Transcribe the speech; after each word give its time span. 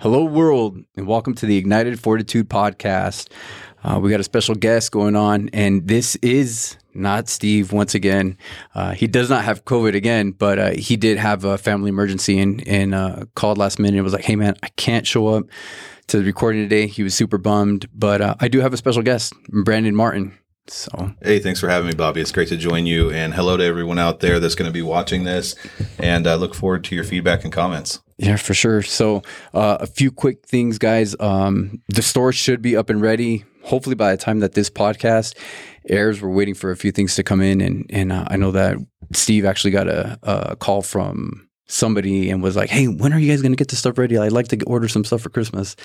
Hello, 0.00 0.22
world, 0.22 0.78
and 0.96 1.08
welcome 1.08 1.34
to 1.34 1.44
the 1.44 1.56
Ignited 1.56 1.98
Fortitude 1.98 2.48
podcast. 2.48 3.32
Uh, 3.82 3.98
we 3.98 4.10
got 4.10 4.20
a 4.20 4.22
special 4.22 4.54
guest 4.54 4.92
going 4.92 5.16
on, 5.16 5.50
and 5.52 5.88
this 5.88 6.14
is 6.22 6.76
not 6.94 7.28
Steve 7.28 7.72
once 7.72 7.96
again. 7.96 8.38
Uh, 8.76 8.92
he 8.92 9.08
does 9.08 9.28
not 9.28 9.42
have 9.42 9.64
COVID 9.64 9.96
again, 9.96 10.30
but 10.30 10.56
uh, 10.56 10.70
he 10.70 10.96
did 10.96 11.18
have 11.18 11.44
a 11.44 11.58
family 11.58 11.88
emergency 11.88 12.38
and, 12.38 12.62
and 12.68 12.94
uh, 12.94 13.24
called 13.34 13.58
last 13.58 13.80
minute 13.80 13.96
and 13.96 14.04
was 14.04 14.12
like, 14.12 14.24
hey, 14.24 14.36
man, 14.36 14.54
I 14.62 14.68
can't 14.76 15.04
show 15.04 15.26
up 15.26 15.46
to 16.06 16.18
the 16.18 16.24
recording 16.24 16.62
today. 16.62 16.86
He 16.86 17.02
was 17.02 17.16
super 17.16 17.36
bummed, 17.36 17.88
but 17.92 18.20
uh, 18.20 18.36
I 18.38 18.46
do 18.46 18.60
have 18.60 18.72
a 18.72 18.76
special 18.76 19.02
guest, 19.02 19.32
Brandon 19.48 19.96
Martin. 19.96 20.38
So, 20.70 21.14
hey, 21.22 21.38
thanks 21.38 21.60
for 21.60 21.68
having 21.68 21.88
me, 21.88 21.94
Bobby. 21.94 22.20
It's 22.20 22.32
great 22.32 22.48
to 22.48 22.56
join 22.56 22.86
you, 22.86 23.10
and 23.10 23.34
hello 23.34 23.56
to 23.56 23.64
everyone 23.64 23.98
out 23.98 24.20
there 24.20 24.38
that's 24.38 24.54
going 24.54 24.68
to 24.68 24.72
be 24.72 24.82
watching 24.82 25.24
this. 25.24 25.54
And 25.98 26.26
I 26.26 26.34
look 26.34 26.54
forward 26.54 26.84
to 26.84 26.94
your 26.94 27.04
feedback 27.04 27.44
and 27.44 27.52
comments. 27.52 28.00
Yeah, 28.18 28.36
for 28.36 28.54
sure. 28.54 28.82
So, 28.82 29.22
uh, 29.54 29.78
a 29.80 29.86
few 29.86 30.10
quick 30.10 30.44
things, 30.46 30.78
guys. 30.78 31.14
Um, 31.20 31.80
the 31.88 32.02
store 32.02 32.32
should 32.32 32.60
be 32.62 32.76
up 32.76 32.90
and 32.90 33.00
ready. 33.00 33.44
Hopefully, 33.64 33.94
by 33.94 34.10
the 34.10 34.22
time 34.22 34.40
that 34.40 34.54
this 34.54 34.70
podcast 34.70 35.36
airs, 35.88 36.20
we're 36.20 36.30
waiting 36.30 36.54
for 36.54 36.70
a 36.70 36.76
few 36.76 36.92
things 36.92 37.14
to 37.16 37.22
come 37.22 37.40
in, 37.40 37.60
and 37.60 37.86
and 37.90 38.12
uh, 38.12 38.24
I 38.28 38.36
know 38.36 38.50
that 38.50 38.76
Steve 39.12 39.44
actually 39.44 39.70
got 39.70 39.88
a, 39.88 40.18
a 40.22 40.56
call 40.56 40.82
from 40.82 41.48
somebody 41.66 42.30
and 42.30 42.42
was 42.42 42.56
like, 42.56 42.70
"Hey, 42.70 42.88
when 42.88 43.12
are 43.12 43.18
you 43.18 43.30
guys 43.30 43.42
going 43.42 43.52
to 43.52 43.56
get 43.56 43.68
this 43.68 43.78
stuff 43.78 43.98
ready? 43.98 44.18
I'd 44.18 44.32
like 44.32 44.48
to 44.48 44.62
order 44.64 44.88
some 44.88 45.04
stuff 45.04 45.22
for 45.22 45.30
Christmas." 45.30 45.76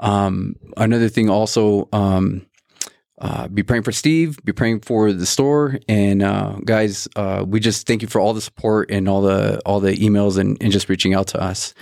Um, 0.00 0.56
another 0.76 1.08
thing, 1.08 1.30
also. 1.30 1.88
Um, 1.92 2.46
uh, 3.22 3.46
be 3.46 3.62
praying 3.62 3.84
for 3.84 3.92
Steve, 3.92 4.36
be 4.44 4.52
praying 4.52 4.80
for 4.80 5.12
the 5.12 5.26
store, 5.26 5.78
and 5.88 6.22
uh, 6.22 6.56
guys, 6.64 7.06
uh, 7.14 7.44
we 7.46 7.60
just 7.60 7.86
thank 7.86 8.02
you 8.02 8.08
for 8.08 8.20
all 8.20 8.34
the 8.34 8.40
support 8.40 8.90
and 8.90 9.08
all 9.08 9.22
the 9.22 9.60
all 9.64 9.78
the 9.78 9.94
emails 9.94 10.38
and, 10.38 10.60
and 10.60 10.72
just 10.72 10.88
reaching 10.88 11.14
out 11.14 11.28
to 11.28 11.40
us. 11.40 11.72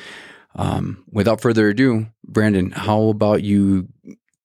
Um, 0.57 1.03
without 1.11 1.41
further 1.41 1.71
ado, 1.71 2.07
Brandon, 2.25 2.73
how 2.73 3.05
about 3.05 3.43
you 3.43 3.89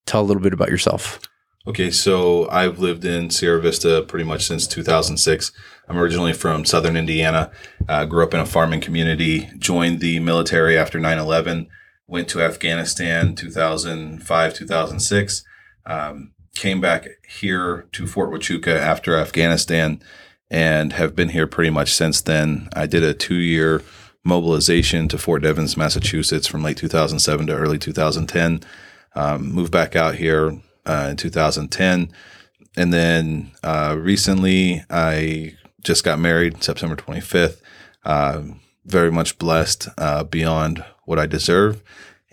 tell 0.05 0.21
a 0.21 0.23
little 0.23 0.41
bit 0.41 0.53
about 0.53 0.69
yourself? 0.69 1.19
Okay, 1.67 1.91
so 1.91 2.49
I've 2.49 2.79
lived 2.79 3.03
in 3.03 3.29
Sierra 3.29 3.59
Vista 3.59 4.05
pretty 4.07 4.23
much 4.23 4.45
since 4.45 4.65
2006. 4.65 5.51
I'm 5.89 5.97
originally 5.97 6.31
from 6.31 6.63
Southern 6.63 6.95
Indiana. 6.95 7.51
Uh, 7.89 8.05
grew 8.05 8.23
up 8.23 8.33
in 8.33 8.39
a 8.39 8.45
farming 8.45 8.79
community. 8.79 9.49
Joined 9.57 9.99
the 9.99 10.19
military 10.21 10.77
after 10.77 10.97
9/11. 10.97 11.67
Went 12.07 12.29
to 12.29 12.41
Afghanistan 12.41 13.35
2005 13.35 14.53
2006. 14.53 15.43
Um, 15.87 16.31
came 16.55 16.81
back 16.81 17.07
here 17.27 17.85
to 17.91 18.07
Fort 18.07 18.31
Huachuca 18.31 18.75
after 18.75 19.15
Afghanistan 19.15 20.01
and 20.49 20.93
have 20.93 21.15
been 21.15 21.29
here 21.29 21.47
pretty 21.47 21.69
much 21.69 21.93
since 21.93 22.21
then. 22.21 22.69
I 22.73 22.87
did 22.87 23.03
a 23.03 23.13
two 23.13 23.35
year 23.35 23.83
mobilization 24.23 25.07
to 25.09 25.17
Fort 25.17 25.43
Devens, 25.43 25.77
Massachusetts 25.77 26.47
from 26.47 26.63
late 26.63 26.77
2007 26.77 27.47
to 27.47 27.55
early 27.55 27.77
2010. 27.77 28.61
Um, 29.15 29.51
moved 29.51 29.71
back 29.71 29.95
out 29.95 30.15
here 30.15 30.59
uh, 30.85 31.07
in 31.11 31.17
2010. 31.17 32.11
And 32.77 32.93
then 32.93 33.51
uh, 33.63 33.95
recently, 33.97 34.83
I 34.89 35.55
just 35.83 36.03
got 36.03 36.19
married 36.19 36.63
September 36.63 36.95
25th. 36.95 37.61
Uh, 38.03 38.41
very 38.85 39.11
much 39.11 39.37
blessed 39.37 39.87
uh, 39.97 40.23
beyond 40.23 40.83
what 41.05 41.19
I 41.19 41.25
deserve 41.25 41.81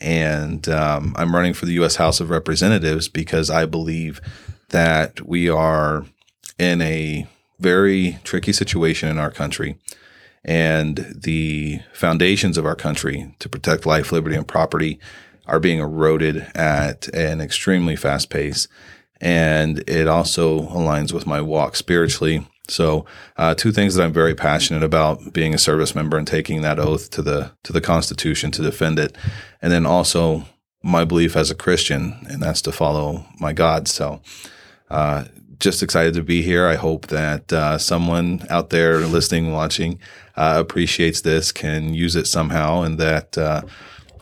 and 0.02 0.68
um, 0.68 1.14
I'm 1.16 1.34
running 1.34 1.54
for 1.54 1.64
the 1.66 1.74
U.S. 1.74 1.96
House 1.96 2.20
of 2.20 2.28
Representatives 2.28 3.08
because 3.08 3.48
I 3.48 3.66
believe 3.66 4.20
that 4.70 5.26
we 5.26 5.48
are 5.48 6.04
in 6.58 6.82
a 6.82 7.26
very 7.60 8.18
tricky 8.24 8.52
situation 8.52 9.08
in 9.08 9.18
our 9.18 9.30
country, 9.30 9.78
and 10.44 11.14
the 11.16 11.80
foundations 11.92 12.58
of 12.58 12.66
our 12.66 12.74
country 12.74 13.34
to 13.38 13.48
protect 13.48 13.86
life, 13.86 14.10
liberty, 14.10 14.34
and 14.34 14.48
property 14.48 14.98
are 15.46 15.60
being 15.60 15.78
eroded 15.78 16.38
at 16.54 17.08
an 17.08 17.40
extremely 17.40 17.94
fast 17.96 18.28
pace. 18.28 18.66
And 19.20 19.88
it 19.88 20.08
also 20.08 20.62
aligns 20.62 21.12
with 21.12 21.26
my 21.26 21.40
walk 21.40 21.76
spiritually 21.76 22.46
so, 22.68 23.04
uh, 23.36 23.54
two 23.54 23.72
things 23.72 23.94
that 23.94 24.04
I'm 24.04 24.12
very 24.12 24.34
passionate 24.34 24.82
about: 24.82 25.32
being 25.32 25.54
a 25.54 25.58
service 25.58 25.94
member 25.94 26.16
and 26.16 26.26
taking 26.26 26.62
that 26.62 26.78
oath 26.78 27.10
to 27.10 27.22
the 27.22 27.52
to 27.64 27.72
the 27.72 27.80
Constitution 27.80 28.50
to 28.52 28.62
defend 28.62 28.98
it, 28.98 29.16
and 29.60 29.72
then 29.72 29.84
also 29.84 30.44
my 30.82 31.04
belief 31.04 31.36
as 31.36 31.50
a 31.50 31.56
Christian, 31.56 32.24
and 32.28 32.42
that's 32.42 32.62
to 32.62 32.72
follow 32.72 33.26
my 33.40 33.52
God. 33.52 33.88
So, 33.88 34.20
uh, 34.90 35.24
just 35.58 35.82
excited 35.82 36.14
to 36.14 36.22
be 36.22 36.42
here. 36.42 36.66
I 36.66 36.76
hope 36.76 37.08
that 37.08 37.52
uh, 37.52 37.78
someone 37.78 38.46
out 38.48 38.70
there 38.70 38.98
listening, 39.00 39.52
watching, 39.52 39.98
uh, 40.36 40.56
appreciates 40.58 41.20
this, 41.20 41.52
can 41.52 41.94
use 41.94 42.16
it 42.16 42.26
somehow, 42.26 42.82
and 42.82 42.98
that 42.98 43.36
uh, 43.38 43.62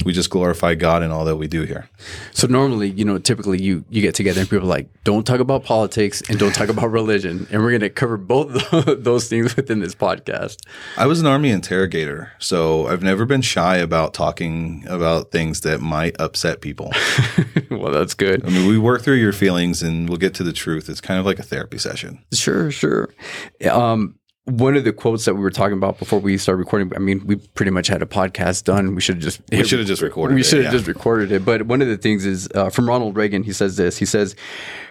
we 0.05 0.12
just 0.12 0.31
glorify 0.31 0.75
God 0.75 1.03
in 1.03 1.11
all 1.11 1.25
that 1.25 1.37
we 1.37 1.47
do 1.47 1.62
here. 1.62 1.88
So 2.33 2.47
normally, 2.47 2.91
you 2.91 3.05
know, 3.05 3.19
typically 3.19 3.61
you 3.61 3.84
you 3.91 4.03
get 4.03 4.15
together 4.15 4.41
and 4.41 4.49
people 4.49 4.66
are 4.66 4.69
like, 4.69 4.88
don't 5.05 5.27
talk 5.27 5.41
about 5.41 5.65
politics 5.65 6.22
and 6.28 6.38
don't 6.38 6.55
talk 6.55 6.69
about 6.69 6.91
religion, 6.91 7.47
and 7.50 7.62
we're 7.62 7.71
going 7.71 7.81
to 7.81 7.91
cover 7.91 8.16
both 8.16 8.71
those 8.87 9.28
things 9.28 9.56
within 9.56 9.81
this 9.81 9.94
podcast. 9.94 10.59
I 10.97 11.06
was 11.06 11.21
an 11.21 11.27
army 11.27 11.50
interrogator, 11.50 12.33
so 12.38 12.87
I've 12.87 13.03
never 13.03 13.27
been 13.27 13.43
shy 13.43 13.77
about 13.77 14.15
talking 14.15 14.84
about 14.88 15.31
things 15.31 15.61
that 15.62 15.81
might 15.81 16.19
upset 16.21 16.61
people. 16.61 16.93
well, 17.71 17.93
that's 17.93 18.15
good. 18.15 18.44
I 18.44 18.50
mean, 18.50 18.69
we 18.69 18.78
work 18.78 19.03
through 19.03 19.15
your 19.15 19.32
feelings 19.32 19.82
and 19.82 20.09
we'll 20.09 20.19
get 20.19 20.34
to 20.34 20.44
the 20.44 20.53
truth. 20.53 20.88
It's 20.88 21.00
kind 21.00 21.19
of 21.19 21.27
like 21.27 21.38
a 21.38 21.43
therapy 21.43 21.78
session. 21.78 22.25
Sure, 22.32 22.71
sure. 22.71 23.11
Um, 23.69 24.17
one 24.50 24.77
of 24.77 24.84
the 24.84 24.93
quotes 24.93 25.25
that 25.25 25.34
we 25.34 25.41
were 25.41 25.50
talking 25.50 25.77
about 25.77 25.99
before 25.99 26.19
we 26.19 26.37
started 26.37 26.59
recording. 26.59 26.93
I 26.94 26.99
mean, 26.99 27.27
we 27.27 27.37
pretty 27.37 27.71
much 27.71 27.87
had 27.87 28.03
a 28.03 28.06
podcast 28.06 28.65
done. 28.65 28.94
We 28.94 29.00
should 29.00 29.16
have 29.16 29.22
just 29.22 29.41
we 29.50 29.65
should 29.65 29.78
have 29.78 29.88
just 29.88 30.03
recorded. 30.03 30.34
It. 30.34 30.37
We 30.37 30.43
should 30.43 30.65
have 30.65 30.72
yeah. 30.72 30.78
just 30.78 30.87
recorded 30.87 31.33
it. 31.33 31.44
But 31.44 31.62
one 31.62 31.81
of 31.83 31.88
the 31.88 31.97
things 31.97 32.27
is 32.27 32.49
uh, 32.55 32.71
from 32.71 32.88
Ronald 32.88 33.16
Reagan. 33.16 33.43
He 33.43 33.53
says 33.53 33.77
this. 33.77 33.99
He 33.99 34.05
says, 34.05 34.34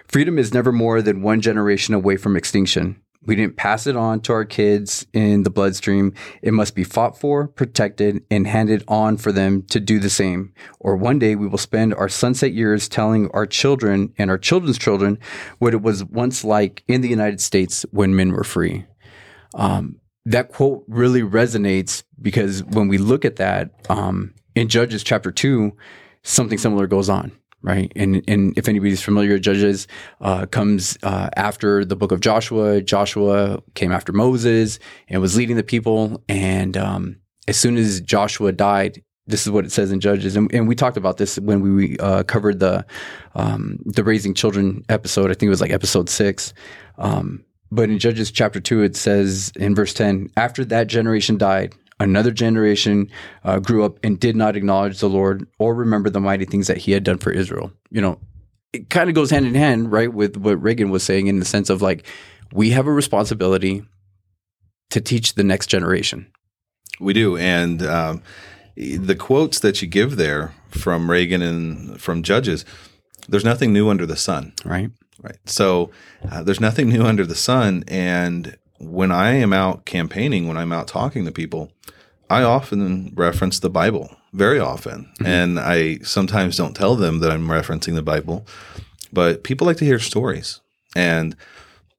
"Freedom 0.08 0.38
is 0.38 0.53
never 0.53 0.72
more 0.72 1.02
than 1.02 1.22
one 1.22 1.42
generation 1.42 1.94
away 1.94 2.18
from 2.18 2.36
extinction." 2.36 3.02
We 3.25 3.36
didn't 3.36 3.58
pass 3.58 3.86
it 3.86 3.97
on 3.97 4.22
to 4.22 4.34
our 4.34 4.46
kids 4.46 5.06
in 5.12 5.44
the 5.44 5.50
bloodstream. 5.50 6.14
It 6.41 6.53
must 6.53 6.74
be 6.74 6.86
fought 6.86 7.20
for, 7.20 7.47
protected, 7.47 8.24
and 8.31 8.47
handed 8.47 8.84
on 8.88 9.18
for 9.18 9.34
them 9.34 9.64
to 9.64 9.81
do 9.81 10.00
the 10.00 10.09
same. 10.09 10.53
Or 10.80 10.96
one 10.96 11.20
day 11.20 11.36
we 11.36 11.46
will 11.46 11.58
spend 11.58 11.94
our 11.94 12.08
sunset 12.08 12.53
years 12.53 12.88
telling 12.88 13.30
our 13.31 13.46
children 13.46 14.14
and 14.18 14.31
our 14.31 14.38
children's 14.38 14.78
children 14.78 15.20
what 15.58 15.74
it 15.74 15.81
was 15.81 16.06
once 16.06 16.46
like 16.46 16.84
in 16.88 17.02
the 17.02 17.09
United 17.09 17.41
States 17.41 17.86
when 17.91 18.16
men 18.16 18.31
were 18.31 18.46
free. 18.46 18.86
Um, 19.54 20.00
that 20.26 20.52
quote 20.52 20.84
really 20.88 21.22
resonates 21.22 22.04
because 22.22 22.64
when 22.64 22.88
we 22.88 22.98
look 22.98 23.26
at 23.26 23.38
that 23.38 23.72
um, 23.90 24.34
in 24.56 24.68
Judges 24.68 25.04
chapter 25.04 25.32
two, 25.32 25.76
something 26.24 26.58
similar 26.58 26.88
goes 26.88 27.10
on, 27.10 27.32
right? 27.62 27.92
And 27.96 28.24
and 28.28 28.58
if 28.58 28.68
anybody's 28.68 29.02
familiar, 29.02 29.40
Judges 29.40 29.88
uh, 30.22 30.46
comes 30.46 30.98
uh, 31.04 31.30
after 31.36 31.84
the 31.84 31.96
book 31.96 32.12
of 32.12 32.20
Joshua. 32.20 32.82
Joshua 32.82 33.62
came 33.74 33.92
after 33.92 34.12
Moses 34.12 34.80
and 35.08 35.22
was 35.22 35.36
leading 35.36 35.56
the 35.56 35.64
people. 35.64 36.24
And 36.30 36.78
um, 36.78 37.18
as 37.48 37.58
soon 37.58 37.78
as 37.78 38.02
Joshua 38.02 38.52
died, 38.52 39.02
this 39.30 39.46
is 39.46 39.52
what 39.52 39.64
it 39.64 39.72
says 39.72 39.92
in 39.92 40.00
Judges, 40.00 40.36
and, 40.36 40.52
and 40.54 40.68
we 40.68 40.76
talked 40.76 40.98
about 40.98 41.18
this 41.18 41.38
when 41.38 41.62
we 41.62 41.98
uh, 42.00 42.24
covered 42.24 42.59
the 42.59 42.84
um, 43.36 43.78
the 43.86 44.04
raising 44.04 44.34
children 44.34 44.84
episode. 44.90 45.30
I 45.30 45.36
think 45.36 45.44
it 45.44 45.50
was 45.50 45.62
like 45.62 45.72
episode 45.72 46.09
six. 46.09 46.54
Um, 46.98 47.46
but 47.72 47.90
in 47.90 48.00
Judges 48.00 48.31
chapter 48.31 48.59
2, 48.59 48.84
it 48.84 48.96
says 48.96 49.52
in 49.56 49.75
verse 49.75 49.94
10 49.94 50.31
After 50.38 50.66
that 50.66 50.88
generation 50.88 51.38
died, 51.38 51.75
another 52.00 52.31
generation 52.31 53.09
uh, 53.44 53.59
grew 53.59 53.84
up 53.84 54.00
and 54.03 54.19
did 54.19 54.35
not 54.35 54.56
acknowledge 54.56 55.00
the 55.00 55.09
Lord 55.09 55.47
or 55.59 55.75
remember 55.75 56.09
the 56.09 56.19
mighty 56.19 56.46
things 56.46 56.68
that 56.68 56.78
he 56.78 56.91
had 56.91 57.03
done 57.03 57.18
for 57.18 57.31
Israel. 57.31 57.72
You 57.90 58.02
know, 58.02 58.19
it 58.74 58.90
kind 58.90 59.09
of 59.09 59.16
goes 59.16 59.29
hand 59.29 59.46
in 59.46 59.56
hand, 59.56 59.91
right, 59.91 60.13
with 60.13 60.38
what 60.38 60.62
Reagan 60.62 60.90
was 60.90 61.03
saying 61.03 61.28
in 61.28 61.40
the 61.40 61.46
sense 61.46 61.69
of 61.69 61.81
like, 61.81 62.06
we 62.52 62.72
have 62.72 62.88
a 62.88 62.91
responsibility 62.91 63.84
to 64.90 65.02
teach 65.02 65.35
the 65.35 65.44
next 65.44 65.68
generation. 65.68 66.31
We 67.00 67.13
do. 67.13 67.38
And 67.38 67.84
um, 67.84 68.24
the 68.75 69.16
quotes 69.16 69.59
that 69.59 69.81
you 69.81 69.88
give 69.88 70.16
there 70.16 70.53
from 70.69 71.09
Reagan 71.09 71.41
and 71.41 72.02
from 72.02 72.23
Judges, 72.23 72.66
there's 73.28 73.46
nothing 73.46 73.72
new 73.72 73.90
under 73.90 74.05
the 74.05 74.16
sun. 74.16 74.53
Right. 74.66 74.90
Right. 75.22 75.38
So 75.46 75.92
uh, 76.32 76.44
there's 76.44 76.62
nothing 76.62 76.90
new 76.90 77.04
under 77.04 77.26
the 77.26 77.36
sun. 77.36 77.84
And 77.88 78.58
when 78.80 79.12
I 79.12 79.32
am 79.32 79.52
out 79.54 79.86
campaigning, 79.86 80.48
when 80.48 80.58
I'm 80.58 80.72
out 80.72 80.88
talking 80.88 81.26
to 81.26 81.32
people, 81.32 81.72
I 82.30 82.44
often 82.44 83.14
reference 83.16 83.60
the 83.60 83.70
Bible 83.70 84.16
very 84.34 84.60
often. 84.60 85.12
Mm-hmm. 85.16 85.26
And 85.26 85.60
I 85.60 85.98
sometimes 86.00 86.58
don't 86.58 86.76
tell 86.76 86.96
them 86.96 87.20
that 87.20 87.32
I'm 87.32 87.48
referencing 87.48 87.96
the 87.96 88.02
Bible, 88.02 88.46
but 89.12 89.44
people 89.44 89.68
like 89.68 89.78
to 89.78 89.86
hear 89.86 90.00
stories. 90.00 90.62
And, 90.96 91.36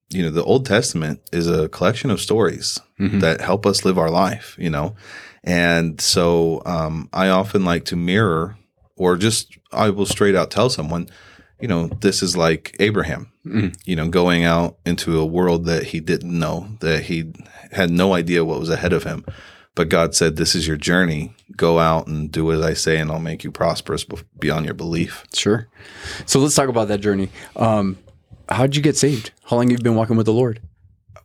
you 0.09 0.23
know, 0.23 0.31
the 0.31 0.45
Old 0.45 0.65
Testament 0.67 1.21
is 1.33 1.49
a 1.49 1.69
collection 1.69 2.11
of 2.11 2.21
stories 2.21 2.81
mm-hmm. 2.99 3.19
that 3.21 3.41
help 3.41 3.67
us 3.67 3.85
live 3.85 3.99
our 3.99 4.11
life, 4.11 4.57
you 4.59 4.71
know. 4.71 4.95
And 5.43 6.01
so 6.01 6.63
um, 6.65 7.09
I 7.13 7.29
often 7.29 7.65
like 7.65 7.85
to 7.87 7.97
mirror 7.97 8.57
or 8.97 9.17
just 9.17 9.57
I 9.73 9.91
will 9.91 10.07
straight 10.07 10.35
out 10.35 10.51
tell 10.51 10.69
someone, 10.69 11.09
you 11.61 11.69
know, 11.69 11.87
this 11.87 12.23
is 12.23 12.37
like 12.37 12.77
Abraham, 12.81 13.31
mm. 13.45 13.75
you 13.85 13.97
know, 13.97 14.09
going 14.09 14.45
out 14.45 14.79
into 14.87 15.19
a 15.19 15.27
world 15.27 15.67
that 15.67 15.85
he 15.85 16.01
didn't 16.01 16.37
know, 16.37 16.69
that 16.81 17.05
he 17.05 17.33
had 17.73 17.91
no 17.91 18.15
idea 18.15 18.45
what 18.45 18.59
was 18.59 18.71
ahead 18.71 18.93
of 18.93 19.05
him. 19.05 19.25
But 19.75 19.89
God 19.89 20.15
said, 20.15 20.37
This 20.37 20.55
is 20.55 20.67
your 20.67 20.77
journey. 20.77 21.35
Go 21.57 21.79
out 21.79 22.07
and 22.07 22.31
do 22.31 22.51
as 22.53 22.61
I 22.61 22.75
say, 22.75 22.99
and 22.99 23.11
I'll 23.11 23.21
make 23.21 23.45
you 23.45 23.51
prosperous 23.51 24.05
beyond 24.39 24.65
your 24.65 24.75
belief. 24.75 25.25
Sure. 25.35 25.69
So 26.27 26.41
let's 26.41 26.55
talk 26.55 26.69
about 26.69 26.89
that 26.89 27.01
journey. 27.01 27.31
Um, 27.57 27.99
how'd 28.49 28.75
you 28.75 28.83
get 28.83 28.97
saved? 28.97 29.31
How 29.45 29.57
long 29.57 29.71
have 29.71 29.79
you 29.79 29.83
been 29.83 29.95
walking 29.95 30.17
with 30.17 30.27
the 30.27 30.33
Lord? 30.33 30.61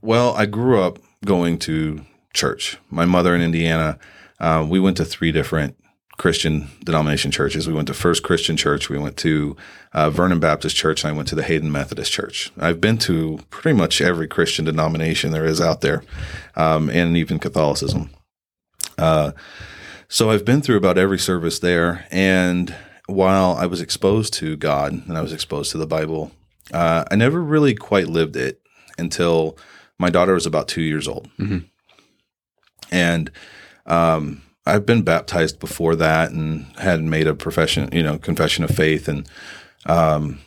Well, 0.02 0.36
I 0.36 0.46
grew 0.46 0.82
up 0.82 1.00
going 1.24 1.58
to 1.60 2.06
church. 2.34 2.78
My 2.90 3.06
mother 3.06 3.34
in 3.34 3.42
Indiana, 3.42 3.98
uh, 4.40 4.66
we 4.68 4.80
went 4.80 4.98
to 4.98 5.06
three 5.06 5.32
different 5.32 5.76
Christian 6.18 6.70
denomination 6.84 7.30
churches. 7.32 7.68
We 7.68 7.74
went 7.74 7.88
to 7.88 7.94
First 7.94 8.24
Christian 8.24 8.56
Church, 8.56 8.90
we 8.90 8.98
went 8.98 9.18
to 9.18 9.56
uh, 9.94 10.10
Vernon 10.10 10.40
Baptist 10.40 10.76
Church, 10.76 11.04
and 11.04 11.14
I 11.14 11.16
went 11.16 11.28
to 11.30 11.36
the 11.36 11.44
Hayden 11.44 11.72
Methodist 11.72 12.12
Church. 12.12 12.52
I've 12.58 12.80
been 12.80 12.98
to 13.00 13.40
pretty 13.50 13.78
much 13.78 14.02
every 14.02 14.28
Christian 14.28 14.66
denomination 14.66 15.32
there 15.32 15.46
is 15.46 15.60
out 15.60 15.82
there, 15.82 16.04
um, 16.56 16.90
and 16.90 17.18
even 17.18 17.38
Catholicism. 17.40 18.10
Uh, 18.98 19.32
so 20.08 20.32
I've 20.32 20.46
been 20.46 20.62
through 20.62 20.78
about 20.78 20.98
every 20.98 21.20
service 21.20 21.60
there, 21.60 22.06
and 22.12 22.74
while 23.08 23.56
I 23.56 23.66
was 23.66 23.82
exposed 23.82 24.34
to 24.36 24.56
God 24.56 24.94
and 24.94 25.18
I 25.18 25.22
was 25.22 25.34
exposed 25.34 25.72
to 25.72 25.78
the 25.78 25.88
Bible, 25.88 26.32
uh, 26.74 27.04
I 27.12 27.16
never 27.16 27.42
really 27.42 27.76
quite 27.76 28.08
lived 28.08 28.36
it 28.38 28.62
until 28.98 29.58
my 30.00 30.10
daughter 30.10 30.34
was 30.34 30.46
about 30.46 30.68
two 30.70 30.82
years 30.82 31.08
old, 31.08 31.30
Mhm. 31.38 31.66
and 32.92 33.32
um, 33.86 34.42
I've 34.66 34.86
been 34.86 35.04
baptized 35.04 35.60
before 35.60 35.96
that 35.98 36.32
and 36.32 36.66
had 36.78 37.04
made 37.04 37.28
a 37.28 37.36
profession, 37.36 37.90
you 37.92 38.02
know, 38.02 38.18
confession 38.18 38.64
of 38.64 38.72
faith, 38.72 39.08
and 39.08 39.30
um, 39.86 40.40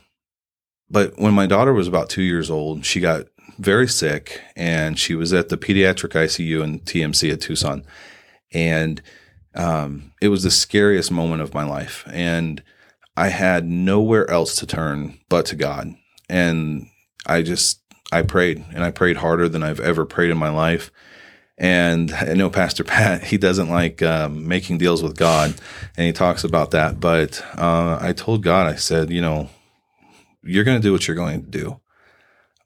but 0.90 1.18
when 1.18 1.34
my 1.34 1.46
daughter 1.46 1.72
was 1.72 1.86
about 1.86 2.08
two 2.08 2.22
years 2.22 2.50
old, 2.50 2.84
she 2.84 3.00
got 3.00 3.26
very 3.58 3.88
sick, 3.88 4.40
and 4.56 4.98
she 4.98 5.14
was 5.14 5.32
at 5.32 5.48
the 5.48 5.56
pediatric 5.56 6.10
ICU 6.10 6.62
in 6.62 6.80
TMC 6.80 7.32
at 7.32 7.40
Tucson, 7.40 7.84
and 8.52 9.02
um, 9.54 10.12
it 10.20 10.28
was 10.28 10.42
the 10.42 10.50
scariest 10.50 11.10
moment 11.10 11.42
of 11.42 11.54
my 11.54 11.64
life, 11.64 12.04
and 12.12 12.62
I 13.16 13.28
had 13.28 13.66
nowhere 13.66 14.30
else 14.30 14.56
to 14.56 14.66
turn 14.66 15.18
but 15.28 15.46
to 15.46 15.56
God, 15.56 15.94
and 16.28 16.86
I 17.26 17.42
just 17.42 17.80
I 18.10 18.22
prayed, 18.22 18.64
and 18.72 18.82
I 18.84 18.90
prayed 18.90 19.18
harder 19.18 19.48
than 19.48 19.62
I've 19.62 19.80
ever 19.80 20.04
prayed 20.04 20.30
in 20.30 20.38
my 20.38 20.50
life. 20.50 20.90
And 21.58 22.12
I 22.12 22.34
know 22.34 22.50
Pastor 22.50 22.84
Pat, 22.84 23.24
he 23.24 23.36
doesn't 23.36 23.68
like 23.68 24.00
um, 24.00 24.46
making 24.46 24.78
deals 24.78 25.02
with 25.02 25.16
God, 25.16 25.54
and 25.96 26.06
he 26.06 26.12
talks 26.12 26.44
about 26.44 26.70
that. 26.70 27.00
But 27.00 27.44
uh, 27.56 27.98
I 28.00 28.12
told 28.12 28.44
God, 28.44 28.68
I 28.68 28.76
said, 28.76 29.10
you 29.10 29.20
know, 29.20 29.50
you're 30.42 30.64
going 30.64 30.80
to 30.80 30.86
do 30.86 30.92
what 30.92 31.08
you're 31.08 31.16
going 31.16 31.42
to 31.42 31.50
do. 31.50 31.80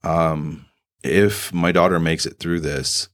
Um, 0.04 0.66
if 1.02 1.52
my 1.54 1.72
daughter 1.72 1.98
makes 1.98 2.26
it 2.26 2.38
through 2.38 2.60
this, 2.60 3.08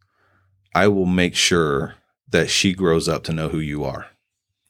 I 0.75 0.89
will 0.89 1.07
make 1.07 1.37
sure 1.37 1.95
that 2.29 2.51
she 2.51 2.75
grows 2.75 3.09
up 3.09 3.23
to 3.25 3.33
know 3.33 3.49
who 3.49 3.61
you 3.61 3.85
are. 3.85 4.09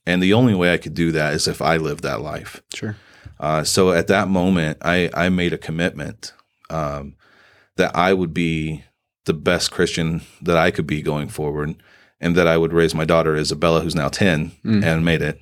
And 0.07 0.23
the 0.23 0.35
only 0.35 0.55
way 0.55 0.73
I 0.73 0.79
could 0.79 0.95
do 0.95 1.11
that 1.13 1.35
is 1.35 1.49
if 1.49 1.61
I 1.61 1.77
live 1.79 2.03
that 2.03 2.21
life. 2.21 2.63
Sure. 2.73 2.97
Uh, 3.41 3.65
so 3.65 3.93
at 3.93 4.09
that 4.09 4.29
moment, 4.29 4.79
I, 4.83 5.11
I 5.15 5.29
made 5.29 5.53
a 5.53 5.59
commitment 5.59 6.33
um, 6.71 7.17
that 7.77 7.95
I 7.97 8.13
would 8.13 8.35
be 8.35 8.85
the 9.29 9.33
best 9.35 9.71
Christian 9.71 10.23
that 10.43 10.57
I 10.57 10.73
could 10.73 10.87
be 10.87 11.01
going 11.03 11.29
forward, 11.29 11.77
and 12.21 12.35
that 12.35 12.49
I 12.49 12.57
would 12.59 12.73
raise 12.73 12.95
my 12.97 13.05
daughter 13.05 13.37
Isabella, 13.37 13.81
who's 13.83 13.95
now 13.95 14.09
ten 14.09 14.51
Mm. 14.65 14.83
and 14.85 15.05
made 15.05 15.23
it, 15.23 15.41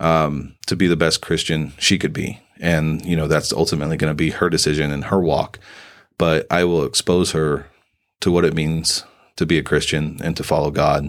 um, 0.00 0.54
to 0.66 0.74
be 0.76 0.86
the 0.86 0.96
best 0.96 1.20
Christian 1.20 1.72
she 1.78 1.98
could 1.98 2.12
be. 2.14 2.40
And 2.58 3.04
you 3.04 3.16
know 3.16 3.26
that's 3.28 3.52
ultimately 3.52 3.96
going 3.96 4.10
to 4.10 4.14
be 4.14 4.30
her 4.30 4.48
decision 4.50 4.90
and 4.90 5.04
her 5.04 5.20
walk. 5.20 5.58
But 6.18 6.46
I 6.50 6.64
will 6.64 6.84
expose 6.84 7.32
her 7.32 7.66
to 8.20 8.30
what 8.30 8.44
it 8.44 8.54
means 8.54 9.04
to 9.36 9.46
be 9.46 9.56
a 9.58 9.62
Christian 9.62 10.18
and 10.22 10.36
to 10.36 10.42
follow 10.42 10.70
God, 10.70 11.08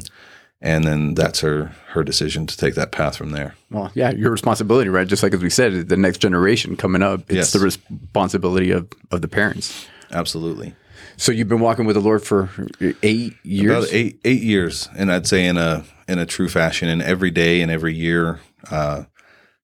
and 0.61 0.85
then 0.85 1.13
that's 1.15 1.41
her 1.41 1.73
her 1.93 2.03
decision 2.05 2.47
to 2.47 2.55
take 2.55 2.75
that 2.75 2.91
path 2.93 3.17
from 3.17 3.31
there. 3.31 3.55
Well, 3.69 3.91
yeah, 3.93 4.11
your 4.11 4.31
responsibility, 4.31 4.89
right? 4.89 5.05
Just 5.07 5.23
like 5.23 5.33
as 5.33 5.41
we 5.41 5.49
said, 5.49 5.89
the 5.89 5.97
next 5.97 6.19
generation 6.19 6.77
coming 6.77 7.03
up, 7.03 7.19
it's 7.27 7.33
Yes. 7.35 7.51
the 7.51 7.59
responsibility 7.59 8.71
of, 8.71 8.87
of 9.11 9.21
the 9.21 9.27
parents. 9.27 9.87
Absolutely. 10.13 10.73
So 11.21 11.31
you've 11.31 11.47
been 11.47 11.59
walking 11.59 11.85
with 11.85 11.93
the 11.93 12.01
Lord 12.01 12.23
for 12.23 12.49
eight 13.03 13.35
years. 13.43 13.69
About 13.69 13.93
eight 13.93 14.19
eight 14.25 14.41
years, 14.41 14.89
and 14.97 15.11
I'd 15.11 15.27
say 15.27 15.45
in 15.45 15.55
a 15.55 15.83
in 16.07 16.17
a 16.17 16.25
true 16.25 16.49
fashion, 16.49 16.89
and 16.89 16.99
every 16.99 17.29
day 17.29 17.61
and 17.61 17.69
every 17.69 17.93
year, 17.93 18.39
uh, 18.71 19.03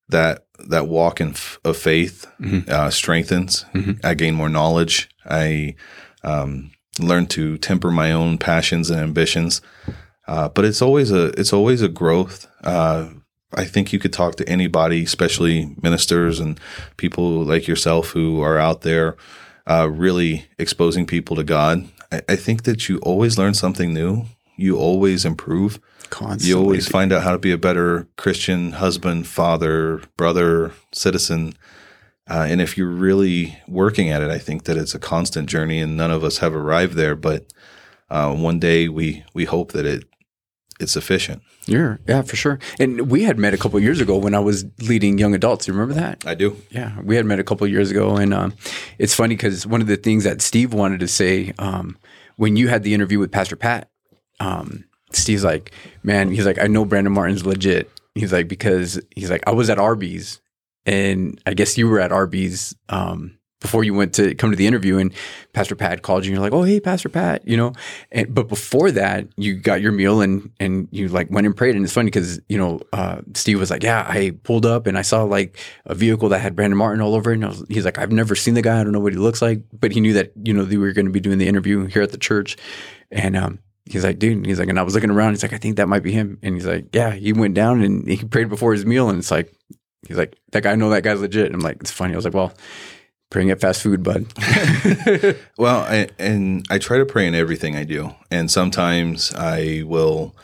that 0.08 0.46
that 0.68 0.86
walk 0.86 1.20
in 1.20 1.30
f- 1.30 1.58
of 1.64 1.76
faith 1.76 2.26
uh, 2.68 2.90
strengthens. 2.90 3.64
I 4.04 4.14
gain 4.14 4.36
more 4.36 4.48
knowledge. 4.48 5.10
I 5.28 5.74
um, 6.22 6.70
learn 7.00 7.26
to 7.26 7.58
temper 7.58 7.90
my 7.90 8.12
own 8.12 8.38
passions 8.38 8.88
and 8.88 9.00
ambitions. 9.00 9.60
Uh, 10.28 10.48
but 10.48 10.64
it's 10.64 10.80
always 10.80 11.10
a 11.10 11.30
it's 11.40 11.52
always 11.52 11.82
a 11.82 11.88
growth. 11.88 12.46
Uh, 12.62 13.08
I 13.52 13.64
think 13.64 13.92
you 13.92 13.98
could 13.98 14.12
talk 14.12 14.36
to 14.36 14.48
anybody, 14.48 15.02
especially 15.02 15.74
ministers 15.82 16.38
and 16.38 16.60
people 16.98 17.42
like 17.42 17.66
yourself 17.66 18.10
who 18.10 18.42
are 18.42 18.58
out 18.58 18.82
there 18.82 19.16
uh, 19.68 19.88
really 19.90 20.46
exposing 20.58 21.06
people 21.06 21.36
to 21.36 21.44
God. 21.44 21.88
I, 22.10 22.22
I 22.28 22.36
think 22.36 22.62
that 22.64 22.88
you 22.88 22.98
always 22.98 23.38
learn 23.38 23.54
something 23.54 23.92
new. 23.92 24.24
You 24.56 24.76
always 24.76 25.24
improve. 25.24 25.78
Constantly. 26.10 26.48
You 26.48 26.58
always 26.58 26.88
find 26.88 27.12
out 27.12 27.22
how 27.22 27.32
to 27.32 27.38
be 27.38 27.52
a 27.52 27.58
better 27.58 28.08
Christian 28.16 28.72
husband, 28.72 29.26
father, 29.26 30.02
brother, 30.16 30.72
citizen. 30.92 31.54
Uh, 32.28 32.46
and 32.48 32.60
if 32.60 32.76
you're 32.76 32.88
really 32.88 33.58
working 33.68 34.08
at 34.10 34.22
it, 34.22 34.30
I 34.30 34.38
think 34.38 34.64
that 34.64 34.76
it's 34.76 34.94
a 34.94 34.98
constant 34.98 35.48
journey, 35.48 35.80
and 35.80 35.96
none 35.96 36.10
of 36.10 36.24
us 36.24 36.38
have 36.38 36.54
arrived 36.54 36.94
there. 36.94 37.14
But 37.14 37.52
uh, 38.10 38.34
one 38.34 38.58
day 38.58 38.88
we 38.88 39.22
we 39.34 39.44
hope 39.44 39.72
that 39.72 39.84
it 39.84 40.07
it's 40.80 40.96
efficient. 40.96 41.42
Yeah, 41.66 41.96
yeah, 42.06 42.22
for 42.22 42.36
sure. 42.36 42.58
And 42.78 43.10
we 43.10 43.24
had 43.24 43.38
met 43.38 43.54
a 43.54 43.58
couple 43.58 43.76
of 43.76 43.82
years 43.82 44.00
ago 44.00 44.16
when 44.16 44.34
I 44.34 44.38
was 44.38 44.64
leading 44.80 45.18
young 45.18 45.34
adults. 45.34 45.66
You 45.66 45.74
remember 45.74 45.94
that? 45.94 46.24
I 46.26 46.34
do. 46.34 46.56
Yeah, 46.70 46.98
we 47.02 47.16
had 47.16 47.26
met 47.26 47.38
a 47.38 47.44
couple 47.44 47.64
of 47.66 47.70
years 47.72 47.90
ago, 47.90 48.16
and 48.16 48.32
um, 48.32 48.54
it's 48.98 49.14
funny 49.14 49.34
because 49.34 49.66
one 49.66 49.80
of 49.80 49.86
the 49.86 49.96
things 49.96 50.24
that 50.24 50.40
Steve 50.40 50.72
wanted 50.72 51.00
to 51.00 51.08
say 51.08 51.52
um, 51.58 51.98
when 52.36 52.56
you 52.56 52.68
had 52.68 52.82
the 52.82 52.94
interview 52.94 53.18
with 53.18 53.32
Pastor 53.32 53.56
Pat, 53.56 53.90
um, 54.40 54.84
Steve's 55.12 55.44
like, 55.44 55.72
"Man, 56.02 56.30
he's 56.30 56.46
like, 56.46 56.58
I 56.58 56.66
know 56.66 56.84
Brandon 56.84 57.12
Martin's 57.12 57.44
legit." 57.44 57.90
He's 58.14 58.32
like, 58.32 58.48
because 58.48 59.00
he's 59.14 59.30
like, 59.30 59.44
I 59.46 59.52
was 59.52 59.70
at 59.70 59.78
Arby's, 59.78 60.40
and 60.86 61.40
I 61.46 61.54
guess 61.54 61.78
you 61.78 61.88
were 61.88 62.00
at 62.00 62.12
Arby's 62.12 62.74
um, 62.88 63.37
before 63.60 63.82
you 63.82 63.92
went 63.92 64.14
to 64.14 64.34
come 64.34 64.50
to 64.50 64.56
the 64.56 64.66
interview, 64.66 64.98
and 64.98 65.12
Pastor 65.52 65.74
Pat 65.74 66.02
called 66.02 66.24
you, 66.24 66.30
and 66.30 66.36
you're 66.36 66.42
like, 66.42 66.52
"Oh, 66.52 66.62
hey, 66.62 66.80
Pastor 66.80 67.08
Pat," 67.08 67.46
you 67.46 67.56
know. 67.56 67.72
And 68.12 68.34
but 68.34 68.48
before 68.48 68.90
that, 68.92 69.26
you 69.36 69.54
got 69.54 69.80
your 69.80 69.92
meal, 69.92 70.20
and 70.20 70.50
and 70.60 70.88
you 70.90 71.08
like 71.08 71.30
went 71.30 71.46
and 71.46 71.56
prayed, 71.56 71.74
and 71.74 71.84
it's 71.84 71.92
funny 71.92 72.06
because 72.06 72.40
you 72.48 72.58
know 72.58 72.80
uh, 72.92 73.20
Steve 73.34 73.58
was 73.58 73.70
like, 73.70 73.82
"Yeah, 73.82 74.06
I 74.08 74.32
pulled 74.42 74.66
up 74.66 74.86
and 74.86 74.96
I 74.96 75.02
saw 75.02 75.24
like 75.24 75.58
a 75.86 75.94
vehicle 75.94 76.28
that 76.30 76.40
had 76.40 76.54
Brandon 76.56 76.76
Martin 76.76 77.00
all 77.00 77.14
over 77.14 77.30
it," 77.32 77.34
and 77.34 77.48
was, 77.48 77.64
he's 77.68 77.84
like, 77.84 77.98
"I've 77.98 78.12
never 78.12 78.34
seen 78.34 78.54
the 78.54 78.62
guy, 78.62 78.80
I 78.80 78.84
don't 78.84 78.92
know 78.92 79.00
what 79.00 79.12
he 79.12 79.18
looks 79.18 79.42
like," 79.42 79.62
but 79.72 79.92
he 79.92 80.00
knew 80.00 80.12
that 80.14 80.32
you 80.42 80.52
know 80.54 80.64
they 80.64 80.76
were 80.76 80.92
going 80.92 81.06
to 81.06 81.12
be 81.12 81.20
doing 81.20 81.38
the 81.38 81.48
interview 81.48 81.86
here 81.86 82.02
at 82.02 82.12
the 82.12 82.18
church, 82.18 82.56
and 83.10 83.36
um, 83.36 83.58
he's 83.90 84.04
like, 84.04 84.18
dude, 84.18 84.46
he's 84.46 84.58
like, 84.58 84.68
and 84.68 84.78
I 84.78 84.82
was 84.82 84.94
looking 84.94 85.10
around. 85.10 85.32
He's 85.32 85.42
like, 85.42 85.52
I 85.52 85.58
think 85.58 85.76
that 85.76 85.88
might 85.88 86.02
be 86.02 86.12
him. 86.12 86.38
And 86.42 86.54
he's 86.54 86.66
like, 86.66 86.94
yeah, 86.94 87.12
he 87.12 87.32
went 87.32 87.54
down 87.54 87.82
and 87.82 88.06
he 88.06 88.16
prayed 88.24 88.48
before 88.48 88.72
his 88.72 88.86
meal. 88.86 89.08
And 89.08 89.18
it's 89.18 89.30
like, 89.30 89.52
he's 90.06 90.16
like, 90.16 90.38
that 90.52 90.62
guy, 90.62 90.72
I 90.72 90.76
know 90.76 90.90
that 90.90 91.02
guy's 91.02 91.20
legit. 91.20 91.46
And 91.46 91.54
I'm 91.54 91.60
like, 91.60 91.78
it's 91.80 91.90
funny. 91.90 92.12
I 92.12 92.16
was 92.16 92.24
like, 92.24 92.34
well, 92.34 92.52
praying 93.30 93.50
at 93.50 93.60
fast 93.60 93.82
food, 93.82 94.02
bud. 94.02 94.26
Well, 95.58 95.80
I, 95.80 96.08
and 96.18 96.64
I 96.70 96.78
try 96.78 96.98
to 96.98 97.06
pray 97.06 97.26
in 97.26 97.34
everything 97.34 97.76
I 97.76 97.84
do, 97.84 98.14
and 98.30 98.50
sometimes 98.50 99.34
I 99.34 99.82
will 99.84 100.34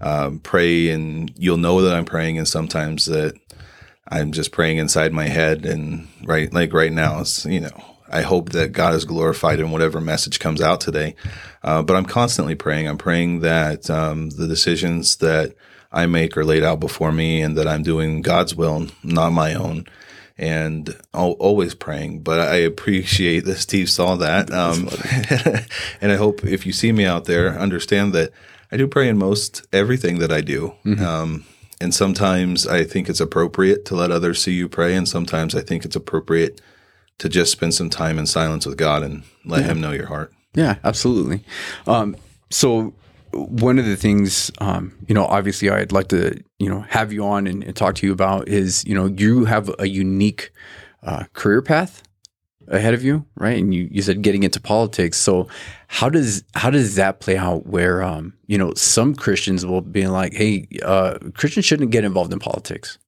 um, 0.00 0.40
pray, 0.40 0.90
and 0.90 1.32
you'll 1.36 1.58
know 1.58 1.80
that 1.82 1.94
I'm 1.94 2.04
praying, 2.04 2.38
and 2.38 2.48
sometimes 2.48 3.06
that 3.06 3.34
I'm 4.08 4.32
just 4.32 4.50
praying 4.50 4.78
inside 4.78 5.12
my 5.12 5.28
head, 5.28 5.64
and 5.64 6.08
right, 6.24 6.52
like 6.52 6.72
right 6.72 6.92
now, 6.92 7.20
it's 7.20 7.44
you 7.46 7.60
know, 7.60 7.84
I 8.10 8.22
hope 8.22 8.50
that 8.50 8.72
God 8.72 8.94
is 8.94 9.04
glorified 9.04 9.60
in 9.60 9.70
whatever 9.70 10.00
message 10.00 10.40
comes 10.40 10.60
out 10.60 10.80
today. 10.80 11.14
Uh, 11.62 11.82
but 11.82 11.96
I'm 11.96 12.06
constantly 12.06 12.56
praying. 12.56 12.88
I'm 12.88 12.98
praying 12.98 13.40
that 13.40 13.88
um, 13.88 14.30
the 14.30 14.48
decisions 14.48 15.16
that 15.16 15.54
I 15.92 16.06
make 16.06 16.36
are 16.36 16.44
laid 16.44 16.64
out 16.64 16.80
before 16.80 17.12
me, 17.12 17.40
and 17.42 17.56
that 17.56 17.68
I'm 17.68 17.84
doing 17.84 18.22
God's 18.22 18.56
will, 18.56 18.88
not 19.04 19.30
my 19.30 19.54
own 19.54 19.86
and 20.36 20.96
always 21.12 21.74
praying. 21.74 22.20
But 22.20 22.40
I 22.40 22.56
appreciate 22.56 23.44
that 23.44 23.56
Steve 23.56 23.88
saw 23.88 24.16
that, 24.16 24.50
um, 24.50 24.88
and 26.00 26.10
I 26.10 26.16
hope 26.16 26.44
if 26.44 26.66
you 26.66 26.72
see 26.72 26.92
me 26.92 27.04
out 27.04 27.26
there, 27.26 27.58
understand 27.58 28.12
that 28.14 28.32
I 28.72 28.76
do 28.76 28.88
pray 28.88 29.08
in 29.08 29.16
most 29.18 29.66
everything 29.72 30.18
that 30.18 30.32
I 30.32 30.40
do. 30.40 30.74
Um, 31.04 31.44
and 31.80 31.94
sometimes 31.94 32.66
I 32.66 32.84
think 32.84 33.08
it's 33.08 33.20
appropriate 33.20 33.84
to 33.86 33.94
let 33.94 34.10
others 34.10 34.42
see 34.42 34.52
you 34.52 34.68
pray, 34.68 34.94
and 34.94 35.08
sometimes 35.08 35.54
I 35.54 35.60
think 35.60 35.84
it's 35.84 35.96
appropriate 35.96 36.60
to 37.18 37.28
just 37.28 37.52
spend 37.52 37.74
some 37.74 37.90
time 37.90 38.18
in 38.18 38.26
silence 38.26 38.66
with 38.66 38.76
God 38.76 39.02
and 39.02 39.22
let 39.44 39.64
Him 39.64 39.80
know 39.80 39.92
your 39.92 40.06
heart. 40.06 40.32
Yeah, 40.54 40.76
absolutely. 40.82 41.44
Um, 41.86 42.16
so 42.50 42.94
one 43.34 43.78
of 43.78 43.86
the 43.86 43.96
things, 43.96 44.50
um, 44.58 44.92
you 45.06 45.14
know, 45.14 45.26
obviously 45.26 45.70
I'd 45.70 45.92
like 45.92 46.08
to, 46.08 46.42
you 46.58 46.68
know, 46.68 46.80
have 46.88 47.12
you 47.12 47.24
on 47.24 47.46
and, 47.46 47.62
and 47.62 47.74
talk 47.76 47.94
to 47.96 48.06
you 48.06 48.12
about 48.12 48.48
is, 48.48 48.84
you 48.84 48.94
know, 48.94 49.06
you 49.06 49.44
have 49.44 49.70
a 49.78 49.88
unique 49.88 50.50
uh, 51.02 51.24
career 51.32 51.62
path. 51.62 52.02
ahead 52.68 52.94
of 52.94 53.02
you, 53.02 53.24
right? 53.36 53.58
And 53.58 53.74
you, 53.74 53.88
you 53.90 54.02
said 54.02 54.22
getting 54.22 54.42
into 54.42 54.60
politics. 54.60 55.18
So 55.18 55.48
how 55.88 56.08
does 56.08 56.44
how 56.54 56.70
does 56.70 56.96
that 56.96 57.20
play 57.20 57.36
out? 57.36 57.66
Where 57.66 58.02
um, 58.02 58.34
you 58.46 58.58
know 58.58 58.74
some 58.74 59.14
Christians 59.14 59.64
will 59.66 59.80
be 59.80 60.06
like, 60.06 60.34
hey, 60.34 60.66
uh, 60.82 61.18
Christians 61.34 61.66
shouldn't 61.66 61.90
get 61.90 62.04
involved 62.04 62.32
in 62.32 62.38
politics. 62.38 62.98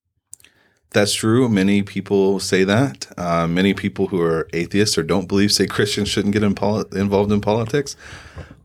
That's 0.91 1.13
true. 1.13 1.49
Many 1.49 1.83
people 1.83 2.41
say 2.41 2.65
that. 2.65 3.07
Uh, 3.19 3.47
many 3.47 3.75
people 3.75 4.07
who 4.07 4.21
are 4.21 4.49
atheists 4.53 4.97
or 4.97 5.03
don't 5.03 5.29
believe 5.29 5.53
say 5.53 5.67
Christians 5.67 6.09
shouldn't 6.09 6.33
get 6.33 6.43
in 6.43 6.55
involved 6.93 7.33
in 7.33 7.41
politics. 7.41 7.97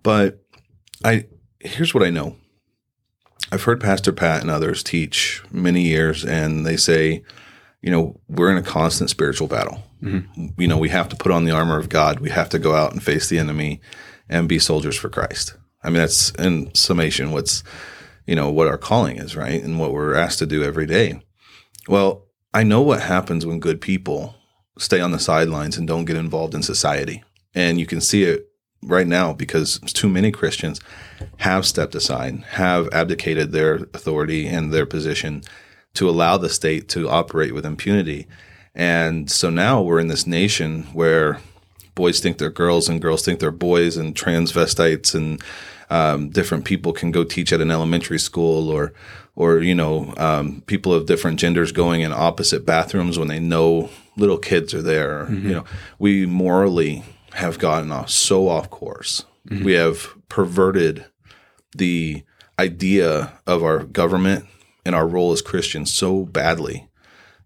But 0.04 0.44
I 1.04 1.26
here's 1.64 1.94
what 1.94 2.04
I 2.04 2.10
know. 2.10 2.36
I've 3.52 3.64
heard 3.64 3.82
Pastor 3.82 4.14
Pat 4.14 4.42
and 4.42 4.50
others 4.50 4.84
teach 4.84 5.44
many 5.52 5.82
years, 5.82 6.24
and 6.24 6.66
they 6.66 6.78
say, 6.78 7.24
you 7.82 7.92
know, 7.92 8.20
we're 8.30 8.52
in 8.52 8.58
a 8.58 8.64
constant 8.64 9.10
spiritual 9.10 9.48
battle. 9.48 9.84
Mm-hmm. 10.02 10.62
You 10.62 10.68
know, 10.68 10.78
we 10.78 10.90
have 10.90 11.10
to 11.10 11.16
put 11.16 11.32
on 11.32 11.46
the 11.46 11.52
armor 11.52 11.78
of 11.78 11.90
God. 11.90 12.20
We 12.20 12.30
have 12.30 12.50
to 12.50 12.60
go 12.60 12.76
out 12.76 12.94
and 12.94 13.04
face 13.04 13.28
the 13.28 13.40
enemy 13.40 13.82
and 14.30 14.48
be 14.48 14.60
soldiers 14.60 14.96
for 14.96 15.10
Christ. 15.10 15.56
I 15.84 15.90
mean, 15.90 15.98
that's 15.98 16.30
in 16.32 16.74
summation 16.76 17.32
what's, 17.32 17.64
you 18.26 18.36
know, 18.36 18.50
what 18.50 18.68
our 18.68 18.78
calling 18.78 19.18
is, 19.18 19.36
right? 19.36 19.62
And 19.62 19.80
what 19.80 19.94
we're 19.94 20.16
asked 20.16 20.40
to 20.40 20.46
do 20.46 20.64
every 20.64 20.86
day. 20.86 21.22
Well, 21.88 22.28
I 22.54 22.64
know 22.64 22.82
what 22.82 23.02
happens 23.02 23.46
when 23.46 23.60
good 23.60 23.82
people 23.82 24.36
stay 24.78 25.02
on 25.02 25.12
the 25.12 25.20
sidelines 25.20 25.78
and 25.78 25.88
don't 25.88 26.06
get 26.06 26.18
involved 26.18 26.54
in 26.54 26.64
society. 26.64 27.24
And 27.54 27.80
you 27.80 27.86
can 27.86 28.00
see 28.00 28.24
it 28.24 28.51
right 28.84 29.08
now 29.08 29.34
because 29.34 29.80
too 29.80 30.10
many 30.10 30.32
Christians 30.32 30.80
have 31.38 31.66
stepped 31.66 31.96
aside, 31.96 32.44
have 32.52 32.90
abdicated 32.92 33.52
their 33.52 33.76
authority 33.94 34.48
and 34.48 34.74
their 34.74 34.86
position 34.86 35.44
to 35.94 36.10
allow 36.10 36.38
the 36.38 36.50
state 36.50 36.88
to 36.90 37.10
operate 37.10 37.54
with 37.54 37.66
impunity. 37.66 38.28
And 38.74 39.30
so 39.30 39.50
now 39.50 39.82
we're 39.82 40.00
in 40.00 40.08
this 40.08 40.26
nation 40.26 40.84
where 40.94 41.40
boys 41.96 42.20
think 42.20 42.38
they're 42.38 42.50
girls 42.50 42.88
and 42.88 43.02
girls 43.02 43.24
think 43.24 43.40
they're 43.40 43.52
boys, 43.52 43.98
and 43.98 44.16
transvestites 44.16 45.14
and 45.14 45.42
um, 45.90 46.30
different 46.30 46.64
people 46.64 46.94
can 46.94 47.12
go 47.12 47.24
teach 47.24 47.52
at 47.52 47.60
an 47.60 47.70
elementary 47.70 48.18
school, 48.18 48.70
or 48.70 48.94
or 49.36 49.60
you 49.60 49.76
know 49.76 50.14
um, 50.18 50.62
people 50.66 50.94
of 50.94 51.06
different 51.06 51.40
genders 51.40 51.74
going 51.74 52.02
in 52.02 52.14
opposite 52.14 52.66
bathrooms 52.66 53.20
when 53.20 53.28
they 53.28 53.40
know 53.40 53.90
little 54.16 54.38
kids 54.38 54.74
are 54.74 54.82
there. 54.82 55.26
Mm-hmm. 55.26 55.48
You 55.48 55.54
know, 55.56 55.64
we 56.00 56.26
morally 56.26 57.04
have 57.34 57.60
gotten 57.60 57.92
off 57.92 58.10
so 58.10 58.48
off 58.48 58.70
course. 58.70 59.26
Mm-hmm. 59.48 59.64
We 59.64 59.74
have 59.74 60.16
perverted 60.30 61.06
the 61.76 62.24
idea 62.60 63.34
of 63.48 63.64
our 63.64 63.84
government 63.84 64.46
and 64.86 64.96
our 64.96 65.08
role 65.08 65.32
as 65.32 65.42
Christians 65.42 65.94
so 65.94 66.26
badly 66.26 66.88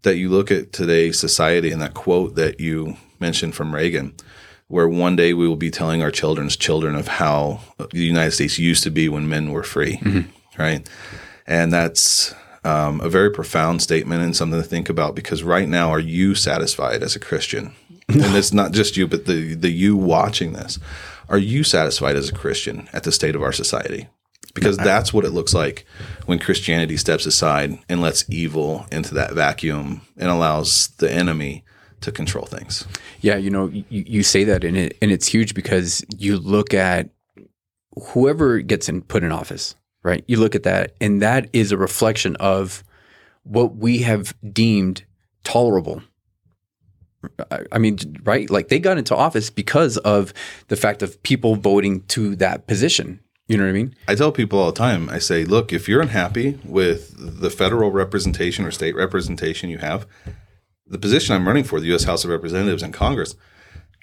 that 0.02 0.18
you 0.18 0.30
look 0.30 0.52
at 0.52 0.72
today's 0.72 1.20
society 1.20 1.72
and 1.72 1.82
that 1.82 1.94
quote 1.94 2.36
that 2.36 2.60
you 2.60 2.98
mentioned 3.20 3.56
from 3.56 3.74
Reagan, 3.74 4.14
where 4.68 4.88
one 4.88 5.16
day 5.16 5.34
we 5.34 5.48
will 5.48 5.56
be 5.56 5.72
telling 5.72 6.02
our 6.02 6.12
children's 6.12 6.56
children 6.56 6.96
of 6.96 7.08
how 7.08 7.60
the 7.92 8.00
United 8.00 8.32
States 8.32 8.60
used 8.60 8.84
to 8.84 8.92
be 8.92 9.10
when 9.10 9.28
men 9.28 9.52
were 9.52 9.64
free, 9.64 9.98
mm-hmm. 9.98 10.30
right? 10.62 10.88
And 11.48 11.72
that's 11.72 12.34
um, 12.64 13.00
a 13.02 13.10
very 13.10 13.30
profound 13.30 13.82
statement 13.82 14.24
and 14.24 14.36
something 14.36 14.62
to 14.62 14.68
think 14.68 14.90
about 14.90 15.16
because 15.16 15.44
right 15.44 15.68
now, 15.68 15.92
are 15.92 16.00
you 16.00 16.36
satisfied 16.36 17.04
as 17.04 17.16
a 17.16 17.20
Christian? 17.20 17.74
And 18.10 18.36
it's 18.36 18.54
not 18.54 18.72
just 18.72 18.98
you, 18.98 19.08
but 19.08 19.26
the 19.26 19.56
the 19.56 19.72
you 19.72 19.96
watching 19.96 20.54
this. 20.54 20.80
Are 21.28 21.38
you 21.38 21.64
satisfied 21.64 22.16
as 22.16 22.30
a 22.30 22.34
Christian 22.34 22.88
at 22.94 23.04
the 23.04 23.12
state 23.12 23.36
of 23.36 23.42
our 23.42 23.52
society? 23.52 24.08
Because 24.54 24.78
that's 24.78 25.12
what 25.12 25.26
it 25.26 25.32
looks 25.32 25.54
like 25.54 25.86
when 26.28 26.40
Christianity 26.40 26.96
steps 26.96 27.26
aside 27.26 27.78
and 27.90 28.00
lets 28.00 28.24
evil 28.30 28.86
into 28.90 29.14
that 29.14 29.34
vacuum 29.34 30.02
and 30.16 30.30
allows 30.30 30.88
the 31.00 31.12
enemy 31.12 31.66
to 32.02 32.12
control 32.12 32.46
things. 32.46 32.88
Yeah, 33.20 33.36
you 33.36 33.50
know, 33.50 33.68
you, 33.68 33.84
you 33.90 34.24
say 34.24 34.46
that 34.46 34.64
and 34.64 34.78
it 34.78 34.98
and 35.02 35.12
it's 35.12 35.28
huge 35.28 35.54
because 35.56 36.06
you 36.18 36.38
look 36.38 36.74
at 36.74 37.10
whoever 38.12 38.60
gets 38.60 38.88
in 38.88 39.02
put 39.02 39.24
in 39.24 39.32
office, 39.32 39.76
right? 40.04 40.24
You 40.28 40.38
look 40.38 40.56
at 40.56 40.64
that 40.64 40.96
and 41.02 41.22
that 41.22 41.50
is 41.52 41.72
a 41.72 41.78
reflection 41.78 42.36
of 42.38 42.84
what 43.44 43.76
we 43.76 44.00
have 44.00 44.34
deemed 44.54 45.04
tolerable 45.44 46.02
I 47.72 47.78
mean, 47.78 47.98
right? 48.24 48.50
Like 48.50 48.70
they 48.70 48.80
got 48.80 48.98
into 48.98 49.16
office 49.16 49.50
because 49.50 49.98
of 49.98 50.34
the 50.68 50.76
fact 50.76 51.02
of 51.02 51.22
people 51.24 51.56
voting 51.56 52.02
to 52.08 52.36
that 52.38 52.68
position. 52.68 53.20
You 53.48 53.58
know 53.58 53.64
what 53.64 53.70
I 53.70 53.74
mean? 53.74 53.96
I 54.08 54.16
tell 54.16 54.32
people 54.32 54.60
all 54.60 54.72
the 54.72 54.78
time, 54.78 55.10
I 55.10 55.20
say, 55.20 55.46
look, 55.46 55.72
if 55.72 55.88
you're 55.88 56.02
unhappy 56.02 56.60
with 56.64 57.14
the 57.16 57.52
federal 57.52 57.92
representation 57.92 58.66
or 58.66 58.72
state 58.72 58.96
representation 58.96 59.70
you 59.70 59.78
have, 59.78 60.08
the 60.88 60.98
position 60.98 61.36
I'm 61.36 61.48
running 61.48 61.64
for, 61.64 61.80
the 61.80 61.88
U.S. 61.88 62.06
House 62.06 62.24
of 62.24 62.32
Representatives 62.32 62.82
and 62.82 62.94
Congress, 62.94 63.36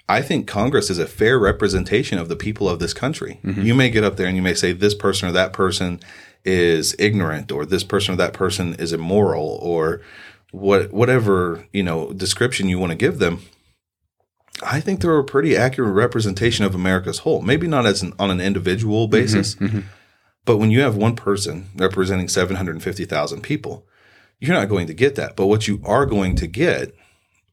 I 0.07 0.21
think 0.21 0.47
Congress 0.47 0.89
is 0.89 0.99
a 0.99 1.05
fair 1.05 1.39
representation 1.39 2.19
of 2.19 2.29
the 2.29 2.35
people 2.35 2.69
of 2.69 2.79
this 2.79 2.93
country. 2.93 3.39
Mm-hmm. 3.43 3.61
You 3.61 3.73
may 3.73 3.89
get 3.89 4.03
up 4.03 4.15
there 4.15 4.27
and 4.27 4.35
you 4.35 4.41
may 4.41 4.53
say 4.53 4.71
this 4.71 4.95
person 4.95 5.27
or 5.27 5.31
that 5.33 5.53
person 5.53 5.99
is 6.45 6.95
ignorant 6.99 7.51
or 7.51 7.65
this 7.65 7.83
person 7.83 8.13
or 8.13 8.17
that 8.17 8.33
person 8.33 8.75
is 8.75 8.91
immoral 8.91 9.59
or 9.61 10.01
what 10.53 10.93
whatever 10.93 11.67
you 11.73 11.83
know 11.83 12.13
description 12.13 12.69
you 12.69 12.79
want 12.79 12.91
to 12.91 12.97
give 12.97 13.19
them 13.19 13.41
i 14.61 14.79
think 14.79 15.01
they're 15.01 15.17
a 15.17 15.23
pretty 15.23 15.57
accurate 15.57 15.93
representation 15.93 16.63
of 16.63 16.73
america's 16.75 17.19
whole. 17.19 17.41
Maybe 17.41 17.67
not 17.67 17.85
as 17.85 18.01
an, 18.01 18.13
on 18.17 18.31
an 18.31 18.39
individual 18.39 19.05
mm-hmm, 19.05 19.11
basis 19.11 19.55
mm-hmm, 19.55 19.65
mm-hmm. 19.65 19.87
but 20.45 20.57
when 20.57 20.71
you 20.71 20.81
have 20.81 20.95
one 20.95 21.15
person 21.15 21.69
representing 21.75 22.27
750000 22.27 23.41
people 23.41 23.85
you're 24.43 24.55
not 24.55 24.67
going 24.67 24.87
to 24.87 24.93
get 24.93 25.15
that. 25.15 25.37
But 25.37 25.47
what 25.47 25.69
you 25.69 25.79
are 25.85 26.05
going 26.05 26.35
to 26.35 26.47
get 26.47 26.93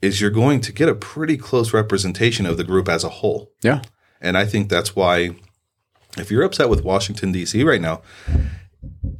is 0.03 0.21
you're 0.21 0.29
going 0.29 0.61
to 0.63 0.73
get 0.73 0.89
a 0.89 0.95
pretty 0.95 1.37
close 1.37 1.73
representation 1.73 2.47
of 2.47 2.57
the 2.57 2.65
group 2.65 2.89
as 2.89 3.05
a 3.05 3.09
whole. 3.09 3.53
Yeah. 3.63 3.83
And 4.21 4.37
i 4.37 4.45
think 4.45 4.69
that's 4.69 4.95
why 4.95 5.31
if 6.19 6.31
you're 6.31 6.43
upset 6.43 6.69
with 6.69 6.85
washington 6.85 7.33
d.c 7.33 7.63
right 7.63 7.81
now 7.81 8.03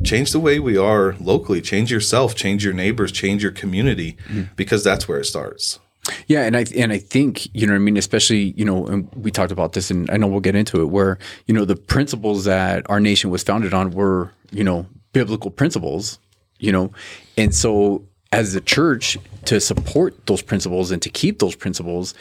change 0.05 0.33
the 0.33 0.41
way 0.41 0.59
we 0.59 0.77
are 0.77 1.15
locally 1.21 1.61
change 1.61 1.91
yourself 1.91 2.35
change 2.35 2.65
your 2.65 2.75
neighbors 2.75 3.13
change 3.13 3.43
your 3.43 3.53
community 3.53 4.17
mm-hmm. 4.25 4.43
because 4.57 4.83
that's 4.83 5.07
where 5.09 5.21
it 5.21 5.25
starts 5.25 5.79
yeah, 6.27 6.43
and 6.43 6.57
I 6.57 6.65
and 6.77 6.93
I 6.93 6.99
think 6.99 7.55
you 7.55 7.67
know 7.67 7.75
what 7.75 7.81
I 7.81 7.83
mean, 7.83 7.97
especially 7.97 8.55
you 8.57 8.65
know, 8.65 8.87
and 8.87 9.09
we 9.15 9.31
talked 9.31 9.53
about 9.53 9.75
this, 9.75 9.91
and 9.91 10.11
I 10.11 10.17
know 10.17 10.27
we'll 10.27 10.41
get 10.41 10.55
into 10.55 10.81
it. 10.81 10.87
Where 10.87 11.19
you 11.47 11.55
know 11.55 11.65
the 11.65 11.77
principles 11.77 12.45
that 12.45 12.89
our 12.89 13.01
nation 13.01 13.31
was 13.31 13.43
founded 13.43 13.75
on 13.75 13.91
were 13.91 14.33
you 14.51 14.65
know 14.65 14.87
biblical 15.13 15.51
principles, 15.51 16.19
you 16.59 16.73
know, 16.73 16.91
and 17.37 17.55
so 17.55 18.05
as 18.33 18.55
a 18.55 18.61
church 18.61 19.19
to 19.45 19.61
support 19.61 20.27
those 20.27 20.43
principles 20.43 20.91
and 20.91 21.03
to 21.03 21.11
keep 21.11 21.39
those 21.39 21.57
principles, 21.57 22.15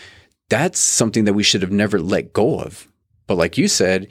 that's 0.49 0.79
something 0.79 1.25
that 1.25 1.33
we 1.33 1.43
should 1.43 1.61
have 1.61 1.71
never 1.71 1.99
let 1.99 2.33
go 2.33 2.59
of. 2.59 2.87
But 3.27 3.35
like 3.35 3.57
you 3.57 3.67
said, 3.67 4.07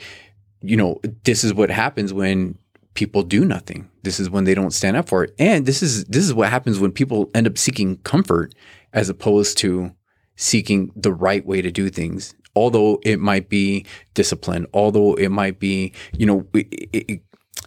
you 0.62 0.76
know, 0.76 1.00
this 1.24 1.42
is 1.42 1.52
what 1.52 1.70
happens 1.70 2.12
when 2.12 2.56
people 2.98 3.22
do 3.22 3.44
nothing. 3.44 3.88
This 4.02 4.18
is 4.18 4.28
when 4.28 4.42
they 4.42 4.54
don't 4.54 4.72
stand 4.72 4.96
up 4.96 5.08
for 5.08 5.22
it. 5.22 5.32
And 5.38 5.66
this 5.66 5.84
is 5.84 6.04
this 6.06 6.24
is 6.24 6.34
what 6.34 6.50
happens 6.50 6.80
when 6.80 6.90
people 6.90 7.30
end 7.32 7.46
up 7.46 7.56
seeking 7.56 7.98
comfort 7.98 8.56
as 8.92 9.08
opposed 9.08 9.56
to 9.58 9.92
seeking 10.34 10.90
the 10.96 11.12
right 11.12 11.46
way 11.46 11.62
to 11.62 11.70
do 11.70 11.90
things. 11.90 12.34
Although 12.56 12.98
it 13.04 13.20
might 13.20 13.48
be 13.48 13.86
discipline, 14.14 14.66
although 14.74 15.14
it 15.14 15.28
might 15.28 15.60
be, 15.60 15.92
you 16.12 16.26
know, 16.26 16.44
it, 16.52 16.66
it, 16.92 17.22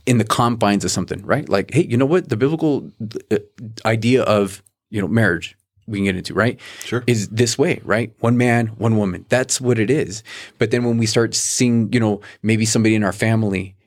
in 0.05 0.17
the 0.17 0.25
confines 0.25 0.83
of 0.83 0.91
something, 0.91 1.25
right? 1.25 1.47
Like, 1.47 1.73
hey, 1.73 1.85
you 1.85 1.95
know 1.95 2.05
what? 2.05 2.27
The 2.27 2.35
biblical 2.35 2.91
uh, 3.31 3.37
idea 3.85 4.23
of, 4.23 4.61
you 4.89 4.99
know, 4.99 5.07
marriage, 5.07 5.55
we 5.87 5.99
can 5.99 6.05
get 6.05 6.17
into, 6.17 6.33
right? 6.33 6.59
Sure. 6.83 7.05
Is 7.07 7.29
this 7.29 7.57
way, 7.57 7.79
right? 7.85 8.13
One 8.19 8.35
man, 8.35 8.67
one 8.67 8.97
woman. 8.97 9.25
That's 9.29 9.61
what 9.61 9.79
it 9.79 9.89
is. 9.89 10.23
But 10.57 10.71
then 10.71 10.83
when 10.83 10.97
we 10.97 11.05
start 11.05 11.35
seeing, 11.35 11.93
you 11.93 12.01
know, 12.01 12.19
maybe 12.43 12.65
somebody 12.65 12.95
in 12.95 13.03
our 13.05 13.13
family 13.13 13.77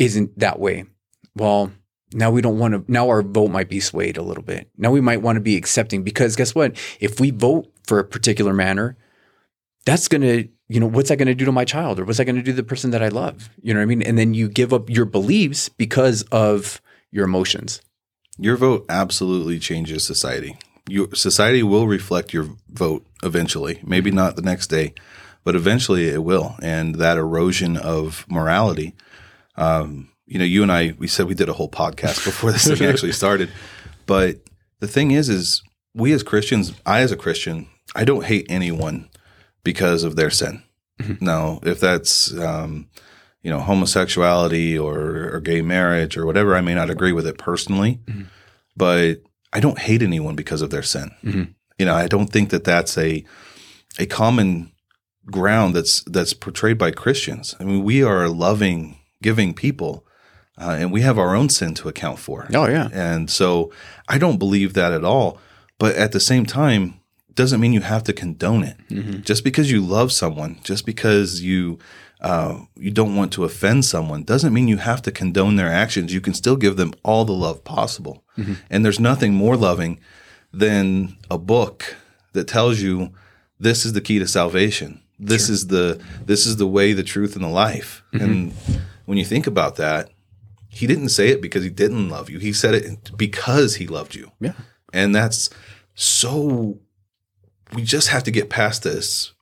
isn't 0.00 0.36
that 0.38 0.58
way. 0.58 0.86
Well, 1.36 1.70
now 2.12 2.32
we 2.32 2.40
don't 2.40 2.58
want 2.58 2.74
to, 2.74 2.92
now 2.92 3.08
our 3.08 3.22
vote 3.22 3.50
might 3.50 3.68
be 3.68 3.78
swayed 3.78 4.16
a 4.16 4.22
little 4.22 4.42
bit. 4.42 4.68
Now 4.76 4.90
we 4.90 5.00
might 5.00 5.22
want 5.22 5.36
to 5.36 5.40
be 5.40 5.56
accepting 5.56 6.02
because 6.02 6.34
guess 6.34 6.54
what? 6.54 6.76
If 6.98 7.20
we 7.20 7.30
vote 7.30 7.72
for 7.84 8.00
a 8.00 8.04
particular 8.04 8.52
manner, 8.52 8.96
that's 9.84 10.08
going 10.08 10.22
to, 10.22 10.48
you 10.68 10.80
know, 10.80 10.86
what's 10.86 11.10
that 11.10 11.16
going 11.16 11.28
to 11.28 11.34
do 11.34 11.44
to 11.44 11.52
my 11.52 11.64
child 11.64 12.00
or 12.00 12.04
what's 12.04 12.18
that 12.18 12.24
going 12.24 12.36
to 12.36 12.42
do 12.42 12.52
to 12.52 12.56
the 12.56 12.64
person 12.64 12.90
that 12.90 13.02
I 13.02 13.08
love? 13.08 13.50
You 13.62 13.74
know 13.74 13.80
what 13.80 13.84
I 13.84 13.86
mean? 13.86 14.02
And 14.02 14.18
then 14.18 14.34
you 14.34 14.48
give 14.48 14.72
up 14.72 14.90
your 14.90 15.04
beliefs 15.04 15.68
because 15.68 16.22
of 16.32 16.80
your 17.12 17.24
emotions. 17.24 17.80
Your 18.38 18.56
vote 18.56 18.86
absolutely 18.88 19.58
changes 19.58 20.02
society. 20.02 20.56
Your 20.88 21.14
society 21.14 21.62
will 21.62 21.86
reflect 21.86 22.32
your 22.32 22.48
vote 22.70 23.06
eventually. 23.22 23.80
Maybe 23.84 24.10
not 24.10 24.36
the 24.36 24.42
next 24.42 24.68
day, 24.68 24.94
but 25.44 25.54
eventually 25.54 26.08
it 26.08 26.24
will. 26.24 26.56
And 26.62 26.96
that 26.96 27.18
erosion 27.18 27.76
of 27.76 28.26
morality 28.28 28.94
um, 29.56 30.10
you 30.26 30.38
know, 30.38 30.44
you 30.44 30.62
and 30.62 30.70
I, 30.70 30.94
we 30.98 31.08
said 31.08 31.26
we 31.26 31.34
did 31.34 31.48
a 31.48 31.52
whole 31.52 31.70
podcast 31.70 32.24
before 32.24 32.52
this 32.52 32.66
thing 32.66 32.86
actually 32.88 33.12
started. 33.12 33.50
But 34.06 34.36
the 34.80 34.88
thing 34.88 35.10
is, 35.10 35.28
is 35.28 35.62
we 35.94 36.12
as 36.12 36.22
Christians, 36.22 36.72
I 36.86 37.00
as 37.00 37.12
a 37.12 37.16
Christian, 37.16 37.68
I 37.94 38.04
don't 38.04 38.24
hate 38.24 38.46
anyone 38.48 39.08
because 39.64 40.04
of 40.04 40.16
their 40.16 40.30
sin. 40.30 40.62
Mm-hmm. 41.00 41.24
Now, 41.24 41.60
if 41.62 41.80
that's, 41.80 42.36
um, 42.38 42.88
you 43.42 43.50
know, 43.50 43.60
homosexuality 43.60 44.78
or, 44.78 45.34
or, 45.34 45.40
gay 45.40 45.62
marriage 45.62 46.16
or 46.16 46.26
whatever, 46.26 46.54
I 46.54 46.60
may 46.60 46.74
not 46.74 46.90
agree 46.90 47.12
with 47.12 47.26
it 47.26 47.38
personally, 47.38 48.00
mm-hmm. 48.04 48.24
but 48.76 49.22
I 49.52 49.60
don't 49.60 49.78
hate 49.78 50.02
anyone 50.02 50.36
because 50.36 50.60
of 50.60 50.70
their 50.70 50.82
sin. 50.82 51.10
Mm-hmm. 51.24 51.52
You 51.78 51.86
know, 51.86 51.94
I 51.94 52.06
don't 52.06 52.26
think 52.26 52.50
that 52.50 52.64
that's 52.64 52.98
a, 52.98 53.24
a 53.98 54.06
common 54.06 54.72
ground 55.26 55.74
that's 55.74 56.02
that's 56.04 56.34
portrayed 56.34 56.78
by 56.78 56.90
Christians. 56.90 57.56
I 57.58 57.64
mean, 57.64 57.82
we 57.82 58.02
are 58.02 58.28
loving, 58.28 58.98
giving 59.22 59.54
people, 59.54 60.04
uh, 60.58 60.76
and 60.78 60.92
we 60.92 61.02
have 61.02 61.18
our 61.18 61.34
own 61.34 61.48
sin 61.48 61.74
to 61.74 61.88
account 61.88 62.18
for. 62.18 62.48
Oh 62.54 62.68
yeah. 62.68 62.88
And 62.92 63.30
so 63.30 63.72
I 64.08 64.18
don't 64.18 64.38
believe 64.38 64.74
that 64.74 64.92
at 64.92 65.04
all. 65.04 65.38
But 65.78 65.96
at 65.96 66.12
the 66.12 66.20
same 66.20 66.44
time, 66.44 67.00
doesn't 67.34 67.60
mean 67.60 67.72
you 67.72 67.80
have 67.80 68.04
to 68.04 68.12
condone 68.12 68.64
it. 68.64 68.76
Mm-hmm. 68.90 69.22
Just 69.22 69.44
because 69.44 69.70
you 69.70 69.80
love 69.80 70.12
someone, 70.12 70.58
just 70.62 70.84
because 70.84 71.40
you 71.40 71.78
uh, 72.20 72.60
you 72.76 72.90
don't 72.90 73.16
want 73.16 73.32
to 73.32 73.44
offend 73.44 73.84
someone, 73.84 74.24
doesn't 74.24 74.52
mean 74.52 74.68
you 74.68 74.76
have 74.76 75.00
to 75.02 75.10
condone 75.10 75.56
their 75.56 75.72
actions. 75.72 76.12
You 76.12 76.20
can 76.20 76.34
still 76.34 76.56
give 76.56 76.76
them 76.76 76.92
all 77.02 77.24
the 77.24 77.32
love 77.32 77.64
possible. 77.64 78.22
Mm-hmm. 78.36 78.54
And 78.68 78.84
there's 78.84 79.00
nothing 79.00 79.32
more 79.32 79.56
loving 79.56 80.00
than 80.52 81.16
a 81.30 81.38
book 81.38 81.96
that 82.32 82.46
tells 82.46 82.80
you 82.80 83.12
this 83.58 83.86
is 83.86 83.94
the 83.94 84.00
key 84.00 84.18
to 84.18 84.26
salvation. 84.26 85.00
This 85.18 85.48
is 85.48 85.68
the 85.68 86.00
this 86.24 86.46
is 86.46 86.56
the 86.56 86.66
way, 86.66 86.92
the 86.92 87.02
truth, 87.02 87.34
and 87.36 87.44
the 87.44 87.48
life. 87.48 88.02
Mm-hmm. 88.12 88.24
And 88.24 88.54
when 89.10 89.18
you 89.18 89.24
think 89.24 89.48
about 89.48 89.74
that, 89.74 90.08
he 90.68 90.86
didn't 90.86 91.08
say 91.08 91.30
it 91.30 91.42
because 91.42 91.64
he 91.64 91.68
didn't 91.68 92.10
love 92.10 92.30
you. 92.30 92.38
He 92.38 92.52
said 92.52 92.74
it 92.76 93.10
because 93.16 93.74
he 93.74 93.88
loved 93.88 94.14
you. 94.14 94.30
Yeah. 94.38 94.52
And 94.92 95.12
that's 95.12 95.50
so 95.96 96.78
we 97.74 97.82
just 97.82 98.06
have 98.06 98.22
to 98.22 98.30
get 98.30 98.50
past 98.50 98.84
this 98.84 99.32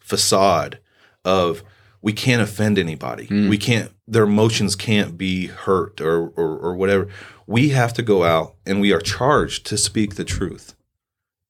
facade 0.00 0.80
of 1.24 1.62
we 2.02 2.12
can't 2.12 2.42
offend 2.42 2.76
anybody. 2.76 3.28
Mm. 3.28 3.48
We 3.48 3.56
can't 3.56 3.92
their 4.08 4.24
emotions 4.24 4.74
can't 4.74 5.16
be 5.16 5.46
hurt 5.46 6.00
or, 6.00 6.30
or 6.30 6.58
or 6.58 6.74
whatever. 6.74 7.06
We 7.46 7.68
have 7.68 7.92
to 7.94 8.02
go 8.02 8.24
out 8.24 8.56
and 8.66 8.80
we 8.80 8.92
are 8.92 9.00
charged 9.00 9.64
to 9.66 9.76
speak 9.78 10.16
the 10.16 10.24
truth. 10.24 10.74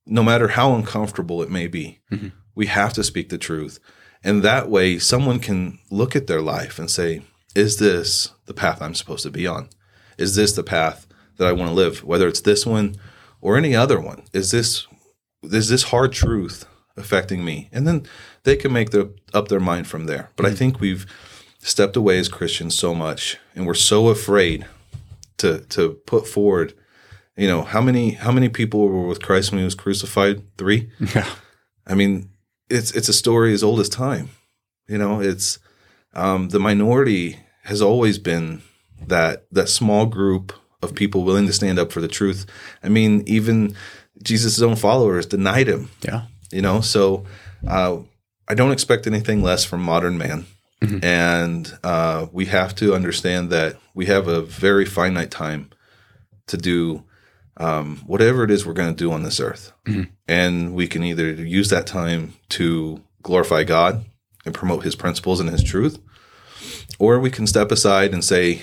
No 0.04 0.22
matter 0.22 0.48
how 0.48 0.74
uncomfortable 0.74 1.42
it 1.42 1.50
may 1.50 1.66
be. 1.66 2.00
Mhm. 2.12 2.32
We 2.54 2.66
have 2.66 2.92
to 2.92 3.02
speak 3.02 3.30
the 3.30 3.38
truth. 3.38 3.80
And 4.22 4.42
that 4.42 4.68
way 4.68 4.98
someone 4.98 5.38
can 5.40 5.78
look 5.90 6.14
at 6.14 6.26
their 6.26 6.42
life 6.42 6.78
and 6.78 6.90
say, 6.90 7.22
is 7.54 7.78
this 7.78 8.30
the 8.46 8.54
path 8.54 8.80
I'm 8.82 8.94
supposed 8.94 9.22
to 9.24 9.30
be 9.30 9.46
on? 9.46 9.68
Is 10.16 10.34
this 10.34 10.52
the 10.52 10.62
path 10.62 11.06
that 11.36 11.48
I 11.48 11.52
want 11.52 11.70
to 11.70 11.74
live? 11.74 12.04
Whether 12.04 12.28
it's 12.28 12.40
this 12.40 12.66
one 12.66 12.96
or 13.40 13.56
any 13.56 13.74
other 13.74 14.00
one. 14.00 14.22
Is 14.32 14.50
this 14.50 14.86
is 15.42 15.68
this 15.68 15.84
hard 15.84 16.12
truth 16.12 16.66
affecting 16.96 17.44
me? 17.44 17.68
And 17.72 17.86
then 17.86 18.06
they 18.42 18.56
can 18.56 18.72
make 18.72 18.90
the, 18.90 19.14
up 19.32 19.48
their 19.48 19.60
mind 19.60 19.86
from 19.86 20.06
there. 20.06 20.30
But 20.36 20.46
I 20.46 20.48
mm-hmm. 20.48 20.56
think 20.56 20.80
we've 20.80 21.06
stepped 21.60 21.96
away 21.96 22.18
as 22.18 22.28
Christians 22.28 22.74
so 22.74 22.94
much, 22.94 23.38
and 23.54 23.66
we're 23.66 23.74
so 23.74 24.08
afraid 24.08 24.66
to 25.38 25.60
to 25.60 26.00
put 26.06 26.26
forward. 26.26 26.74
You 27.36 27.46
know 27.46 27.62
how 27.62 27.80
many 27.80 28.12
how 28.12 28.32
many 28.32 28.48
people 28.48 28.88
were 28.88 29.06
with 29.06 29.22
Christ 29.22 29.52
when 29.52 29.58
he 29.58 29.64
was 29.64 29.74
crucified? 29.74 30.42
Three. 30.56 30.90
Yeah. 31.14 31.28
I 31.86 31.94
mean, 31.94 32.30
it's 32.68 32.90
it's 32.92 33.08
a 33.08 33.12
story 33.12 33.52
as 33.52 33.62
old 33.62 33.80
as 33.80 33.88
time. 33.88 34.30
You 34.88 34.98
know, 34.98 35.20
it's 35.20 35.58
um, 36.18 36.48
the 36.48 36.58
minority 36.58 37.38
has 37.64 37.80
always 37.80 38.18
been 38.18 38.62
that 39.06 39.46
that 39.52 39.68
small 39.68 40.06
group 40.06 40.52
of 40.82 40.94
people 40.94 41.24
willing 41.24 41.46
to 41.46 41.52
stand 41.52 41.78
up 41.78 41.92
for 41.92 42.00
the 42.00 42.08
truth. 42.08 42.46
I 42.82 42.88
mean, 42.88 43.22
even 43.26 43.74
Jesus' 44.22 44.60
own 44.60 44.76
followers 44.76 45.26
denied 45.26 45.68
him. 45.68 45.90
Yeah. 46.02 46.22
You 46.50 46.62
know, 46.62 46.80
so 46.80 47.24
uh, 47.66 47.98
I 48.48 48.54
don't 48.54 48.72
expect 48.72 49.06
anything 49.06 49.42
less 49.42 49.64
from 49.64 49.82
modern 49.82 50.18
man. 50.18 50.46
And 51.02 51.78
uh, 51.82 52.26
we 52.32 52.46
have 52.46 52.74
to 52.76 52.94
understand 52.94 53.50
that 53.50 53.76
we 53.94 54.06
have 54.06 54.28
a 54.28 54.42
very 54.42 54.84
finite 54.84 55.30
time 55.30 55.70
to 56.46 56.56
do 56.56 57.02
um, 57.56 57.96
whatever 58.06 58.44
it 58.44 58.50
is 58.50 58.64
we're 58.64 58.74
going 58.74 58.94
to 58.94 59.04
do 59.04 59.10
on 59.10 59.24
this 59.24 59.40
earth. 59.40 59.72
And 60.28 60.74
we 60.74 60.86
can 60.86 61.02
either 61.02 61.32
use 61.32 61.68
that 61.70 61.86
time 61.86 62.34
to 62.50 63.02
glorify 63.22 63.64
God 63.64 64.04
and 64.44 64.54
promote 64.54 64.84
his 64.84 64.94
principles 64.94 65.40
and 65.40 65.50
his 65.50 65.64
truth, 65.64 65.98
or 66.98 67.18
we 67.18 67.30
can 67.30 67.46
step 67.46 67.70
aside 67.70 68.12
and 68.12 68.24
say, 68.24 68.62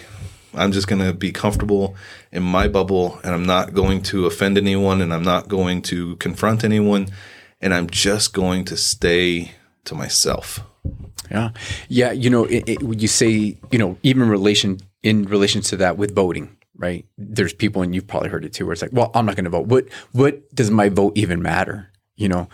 I'm 0.54 0.72
just 0.72 0.88
going 0.88 1.02
to 1.02 1.14
be 1.14 1.32
comfortable 1.32 1.96
in 2.32 2.44
my 2.44 2.68
bubble 2.68 3.20
and 3.24 3.34
I'm 3.34 3.46
not 3.46 3.74
going 3.74 4.02
to 4.04 4.26
offend 4.26 4.58
anyone 4.58 5.02
and 5.02 5.14
I'm 5.14 5.24
not 5.24 5.48
going 5.48 5.82
to 5.84 6.16
confront 6.18 6.64
anyone 6.64 7.08
and 7.62 7.74
I'm 7.74 7.90
just 7.90 8.34
going 8.34 8.66
to 8.66 8.78
stay 8.78 9.52
to 9.86 9.96
myself. 9.96 10.60
Yeah, 11.32 11.52
yeah. 11.90 12.12
You 12.12 12.30
know, 12.30 12.46
it, 12.46 12.64
it, 12.68 13.02
you 13.02 13.08
say, 13.08 13.58
you 13.72 13.80
know, 13.80 13.98
even 14.04 14.30
relation 14.30 14.80
in 15.02 15.24
relation 15.24 15.62
to 15.62 15.78
that 15.78 15.98
with 15.98 16.14
voting, 16.14 16.56
right? 16.78 17.06
There's 17.18 17.54
people, 17.54 17.82
and 17.82 17.96
you've 17.96 18.08
probably 18.08 18.30
heard 18.30 18.46
it 18.46 18.54
too, 18.54 18.66
where 18.66 18.74
it's 18.74 18.82
like, 18.82 18.94
well, 18.94 19.12
I'm 19.16 19.26
not 19.26 19.36
going 19.36 19.46
to 19.46 19.50
vote. 19.50 19.68
What 19.68 19.88
what 20.12 20.54
does 20.54 20.70
my 20.70 20.90
vote 20.90 21.14
even 21.18 21.42
matter? 21.42 21.90
You 22.18 22.30
know, 22.30 22.48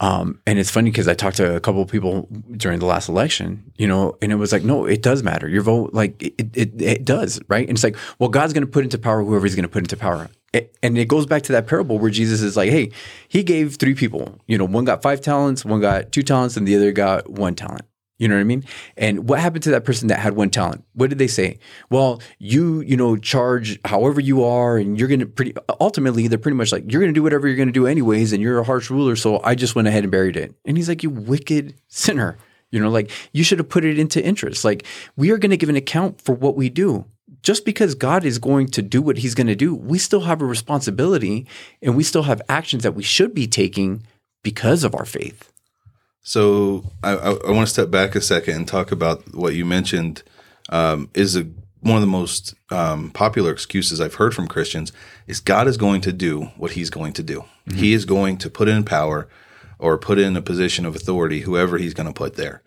um, 0.00 0.40
and 0.44 0.58
it's 0.58 0.70
funny 0.70 0.90
because 0.90 1.06
I 1.06 1.14
talked 1.14 1.36
to 1.36 1.54
a 1.54 1.60
couple 1.60 1.80
of 1.80 1.88
people 1.88 2.26
during 2.56 2.80
the 2.80 2.86
last 2.86 3.08
election, 3.08 3.70
you 3.76 3.86
know, 3.86 4.18
and 4.20 4.32
it 4.32 4.34
was 4.34 4.50
like, 4.50 4.64
no, 4.64 4.86
it 4.86 5.02
does 5.02 5.22
matter. 5.22 5.48
Your 5.48 5.62
vote, 5.62 5.94
like, 5.94 6.20
it 6.20 6.34
it, 6.52 6.82
it 6.82 7.04
does, 7.04 7.40
right? 7.48 7.68
And 7.68 7.76
it's 7.76 7.84
like, 7.84 7.96
well, 8.18 8.28
God's 8.28 8.52
going 8.52 8.66
to 8.66 8.70
put 8.70 8.82
into 8.82 8.98
power 8.98 9.22
whoever 9.22 9.46
He's 9.46 9.54
going 9.54 9.62
to 9.62 9.68
put 9.68 9.84
into 9.84 9.96
power. 9.96 10.30
It- 10.52 10.76
and 10.82 10.98
it 10.98 11.06
goes 11.06 11.26
back 11.26 11.42
to 11.42 11.52
that 11.52 11.68
parable 11.68 11.98
where 12.00 12.10
Jesus 12.10 12.42
is 12.42 12.56
like, 12.56 12.70
hey, 12.70 12.90
He 13.28 13.44
gave 13.44 13.76
three 13.76 13.94
people, 13.94 14.40
you 14.48 14.58
know, 14.58 14.64
one 14.66 14.84
got 14.84 15.00
five 15.00 15.20
talents, 15.20 15.64
one 15.64 15.80
got 15.80 16.10
two 16.10 16.22
talents, 16.24 16.56
and 16.56 16.66
the 16.66 16.74
other 16.74 16.90
got 16.90 17.30
one 17.30 17.54
talent. 17.54 17.82
You 18.24 18.28
know 18.28 18.36
what 18.36 18.40
I 18.40 18.44
mean? 18.44 18.64
And 18.96 19.28
what 19.28 19.38
happened 19.38 19.64
to 19.64 19.70
that 19.72 19.84
person 19.84 20.08
that 20.08 20.18
had 20.18 20.34
one 20.34 20.48
talent? 20.48 20.82
What 20.94 21.10
did 21.10 21.18
they 21.18 21.26
say? 21.26 21.58
Well, 21.90 22.22
you, 22.38 22.80
you 22.80 22.96
know, 22.96 23.18
charge 23.18 23.78
however 23.84 24.18
you 24.18 24.42
are, 24.42 24.78
and 24.78 24.98
you're 24.98 25.08
going 25.08 25.20
to 25.20 25.26
pretty 25.26 25.52
ultimately, 25.78 26.26
they're 26.26 26.38
pretty 26.38 26.56
much 26.56 26.72
like, 26.72 26.90
you're 26.90 27.02
going 27.02 27.12
to 27.12 27.18
do 27.18 27.22
whatever 27.22 27.46
you're 27.46 27.56
going 27.58 27.68
to 27.68 27.72
do 27.72 27.86
anyways, 27.86 28.32
and 28.32 28.42
you're 28.42 28.58
a 28.58 28.64
harsh 28.64 28.88
ruler. 28.88 29.14
So 29.14 29.42
I 29.44 29.54
just 29.54 29.74
went 29.74 29.88
ahead 29.88 30.04
and 30.04 30.10
buried 30.10 30.38
it. 30.38 30.54
And 30.64 30.78
he's 30.78 30.88
like, 30.88 31.02
you 31.02 31.10
wicked 31.10 31.74
sinner. 31.88 32.38
You 32.70 32.80
know, 32.80 32.88
like 32.88 33.10
you 33.32 33.44
should 33.44 33.58
have 33.58 33.68
put 33.68 33.84
it 33.84 33.98
into 33.98 34.24
interest. 34.24 34.64
Like 34.64 34.86
we 35.16 35.30
are 35.30 35.36
going 35.36 35.50
to 35.50 35.58
give 35.58 35.68
an 35.68 35.76
account 35.76 36.22
for 36.22 36.34
what 36.34 36.56
we 36.56 36.70
do. 36.70 37.04
Just 37.42 37.66
because 37.66 37.94
God 37.94 38.24
is 38.24 38.38
going 38.38 38.68
to 38.68 38.80
do 38.80 39.02
what 39.02 39.18
he's 39.18 39.34
going 39.34 39.48
to 39.48 39.54
do, 39.54 39.74
we 39.74 39.98
still 39.98 40.22
have 40.22 40.40
a 40.40 40.46
responsibility 40.46 41.46
and 41.82 41.94
we 41.94 42.02
still 42.02 42.22
have 42.22 42.40
actions 42.48 42.84
that 42.84 42.94
we 42.94 43.02
should 43.02 43.34
be 43.34 43.46
taking 43.46 44.02
because 44.42 44.82
of 44.82 44.94
our 44.94 45.04
faith. 45.04 45.50
So 46.24 46.90
I, 47.02 47.10
I, 47.10 47.30
I 47.32 47.50
want 47.50 47.68
to 47.68 47.72
step 47.72 47.90
back 47.90 48.14
a 48.14 48.20
second 48.20 48.56
and 48.56 48.66
talk 48.66 48.90
about 48.90 49.34
what 49.34 49.54
you 49.54 49.64
mentioned 49.66 50.22
um, 50.70 51.10
is 51.14 51.36
a, 51.36 51.46
one 51.80 51.96
of 51.96 52.00
the 52.00 52.06
most 52.06 52.54
um, 52.70 53.10
popular 53.10 53.52
excuses 53.52 54.00
I've 54.00 54.14
heard 54.14 54.34
from 54.34 54.48
Christians 54.48 54.90
is 55.26 55.38
God 55.38 55.68
is 55.68 55.76
going 55.76 56.00
to 56.00 56.12
do 56.12 56.44
what 56.56 56.72
He's 56.72 56.88
going 56.88 57.12
to 57.12 57.22
do. 57.22 57.44
He 57.76 57.92
is 57.92 58.06
going 58.06 58.38
to 58.38 58.48
put 58.50 58.68
in 58.68 58.84
power 58.84 59.28
or 59.78 59.98
put 59.98 60.18
in 60.18 60.34
a 60.34 60.42
position 60.42 60.86
of 60.86 60.96
authority 60.96 61.40
whoever 61.40 61.76
He's 61.76 61.94
going 61.94 62.06
to 62.06 62.12
put 62.12 62.36
there. 62.36 62.62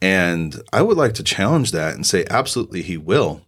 And 0.00 0.62
I 0.72 0.82
would 0.82 0.96
like 0.96 1.14
to 1.14 1.24
challenge 1.24 1.72
that 1.72 1.94
and 1.94 2.06
say 2.06 2.24
absolutely 2.30 2.82
He 2.82 2.96
will, 2.96 3.42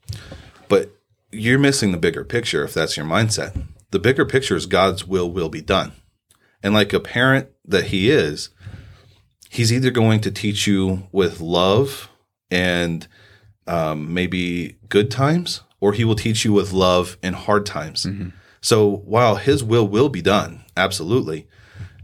but 0.69 0.91
you're 1.31 1.61
missing 1.61 1.93
the 1.93 1.99
bigger 1.99 2.25
picture 2.25 2.65
if 2.65 2.75
that's 2.75 2.97
your 2.97 3.07
mindset. 3.07 3.67
The 3.93 4.01
bigger 4.01 4.25
picture 4.25 4.57
is 4.57 4.67
God's 4.67 5.07
will 5.07 5.31
will 5.31 5.49
be 5.49 5.63
done. 5.63 5.93
And 6.61 6.75
like 6.75 6.93
a 6.93 6.99
parent 6.99 7.51
that 7.65 7.87
He 7.87 8.11
is, 8.11 8.51
he's 9.55 9.73
either 9.73 9.91
going 9.91 10.21
to 10.21 10.31
teach 10.31 10.67
you 10.67 11.07
with 11.13 11.41
love 11.41 12.11
and 12.51 13.07
um, 13.69 14.13
maybe 14.13 14.77
good 14.89 15.11
times, 15.11 15.63
or 15.81 15.93
he 15.93 16.05
will 16.05 16.17
teach 16.17 16.45
you 16.45 16.53
with 16.53 16.73
love 16.73 17.17
in 17.23 17.35
hard 17.35 17.65
times. 17.65 18.07
So 18.61 18.97
while 19.05 19.37
his 19.37 19.63
will 19.63 19.87
will 19.87 20.09
be 20.09 20.23
done, 20.23 20.65
absolutely, 20.77 21.47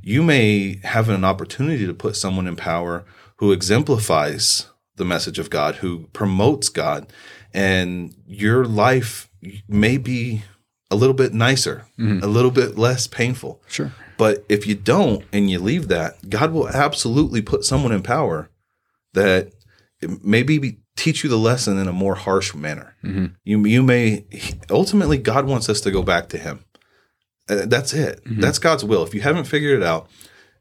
you 0.02 0.22
may 0.22 0.80
have 0.84 1.08
an 1.08 1.24
opportunity 1.24 1.86
to 1.86 1.94
put 1.94 2.16
someone 2.16 2.46
in 2.46 2.54
power 2.56 3.04
who 3.38 3.50
exemplifies 3.52 4.66
the 4.96 5.04
message 5.04 5.38
of 5.38 5.50
God, 5.50 5.76
who 5.76 6.06
promotes 6.12 6.68
God, 6.68 7.12
and 7.52 8.14
your 8.26 8.64
life 8.64 9.28
may 9.68 9.96
be 9.96 10.42
a 10.90 10.96
little 10.96 11.14
bit 11.14 11.32
nicer, 11.34 11.86
a 11.98 12.26
little 12.26 12.50
bit 12.50 12.78
less 12.78 13.06
painful. 13.06 13.62
Sure. 13.66 13.92
But 14.20 14.44
if 14.50 14.66
you 14.66 14.74
don't 14.74 15.24
and 15.33 15.50
you 15.50 15.59
leave 15.59 15.88
that, 15.88 16.28
God 16.28 16.52
will 16.52 16.68
absolutely 16.68 17.40
put 17.40 17.64
someone 17.64 17.90
in 17.90 18.02
power 18.02 18.50
that 19.14 19.50
maybe 20.22 20.83
teach 20.94 21.24
you 21.24 21.30
the 21.30 21.38
lesson 21.38 21.78
in 21.78 21.88
a 21.88 21.92
more 21.94 22.16
harsh 22.16 22.54
manner. 22.54 22.94
Mm-hmm. 23.02 23.26
You 23.44 23.64
you 23.64 23.83
may 23.83 24.26
ultimately 24.68 25.16
God 25.16 25.46
wants 25.46 25.70
us 25.70 25.80
to 25.80 25.90
go 25.90 26.02
back 26.02 26.28
to 26.28 26.37
Him. 26.37 26.66
Uh, 27.48 27.64
That's 27.64 27.94
it. 27.94 28.22
Mm-hmm. 28.26 28.42
That's 28.42 28.59
God's 28.59 28.85
will. 28.85 29.02
If 29.04 29.14
you 29.14 29.22
haven't 29.22 29.44
figured 29.44 29.80
it 29.80 29.87
out, 29.87 30.11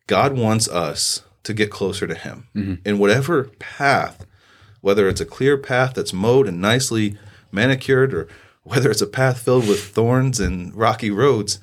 God 0.08 0.38
wants 0.38 0.69
us 0.69 1.24
to 1.43 1.54
get 1.54 1.69
closer 1.69 2.08
to 2.08 2.15
Him 2.15 2.48
mm-hmm. 2.56 2.76
in 2.86 2.98
whatever 2.98 3.52
path, 3.60 4.26
whether 4.80 5.10
it's 5.10 5.19
a 5.19 5.26
clear 5.26 5.58
path 5.58 5.95
that's 5.95 6.13
mowed 6.13 6.48
and 6.48 6.62
nicely 6.62 7.17
manicured, 7.52 8.13
or 8.13 8.30
whether 8.63 8.89
it's 8.89 9.02
a 9.02 9.06
path 9.06 9.41
filled 9.41 9.67
with 9.67 9.84
thorns 9.84 10.39
and 10.39 10.74
rocky 10.74 11.12
roads 11.12 11.60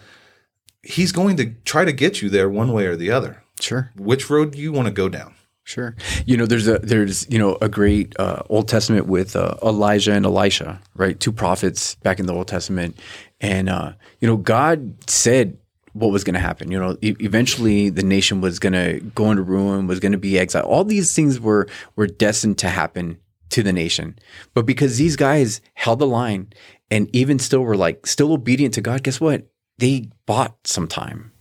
he's 0.87 1.13
going 1.13 1.37
to 1.37 1.53
try 1.65 1.85
to 1.85 1.93
get 1.93 2.23
you 2.23 2.29
there 2.29 2.49
one 2.49 2.73
way 2.73 2.87
or 2.87 2.97
the 2.97 3.11
other. 3.11 3.43
Sure. 3.61 3.91
Which 3.97 4.31
road 4.31 4.53
do 4.53 4.59
you 4.59 4.73
want 4.73 4.87
to 4.87 4.93
go 4.93 5.09
down? 5.09 5.35
Sure. 5.65 5.97
You 6.27 6.37
know, 6.37 6.47
there's 6.47 6.69
a 6.69 6.79
there's 6.79 7.29
you 7.29 7.41
know 7.41 7.59
a 7.61 7.69
great 7.69 8.15
uh, 8.21 8.43
Old 8.49 8.69
Testament 8.69 9.07
with 9.07 9.35
uh, 9.35 9.57
Elijah 9.65 10.13
and 10.13 10.25
Elisha, 10.25 10.81
right? 10.95 11.19
Two 11.19 11.33
prophets 11.33 11.97
back 11.97 12.21
in 12.21 12.27
the 12.27 12.35
Old 12.35 12.47
Testament, 12.47 12.97
and 13.41 13.69
uh, 13.69 13.93
you 14.21 14.29
know 14.29 14.37
God 14.37 15.11
said 15.11 15.59
what 15.93 16.13
was 16.13 16.23
going 16.23 16.35
to 16.35 16.41
happen. 16.41 16.71
You 16.71 16.79
know, 16.79 16.97
e- 17.01 17.17
eventually 17.19 17.89
the 17.89 18.05
nation 18.05 18.41
was 18.41 18.61
going 18.61 18.75
to 18.75 19.01
go 19.17 19.31
into 19.33 19.43
ruin, 19.43 19.89
was 19.89 19.99
going 19.99 20.13
to 20.13 20.19
be 20.19 20.39
exiled. 20.39 20.67
All 20.67 20.85
these 20.85 21.13
things 21.15 21.41
were 21.41 21.67
were 21.97 22.07
destined 22.07 22.59
to 22.59 22.69
happen 22.69 23.19
to 23.51 23.65
the 23.65 23.73
nation. 23.73 24.17
But 24.55 24.67
because 24.67 24.99
these 24.99 25.17
guys 25.17 25.61
held 25.75 25.99
the 25.99 26.07
line 26.07 26.53
and 26.93 27.09
even 27.13 27.41
still 27.41 27.63
were 27.63 27.77
like 27.77 28.07
still 28.07 28.33
obedient 28.33 28.75
to 28.75 28.81
God, 28.81 29.03
guess 29.03 29.21
what? 29.21 29.49
They 29.79 30.09
bought 30.27 30.55
some 30.67 30.89
time. 30.89 31.33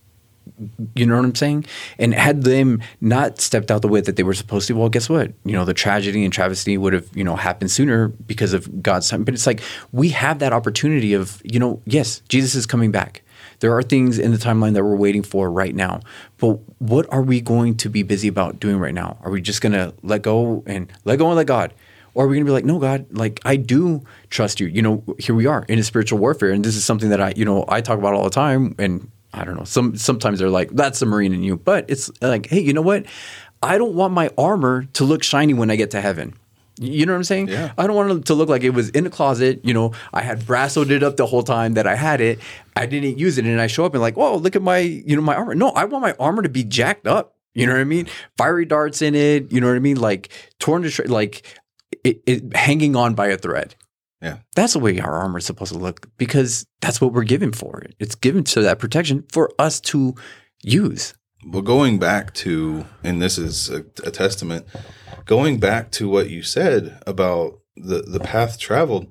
You 0.94 1.04
know 1.04 1.16
what 1.16 1.24
I'm 1.24 1.34
saying? 1.34 1.66
And 1.98 2.14
had 2.14 2.44
them 2.44 2.80
not 3.00 3.40
stepped 3.40 3.70
out 3.70 3.82
the 3.82 3.88
way 3.88 4.00
that 4.00 4.16
they 4.16 4.22
were 4.22 4.34
supposed 4.34 4.68
to, 4.68 4.74
well, 4.74 4.88
guess 4.88 5.08
what? 5.08 5.32
You 5.44 5.52
know, 5.52 5.64
the 5.64 5.74
tragedy 5.74 6.24
and 6.24 6.32
travesty 6.32 6.78
would 6.78 6.92
have, 6.94 7.08
you 7.14 7.24
know, 7.24 7.36
happened 7.36 7.70
sooner 7.70 8.08
because 8.08 8.54
of 8.54 8.82
God's 8.82 9.10
time. 9.10 9.24
But 9.24 9.34
it's 9.34 9.46
like 9.46 9.60
we 9.92 10.10
have 10.10 10.38
that 10.38 10.52
opportunity 10.52 11.12
of, 11.12 11.42
you 11.44 11.58
know, 11.58 11.82
yes, 11.84 12.20
Jesus 12.28 12.54
is 12.54 12.64
coming 12.64 12.90
back. 12.90 13.22
There 13.60 13.74
are 13.76 13.82
things 13.82 14.18
in 14.18 14.32
the 14.32 14.38
timeline 14.38 14.74
that 14.74 14.84
we're 14.84 14.96
waiting 14.96 15.22
for 15.22 15.50
right 15.50 15.74
now. 15.74 16.00
But 16.38 16.58
what 16.78 17.10
are 17.12 17.22
we 17.22 17.40
going 17.40 17.76
to 17.78 17.88
be 17.88 18.02
busy 18.02 18.28
about 18.28 18.60
doing 18.60 18.78
right 18.78 18.94
now? 18.94 19.18
Are 19.22 19.30
we 19.30 19.40
just 19.40 19.60
going 19.60 19.72
to 19.72 19.94
let 20.02 20.22
go 20.22 20.62
and 20.66 20.90
let 21.04 21.18
go 21.18 21.26
and 21.26 21.36
let 21.36 21.46
God? 21.46 21.74
Or 22.16 22.24
are 22.24 22.28
we 22.28 22.36
going 22.36 22.46
to 22.46 22.48
be 22.48 22.52
like, 22.54 22.64
no, 22.64 22.78
God, 22.78 23.06
like 23.10 23.40
I 23.44 23.56
do 23.56 24.02
trust 24.30 24.58
you. 24.58 24.68
You 24.68 24.80
know, 24.80 25.04
here 25.18 25.34
we 25.34 25.44
are 25.44 25.66
in 25.68 25.78
a 25.78 25.82
spiritual 25.82 26.18
warfare. 26.18 26.50
And 26.50 26.64
this 26.64 26.74
is 26.74 26.82
something 26.82 27.10
that 27.10 27.20
I, 27.20 27.34
you 27.36 27.44
know, 27.44 27.66
I 27.68 27.82
talk 27.82 27.98
about 27.98 28.14
all 28.14 28.24
the 28.24 28.30
time. 28.30 28.74
And 28.78 29.10
I 29.34 29.44
don't 29.44 29.54
know, 29.54 29.64
some 29.64 29.98
sometimes 29.98 30.38
they're 30.38 30.48
like, 30.48 30.70
that's 30.70 30.98
the 30.98 31.04
Marine 31.04 31.34
in 31.34 31.42
you. 31.42 31.58
But 31.58 31.84
it's 31.90 32.10
like, 32.22 32.46
hey, 32.46 32.60
you 32.60 32.72
know 32.72 32.80
what? 32.80 33.04
I 33.62 33.76
don't 33.76 33.94
want 33.94 34.14
my 34.14 34.30
armor 34.38 34.84
to 34.94 35.04
look 35.04 35.22
shiny 35.22 35.52
when 35.52 35.70
I 35.70 35.76
get 35.76 35.90
to 35.90 36.00
heaven. 36.00 36.32
You 36.80 37.04
know 37.04 37.12
what 37.12 37.18
I'm 37.18 37.24
saying? 37.24 37.48
Yeah. 37.48 37.72
I 37.76 37.86
don't 37.86 37.96
want 37.96 38.10
it 38.10 38.24
to 38.26 38.34
look 38.34 38.48
like 38.48 38.62
it 38.62 38.70
was 38.70 38.88
in 38.90 39.04
the 39.04 39.10
closet. 39.10 39.60
You 39.62 39.74
know, 39.74 39.92
I 40.14 40.22
had 40.22 40.46
brassoed 40.46 40.90
it 40.90 41.02
up 41.02 41.18
the 41.18 41.26
whole 41.26 41.42
time 41.42 41.74
that 41.74 41.86
I 41.86 41.96
had 41.96 42.22
it. 42.22 42.38
I 42.74 42.86
didn't 42.86 43.18
use 43.18 43.36
it, 43.36 43.44
and 43.44 43.60
I 43.60 43.66
show 43.66 43.84
up 43.84 43.92
and 43.92 44.00
like, 44.00 44.16
oh, 44.16 44.36
look 44.36 44.56
at 44.56 44.62
my, 44.62 44.78
you 44.78 45.16
know, 45.16 45.22
my 45.22 45.34
armor. 45.34 45.54
No, 45.54 45.68
I 45.70 45.84
want 45.84 46.00
my 46.00 46.14
armor 46.18 46.40
to 46.40 46.48
be 46.48 46.64
jacked 46.64 47.06
up. 47.06 47.34
You 47.54 47.66
know 47.66 47.72
what 47.72 47.80
I 47.80 47.84
mean? 47.84 48.06
Fiery 48.36 48.66
darts 48.66 49.00
in 49.00 49.14
it. 49.14 49.50
You 49.50 49.62
know 49.62 49.68
what 49.68 49.76
I 49.76 49.80
mean? 49.80 49.96
Like 49.96 50.28
torn 50.58 50.82
to 50.82 50.90
shreds, 50.90 51.10
like 51.10 51.42
it, 52.04 52.22
it 52.26 52.56
hanging 52.56 52.96
on 52.96 53.14
by 53.14 53.28
a 53.28 53.36
thread. 53.36 53.74
Yeah. 54.22 54.38
That's 54.54 54.72
the 54.72 54.78
way 54.78 54.98
our 54.98 55.12
armor 55.12 55.38
is 55.38 55.44
supposed 55.46 55.72
to 55.72 55.78
look 55.78 56.08
because 56.16 56.66
that's 56.80 57.00
what 57.00 57.12
we're 57.12 57.24
given 57.24 57.52
for 57.52 57.80
it. 57.80 57.94
It's 57.98 58.14
given 58.14 58.44
to 58.44 58.62
that 58.62 58.78
protection 58.78 59.24
for 59.30 59.50
us 59.58 59.80
to 59.82 60.14
use. 60.62 61.14
Well, 61.46 61.62
going 61.62 61.98
back 61.98 62.32
to, 62.34 62.86
and 63.04 63.20
this 63.22 63.38
is 63.38 63.68
a, 63.70 63.84
a 64.04 64.10
testament, 64.10 64.66
going 65.26 65.60
back 65.60 65.90
to 65.92 66.08
what 66.08 66.30
you 66.30 66.42
said 66.42 66.98
about 67.06 67.60
the, 67.76 68.02
the 68.02 68.18
path 68.20 68.58
traveled, 68.58 69.06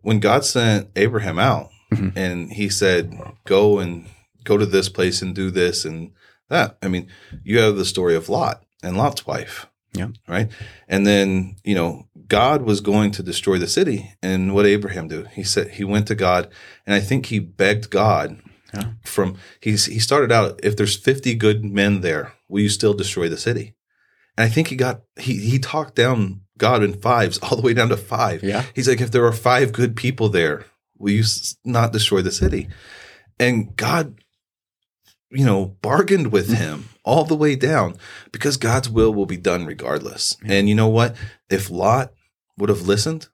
when 0.00 0.18
God 0.18 0.44
sent 0.44 0.88
Abraham 0.96 1.38
out 1.38 1.70
Mhm. 1.92 2.16
and 2.16 2.52
he 2.52 2.68
said, 2.70 3.14
go 3.44 3.78
and 3.78 4.06
go 4.44 4.56
to 4.56 4.64
this 4.66 4.88
place 4.88 5.20
and 5.22 5.34
do 5.34 5.50
this 5.50 5.84
and 5.84 6.10
that. 6.48 6.76
I 6.82 6.88
mean, 6.88 7.06
you 7.44 7.58
have 7.60 7.76
the 7.76 7.84
story 7.84 8.16
of 8.16 8.28
Lot 8.30 8.64
and 8.82 8.96
Lot's 8.96 9.26
wife. 9.26 9.66
Yeah. 9.94 10.08
Right. 10.26 10.50
And 10.88 11.06
then, 11.06 11.56
you 11.64 11.74
know, 11.74 12.08
God 12.26 12.62
was 12.62 12.80
going 12.80 13.10
to 13.12 13.22
destroy 13.22 13.58
the 13.58 13.66
city. 13.66 14.10
And 14.22 14.54
what 14.54 14.62
did 14.62 14.70
Abraham 14.70 15.06
do? 15.08 15.26
He 15.32 15.44
said, 15.44 15.68
he 15.72 15.84
went 15.84 16.06
to 16.08 16.14
God 16.14 16.48
and 16.86 16.94
I 16.94 17.00
think 17.00 17.26
he 17.26 17.38
begged 17.40 17.90
God 17.90 18.40
Yeah. 18.72 18.92
from, 19.04 19.36
he's, 19.60 19.84
he 19.86 19.98
started 19.98 20.32
out, 20.32 20.60
if 20.62 20.76
there's 20.76 20.96
50 20.96 21.34
good 21.34 21.62
men 21.64 22.00
there, 22.00 22.32
will 22.48 22.62
you 22.62 22.70
still 22.70 22.94
destroy 22.94 23.28
the 23.28 23.36
city? 23.36 23.74
And 24.38 24.46
I 24.46 24.48
think 24.48 24.68
he 24.68 24.76
got, 24.76 25.02
he, 25.20 25.34
he 25.38 25.58
talked 25.58 25.94
down 25.94 26.40
God 26.56 26.82
in 26.82 26.94
fives 27.00 27.38
all 27.42 27.56
the 27.56 27.62
way 27.62 27.74
down 27.74 27.90
to 27.90 27.96
five. 27.98 28.42
Yeah. 28.42 28.64
He's 28.74 28.88
like, 28.88 29.02
if 29.02 29.10
there 29.10 29.26
are 29.26 29.32
five 29.32 29.72
good 29.72 29.94
people 29.94 30.30
there, 30.30 30.64
will 30.96 31.10
you 31.12 31.24
not 31.66 31.92
destroy 31.92 32.22
the 32.22 32.32
city? 32.32 32.68
And 33.38 33.76
God, 33.76 34.21
you 35.32 35.44
know, 35.44 35.76
bargained 35.80 36.30
with 36.30 36.52
him 36.52 36.90
all 37.04 37.24
the 37.24 37.34
way 37.34 37.56
down 37.56 37.96
because 38.30 38.56
God's 38.56 38.88
will 38.88 39.12
will 39.12 39.26
be 39.26 39.36
done 39.36 39.64
regardless. 39.66 40.36
And 40.44 40.68
you 40.68 40.74
know 40.74 40.88
what? 40.88 41.16
If 41.50 41.70
Lot 41.70 42.12
would 42.58 42.68
have 42.68 42.82
listened, 42.82 43.28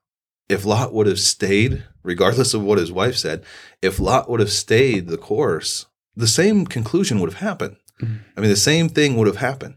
if 0.47 0.65
Lot 0.65 0.93
would 0.93 1.07
have 1.07 1.19
stayed, 1.19 1.83
regardless 2.01 2.53
of 2.53 2.63
what 2.63 2.77
his 2.79 2.91
wife 2.91 3.15
said, 3.17 3.43
if 3.81 3.99
Lot 3.99 4.29
would 4.29 4.39
have 4.39 4.51
stayed 4.51 5.07
the 5.07 5.17
course, 5.17 5.87
the 6.15 6.27
same 6.27 6.65
conclusion 6.65 7.19
would 7.19 7.31
have 7.31 7.41
happened. 7.41 7.75
Mhm. 8.01 8.19
I 8.35 8.41
mean, 8.41 8.49
the 8.49 8.55
same 8.55 8.89
thing 8.89 9.17
would 9.17 9.27
have 9.27 9.37
happened, 9.37 9.75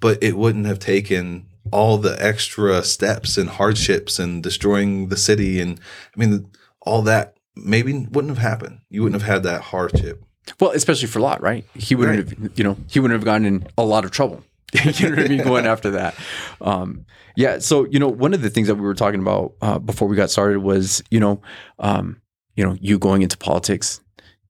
but 0.00 0.22
it 0.22 0.36
wouldn't 0.36 0.66
have 0.66 0.80
taken 0.80 1.46
all 1.70 1.96
the 1.96 2.22
extra 2.22 2.82
steps 2.82 3.38
and 3.38 3.48
hardships 3.48 4.18
and 4.18 4.42
destroying 4.42 5.08
the 5.08 5.16
city. 5.16 5.60
And 5.60 5.80
I 6.14 6.20
mean, 6.20 6.48
all 6.82 7.02
that 7.02 7.36
maybe 7.54 7.92
wouldn't 8.10 8.36
have 8.36 8.50
happened. 8.50 8.80
You 8.90 9.02
wouldn't 9.04 9.22
have 9.22 9.30
had 9.30 9.42
that 9.44 9.62
hardship. 9.62 10.24
Well, 10.60 10.70
especially 10.72 11.08
for 11.08 11.20
Lot, 11.20 11.40
right? 11.42 11.64
He 11.74 11.94
wouldn't 11.94 12.28
have, 12.28 12.58
you 12.58 12.64
know, 12.64 12.76
he 12.88 13.00
wouldn't 13.00 13.18
have 13.18 13.24
gotten 13.24 13.46
in 13.46 13.66
a 13.78 13.84
lot 13.84 14.04
of 14.04 14.10
trouble. 14.10 14.42
you 14.72 15.10
know 15.10 15.16
what 15.16 15.26
I 15.26 15.28
mean? 15.28 15.42
Going 15.44 15.66
after 15.66 15.90
that. 15.92 16.14
Um, 16.60 17.04
yeah. 17.36 17.58
So, 17.58 17.86
you 17.86 17.98
know, 17.98 18.08
one 18.08 18.34
of 18.34 18.42
the 18.42 18.50
things 18.50 18.68
that 18.68 18.74
we 18.74 18.80
were 18.82 18.94
talking 18.94 19.20
about 19.20 19.54
uh, 19.60 19.78
before 19.78 20.08
we 20.08 20.16
got 20.16 20.30
started 20.30 20.60
was, 20.60 21.02
you 21.10 21.20
know, 21.20 21.42
um, 21.78 22.20
you 22.56 22.64
know, 22.64 22.76
you 22.80 22.98
going 22.98 23.22
into 23.22 23.36
politics, 23.36 24.00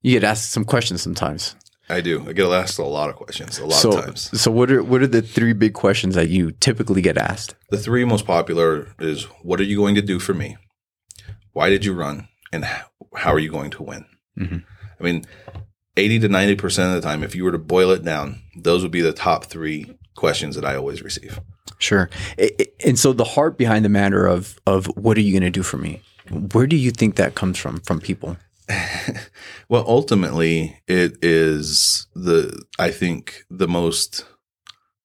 you 0.01 0.13
get 0.13 0.25
asked 0.25 0.51
some 0.51 0.65
questions 0.65 1.03
sometimes. 1.03 1.57
I 1.89 2.01
do. 2.01 2.25
I 2.27 2.33
get 2.33 2.47
asked 2.47 2.79
a 2.79 2.85
lot 2.85 3.11
of 3.11 3.17
questions, 3.17 3.59
a 3.59 3.67
lot 3.67 3.75
so, 3.75 3.99
of 3.99 4.05
times. 4.05 4.41
so 4.41 4.51
what 4.51 4.71
are 4.71 4.83
what 4.83 5.03
are 5.03 5.07
the 5.07 5.21
three 5.21 5.53
big 5.53 5.75
questions 5.75 6.15
that 6.15 6.29
you 6.29 6.53
typically 6.53 7.03
get 7.03 7.19
asked? 7.19 7.55
The 7.71 7.79
three 7.79 8.05
most 8.05 8.25
popular 8.25 8.95
is 8.99 9.25
what 9.43 9.61
are 9.61 9.65
you 9.65 9.77
going 9.77 9.97
to 9.97 10.03
do 10.03 10.19
for 10.19 10.33
me? 10.33 10.57
Why 11.53 11.69
did 11.69 11.85
you 11.85 11.93
run? 11.93 12.29
And 12.53 12.65
how 12.65 13.33
are 13.33 13.39
you 13.39 13.51
going 13.51 13.71
to 13.73 13.83
win? 13.83 14.07
Mhm. 14.39 14.65
I 14.99 15.03
mean, 15.03 15.25
80 15.97 16.21
to 16.21 16.29
90% 16.29 16.89
of 16.89 16.95
the 16.95 17.07
time, 17.07 17.23
if 17.23 17.35
you 17.35 17.45
were 17.45 17.53
to 17.53 17.59
boil 17.59 17.91
it 17.91 18.05
down, 18.05 18.41
those 18.57 18.83
would 18.83 18.91
be 18.93 19.03
the 19.03 19.13
top 19.13 19.45
three 19.47 19.99
questions 20.15 20.55
that 20.57 20.65
I 20.65 20.75
always 20.77 21.03
receive. 21.03 21.41
Sure. 21.79 22.09
And 22.85 22.99
so 22.99 23.13
the 23.13 23.25
heart 23.25 23.59
behind 23.59 23.85
the 23.85 23.89
matter 23.89 24.27
of 24.27 24.59
of 24.67 24.87
what 24.97 25.17
are 25.17 25.21
you 25.21 25.33
going 25.33 25.43
to 25.43 25.51
do 25.51 25.63
for 25.63 25.79
me? 25.79 26.01
Where 26.31 26.67
do 26.67 26.77
you 26.77 26.91
think 26.93 27.17
that 27.17 27.35
comes 27.35 27.59
from 27.59 27.81
from 27.81 28.01
people? 28.01 28.37
Well, 29.69 29.85
ultimately, 29.89 30.81
it 30.87 31.17
is 31.23 32.07
the, 32.15 32.63
I 32.79 32.91
think, 32.91 33.45
the 33.51 33.67
most, 33.69 34.27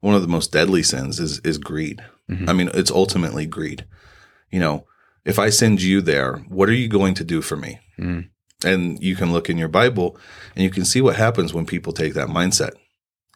one 0.02 0.14
of 0.14 0.22
the 0.22 0.28
most 0.28 0.52
deadly 0.52 0.84
sins 0.84 1.22
is, 1.22 1.40
is 1.40 1.58
greed. 1.58 2.04
Mhm. 2.30 2.50
I 2.50 2.54
mean, 2.54 2.70
it's 2.74 2.92
ultimately 2.92 3.46
greed. 3.46 3.86
You 4.52 4.60
know, 4.60 4.86
if 5.24 5.40
I 5.40 5.50
send 5.50 5.82
you 5.82 6.02
there, 6.02 6.38
what 6.50 6.68
are 6.68 6.74
you 6.74 6.90
going 6.90 7.14
to 7.14 7.24
do 7.24 7.42
for 7.42 7.56
me? 7.56 7.80
Mm. 7.98 8.28
And 8.64 9.02
you 9.02 9.16
can 9.16 9.32
look 9.32 9.50
in 9.50 9.58
your 9.58 9.68
Bible 9.68 10.18
and 10.56 10.64
you 10.64 10.70
can 10.70 10.84
see 10.86 11.02
what 11.02 11.16
happens 11.16 11.54
when 11.54 11.66
people 11.66 11.94
take 11.94 12.14
that 12.16 12.28
mindset. 12.30 12.72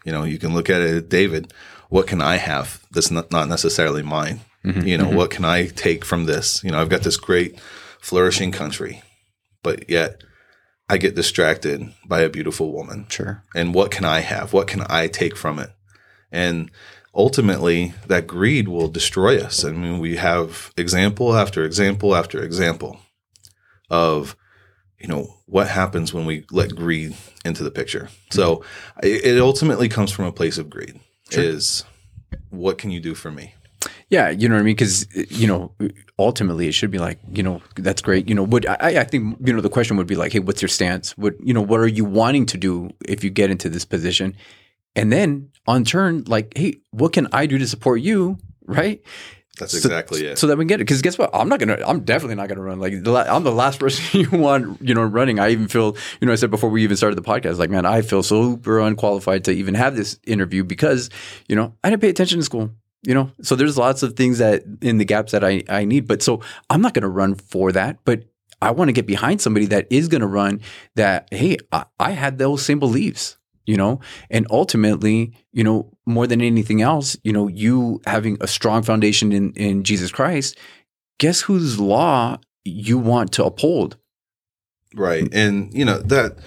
You 0.04 0.12
know, 0.12 0.24
you 0.24 0.40
can 0.40 0.54
look 0.54 0.70
at 0.70 0.82
it, 0.82 1.10
David, 1.10 1.54
what 1.90 2.08
can 2.08 2.22
I 2.22 2.38
have 2.38 2.82
that's 2.92 3.12
not, 3.12 3.32
not 3.32 3.48
necessarily 3.48 4.02
mine? 4.02 4.42
Mhm. 4.66 4.86
You 4.88 4.98
know, 4.98 5.06
Mhm. 5.10 5.16
what 5.16 5.30
can 5.30 5.46
I 5.46 5.68
take 5.68 6.04
from 6.04 6.26
this? 6.26 6.64
You 6.64 6.72
know, 6.72 6.82
I've 6.82 6.90
got 6.90 7.04
this 7.04 7.18
great 7.18 7.60
flourishing 8.00 8.52
country, 8.52 9.04
but 9.62 9.90
yet 9.90 10.22
I 10.90 10.98
get 10.98 11.16
distracted 11.16 11.94
by 12.08 12.22
a 12.22 12.30
beautiful 12.30 12.74
woman. 12.74 13.06
Sure. 13.10 13.44
And 13.56 13.74
what 13.76 13.92
can 13.92 14.06
I 14.06 14.22
have? 14.22 14.54
What 14.54 14.68
can 14.68 14.84
I 14.90 15.08
take 15.08 15.38
from 15.38 15.60
it? 15.60 15.70
And 16.32 16.72
ultimately, 17.14 17.94
that 18.08 18.26
greed 18.28 18.68
will 18.68 18.88
destroy 18.88 19.38
us. 19.40 19.64
I 19.64 19.72
mean, 19.72 20.00
we 20.00 20.16
have 20.18 20.72
example 20.78 21.36
after 21.38 21.64
example 21.64 22.16
after 22.16 22.42
example 22.44 23.00
of, 23.90 24.36
you 25.02 25.08
know, 25.08 25.38
what 25.46 25.68
happens 25.68 26.14
when 26.14 26.26
we 26.26 26.46
let 26.52 26.76
greed 26.76 27.16
into 27.44 27.64
the 27.64 27.72
picture. 27.72 28.10
So 28.30 28.64
it, 29.02 29.40
ultimately 29.40 29.90
comes 29.90 30.12
from 30.12 30.26
a 30.26 30.32
place 30.32 30.58
of 30.58 30.70
greed. 30.70 31.00
Sure. 31.30 31.44
Is 31.44 31.84
what 32.50 32.78
can 32.78 32.92
you 32.92 33.00
do 33.00 33.16
for 33.16 33.32
me? 33.32 33.56
Yeah, 34.10 34.30
you 34.30 34.48
know 34.48 34.56
what 34.56 34.62
I 34.62 34.64
mean? 34.64 34.76
Because 34.76 35.08
you 35.32 35.48
know, 35.48 35.74
ultimately, 36.20 36.68
it 36.68 36.74
should 36.74 36.92
be 36.92 37.00
like, 37.00 37.20
you 37.32 37.42
know, 37.42 37.62
that's 37.76 38.02
great. 38.02 38.28
You 38.28 38.36
know, 38.36 38.44
would 38.44 38.66
I, 38.66 39.00
I 39.00 39.04
think 39.06 39.38
you 39.46 39.54
know 39.54 39.62
the 39.62 39.70
question 39.70 39.98
would 39.98 40.08
be 40.08 40.16
like, 40.16 40.34
hey, 40.34 40.40
what's 40.40 40.62
your 40.62 40.70
stance? 40.70 41.18
What 41.18 41.36
you 41.44 41.54
know, 41.54 41.62
what 41.62 41.80
are 41.80 41.88
you 41.88 42.06
wanting 42.06 42.46
to 42.48 42.58
do 42.58 42.92
if 43.08 43.24
you 43.24 43.30
get 43.30 43.50
into 43.50 43.70
this 43.70 43.86
position? 43.86 44.36
And 44.96 45.12
then 45.12 45.50
on 45.66 45.86
turn, 45.86 46.26
like, 46.28 46.54
hey, 46.58 46.82
what 46.92 47.14
can 47.14 47.28
I 47.32 47.46
do 47.46 47.58
to 47.58 47.68
support 47.68 48.02
you? 48.02 48.38
Right? 48.66 49.02
That's 49.60 49.74
So- 49.74 49.78
exactly 49.78 50.26
it. 50.26 50.38
So 50.38 50.48
that 50.48 50.58
we 50.58 50.66
get 50.66 50.80
it. 50.80 50.86
Because 50.86 51.02
guess 51.02 51.18
what? 51.18 51.30
I'm 51.34 51.50
not 51.50 51.60
gonna. 51.60 51.78
I'm 51.86 52.02
definitely 52.02 52.36
not 52.36 52.48
gonna 52.48 52.62
run. 52.62 52.80
Like 52.80 53.04
the 53.04 53.12
la- 53.12 53.26
I'm 53.28 53.44
the 53.44 53.52
last 53.52 53.80
person 53.84 54.22
you 54.22 54.30
want. 54.38 54.82
You 54.82 54.94
know, 54.96 55.04
running. 55.04 55.40
I 55.40 55.50
even 55.50 55.68
feel. 55.68 55.96
You 56.20 56.28
know, 56.28 56.32
I 56.34 56.36
said 56.36 56.52
before 56.52 56.70
we 56.70 56.84
even 56.84 56.96
started 56.98 57.18
the 57.18 57.22
podcast. 57.22 57.58
Like, 57.58 57.70
man, 57.70 57.86
I 57.86 58.02
feel 58.02 58.24
super 58.24 58.80
unqualified 58.80 59.44
to 59.46 59.52
even 59.52 59.74
have 59.76 59.96
this 59.96 60.18
interview 60.26 60.64
because 60.64 61.10
you 61.50 61.56
know 61.56 61.74
I 61.84 61.90
didn't 61.90 62.02
pay 62.02 62.10
attention 62.10 62.40
in 62.40 62.44
school. 62.44 62.72
You 63.04 63.14
know, 63.16 63.32
so 63.42 63.56
there's 63.56 63.78
lots 63.78 64.04
of 64.04 64.16
things 64.16 64.38
that 64.38 64.64
in 64.82 65.00
the 65.00 65.06
gaps 65.06 65.32
that 65.34 65.44
I 65.44 65.64
I 65.68 65.86
need. 65.86 66.08
But 66.08 66.22
so 66.24 66.42
I'm 66.70 66.82
not 66.82 66.94
gonna 66.94 67.10
run 67.10 67.36
for 67.36 67.72
that. 67.74 67.98
But 68.06 68.24
I 68.62 68.72
want 68.72 68.90
to 68.90 68.94
get 68.94 69.08
behind 69.08 69.42
somebody 69.42 69.66
that 69.68 69.88
is 69.90 70.08
gonna 70.08 70.28
run. 70.28 70.62
That 70.96 71.28
hey, 71.32 71.58
I, 71.72 71.86
I 72.00 72.12
had 72.12 72.38
those 72.38 72.64
same 72.64 72.80
beliefs 72.80 73.38
you 73.72 73.78
know 73.78 74.00
and 74.30 74.46
ultimately 74.50 75.32
you 75.52 75.64
know 75.64 75.78
more 76.06 76.28
than 76.28 76.42
anything 76.42 76.82
else 76.82 77.18
you 77.24 77.34
know 77.34 77.48
you 77.48 78.02
having 78.06 78.38
a 78.42 78.48
strong 78.48 78.84
foundation 78.84 79.32
in 79.32 79.52
in 79.54 79.84
jesus 79.84 80.12
christ 80.12 80.58
guess 81.20 81.42
whose 81.42 81.80
law 81.80 82.38
you 82.64 82.98
want 82.98 83.32
to 83.32 83.44
uphold 83.44 83.98
Right. 84.96 85.28
And, 85.34 85.74
you 85.74 85.86
know, 85.86 86.00
that 86.00 86.38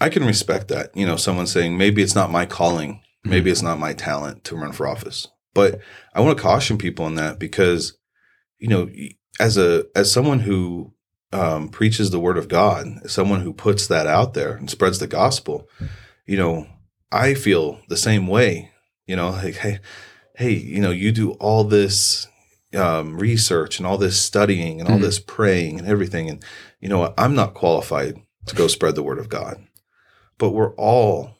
I 0.00 0.08
can 0.08 0.24
respect 0.24 0.68
that. 0.68 0.96
You 0.96 1.06
know, 1.06 1.16
someone 1.16 1.46
saying 1.46 1.76
maybe 1.76 2.02
it's 2.02 2.14
not 2.14 2.30
my 2.30 2.46
calling, 2.46 3.02
maybe 3.24 3.50
it's 3.50 3.62
not 3.62 3.78
my 3.78 3.92
talent 3.92 4.44
to 4.44 4.56
run 4.56 4.72
for 4.72 4.86
office. 4.86 5.28
But 5.54 5.80
I 6.14 6.20
want 6.20 6.36
to 6.36 6.42
caution 6.42 6.78
people 6.78 7.04
on 7.04 7.16
that 7.16 7.38
because, 7.38 7.96
you 8.58 8.68
know, 8.68 8.88
as 9.40 9.56
a 9.56 9.84
as 9.94 10.12
someone 10.12 10.40
who 10.40 10.92
um, 11.32 11.68
preaches 11.68 12.10
the 12.10 12.20
word 12.20 12.38
of 12.38 12.48
God, 12.48 12.86
as 13.04 13.12
someone 13.12 13.40
who 13.42 13.52
puts 13.52 13.86
that 13.88 14.06
out 14.06 14.34
there 14.34 14.54
and 14.54 14.70
spreads 14.70 14.98
the 14.98 15.06
gospel, 15.06 15.68
you 16.28 16.36
know, 16.36 16.66
I 17.10 17.34
feel 17.34 17.80
the 17.88 17.96
same 17.96 18.26
way. 18.26 18.70
You 19.06 19.16
know, 19.16 19.30
like 19.30 19.56
hey, 19.56 19.78
hey, 20.36 20.52
you 20.52 20.80
know, 20.80 20.90
you 20.90 21.10
do 21.12 21.32
all 21.32 21.64
this 21.64 22.28
um, 22.76 23.16
research 23.18 23.78
and 23.78 23.86
all 23.86 23.96
this 23.96 24.20
studying 24.20 24.78
and 24.80 24.88
all 24.88 24.98
Mhm. 24.98 25.02
this 25.02 25.18
praying 25.18 25.78
and 25.78 25.88
everything, 25.88 26.28
and 26.28 26.44
you 26.80 26.88
know, 26.88 27.14
I'm 27.16 27.34
not 27.34 27.54
qualified 27.54 28.16
to 28.46 28.54
go 28.54 28.66
spread 28.68 28.94
the 28.94 29.02
word 29.02 29.18
of 29.18 29.30
God, 29.30 29.56
but 30.36 30.50
we're 30.50 30.74
all 30.74 31.30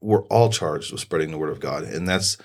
we're 0.00 0.24
all 0.28 0.48
charged 0.48 0.92
with 0.92 1.00
spreading 1.00 1.30
the 1.30 1.38
word 1.38 1.50
of 1.50 1.60
God, 1.60 1.82
and 1.84 2.08
that's 2.08 2.38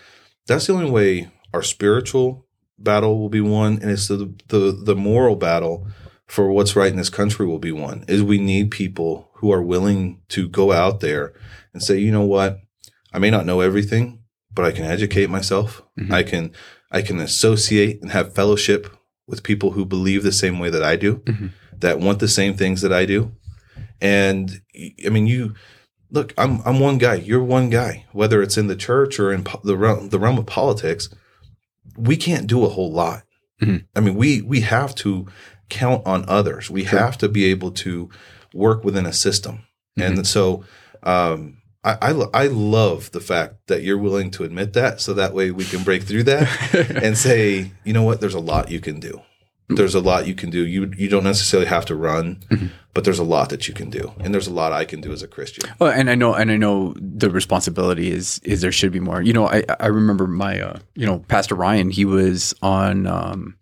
that's 0.47 0.67
the 0.67 0.73
only 0.73 0.89
way 0.91 1.29
our 1.53 1.63
spiritual 1.63 2.45
battle 2.77 3.17
will 3.19 3.29
be 3.29 3.39
won, 3.41 3.79
and 3.81 3.89
it's 3.89 4.09
the 4.09 4.33
the 4.49 4.71
the 4.73 4.95
moral 4.95 5.37
battle 5.37 5.87
for 6.27 6.51
what's 6.51 6.75
right 6.75 6.91
in 6.91 6.97
this 6.97 7.09
country 7.09 7.45
will 7.45 7.59
be 7.59 7.71
won. 7.71 8.03
Is 8.09 8.23
we 8.23 8.39
need 8.39 8.71
people 8.71 9.29
who 9.35 9.51
are 9.53 9.61
willing 9.61 10.19
to 10.29 10.49
go 10.49 10.71
out 10.73 10.99
there 10.99 11.33
and 11.73 11.81
say, 11.83 11.97
you 11.97 12.11
know 12.11 12.25
what, 12.25 12.59
I 13.13 13.19
may 13.19 13.29
not 13.29 13.45
know 13.45 13.61
everything, 13.61 14.19
but 14.53 14.65
I 14.65 14.71
can 14.71 14.85
educate 14.85 15.29
myself. 15.29 15.81
Mhm. 15.99 16.11
I 16.11 16.23
can 16.23 16.51
I 16.91 17.01
can 17.01 17.19
associate 17.19 18.01
and 18.01 18.11
have 18.11 18.35
fellowship 18.35 18.87
with 19.27 19.41
people 19.41 19.71
who 19.71 19.83
believe 19.85 20.21
the 20.23 20.31
same 20.31 20.59
way 20.59 20.69
that 20.69 20.83
I 20.83 20.95
do, 20.95 21.15
Mhm. 21.25 21.49
that 21.79 21.99
want 21.99 22.19
the 22.19 22.27
same 22.27 22.53
things 22.55 22.81
that 22.81 22.93
I 22.93 23.05
do. 23.05 23.31
And 24.01 24.61
I 25.05 25.09
mean, 25.09 25.27
you 25.27 25.53
look. 26.11 26.33
I'm 26.37 26.61
I'm 26.65 26.79
one 26.79 26.97
guy. 26.99 27.15
You're 27.15 27.43
one 27.43 27.69
guy. 27.69 28.05
Whether 28.11 28.41
it's 28.43 28.57
in 28.57 28.67
the 28.67 28.75
church 28.75 29.19
or 29.19 29.31
in 29.33 29.43
po- 29.43 29.61
the 29.63 29.77
realm, 29.77 30.09
the 30.09 30.19
realm 30.19 30.37
of 30.37 30.45
politics, 30.45 31.09
we 31.97 32.15
can't 32.17 32.47
do 32.47 32.63
a 32.65 32.69
whole 32.69 32.91
lot. 32.91 33.23
Mhm. 33.61 33.85
I 33.95 33.99
mean, 34.01 34.15
we 34.15 34.41
we 34.41 34.61
have 34.61 34.93
to 34.95 35.27
count 35.69 36.05
on 36.05 36.25
others. 36.27 36.69
We 36.69 36.85
Sure. 36.85 36.99
have 36.99 37.17
to 37.19 37.29
be 37.29 37.45
able 37.45 37.71
to 37.71 38.09
work 38.53 38.83
within 38.83 39.05
a 39.05 39.13
system. 39.13 39.59
And 39.97 40.25
so, 40.27 40.63
um, 41.03 41.57
I, 41.83 41.97
I 42.01 42.11
lo- 42.11 42.29
I 42.33 42.47
love 42.47 43.11
the 43.11 43.19
fact 43.19 43.55
that 43.67 43.83
you're 43.83 43.97
willing 43.97 44.31
to 44.31 44.43
admit 44.43 44.73
that, 44.73 45.01
so 45.01 45.13
that 45.13 45.33
way 45.33 45.51
we 45.51 45.65
can 45.65 45.83
break 45.83 46.03
through 46.03 46.23
that 46.23 46.99
and 47.03 47.17
say, 47.17 47.71
you 47.83 47.93
know 47.93 48.03
what, 48.03 48.21
there's 48.21 48.33
a 48.35 48.39
lot 48.39 48.71
you 48.71 48.79
can 48.79 48.99
do. 48.99 49.21
There's 49.69 49.95
a 49.95 50.01
lot 50.01 50.27
you 50.27 50.35
can 50.35 50.49
do. 50.49 50.65
You 50.65 50.91
you 50.97 51.07
don't 51.09 51.23
necessarily 51.23 51.67
have 51.69 51.85
to 51.85 51.95
run, 51.95 52.37
Mhm. 52.49 52.69
but 52.93 53.05
there's 53.05 53.17
a 53.17 53.23
lot 53.23 53.49
that 53.49 53.67
you 53.67 53.73
can 53.73 53.89
do, 53.89 54.11
and 54.19 54.33
there's 54.33 54.45
a 54.45 54.53
lot 54.53 54.71
I 54.73 54.85
can 54.85 55.01
do 55.01 55.11
as 55.13 55.23
a 55.23 55.27
Christian. 55.27 55.69
Well, 55.79 55.91
and 55.91 56.09
I 56.09 56.15
know, 56.15 56.33
and 56.35 56.51
I 56.51 56.57
know 56.57 56.93
the 56.99 57.29
responsibility 57.29 58.11
is 58.11 58.39
is 58.43 58.61
there 58.61 58.73
should 58.73 58.91
be 58.91 58.99
more. 58.99 59.21
You 59.21 59.33
know, 59.33 59.47
I 59.47 59.63
I 59.79 59.87
remember 59.87 60.27
my 60.27 60.59
uh, 60.59 60.79
you 60.95 61.05
know 61.05 61.19
Pastor 61.27 61.55
Ryan. 61.55 61.89
He 61.89 62.03
was 62.05 62.53
on 62.61 63.07
um, 63.07 63.55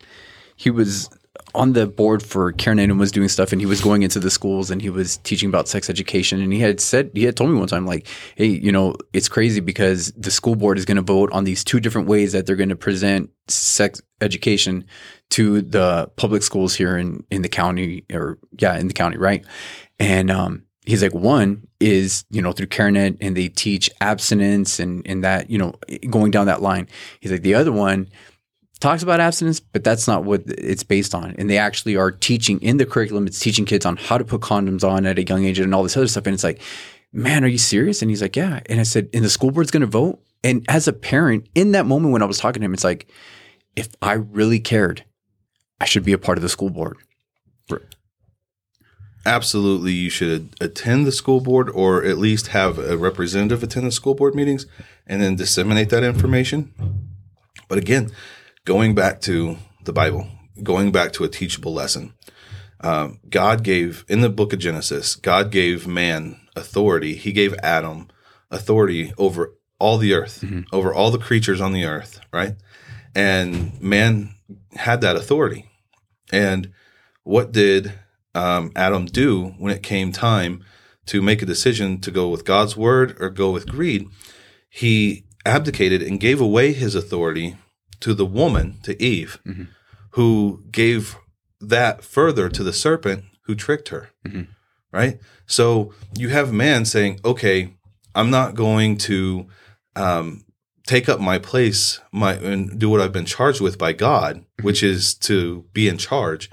he 0.58 0.70
was 0.72 1.08
on 1.54 1.74
the 1.74 1.88
board 1.88 2.24
for 2.24 2.54
CareNet 2.54 2.84
and 2.84 3.00
was 3.00 3.12
doing 3.12 3.30
stuff, 3.30 3.52
and 3.52 3.62
he 3.62 3.66
was 3.66 3.82
going 3.82 4.04
into 4.04 4.20
the 4.20 4.30
schools 4.30 4.72
and 4.72 4.82
he 4.82 4.90
was 4.90 5.18
teaching 5.18 5.50
about 5.50 5.68
sex 5.68 5.90
education. 5.90 6.42
And 6.42 6.54
he 6.54 6.60
had 6.60 6.80
said 6.80 7.12
he 7.14 7.24
had 7.24 7.36
told 7.36 7.52
me 7.52 7.58
one 7.58 7.68
time 7.68 7.86
like, 7.86 8.08
hey, 8.36 8.48
you 8.48 8.72
know, 8.72 8.96
it's 9.14 9.30
crazy 9.30 9.60
because 9.60 10.12
the 10.14 10.32
school 10.32 10.56
board 10.56 10.78
is 10.78 10.86
going 10.86 10.98
to 10.98 11.02
vote 11.02 11.32
on 11.32 11.44
these 11.44 11.64
two 11.64 11.80
different 11.80 12.08
ways 12.08 12.32
that 12.34 12.46
they're 12.46 12.56
going 12.56 12.70
to 12.70 12.76
present 12.76 13.30
sex 13.48 14.02
education 14.22 14.86
to 15.32 15.62
the 15.62 16.10
public 16.16 16.44
schools 16.44 16.76
here 16.76 16.98
in 16.98 17.24
in 17.32 17.42
the 17.42 17.50
county 17.50 18.06
or 18.12 18.38
yeah 18.60 18.78
in 18.78 18.88
the 18.88 18.94
county 18.94 19.18
right 19.18 19.46
and 20.00 20.30
um 20.30 20.64
he's 20.86 21.02
like 21.02 21.14
one 21.14 21.68
is 21.80 22.26
you 22.30 22.42
know 22.42 22.52
through 22.52 22.68
CareNet 22.68 23.18
and 23.22 23.36
they 23.36 23.48
teach 23.48 23.90
abstinence 24.02 24.80
and 24.80 25.02
and 25.06 25.24
that 25.24 25.50
you 25.50 25.58
know 25.58 25.74
going 26.10 26.32
down 26.32 26.48
that 26.48 26.62
line 26.62 26.88
he's 27.20 27.32
like 27.32 27.42
the 27.42 27.56
other 27.56 27.72
one 27.72 28.08
talks 28.82 29.04
about 29.04 29.20
abstinence 29.20 29.60
but 29.60 29.84
that's 29.84 30.08
not 30.08 30.26
what 30.26 30.44
it's 30.48 30.84
based 30.84 31.16
on. 31.16 31.36
And 31.38 31.50
they 31.50 31.58
actually 31.58 31.96
are 31.96 32.12
teaching 32.12 32.62
in 32.62 32.78
the 32.78 32.86
curriculum 32.86 33.28
it's 33.28 33.40
teaching 33.40 33.66
kids 33.66 33.86
on 33.86 33.96
how 33.98 34.18
to 34.18 34.26
put 34.26 34.42
condoms 34.42 34.84
on 34.84 35.06
at 35.06 35.18
a 35.18 35.24
young 35.24 35.46
age 35.46 35.60
and 35.60 35.74
all 35.74 35.84
this 35.84 35.96
other 35.96 36.08
stuff. 36.08 36.26
And 36.26 36.34
it's 36.34 36.44
like 36.44 36.62
man 37.14 37.44
are 37.44 37.48
you 37.48 37.58
serious? 37.58 38.02
And 38.02 38.12
he's 38.12 38.22
like 38.22 38.36
yeah. 38.36 38.60
And 38.66 38.80
i 38.80 38.84
said 38.84 39.10
and 39.14 39.24
the 39.24 39.30
school 39.30 39.52
board's 39.52 39.72
going 39.72 39.82
to 39.82 39.88
vote? 39.88 40.22
And 40.44 40.66
as 40.68 40.88
a 40.88 40.94
parent 40.94 41.48
in 41.56 41.72
that 41.72 41.86
moment 41.86 42.12
when 42.12 42.22
i 42.22 42.26
was 42.26 42.40
talking 42.40 42.62
to 42.62 42.66
him 42.66 42.74
it's 42.74 42.84
like 42.84 43.08
if 43.76 43.90
i 44.02 44.14
really 44.14 44.60
cared 44.60 45.06
i 45.80 45.86
should 45.86 46.04
be 46.04 46.14
a 46.14 46.18
part 46.18 46.38
of 46.38 46.42
the 46.42 46.50
school 46.50 46.70
board. 46.70 46.98
Absolutely, 49.26 49.92
you 49.92 50.10
should 50.10 50.50
attend 50.60 51.06
the 51.06 51.12
school 51.12 51.42
board, 51.42 51.70
or 51.70 52.04
at 52.04 52.18
least 52.18 52.48
have 52.48 52.80
a 52.80 52.98
representative 52.98 53.62
attend 53.62 53.86
the 53.86 53.92
school 53.92 54.16
board 54.16 54.34
meetings, 54.34 54.66
and 55.06 55.22
then 55.22 55.36
disseminate 55.36 55.90
that 55.90 56.04
information. 56.04 56.74
But 57.68 57.78
again, 57.78 58.10
going 58.66 58.94
back 58.96 59.22
to 59.22 59.58
the 59.84 59.94
Bible, 59.94 60.28
going 60.62 60.92
back 60.92 61.14
to 61.14 61.24
a 61.24 61.30
teachable 61.30 61.74
lesson. 61.74 62.14
Um, 62.82 63.20
God 63.30 63.64
gave 63.64 64.06
in 64.08 64.22
the 64.22 64.30
book 64.30 64.54
of 64.54 64.60
Genesis, 64.60 65.16
God 65.16 65.52
gave 65.52 65.88
man 65.88 66.40
authority. 66.56 67.16
He 67.16 67.32
gave 67.32 67.54
Adam 67.62 68.08
authority 68.50 69.14
over 69.18 69.54
all 69.80 69.98
the 69.98 70.14
earth, 70.14 70.44
over 70.72 70.94
all 70.94 71.12
the 71.12 71.18
creatures 71.18 71.62
on 71.62 71.74
the 71.74 71.86
earth, 71.86 72.20
right? 72.32 72.56
And 73.16 73.80
man 73.82 74.36
had 74.76 75.02
that 75.02 75.16
authority. 75.16 75.70
And 76.32 76.72
what 77.24 77.52
did 77.52 77.94
um, 78.34 78.72
Adam 78.76 79.06
do 79.06 79.56
when 79.58 79.74
it 79.74 79.84
came 79.84 80.12
time 80.12 80.64
to 81.08 81.22
make 81.22 81.42
a 81.42 81.48
decision 81.48 82.00
to 82.02 82.12
go 82.12 82.30
with 82.30 82.46
God's 82.46 82.78
word 82.78 83.18
or 83.20 83.30
go 83.30 83.52
with 83.52 83.68
greed? 83.68 84.08
He 84.70 85.26
abdicated 85.46 86.02
and 86.02 86.20
gave 86.20 86.40
away 86.40 86.74
his 86.74 86.96
authority 86.96 87.58
to 88.02 88.14
the 88.14 88.26
woman, 88.26 88.80
to 88.84 89.02
Eve, 89.02 89.40
Mhm. 89.48 89.68
who 90.12 90.64
gave 90.72 91.16
that 91.60 92.04
further 92.04 92.50
to 92.50 92.64
the 92.64 92.74
serpent 92.74 93.24
who 93.46 93.56
tricked 93.56 93.90
her. 93.90 94.10
Mhm. 94.28 94.48
Right? 94.92 95.20
So 95.46 95.94
you 96.18 96.30
have 96.30 96.52
man 96.52 96.86
saying, 96.86 97.20
okay, 97.24 97.74
I'm 98.16 98.30
not 98.30 98.56
going 98.56 98.98
to 99.00 99.48
um, 99.96 100.44
take 100.88 101.10
up 101.10 101.20
my 101.20 101.38
place 101.38 102.00
my 102.14 102.34
and 102.36 102.80
do 102.80 102.90
what 102.90 103.02
I've 103.02 103.12
been 103.12 103.26
charged 103.26 103.60
with 103.62 103.78
by 103.78 103.92
God, 103.94 104.46
which 104.62 104.82
is 104.84 105.14
to 105.16 105.66
be 105.74 105.88
in 105.90 105.98
charge 105.98 106.50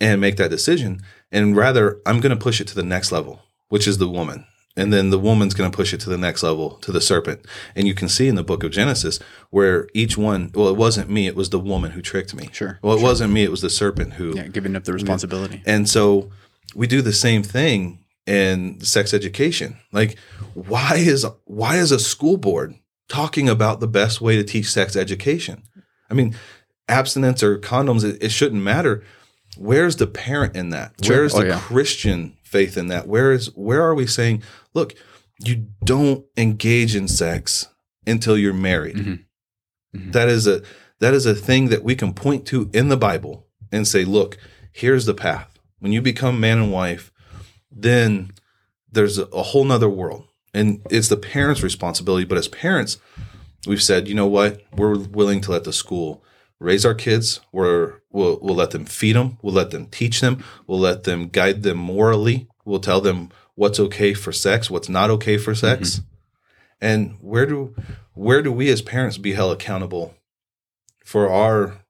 and 0.00 0.20
make 0.20 0.36
that 0.36 0.50
decision. 0.50 1.00
And 1.32 1.56
rather, 1.56 2.00
I'm 2.06 2.20
going 2.20 2.36
to 2.36 2.42
push 2.42 2.60
it 2.60 2.68
to 2.68 2.74
the 2.74 2.82
next 2.82 3.10
level, 3.12 3.42
which 3.68 3.88
is 3.88 3.96
the 3.98 4.08
woman. 4.08 4.44
And 4.76 4.92
then 4.92 5.10
the 5.10 5.18
woman's 5.18 5.54
going 5.54 5.70
to 5.70 5.76
push 5.76 5.94
it 5.94 6.00
to 6.00 6.10
the 6.10 6.18
next 6.18 6.42
level, 6.42 6.70
to 6.78 6.90
the 6.90 7.00
serpent. 7.00 7.46
And 7.76 7.86
you 7.86 7.94
can 7.94 8.08
see 8.08 8.26
in 8.26 8.34
the 8.34 8.42
book 8.42 8.64
of 8.64 8.72
Genesis 8.72 9.20
where 9.50 9.88
each 9.94 10.18
one, 10.18 10.50
well, 10.52 10.68
it 10.68 10.76
wasn't 10.76 11.08
me, 11.10 11.28
it 11.28 11.36
was 11.36 11.50
the 11.50 11.60
woman 11.60 11.92
who 11.92 12.02
tricked 12.02 12.34
me. 12.34 12.48
Sure, 12.52 12.80
Well, 12.82 12.96
it 12.96 13.02
wasn't 13.02 13.32
me, 13.32 13.44
it 13.44 13.52
was 13.52 13.60
the 13.60 13.70
serpent 13.70 14.14
who. 14.14 14.34
yeah 14.34 14.48
giving 14.48 14.74
up 14.74 14.84
the 14.84 14.90
mm-hmm. 14.90 14.96
responsibility 14.96 15.62
And 15.64 15.88
so 15.88 16.30
we 16.74 16.86
do 16.86 17.02
the 17.02 17.12
same 17.12 17.42
thing 17.42 18.04
in 18.26 18.80
sex 18.80 19.14
education. 19.14 19.78
Like, 19.92 20.18
why 20.54 20.96
is 20.96 21.26
why 21.44 21.76
is 21.76 21.92
a 21.92 21.98
school 21.98 22.36
board 22.36 22.74
talking 23.08 23.48
about 23.48 23.80
the 23.80 23.86
best 23.86 24.20
way 24.20 24.36
to 24.36 24.44
teach 24.44 24.70
sex 24.70 24.96
education? 24.96 25.62
I 26.10 26.14
mean, 26.14 26.34
abstinence 26.88 27.42
or 27.42 27.58
condoms, 27.58 28.04
it, 28.04 28.22
it 28.22 28.30
shouldn't 28.30 28.62
matter. 28.62 29.02
Where's 29.56 29.96
the 29.96 30.06
parent 30.06 30.56
in 30.56 30.70
that? 30.70 30.92
Sure. 31.04 31.16
Where's 31.18 31.34
Oh, 31.34 31.40
the 31.40 31.48
yeah. 31.48 31.60
Christian 31.60 32.36
faith 32.42 32.76
in 32.76 32.88
that? 32.88 33.06
Where 33.08 33.32
is 33.32 33.46
where 33.54 33.82
are 33.82 33.94
we 33.94 34.06
saying, 34.06 34.42
look, 34.74 34.94
you 35.44 35.66
don't 35.84 36.24
engage 36.36 36.94
in 36.96 37.08
sex 37.08 37.66
until 38.06 38.36
you're 38.38 38.52
married? 38.54 38.96
Mhm. 38.96 39.24
Mhm. 39.96 40.12
That 40.12 40.28
is 40.28 40.46
a 40.46 40.62
that 41.00 41.14
is 41.14 41.26
a 41.26 41.34
thing 41.34 41.68
that 41.68 41.82
we 41.84 41.94
can 41.94 42.12
point 42.14 42.46
to 42.46 42.70
in 42.72 42.88
the 42.88 42.96
Bible 42.96 43.46
and 43.72 43.86
say, 43.86 44.04
look, 44.04 44.38
here's 44.72 45.06
the 45.06 45.14
path. 45.14 45.58
When 45.80 45.92
you 45.92 46.00
become 46.00 46.38
man 46.40 46.58
and 46.58 46.72
wife, 46.72 47.12
then 47.70 48.30
there's 48.90 49.18
a, 49.18 49.24
a 49.26 49.42
whole 49.42 49.64
nother 49.64 49.88
world. 49.88 50.24
And 50.54 50.80
it's 50.90 51.08
the 51.08 51.16
parents' 51.16 51.62
responsibility. 51.62 52.24
But 52.24 52.38
as 52.38 52.46
parents, 52.48 52.98
we've 53.66 53.82
said, 53.82 54.06
you 54.08 54.14
know 54.14 54.28
what? 54.28 54.62
We're 54.76 54.96
willing 54.96 55.40
to 55.42 55.50
let 55.50 55.64
the 55.64 55.72
school 55.72 56.22
raise 56.60 56.84
our 56.84 56.94
kids. 56.94 57.40
We're, 57.52 58.00
we'll, 58.10 58.38
we'll 58.40 58.54
let 58.54 58.70
them 58.70 58.84
feed 58.84 59.16
them. 59.16 59.38
We'll 59.42 59.54
let 59.54 59.70
them 59.70 59.86
teach 59.86 60.20
them. 60.20 60.42
We'll 60.66 60.80
let 60.80 61.04
them 61.04 61.28
guide 61.28 61.62
them 61.62 61.78
morally. 61.78 62.48
We'll 62.64 62.80
tell 62.80 63.00
them 63.00 63.30
what's 63.54 63.80
okay 63.80 64.14
for 64.14 64.32
sex, 64.32 64.70
what's 64.70 64.88
not 64.88 65.10
okay 65.10 65.36
for 65.36 65.54
sex. 65.54 65.96
Mm-hmm. 65.96 66.08
And 66.80 67.16
where 67.20 67.46
do 67.46 67.74
where 68.12 68.42
do 68.42 68.52
we 68.52 68.70
as 68.70 68.82
parents 68.82 69.16
be 69.16 69.32
held 69.32 69.52
accountable 69.52 70.14
for 71.04 71.30
our 71.30 71.83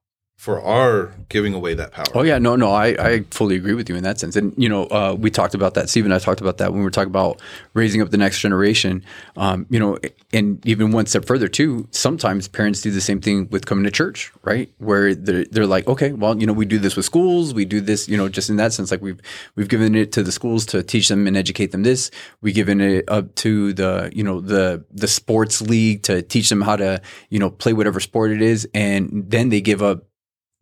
for 0.45 0.61
our 0.61 1.11
giving 1.29 1.55
away 1.55 1.73
that 1.73 1.91
power. 1.91 2.05
Oh 2.13 2.21
yeah, 2.21 2.37
no, 2.37 2.55
no, 2.55 2.71
I, 2.71 2.89
I 2.99 3.21
fully 3.31 3.55
agree 3.55 3.73
with 3.73 3.89
you 3.89 3.95
in 3.95 4.03
that 4.03 4.19
sense. 4.19 4.35
And 4.35 4.53
you 4.57 4.69
know, 4.69 4.85
uh, 4.85 5.15
we 5.17 5.31
talked 5.31 5.55
about 5.55 5.73
that. 5.73 5.89
Steve 5.89 6.05
and 6.05 6.13
I 6.13 6.19
talked 6.19 6.39
about 6.39 6.59
that 6.59 6.69
when 6.69 6.81
we 6.81 6.83
were 6.83 6.91
talking 6.91 7.09
about 7.09 7.41
raising 7.73 7.99
up 7.99 8.11
the 8.11 8.17
next 8.17 8.41
generation. 8.41 9.03
Um, 9.37 9.65
you 9.71 9.79
know, 9.79 9.97
and 10.33 10.63
even 10.63 10.91
one 10.91 11.07
step 11.07 11.25
further 11.25 11.47
too. 11.47 11.87
Sometimes 11.89 12.47
parents 12.47 12.81
do 12.81 12.91
the 12.91 13.01
same 13.01 13.21
thing 13.21 13.47
with 13.49 13.65
coming 13.65 13.85
to 13.85 13.89
church, 13.89 14.31
right? 14.43 14.71
Where 14.77 15.15
they're 15.15 15.45
they're 15.45 15.65
like, 15.65 15.87
okay, 15.87 16.13
well, 16.13 16.39
you 16.39 16.45
know, 16.45 16.53
we 16.53 16.65
do 16.67 16.77
this 16.77 16.95
with 16.95 17.05
schools, 17.05 17.55
we 17.55 17.65
do 17.65 17.81
this, 17.81 18.07
you 18.07 18.15
know, 18.15 18.29
just 18.29 18.51
in 18.51 18.57
that 18.57 18.71
sense, 18.71 18.91
like 18.91 19.01
we've 19.01 19.19
we've 19.55 19.67
given 19.67 19.95
it 19.95 20.11
to 20.11 20.21
the 20.21 20.31
schools 20.31 20.63
to 20.67 20.83
teach 20.83 21.07
them 21.07 21.25
and 21.25 21.35
educate 21.35 21.71
them 21.71 21.81
this. 21.81 22.11
We've 22.41 22.53
given 22.53 22.81
it 22.81 23.05
up 23.07 23.33
to 23.37 23.73
the 23.73 24.11
you 24.13 24.23
know 24.23 24.41
the 24.41 24.85
the 24.91 25.07
sports 25.07 25.59
league 25.59 26.03
to 26.03 26.21
teach 26.21 26.49
them 26.49 26.61
how 26.61 26.75
to 26.75 27.01
you 27.31 27.39
know 27.39 27.49
play 27.49 27.73
whatever 27.73 27.99
sport 27.99 28.29
it 28.29 28.43
is, 28.43 28.69
and 28.75 29.25
then 29.27 29.49
they 29.49 29.59
give 29.59 29.81
up 29.81 30.05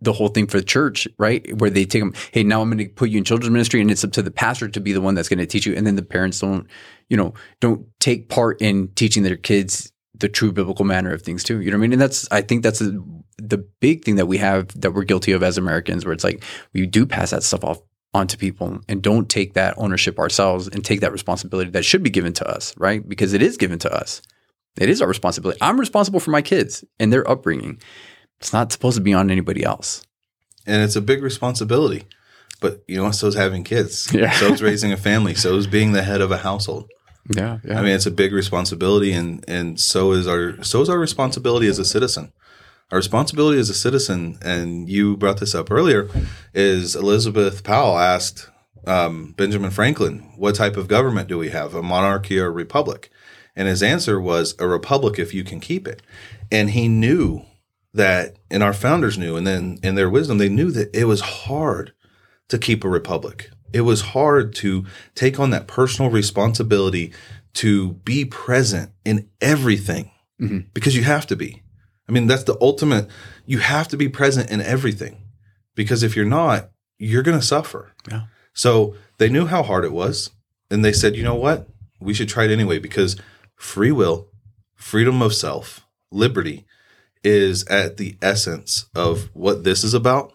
the 0.03 0.13
whole 0.13 0.27
thing 0.27 0.47
for 0.47 0.57
the 0.57 0.65
church, 0.65 1.07
right? 1.17 1.57
Where 1.57 1.69
they 1.69 1.85
take 1.85 2.01
them, 2.01 2.13
hey, 2.31 2.43
now 2.43 2.61
I'm 2.61 2.69
going 2.69 2.85
to 2.85 2.93
put 2.93 3.09
you 3.09 3.17
in 3.17 3.23
children's 3.23 3.51
ministry, 3.51 3.81
and 3.81 3.89
it's 3.89 4.03
up 4.03 4.11
to 4.13 4.21
the 4.21 4.31
pastor 4.31 4.67
to 4.67 4.79
be 4.79 4.93
the 4.93 5.01
one 5.01 5.15
that's 5.15 5.29
going 5.29 5.39
to 5.39 5.45
teach 5.45 5.65
you, 5.65 5.75
and 5.75 5.87
then 5.87 5.95
the 5.95 6.03
parents 6.03 6.39
don't, 6.39 6.67
you 7.09 7.17
know, 7.17 7.33
don't 7.59 7.87
take 7.99 8.29
part 8.29 8.61
in 8.61 8.89
teaching 8.89 9.23
their 9.23 9.37
kids 9.37 9.91
the 10.15 10.29
true 10.29 10.51
biblical 10.51 10.85
manner 10.85 11.11
of 11.11 11.21
things 11.21 11.43
too. 11.43 11.61
You 11.61 11.71
know 11.71 11.77
what 11.77 11.81
I 11.81 11.87
mean? 11.87 11.93
And 11.93 12.01
that's, 12.01 12.27
I 12.31 12.41
think 12.41 12.63
that's 12.63 12.81
a, 12.81 12.91
the 13.37 13.57
big 13.79 14.05
thing 14.05 14.15
that 14.17 14.27
we 14.27 14.37
have 14.37 14.67
that 14.79 14.91
we're 14.91 15.03
guilty 15.03 15.31
of 15.31 15.41
as 15.41 15.57
Americans, 15.57 16.05
where 16.05 16.13
it's 16.13 16.23
like 16.23 16.43
we 16.73 16.85
do 16.85 17.05
pass 17.05 17.31
that 17.31 17.43
stuff 17.43 17.63
off 17.63 17.81
onto 18.13 18.37
people 18.37 18.79
and 18.87 19.01
don't 19.01 19.27
take 19.27 19.53
that 19.55 19.73
ownership 19.77 20.19
ourselves 20.19 20.67
and 20.67 20.85
take 20.85 21.01
that 21.01 21.11
responsibility 21.11 21.71
that 21.71 21.83
should 21.83 22.03
be 22.03 22.11
given 22.11 22.31
to 22.33 22.47
us, 22.47 22.77
right? 22.77 23.07
Because 23.09 23.33
it 23.33 23.41
is 23.41 23.57
given 23.57 23.79
to 23.79 23.91
us. 23.91 24.21
It 24.79 24.89
is 24.89 25.01
our 25.01 25.07
responsibility. 25.07 25.59
I'm 25.61 25.79
responsible 25.79 26.19
for 26.19 26.31
my 26.31 26.41
kids 26.41 26.83
and 26.99 27.11
their 27.11 27.27
upbringing. 27.29 27.79
It's 28.43 28.51
not 28.51 28.73
supposed 28.73 28.97
to 28.97 29.01
be 29.01 29.13
on 29.13 29.31
anybody 29.31 29.63
else. 29.63 30.05
And 30.67 30.83
it's 30.83 30.97
a 30.97 31.01
big 31.01 31.23
responsibility. 31.23 32.03
But 32.59 32.83
you 32.89 32.97
know, 32.97 33.09
so 33.11 33.27
is 33.27 33.35
having 33.35 33.63
kids. 33.63 34.13
Yeah. 34.13 34.31
So 34.37 34.51
is 34.51 34.61
raising 34.69 34.91
a 34.91 34.97
family. 34.97 35.33
So 35.33 35.55
is 35.55 35.65
being 35.65 35.93
the 35.93 36.03
head 36.03 36.19
of 36.19 36.29
a 36.29 36.39
household. 36.39 36.91
Yeah, 37.33 37.59
yeah. 37.63 37.79
I 37.79 37.81
mean, 37.81 37.95
it's 37.95 38.05
a 38.05 38.11
big 38.11 38.33
responsibility, 38.33 39.13
and 39.13 39.45
and 39.47 39.79
so 39.79 40.11
is 40.11 40.27
our 40.27 40.61
so 40.61 40.81
is 40.81 40.89
our 40.89 40.99
responsibility 40.99 41.67
as 41.67 41.79
a 41.79 41.85
citizen. 41.85 42.33
Our 42.91 42.97
responsibility 42.97 43.59
as 43.61 43.69
a 43.69 43.73
citizen, 43.73 44.37
and 44.41 44.89
you 44.89 45.15
brought 45.15 45.39
this 45.39 45.55
up 45.55 45.71
earlier, 45.71 46.09
is 46.53 46.97
Elizabeth 46.97 47.63
Powel 47.63 47.97
asked 47.97 48.49
um, 48.85 49.35
Benjamin 49.37 49.71
Franklin, 49.71 50.33
"What 50.35 50.55
type 50.55 50.75
of 50.75 50.89
government 50.89 51.29
do 51.29 51.37
we 51.37 51.51
have? 51.51 51.73
A 51.73 51.81
monarchy 51.81 52.39
or 52.39 52.47
a 52.47 52.51
republic?" 52.51 53.09
And 53.55 53.69
his 53.69 53.81
answer 53.81 54.19
was, 54.19 54.53
"A 54.59 54.67
republic 54.67 55.17
if 55.17 55.33
you 55.33 55.45
can 55.45 55.61
keep 55.61 55.87
it." 55.87 56.01
And 56.51 56.71
he 56.71 56.89
knew 56.89 57.45
that, 57.93 58.37
and 58.49 58.63
our 58.63 58.73
founders 58.73 59.17
knew, 59.17 59.35
and 59.35 59.45
then 59.45 59.77
in 59.83 59.95
their 59.95 60.09
wisdom, 60.09 60.37
they 60.37 60.49
knew 60.49 60.71
that 60.71 60.95
it 60.95 61.05
was 61.05 61.21
hard 61.21 61.93
to 62.49 62.57
keep 62.57 62.83
a 62.83 62.89
republic. 62.89 63.49
It 63.71 63.81
was 63.81 64.01
hard 64.01 64.53
to 64.55 64.85
take 65.15 65.39
on 65.39 65.49
that 65.51 65.67
personal 65.67 66.11
responsibility 66.11 67.11
to 67.55 67.93
be 68.05 68.25
present 68.25 68.91
in 69.05 69.29
everything 69.41 70.11
Mhm. 70.41 70.65
because 70.73 70.95
you 70.95 71.03
have 71.03 71.27
to 71.27 71.35
be. 71.35 71.61
I 72.07 72.11
mean, 72.11 72.27
that's 72.27 72.43
the 72.43 72.57
ultimate. 72.59 73.07
You 73.45 73.59
have 73.59 73.87
to 73.89 73.97
be 73.97 74.09
present 74.09 74.49
in 74.49 74.59
everything 74.61 75.23
because 75.75 76.03
if 76.03 76.15
you're 76.15 76.25
not, 76.25 76.69
you're 76.99 77.23
going 77.23 77.39
to 77.39 77.45
suffer. 77.45 77.93
Yeah. 78.09 78.23
So 78.53 78.95
they 79.17 79.29
knew 79.29 79.45
how 79.45 79.63
hard 79.63 79.85
it 79.85 79.93
was. 79.93 80.31
And 80.69 80.83
they 80.83 80.93
said, 80.93 81.15
you 81.15 81.23
know 81.23 81.35
what? 81.35 81.67
We 81.99 82.13
should 82.13 82.29
try 82.29 82.45
it 82.45 82.51
anyway 82.51 82.79
because 82.79 83.15
free 83.55 83.91
will, 83.91 84.27
freedom 84.75 85.21
of 85.21 85.33
self, 85.33 85.85
liberty 86.11 86.65
is 87.23 87.65
at 87.67 87.97
the 87.97 88.17
essence 88.21 88.85
of 88.95 89.29
what 89.33 89.63
this 89.63 89.83
is 89.83 89.93
about 89.93 90.33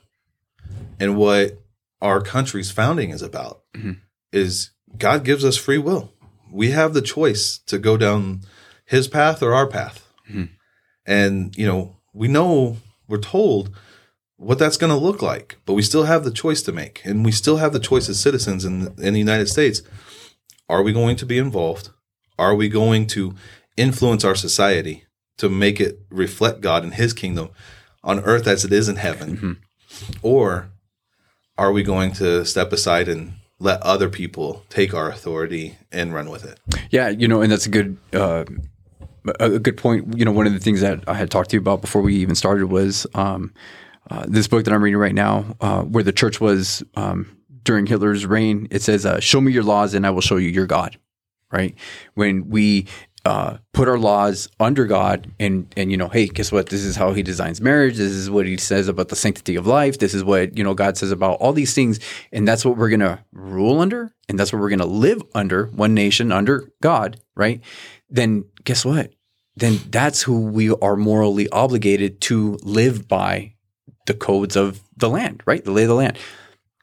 and 1.01 1.16
what 1.16 1.59
our 2.01 2.20
country's 2.20 2.70
founding 2.70 3.11
is 3.11 3.22
about 3.22 3.62
Mhm. 3.77 3.98
is 4.33 4.70
God 4.96 5.24
gives 5.24 5.44
us 5.44 5.57
free 5.57 5.79
will. 5.79 6.12
We 6.51 6.70
have 6.70 6.94
the 6.94 7.03
choice 7.03 7.59
to 7.66 7.79
go 7.79 7.96
down 7.96 8.42
his 8.87 9.07
path 9.09 9.42
or 9.42 9.53
our 9.53 9.66
path. 9.66 10.07
Mhm. 10.31 10.48
And, 11.05 11.57
you 11.57 11.66
know, 11.66 11.96
we 12.14 12.29
know 12.29 12.79
we're 13.07 13.18
told 13.18 13.70
what 14.37 14.59
that's 14.59 14.77
going 14.77 14.90
to 14.92 14.96
look 14.96 15.20
like, 15.20 15.59
but 15.66 15.74
we 15.74 15.83
still 15.83 16.05
have 16.05 16.24
the 16.24 16.31
choice 16.31 16.62
to 16.62 16.72
make. 16.72 17.01
And 17.05 17.24
we 17.24 17.33
still 17.33 17.57
have 17.59 17.72
the 17.72 17.81
choice 17.81 18.09
as 18.09 18.18
citizens 18.20 18.64
in, 18.64 18.94
in 18.98 19.12
the 19.14 19.18
United 19.18 19.48
States. 19.48 19.83
Are 20.68 20.83
we 20.83 20.92
going 20.92 21.16
to 21.16 21.27
be 21.27 21.38
involved? 21.38 21.90
Are 22.38 22.55
we 22.55 22.68
going 22.68 23.07
to 23.09 23.35
influence 23.77 24.24
our 24.24 24.35
society 24.37 25.05
to 25.38 25.48
make 25.48 25.81
it 25.81 26.01
reflect 26.11 26.61
God 26.61 26.85
and 26.85 26.94
his 26.94 27.12
kingdom 27.12 27.48
on 28.05 28.20
earth 28.20 28.46
as 28.46 28.64
it 28.64 28.72
is 28.72 28.88
in 28.88 28.96
heaven? 28.96 29.37
Mhm. 29.37 29.57
Or 30.22 30.68
are 31.57 31.72
we 31.72 31.83
going 31.83 32.12
to 32.14 32.44
step 32.44 32.72
aside 32.72 33.09
and 33.09 33.33
let 33.59 33.83
other 33.83 34.09
people 34.09 34.64
take 34.68 34.94
our 34.94 35.11
authority 35.11 35.77
and 35.90 36.14
run 36.14 36.31
with 36.31 36.44
it? 36.44 36.61
Yeah, 36.90 37.09
you 37.09 37.27
know, 37.27 37.40
and 37.40 37.51
that's 37.51 37.66
a 37.66 37.70
good 37.70 37.96
uh, 38.12 38.44
a 39.40 39.53
a 39.55 39.59
good 39.59 39.77
point. 39.77 40.16
You 40.16 40.24
know, 40.24 40.33
one 40.33 40.46
of 40.46 40.53
the 40.53 40.61
things 40.61 40.81
that 40.81 41.03
I 41.09 41.14
had 41.14 41.31
talked 41.31 41.51
to 41.51 41.57
you 41.57 41.61
about 41.61 41.81
before 41.81 42.03
we 42.03 42.14
even 42.16 42.35
started 42.35 42.66
was 42.66 43.07
um, 43.14 43.53
uh, 44.11 44.24
this 44.29 44.46
book 44.48 44.64
that 44.64 44.72
I'm 44.72 44.83
reading 44.83 45.01
right 45.01 45.14
now, 45.14 45.57
uh, 45.61 45.83
where 45.83 46.05
the 46.05 46.12
church 46.12 46.40
was 46.40 46.83
um, 46.96 47.37
during 47.64 47.87
Hitler's 47.87 48.24
reign. 48.27 48.68
It 48.70 48.83
says, 48.83 49.05
uh, 49.05 49.20
"Show 49.20 49.40
me 49.40 49.53
your 49.53 49.64
laws, 49.64 49.94
and 49.94 50.07
I 50.07 50.11
will 50.11 50.20
show 50.22 50.37
you 50.37 50.48
your 50.48 50.66
God." 50.66 50.96
Right? 51.51 51.74
When 52.14 52.48
we 52.51 52.87
uh, 53.29 53.59
put 53.75 53.88
our 53.88 53.99
laws 53.99 54.49
under 54.59 54.87
God, 54.87 55.31
and 55.38 55.71
and 55.77 55.91
you 55.91 55.99
know, 55.99 56.09
hey, 56.09 56.29
guess 56.29 56.51
what? 56.51 56.71
This 56.71 56.83
is 56.83 56.97
how 56.97 57.12
He 57.12 57.23
designs 57.23 57.61
marriage. 57.61 57.99
This 57.99 58.12
is 58.12 58.31
what 58.31 58.47
He 58.47 58.57
says 58.57 58.88
about 58.88 59.09
the 59.09 59.17
sanctity 59.17 59.55
of 59.57 59.67
life. 59.67 59.99
This 59.99 60.14
is 60.14 60.25
what 60.25 60.57
you 60.57 60.64
know 60.64 60.73
God 60.73 60.97
says 60.97 61.12
about 61.12 61.38
all 61.38 61.53
these 61.53 61.75
things, 61.75 62.01
and 62.33 62.49
that's 62.49 62.64
what 62.64 62.79
we're 62.79 62.88
gonna 62.88 63.23
rule 63.33 63.81
under, 63.81 64.11
and 64.31 64.38
that's 64.38 64.51
what 64.51 64.61
we're 64.61 64.71
gonna 64.71 64.87
live 64.87 65.23
under. 65.35 65.67
One 65.67 65.93
nation 65.93 66.33
under 66.33 66.73
God, 66.81 67.21
right? 67.37 67.61
Then 68.09 68.47
guess 68.64 68.83
what? 68.83 69.12
Then 69.57 69.79
that's 69.91 70.23
who 70.23 70.47
we 70.47 70.71
are 70.71 70.97
morally 70.97 71.51
obligated 71.51 72.23
to 72.23 72.59
live 72.62 73.09
by 73.09 73.57
the 74.07 74.14
codes 74.14 74.57
of 74.57 74.81
the 74.97 75.11
land, 75.11 75.43
right? 75.45 75.62
The 75.62 75.73
lay 75.73 75.83
of 75.83 75.88
the 75.88 75.95
land. 75.95 76.17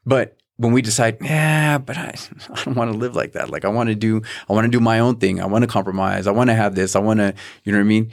But 0.06 0.35
when 0.58 0.72
we 0.72 0.82
decide, 0.82 1.18
yeah, 1.22 1.78
but 1.78 1.98
I, 1.98 2.16
I 2.54 2.64
don't 2.64 2.76
want 2.76 2.92
to 2.92 2.98
live 2.98 3.16
like 3.16 3.34
that. 3.34 3.50
Like 3.50 3.66
I 3.66 3.70
want 3.70 3.90
to 3.90 3.96
do, 3.96 4.22
I 4.50 4.54
want 4.54 4.66
to 4.66 4.72
do 4.72 4.80
my 4.80 5.00
own 5.00 5.18
thing. 5.18 5.42
I 5.42 5.46
want 5.46 5.64
to 5.64 5.68
compromise. 5.68 6.28
I 6.28 6.32
want 6.32 6.50
to 6.50 6.56
have 6.56 6.76
this. 6.76 6.96
I 6.96 7.00
want 7.00 7.20
to, 7.20 7.34
you 7.64 7.72
know 7.72 7.80
what 7.80 7.86
I 7.86 7.88
mean? 7.88 8.12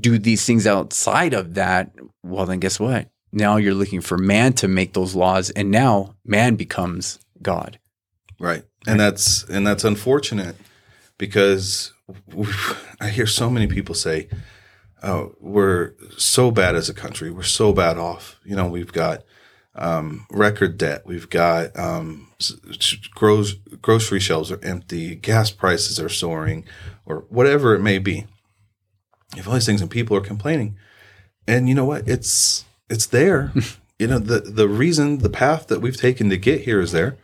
Do 0.00 0.18
these 0.18 0.44
things 0.44 0.66
outside 0.66 1.34
of 1.34 1.54
that. 1.54 1.92
Well, 2.22 2.46
then 2.46 2.60
guess 2.60 2.78
what? 2.78 3.08
Now 3.32 3.56
you're 3.56 3.74
looking 3.74 4.00
for 4.00 4.18
man 4.18 4.52
to 4.54 4.68
make 4.68 4.92
those 4.92 5.14
laws, 5.14 5.50
and 5.50 5.70
now 5.70 6.16
man 6.24 6.56
becomes 6.56 7.20
God. 7.40 7.78
Right. 8.40 8.64
And 8.86 8.98
that's 8.98 9.44
and 9.44 9.66
that's 9.66 9.84
unfortunate 9.84 10.56
because 11.16 11.92
I 13.00 13.10
hear 13.10 13.26
so 13.26 13.50
many 13.50 13.68
people 13.68 13.94
say, 13.94 14.28
"Oh, 15.02 15.36
we're 15.38 15.92
so 16.16 16.50
bad 16.50 16.74
as 16.74 16.88
a 16.88 16.94
country. 16.94 17.30
We're 17.30 17.42
so 17.42 17.72
bad 17.72 17.98
off. 17.98 18.40
You 18.44 18.56
know, 18.56 18.66
we've 18.66 18.92
got 18.92 19.22
um, 19.80 20.26
record 20.30 20.78
debt. 20.78 21.02
We've 21.06 21.28
got 21.28 21.76
um, 21.78 22.28
s- 22.40 22.54
s- 22.68 22.96
gros- 23.14 23.54
grocery 23.82 24.20
shelves 24.20 24.52
are 24.52 24.62
empty. 24.62 25.14
Gas 25.16 25.50
prices 25.50 25.98
are 25.98 26.08
soaring, 26.08 26.64
or 27.06 27.24
whatever 27.28 27.74
it 27.74 27.80
may 27.80 27.98
be. 27.98 28.26
You 29.34 29.36
have 29.38 29.48
all 29.48 29.54
these 29.54 29.66
things, 29.66 29.80
and 29.80 29.90
people 29.90 30.16
are 30.16 30.20
complaining. 30.22 30.76
And 31.48 31.68
you 31.68 31.74
know 31.74 31.84
what? 31.86 32.08
It's 32.08 32.64
it's 32.88 33.06
there. 33.06 33.52
you 33.98 34.06
know 34.06 34.18
the 34.18 34.40
the 34.40 34.68
reason, 34.68 35.18
the 35.18 35.30
path 35.30 35.66
that 35.68 35.80
we've 35.80 35.96
taken 35.96 36.28
to 36.30 36.36
get 36.36 36.62
here 36.62 36.80
is 36.80 36.92
there. 36.92 37.16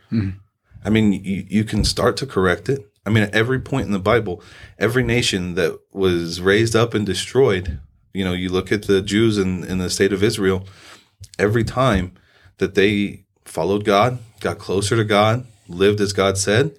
I 0.83 0.89
mean, 0.89 1.11
you, 1.13 1.45
you 1.49 1.63
can 1.63 1.83
start 1.83 2.17
to 2.17 2.25
correct 2.25 2.69
it. 2.69 2.89
I 3.05 3.09
mean, 3.09 3.23
at 3.23 3.33
every 3.35 3.59
point 3.59 3.85
in 3.87 3.91
the 3.93 3.99
Bible, 3.99 4.41
every 4.79 5.03
nation 5.03 5.55
that 5.55 5.77
was 5.91 6.39
raised 6.41 6.75
up 6.75 6.93
and 6.93 7.05
destroyed, 7.05 7.79
you 8.13 8.23
know, 8.23 8.33
you 8.33 8.49
look 8.49 8.71
at 8.71 8.83
the 8.83 9.01
Jews 9.01 9.37
in, 9.37 9.63
in 9.63 9.77
the 9.77 9.89
state 9.89 10.11
of 10.13 10.23
Israel, 10.23 10.65
every 11.39 11.63
time 11.63 12.13
that 12.57 12.75
they 12.75 13.25
followed 13.45 13.85
God, 13.85 14.19
got 14.39 14.57
closer 14.57 14.95
to 14.95 15.03
God, 15.03 15.45
lived 15.67 16.01
as 16.01 16.13
God 16.13 16.37
said, 16.37 16.77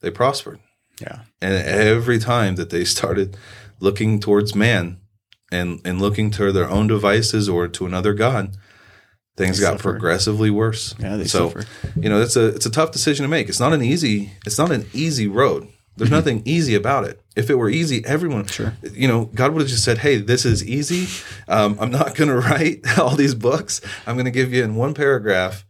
they 0.00 0.10
prospered. 0.10 0.58
Yeah. 1.00 1.20
And 1.40 1.54
every 1.54 2.18
time 2.18 2.56
that 2.56 2.70
they 2.70 2.84
started 2.84 3.36
looking 3.80 4.20
towards 4.20 4.54
man 4.54 4.98
and, 5.50 5.80
and 5.84 6.00
looking 6.00 6.30
to 6.32 6.52
their 6.52 6.68
own 6.68 6.86
devices 6.86 7.48
or 7.48 7.68
to 7.68 7.86
another 7.86 8.14
God, 8.14 8.56
things 9.36 9.58
They 9.58 9.64
got 9.64 9.78
progressively 9.78 10.50
worse. 10.50 10.94
Yeah, 10.98 11.16
they 11.16 11.24
so, 11.24 11.48
suffered. 11.48 11.66
you 11.96 12.08
know, 12.08 12.20
it's 12.20 12.36
a 12.36 12.48
it's 12.48 12.66
a 12.66 12.70
tough 12.70 12.92
decision 12.92 13.24
to 13.24 13.28
make. 13.28 13.48
It's 13.48 13.60
not 13.60 13.72
an 13.72 13.82
easy 13.82 14.32
it's 14.44 14.58
not 14.58 14.70
an 14.70 14.86
easy 14.92 15.26
road. 15.26 15.68
There's 15.96 16.08
Mm-hmm. 16.08 16.14
nothing 16.16 16.42
easy 16.44 16.74
about 16.74 17.04
it. 17.04 17.20
If 17.36 17.50
it 17.50 17.56
were 17.56 17.68
easy, 17.68 18.02
everyone, 18.06 18.46
Sure. 18.46 18.74
you 18.92 19.06
know, 19.08 19.26
God 19.34 19.52
would 19.52 19.60
have 19.62 19.68
just 19.68 19.84
said, 19.84 19.98
"Hey, 19.98 20.16
this 20.18 20.44
is 20.46 20.64
easy. 20.64 21.06
Um, 21.48 21.76
I'm 21.80 21.90
not 21.90 22.14
going 22.14 22.28
to 22.34 22.36
write 22.38 22.98
all 22.98 23.16
these 23.16 23.34
books. 23.34 23.80
I'm 24.06 24.14
going 24.14 24.24
to 24.24 24.30
give 24.30 24.52
you 24.52 24.62
in 24.64 24.76
one 24.76 24.94
paragraph. 24.94 25.64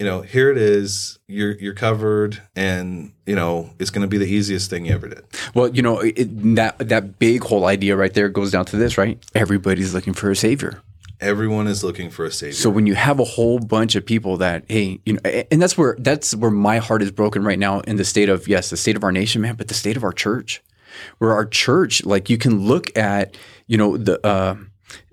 You 0.00 0.06
know, 0.06 0.22
here 0.22 0.48
it 0.50 0.56
is. 0.58 1.18
You're 1.26 1.52
you're 1.58 1.74
covered, 1.74 2.40
and 2.56 3.12
you 3.26 3.34
know 3.34 3.70
it's 3.78 3.90
going 3.90 4.02
to 4.02 4.08
be 4.08 4.16
the 4.18 4.26
easiest 4.32 4.70
thing 4.70 4.86
you 4.86 4.92
ever 4.94 5.08
did. 5.08 5.24
Well, 5.54 5.68
you 5.68 5.82
know, 5.82 5.98
it, 6.00 6.26
that 6.56 6.78
that 6.78 7.18
big 7.18 7.42
whole 7.44 7.64
idea 7.66 7.96
right 7.96 8.14
there 8.14 8.28
goes 8.28 8.50
down 8.52 8.64
to 8.66 8.76
this, 8.76 8.96
right? 8.96 9.18
Everybody's 9.34 9.94
looking 9.94 10.12
for 10.14 10.30
a 10.30 10.36
savior. 10.36 10.80
Everyone 11.20 11.66
is 11.66 11.82
looking 11.82 12.10
for 12.10 12.24
a 12.24 12.30
savior. 12.30 12.54
So 12.54 12.70
when 12.70 12.86
you 12.86 12.94
have 12.94 13.18
a 13.18 13.24
whole 13.24 13.58
bunch 13.58 13.96
of 13.96 14.06
people 14.06 14.36
that, 14.36 14.64
hey, 14.68 15.00
you 15.04 15.14
know, 15.14 15.20
and 15.50 15.60
that's 15.60 15.76
where 15.76 15.96
that's 15.98 16.34
where 16.34 16.50
my 16.50 16.78
heart 16.78 17.02
is 17.02 17.10
broken 17.10 17.42
right 17.42 17.58
now 17.58 17.80
in 17.80 17.96
the 17.96 18.04
state 18.04 18.28
of 18.28 18.46
yes, 18.46 18.70
the 18.70 18.76
state 18.76 18.96
of 18.96 19.02
our 19.02 19.12
nation, 19.12 19.42
man, 19.42 19.56
but 19.56 19.68
the 19.68 19.74
state 19.74 19.96
of 19.96 20.04
our 20.04 20.12
church, 20.12 20.62
where 21.18 21.32
our 21.32 21.46
church, 21.46 22.04
like 22.04 22.30
you 22.30 22.38
can 22.38 22.66
look 22.66 22.96
at, 22.96 23.36
you 23.66 23.76
know, 23.76 23.96
the. 23.96 24.24
Uh, 24.24 24.56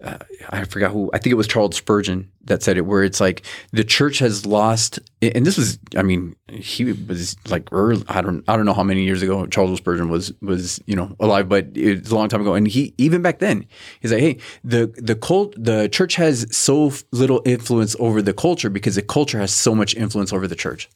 uh, 0.04 0.18
I 0.50 0.64
forgot 0.66 0.92
who 0.92 1.10
I 1.14 1.18
think 1.18 1.32
it 1.32 1.36
was 1.36 1.48
Charles 1.48 1.76
Spurgeon 1.76 2.32
that 2.46 2.64
said 2.64 2.78
it, 2.78 2.82
where 2.86 3.04
it's 3.04 3.20
like 3.20 3.44
the 3.72 3.84
church 3.84 4.20
has 4.20 4.46
lost, 4.46 5.00
and 5.22 5.46
this 5.46 5.58
was, 5.58 5.80
I 5.98 6.04
mean, 6.04 6.36
he 6.50 6.86
was 6.86 7.36
like 7.50 7.68
early, 7.72 8.04
I 8.08 8.22
don't, 8.22 8.44
I 8.48 8.56
don't 8.56 8.66
know 8.66 8.74
how 8.74 8.84
many 8.84 9.04
years 9.04 9.22
ago 9.22 9.46
Charles 9.48 9.78
Spurgeon 9.78 10.10
was 10.10 10.34
was 10.42 10.80
you 10.86 10.96
know 10.96 11.16
alive, 11.20 11.50
but 11.50 11.68
it's 11.74 12.12
a 12.12 12.16
long 12.16 12.30
time 12.30 12.42
ago, 12.42 12.54
and 12.54 12.68
he 12.68 12.94
even 12.98 13.22
back 13.22 13.40
then 13.40 13.66
he's 14.00 14.12
like, 14.12 14.22
hey, 14.22 14.38
the 14.64 14.88
the 14.98 15.16
cult, 15.16 15.56
the 15.58 15.90
church 15.90 16.16
has 16.16 16.46
so 16.56 16.92
little 17.12 17.42
influence 17.46 17.96
over 18.00 18.22
the 18.22 18.34
culture 18.34 18.70
because 18.70 18.96
the 18.96 19.02
culture 19.02 19.40
has 19.40 19.54
so 19.54 19.74
much 19.74 19.96
influence 19.96 20.32
over 20.32 20.48
the 20.48 20.56
church. 20.56 20.90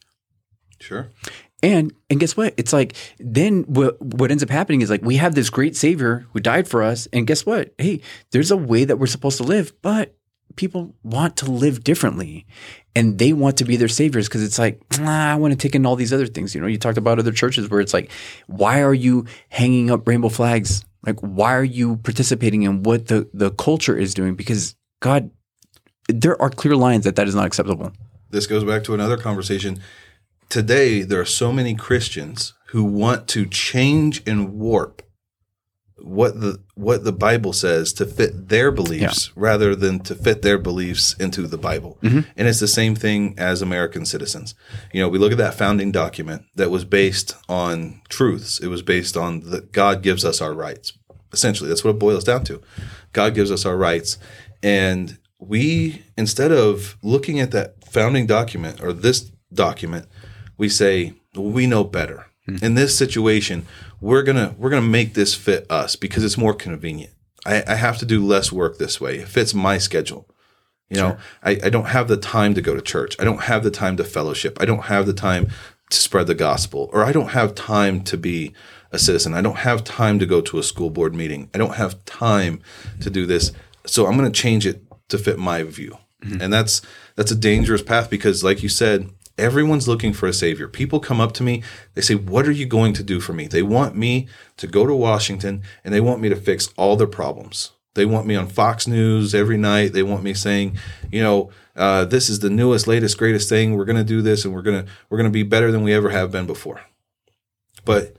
Sure. 0.78 1.10
And 1.62 1.92
and 2.08 2.18
guess 2.18 2.36
what? 2.36 2.54
It's 2.56 2.72
like 2.72 2.96
then 3.18 3.64
what 3.64 4.00
what 4.00 4.30
ends 4.30 4.42
up 4.42 4.50
happening 4.50 4.80
is 4.80 4.90
like 4.90 5.02
we 5.02 5.16
have 5.16 5.34
this 5.34 5.50
great 5.50 5.76
savior 5.76 6.26
who 6.32 6.40
died 6.40 6.66
for 6.66 6.82
us, 6.82 7.06
and 7.12 7.26
guess 7.26 7.44
what? 7.44 7.74
Hey, 7.78 8.00
there's 8.30 8.50
a 8.50 8.56
way 8.56 8.84
that 8.84 8.96
we're 8.96 9.06
supposed 9.06 9.36
to 9.38 9.44
live, 9.44 9.72
but 9.82 10.14
people 10.56 10.94
want 11.02 11.36
to 11.38 11.50
live 11.50 11.84
differently, 11.84 12.46
and 12.96 13.18
they 13.18 13.32
want 13.32 13.58
to 13.58 13.64
be 13.64 13.76
their 13.76 13.88
saviors 13.88 14.28
because 14.28 14.42
it's 14.42 14.58
like 14.58 14.80
I 15.00 15.34
want 15.36 15.52
to 15.52 15.58
take 15.58 15.74
in 15.74 15.84
all 15.84 15.96
these 15.96 16.12
other 16.12 16.26
things. 16.26 16.54
You 16.54 16.62
know, 16.62 16.66
you 16.66 16.78
talked 16.78 16.98
about 16.98 17.18
other 17.18 17.32
churches 17.32 17.68
where 17.68 17.80
it's 17.80 17.94
like, 17.94 18.10
why 18.46 18.82
are 18.82 18.94
you 18.94 19.26
hanging 19.50 19.90
up 19.90 20.08
rainbow 20.08 20.30
flags? 20.30 20.84
Like, 21.06 21.20
why 21.20 21.54
are 21.54 21.64
you 21.64 21.96
participating 21.98 22.62
in 22.62 22.82
what 22.82 23.08
the 23.08 23.28
the 23.34 23.50
culture 23.50 23.96
is 23.96 24.14
doing? 24.14 24.34
Because 24.34 24.76
God, 25.00 25.30
there 26.08 26.40
are 26.40 26.48
clear 26.48 26.76
lines 26.76 27.04
that 27.04 27.16
that 27.16 27.28
is 27.28 27.34
not 27.34 27.46
acceptable. 27.46 27.92
This 28.30 28.46
goes 28.46 28.64
back 28.64 28.84
to 28.84 28.94
another 28.94 29.16
conversation 29.16 29.80
today 30.50 31.02
there 31.02 31.20
are 31.20 31.24
so 31.24 31.52
many 31.52 31.74
Christians 31.74 32.52
who 32.68 32.84
want 32.84 33.26
to 33.28 33.46
change 33.46 34.22
and 34.26 34.52
warp 34.52 35.02
what 36.02 36.40
the 36.40 36.62
what 36.74 37.04
the 37.04 37.12
Bible 37.12 37.52
says 37.52 37.92
to 37.94 38.06
fit 38.06 38.48
their 38.48 38.70
beliefs 38.70 39.28
yeah. 39.28 39.32
rather 39.36 39.74
than 39.74 40.00
to 40.00 40.14
fit 40.14 40.42
their 40.42 40.58
beliefs 40.58 41.14
into 41.14 41.46
the 41.46 41.58
Bible. 41.58 41.98
Mm-hmm. 42.02 42.20
And 42.36 42.48
it's 42.48 42.60
the 42.60 42.68
same 42.68 42.94
thing 42.94 43.34
as 43.38 43.60
American 43.60 44.06
citizens. 44.06 44.54
You 44.92 45.02
know, 45.02 45.08
we 45.08 45.18
look 45.18 45.32
at 45.32 45.38
that 45.38 45.54
founding 45.54 45.92
document 45.92 46.44
that 46.56 46.70
was 46.70 46.84
based 46.84 47.36
on 47.48 48.00
truths. 48.08 48.58
It 48.60 48.68
was 48.68 48.82
based 48.82 49.16
on 49.16 49.50
that 49.50 49.72
God 49.72 50.02
gives 50.02 50.24
us 50.24 50.40
our 50.40 50.54
rights. 50.54 50.94
Essentially, 51.32 51.68
that's 51.68 51.84
what 51.84 51.90
it 51.90 51.98
boils 51.98 52.24
down 52.24 52.44
to. 52.44 52.62
God 53.12 53.34
gives 53.34 53.50
us 53.50 53.66
our 53.66 53.76
rights 53.76 54.18
and 54.62 55.18
we 55.38 56.02
instead 56.16 56.52
of 56.52 56.96
looking 57.02 57.40
at 57.40 57.50
that 57.50 57.84
founding 57.84 58.26
document 58.26 58.82
or 58.82 58.92
this 58.92 59.30
document 59.52 60.06
we 60.60 60.68
say 60.68 61.14
we 61.34 61.66
know 61.66 61.82
better. 61.82 62.26
Mm-hmm. 62.46 62.64
In 62.64 62.74
this 62.74 62.96
situation, 62.96 63.66
we're 64.00 64.22
gonna 64.22 64.54
we're 64.58 64.68
gonna 64.68 64.82
make 64.82 65.14
this 65.14 65.34
fit 65.34 65.66
us 65.70 65.96
because 65.96 66.22
it's 66.22 66.36
more 66.36 66.54
convenient. 66.54 67.14
I, 67.46 67.64
I 67.66 67.74
have 67.76 67.96
to 67.98 68.06
do 68.06 68.24
less 68.24 68.52
work 68.52 68.76
this 68.76 69.00
way. 69.00 69.16
It 69.20 69.28
fits 69.28 69.54
my 69.54 69.78
schedule. 69.78 70.28
You 70.90 70.96
know, 70.96 71.16
I, 71.42 71.52
I 71.64 71.70
don't 71.70 71.86
have 71.86 72.08
the 72.08 72.16
time 72.16 72.52
to 72.54 72.60
go 72.60 72.74
to 72.74 72.82
church. 72.82 73.16
I 73.18 73.24
don't 73.24 73.42
have 73.42 73.62
the 73.62 73.70
time 73.70 73.96
to 73.96 74.04
fellowship. 74.04 74.58
I 74.60 74.64
don't 74.64 74.86
have 74.86 75.06
the 75.06 75.12
time 75.12 75.48
to 75.88 75.96
spread 75.96 76.26
the 76.26 76.34
gospel, 76.34 76.90
or 76.92 77.04
I 77.04 77.12
don't 77.12 77.30
have 77.30 77.54
time 77.54 78.02
to 78.04 78.18
be 78.18 78.52
a 78.90 78.98
citizen. 78.98 79.32
I 79.32 79.40
don't 79.40 79.58
have 79.58 79.84
time 79.84 80.18
to 80.18 80.26
go 80.26 80.40
to 80.42 80.58
a 80.58 80.64
school 80.64 80.90
board 80.90 81.14
meeting. 81.14 81.48
I 81.54 81.58
don't 81.58 81.76
have 81.76 82.04
time 82.04 82.60
to 83.00 83.08
do 83.08 83.24
this. 83.24 83.52
So 83.86 84.06
I'm 84.06 84.18
going 84.18 84.30
to 84.30 84.40
change 84.42 84.66
it 84.66 84.82
to 85.08 85.16
fit 85.16 85.38
my 85.38 85.62
view. 85.62 85.96
Mm-hmm. 86.24 86.42
And 86.42 86.52
that's 86.52 86.82
that's 87.14 87.30
a 87.30 87.36
dangerous 87.36 87.82
path 87.82 88.10
because 88.10 88.44
like 88.44 88.62
you 88.62 88.68
said, 88.68 89.08
Everyone's 89.40 89.88
looking 89.88 90.12
for 90.12 90.26
a 90.26 90.32
savior. 90.32 90.68
People 90.68 91.00
come 91.00 91.20
up 91.20 91.32
to 91.32 91.42
me, 91.42 91.62
they 91.94 92.02
say, 92.02 92.14
What 92.14 92.46
are 92.46 92.52
you 92.52 92.66
going 92.66 92.92
to 92.92 93.02
do 93.02 93.20
for 93.20 93.32
me? 93.32 93.46
They 93.46 93.62
want 93.62 93.96
me 93.96 94.28
to 94.58 94.66
go 94.66 94.86
to 94.86 94.94
Washington 94.94 95.62
and 95.82 95.94
they 95.94 96.00
want 96.00 96.20
me 96.20 96.28
to 96.28 96.36
fix 96.36 96.68
all 96.76 96.96
their 96.96 97.06
problems. 97.06 97.72
They 97.94 98.04
want 98.04 98.26
me 98.26 98.36
on 98.36 98.46
Fox 98.46 98.86
News 98.86 99.34
every 99.34 99.56
night. 99.56 99.92
They 99.92 100.02
want 100.02 100.22
me 100.22 100.34
saying, 100.34 100.78
you 101.10 101.22
know, 101.22 101.50
uh, 101.74 102.04
this 102.04 102.28
is 102.28 102.38
the 102.38 102.50
newest, 102.50 102.86
latest, 102.86 103.18
greatest 103.18 103.48
thing. 103.48 103.74
We're 103.74 103.84
going 103.84 103.96
to 103.96 104.04
do 104.04 104.22
this, 104.22 104.44
and 104.44 104.54
we're 104.54 104.62
gonna 104.62 104.86
we're 105.08 105.16
gonna 105.16 105.30
be 105.30 105.42
better 105.42 105.72
than 105.72 105.82
we 105.82 105.92
ever 105.92 106.10
have 106.10 106.30
been 106.30 106.46
before. 106.46 106.82
But 107.84 108.16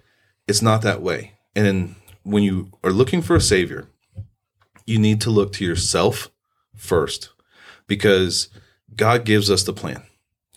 it's 0.48 0.62
not 0.62 0.82
that 0.82 1.02
way. 1.02 1.34
And 1.56 1.96
when 2.24 2.44
you 2.44 2.72
are 2.84 2.92
looking 2.92 3.22
for 3.22 3.36
a 3.36 3.42
savior, 3.42 3.88
you 4.86 5.00
need 5.00 5.22
to 5.22 5.30
look 5.30 5.54
to 5.54 5.66
yourself 5.66 6.30
first, 6.76 7.30
because 7.88 8.50
God 8.96 9.24
gives 9.24 9.50
us 9.50 9.64
the 9.64 9.74
plan 9.74 10.04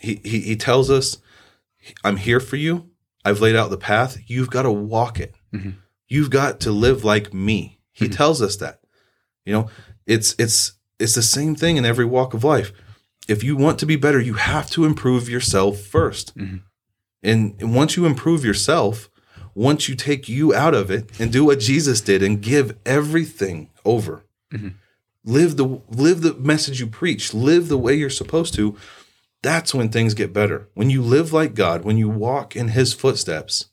he, 0.05 0.20
he, 0.22 0.40
he 0.40 0.57
tells 0.57 0.90
us, 0.90 1.18
I'm 2.02 2.16
here 2.16 2.40
for 2.40 2.57
you. 2.57 2.90
I've 3.24 3.40
laid 3.40 3.57
out 3.57 3.70
the 3.70 3.78
path. 3.78 4.18
You've 4.26 4.50
got 4.50 4.62
to 4.62 4.72
walk 4.72 5.18
it. 5.18 5.34
Mm-hmm. 5.52 5.70
You've 6.09 6.30
got 6.30 6.61
to 6.61 6.70
live 6.70 7.05
like 7.05 7.32
me. 7.32 7.80
He 7.92 8.07
mm-hmm. 8.07 8.14
tells 8.14 8.42
us 8.42 8.57
that. 8.57 8.80
You 9.44 9.52
know, 9.52 9.70
it's 10.07 10.34
it's 10.38 10.72
it's 10.98 11.14
the 11.14 11.22
same 11.22 11.55
thing 11.55 11.76
in 11.76 11.84
every 11.84 12.05
walk 12.05 12.34
of 12.34 12.44
life. 12.44 12.72
If 13.28 13.42
you 13.42 13.57
want 13.57 13.78
to 13.78 13.86
be 13.86 13.96
better, 13.96 14.20
you 14.20 14.34
have 14.34 14.70
to 14.70 14.84
improve 14.84 15.28
yourself 15.28 15.76
1st 15.76 16.32
mm-hmm. 16.34 16.57
and, 17.22 17.57
and 17.59 17.74
once 17.74 17.96
you 17.96 18.05
improve 18.05 18.44
yourself, 18.44 19.09
once 19.55 19.88
you 19.88 19.94
take 19.94 20.28
you 20.28 20.55
out 20.55 20.74
of 20.74 20.90
it 20.90 21.18
and 21.18 21.32
do 21.32 21.44
what 21.44 21.59
Jesus 21.59 22.02
did 22.02 22.22
and 22.22 22.42
give 22.42 22.76
everything 22.84 23.70
over, 23.84 24.24
mm-hmm. 24.52 24.68
live 25.24 25.57
the 25.57 25.80
live 25.88 26.20
the 26.20 26.34
message 26.34 26.80
you 26.80 26.86
preach, 26.86 27.32
live 27.32 27.68
the 27.68 27.78
way 27.78 27.94
you're 27.94 28.11
supposed 28.11 28.52
to, 28.55 28.76
that's 29.45 29.74
when 29.74 29.90
things 29.90 30.14
get 30.14 30.32
better. 30.32 30.68
When 30.72 30.88
you 30.88 31.03
live 31.03 31.32
like 31.32 31.55
God, 31.55 31.84
when 31.84 31.99
you 31.99 32.09
walk 32.09 32.57
in 32.57 32.68
His 32.68 32.95
footsteps, 32.95 33.66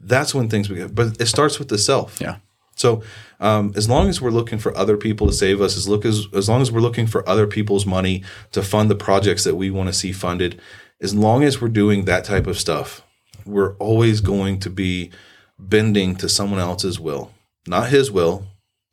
that's 0.00 0.34
when 0.34 0.48
things 0.48 0.66
begin. 0.66 0.92
But 0.94 1.20
it 1.20 1.26
starts 1.26 1.58
with 1.58 1.68
the 1.68 1.78
self. 1.78 2.20
Yeah. 2.20 2.38
So 2.74 3.02
um, 3.38 3.72
as 3.76 3.88
long 3.88 4.08
as 4.08 4.20
we're 4.20 4.30
looking 4.30 4.58
for 4.58 4.76
other 4.76 4.96
people 4.96 5.26
to 5.26 5.32
save 5.32 5.60
us, 5.60 5.76
as 5.76 5.86
look 5.86 6.04
as 6.04 6.26
as 6.32 6.48
long 6.48 6.62
as 6.62 6.72
we're 6.72 6.80
looking 6.80 7.06
for 7.06 7.28
other 7.28 7.46
people's 7.46 7.86
money 7.86 8.24
to 8.52 8.62
fund 8.62 8.90
the 8.90 8.96
projects 8.96 9.44
that 9.44 9.56
we 9.56 9.70
want 9.70 9.88
to 9.88 9.92
see 9.92 10.10
funded, 10.10 10.60
as 11.00 11.14
long 11.14 11.44
as 11.44 11.60
we're 11.60 11.68
doing 11.68 12.06
that 12.06 12.24
type 12.24 12.46
of 12.46 12.58
stuff, 12.58 13.02
we're 13.44 13.76
always 13.76 14.22
going 14.22 14.58
to 14.60 14.70
be 14.70 15.10
bending 15.58 16.16
to 16.16 16.28
someone 16.28 16.58
else's 16.58 16.98
will, 16.98 17.30
not 17.66 17.90
His 17.90 18.10
will, 18.10 18.46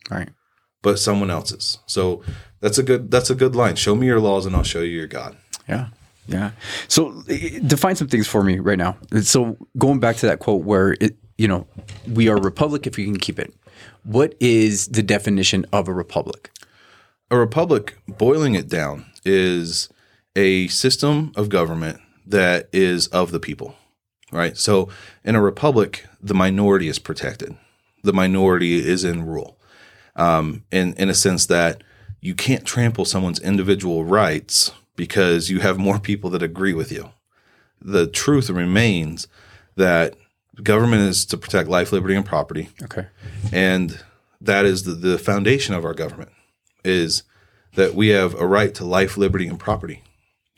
right? 0.10 0.30
But 0.82 1.00
someone 1.00 1.32
else's. 1.32 1.80
So 1.86 2.22
that's 2.60 2.78
a 2.78 2.84
good 2.84 3.10
that's 3.10 3.30
a 3.30 3.36
good 3.36 3.56
line. 3.56 3.78
Show 3.78 3.96
me 3.96 4.08
your 4.08 4.20
laws, 4.20 4.46
and 4.46 4.56
I'll 4.56 4.64
show 4.64 4.82
you 4.82 4.98
your 4.98 5.08
God. 5.08 5.38
Yeah. 5.68 5.88
Yeah. 6.32 6.52
So 6.88 7.22
define 7.66 7.96
some 7.96 8.08
things 8.08 8.28
for 8.28 8.44
me 8.44 8.60
right 8.60 8.78
now. 8.78 8.98
So 9.22 9.58
going 9.78 10.00
back 10.00 10.16
to 10.18 10.26
that 10.28 10.40
quote 10.40 10.64
where 10.64 10.96
it, 11.02 11.18
you 11.38 11.48
know, 11.48 11.68
we 12.08 12.30
are 12.30 12.38
a 12.38 12.42
republic 12.42 12.88
if 12.88 12.98
you 12.98 13.06
can 13.06 13.18
keep 13.18 13.40
it. 13.40 13.54
What 14.04 14.36
is 14.40 14.88
the 14.88 15.04
definition 15.04 15.66
of 15.72 15.88
a 15.88 15.94
republic? 15.94 16.52
A 17.30 17.38
republic, 17.38 17.98
boiling 18.08 18.56
it 18.56 18.68
down, 18.68 19.06
is 19.26 19.90
a 20.36 20.68
system 20.68 21.32
of 21.36 21.50
government 21.50 22.00
that 22.26 22.70
is 22.72 23.08
of 23.08 23.32
the 23.32 23.40
people, 23.40 23.76
right? 24.32 24.58
So 24.58 24.90
in 25.24 25.36
a 25.36 25.42
republic, 25.42 26.06
the 26.22 26.34
minority 26.34 26.88
is 26.88 27.00
protected. 27.00 27.56
The 28.04 28.14
minority 28.14 28.86
is 28.86 29.04
in 29.04 29.26
rule, 29.26 29.58
um, 30.16 30.64
in 30.72 30.94
in 30.96 31.10
a 31.10 31.14
sense 31.14 31.46
that 31.48 31.84
you 32.20 32.36
can't 32.36 32.66
trample 32.66 33.06
someone's 33.06 33.40
individual 33.40 34.04
rights 34.04 34.72
because 35.02 35.50
you 35.50 35.62
have 35.62 35.80
more 35.80 35.98
people 35.98 36.30
that 36.30 36.44
agree 36.44 36.76
with 36.76 36.92
you. 36.92 37.10
The 37.82 38.06
truth 38.06 38.52
remains 38.52 39.28
that 39.76 40.14
government 40.62 41.02
is 41.02 41.26
to 41.26 41.38
protect 41.38 41.68
life, 41.68 41.92
liberty, 41.92 42.14
and 42.14 42.24
property. 42.24 42.70
Okay. 42.84 43.08
And 43.52 44.00
that 44.40 44.64
is 44.64 44.84
the, 44.84 44.92
the 44.92 45.18
foundation 45.18 45.74
of 45.74 45.86
our 45.86 45.96
government 45.96 46.30
is 46.86 47.24
that 47.74 47.96
we 47.96 48.10
have 48.10 48.36
a 48.36 48.46
right 48.46 48.76
to 48.76 48.86
life, 48.86 49.18
liberty, 49.18 49.48
and 49.48 49.60
property. 49.60 50.04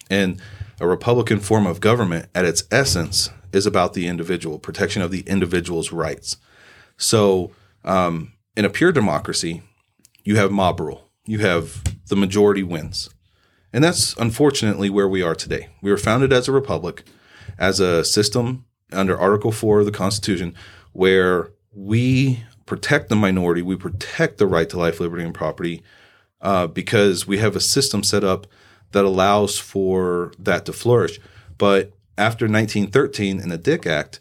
And 0.10 0.42
a 0.82 0.88
Republican 0.88 1.40
form 1.40 1.66
of 1.66 1.80
government 1.80 2.28
at 2.36 2.44
its 2.44 2.66
essence 2.70 3.30
is 3.54 3.66
about 3.66 3.94
the 3.94 4.08
individual, 4.08 4.60
protection 4.60 5.02
of 5.02 5.10
the 5.10 5.22
individual's 5.22 5.94
rights. 5.94 6.36
So, 6.98 7.52
um, 7.86 8.34
in 8.58 8.66
a 8.66 8.70
pure 8.70 8.92
democracy, 8.92 9.62
you 10.26 10.36
have 10.36 10.52
mob 10.52 10.82
rule. 10.82 11.10
You 11.26 11.40
have 11.40 11.82
the 12.10 12.18
majority 12.18 12.64
wins. 12.64 13.10
And 13.74 13.84
that's 13.84 14.16
unfortunately 14.18 14.90
where 14.90 15.08
we 15.08 15.24
are 15.24 15.36
today. 15.36 15.70
We 15.82 15.92
were 15.92 15.98
founded 15.98 16.32
as 16.32 16.48
a 16.48 16.52
republic, 16.52 17.04
as 17.58 17.80
a 17.80 18.06
system 18.06 18.66
under 18.92 19.20
Article 19.20 19.52
4 19.52 19.80
of 19.80 19.86
the 19.86 19.92
Constitution, 19.92 20.56
where 20.92 21.52
we 21.74 22.44
protect 22.68 23.10
the 23.10 23.16
minority, 23.16 23.64
we 23.64 23.76
protect 23.76 24.38
the 24.38 24.48
right 24.48 24.70
to 24.70 24.78
life, 24.78 25.00
liberty, 25.00 25.24
and 25.24 25.34
property, 25.34 25.82
uh, 26.42 26.68
because 26.68 27.26
we 27.28 27.40
have 27.40 27.56
a 27.56 27.60
system 27.60 28.04
set 28.04 28.24
up 28.24 28.46
that 28.92 29.06
allows 29.06 29.58
for 29.58 30.32
that 30.38 30.66
to 30.66 30.74
flourish. 30.74 31.20
But 31.58 31.94
after 32.18 32.46
1913 32.46 33.40
in 33.40 33.50
the 33.50 33.58
Dick 33.58 33.88
Act, 33.88 34.20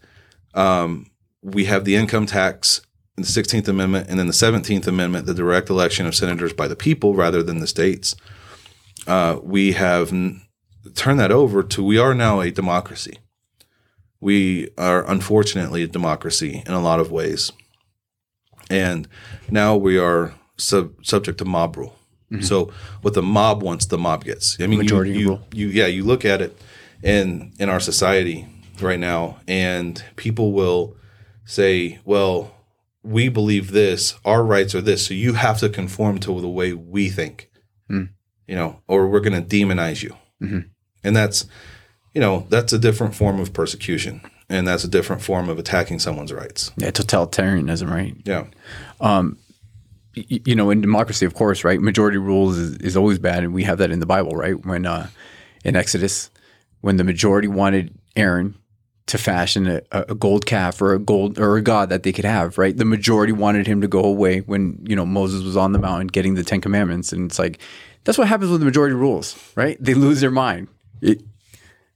um, 0.55 1.11
we 1.43 1.67
have 1.67 1.85
the 1.85 1.97
income 1.97 2.25
tax 2.25 2.81
the 3.17 3.23
16th 3.23 3.69
Amendment, 3.69 4.09
and 4.09 4.19
then 4.19 4.27
the 4.27 4.33
17th 4.33 4.87
Amendment, 4.87 5.27
the 5.27 5.35
direct 5.35 5.69
election 5.69 6.07
of 6.07 6.15
senators 6.15 6.53
by 6.53 6.67
the 6.67 6.77
people 6.77 7.15
rather 7.15 7.43
than 7.43 7.59
the 7.59 7.67
states. 7.67 8.17
Uh, 9.07 9.39
we 9.43 9.73
have 9.73 10.13
n- 10.13 10.43
turned 10.95 11.19
that 11.21 11.33
over 11.33 11.63
to 11.63 11.83
we 11.83 11.99
are 11.99 12.15
now 12.15 12.41
a 12.41 12.51
democracy. 12.51 13.19
We 14.21 14.69
are 14.79 15.09
unfortunately 15.11 15.83
a 15.83 15.89
democracy 15.89 16.63
in 16.67 16.73
a 16.73 16.81
lot 16.81 17.01
of 17.01 17.11
ways. 17.11 17.51
And 18.71 19.09
now 19.51 19.77
we 19.77 19.99
are 19.99 20.35
sub- 20.57 21.05
subject 21.05 21.39
to 21.39 21.45
mob 21.45 21.77
rule. 21.77 21.97
So 22.41 22.73
what 23.03 23.13
the 23.13 23.21
mob 23.23 23.63
wants, 23.63 23.85
the 23.85 23.99
mob 23.99 24.25
gets. 24.25 24.57
I 24.59 24.63
mean, 24.67 24.79
you- 24.79 24.85
Majority 24.85 25.13
you, 25.19 25.29
rule. 25.29 25.47
you 25.53 25.67
yeah, 25.69 25.85
you 25.87 26.03
look 26.03 26.25
at 26.25 26.41
it 26.41 26.57
in 27.03 27.53
in 27.59 27.69
our 27.69 27.81
society 27.81 28.47
right 28.81 28.99
now, 28.99 29.37
and 29.47 30.03
people 30.17 30.53
will 30.53 30.97
say, 31.45 31.99
"Well, 32.07 32.55
we 33.03 33.29
believe 33.29 33.73
this. 33.73 34.15
Our 34.25 34.43
rights 34.43 34.75
are 34.75 34.81
this, 34.81 35.05
so 35.07 35.13
you 35.13 35.35
have 35.35 35.59
to 35.59 35.69
conform 35.69 36.21
to 36.21 36.41
the 36.41 36.49
way 36.49 36.73
we 36.73 37.11
think." 37.11 37.51
You 38.53 38.59
know, 38.59 38.81
or 38.87 39.09
we're 39.09 39.21
going 39.27 39.39
to 39.43 39.57
demonize 39.57 40.03
you, 40.03 40.15
Mhm. 40.43 40.67
and 41.03 41.17
that's 41.17 41.47
you 42.15 42.21
know 42.21 42.47
that's 42.51 42.73
a 42.75 42.79
different 42.79 43.15
form 43.15 43.41
of 43.41 43.55
persecution, 43.55 44.21
and 44.51 44.69
that's 44.69 44.85
a 44.85 44.89
different 44.89 45.23
form 45.23 45.49
of 45.49 45.59
attacking 45.59 46.01
someone's 46.01 46.33
rights. 46.35 46.71
Yeah, 46.77 46.91
totalitarianism, 46.91 47.89
right? 47.91 48.15
Yeah, 48.27 48.45
y- 50.17 50.41
you 50.45 50.55
know, 50.55 50.71
in 50.71 50.81
democracy, 50.81 51.25
of 51.27 51.35
course, 51.35 51.65
right? 51.65 51.81
Majority 51.81 52.19
rules 52.19 52.59
is, 52.59 52.77
is 52.77 52.97
always 52.97 53.19
bad, 53.19 53.45
and 53.45 53.55
we 53.55 53.65
have 53.65 53.79
that 53.79 53.91
in 53.91 54.01
the 54.01 54.07
Bible, 54.07 54.33
right? 54.37 54.65
When 54.67 54.85
uh, 54.87 55.09
in 55.65 55.77
Exodus, 55.77 56.31
when 56.81 56.97
the 56.97 57.05
majority 57.05 57.49
wanted 57.49 57.95
Aaron 58.17 58.55
to 59.07 59.19
fashion 59.19 59.67
a, 59.67 59.81
a 59.93 60.15
gold 60.15 60.47
calf 60.47 60.81
or 60.81 60.95
a 60.95 60.99
gold 60.99 61.39
or 61.39 61.57
a 61.57 61.63
god 61.63 61.89
that 61.89 62.03
they 62.03 62.13
could 62.13 62.25
have, 62.25 62.57
right? 62.59 62.77
The 62.77 62.85
majority 62.85 63.33
wanted 63.33 63.67
him 63.67 63.81
to 63.81 63.89
go 63.89 64.03
away 64.05 64.41
when 64.41 64.79
you 64.87 64.95
know 64.97 65.07
Moses 65.07 65.43
was 65.43 65.57
on 65.57 65.73
the 65.73 65.79
mountain 65.79 66.07
getting 66.09 66.35
the 66.35 66.45
Ten 66.45 66.61
Commandments, 66.61 67.13
and 67.13 67.31
it's 67.31 67.39
like 67.39 67.59
that's 68.05 68.19
what 68.19 68.29
happens 68.29 68.51
with 68.51 68.61
the 68.61 68.67
majority 68.67 68.95
rules, 68.95 69.37
right? 69.55 69.77
They 69.81 69.95
lose 69.95 70.21
their 70.21 70.31
mind. 70.31 70.69
It, 71.01 71.23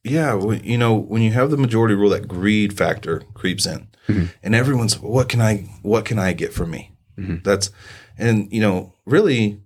yeah. 0.04 0.34
when- 0.34 0.62
You 0.64 0.78
know, 0.78 0.94
when 0.94 1.22
you 1.22 1.32
have 1.32 1.50
the 1.50 1.56
majority 1.56 1.94
rule, 1.94 2.10
that 2.10 2.28
greed 2.28 2.76
factor 2.76 3.22
creeps 3.34 3.66
in, 3.66 3.88
mm-hmm. 4.08 4.26
and 4.42 4.54
everyone's, 4.54 4.98
"What 5.00 5.28
can 5.28 5.40
I? 5.40 5.68
What 5.82 6.04
can 6.04 6.18
I 6.18 6.32
get 6.32 6.52
from 6.52 6.70
me?" 6.70 6.92
Mm-hmm. 7.18 7.36
That's, 7.44 7.70
and 8.18 8.48
you 8.52 8.60
know, 8.60 8.92
really, 9.04 9.60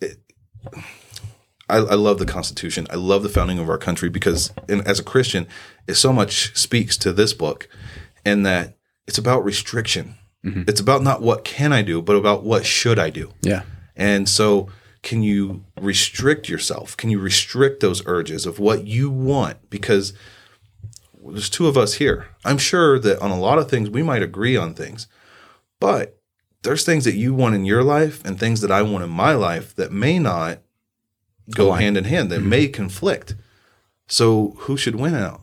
it, 0.00 0.18
I, 1.68 1.76
I 1.78 1.94
love 1.94 2.18
the 2.18 2.26
Constitution. 2.26 2.86
I 2.90 2.96
love 2.96 3.22
the 3.22 3.28
founding 3.28 3.58
of 3.58 3.68
our 3.68 3.78
country 3.78 4.08
because, 4.08 4.52
and 4.68 4.86
as 4.86 4.98
a 5.00 5.04
Christian, 5.04 5.46
it 5.86 5.94
so 5.94 6.12
much 6.12 6.56
speaks 6.56 6.96
to 6.98 7.12
this 7.12 7.32
book, 7.32 7.68
and 8.24 8.44
that 8.46 8.76
it's 9.06 9.18
about 9.18 9.44
restriction. 9.44 10.16
Mm-hmm. 10.44 10.62
It's 10.68 10.80
about 10.80 11.02
not 11.02 11.22
what 11.22 11.44
can 11.44 11.72
I 11.72 11.82
do, 11.82 12.00
but 12.02 12.14
about 12.16 12.44
what 12.44 12.64
should 12.64 12.98
I 13.00 13.10
do. 13.10 13.32
yeah, 13.42 13.62
And 13.96 14.28
so, 14.28 14.68
can 15.06 15.22
you 15.22 15.62
restrict 15.80 16.48
yourself? 16.48 16.96
Can 16.96 17.10
you 17.10 17.20
restrict 17.20 17.78
those 17.78 18.04
urges 18.06 18.44
of 18.44 18.58
what 18.58 18.88
you 18.88 19.08
want? 19.08 19.70
Because 19.70 20.12
there's 21.24 21.48
two 21.48 21.68
of 21.68 21.76
us 21.76 21.94
here. 21.94 22.26
I'm 22.44 22.58
sure 22.58 22.98
that 22.98 23.20
on 23.20 23.30
a 23.30 23.38
lot 23.38 23.58
of 23.58 23.70
things 23.70 23.88
we 23.88 24.02
might 24.02 24.24
agree 24.24 24.56
on 24.56 24.74
things, 24.74 25.06
but 25.78 26.18
there's 26.64 26.84
things 26.84 27.04
that 27.04 27.14
you 27.14 27.34
want 27.34 27.54
in 27.54 27.64
your 27.64 27.84
life 27.84 28.20
and 28.24 28.36
things 28.36 28.62
that 28.62 28.72
I 28.72 28.82
want 28.82 29.04
in 29.04 29.10
my 29.10 29.32
life 29.32 29.76
that 29.76 29.92
may 29.92 30.18
not 30.18 30.58
go 31.54 31.68
Align. 31.68 31.82
hand 31.82 31.96
in 31.98 32.04
hand, 32.04 32.32
that 32.32 32.40
mm-hmm. 32.40 32.48
may 32.48 32.66
conflict. 32.66 33.36
So, 34.08 34.56
who 34.62 34.76
should 34.76 34.96
win 34.96 35.14
out? 35.14 35.40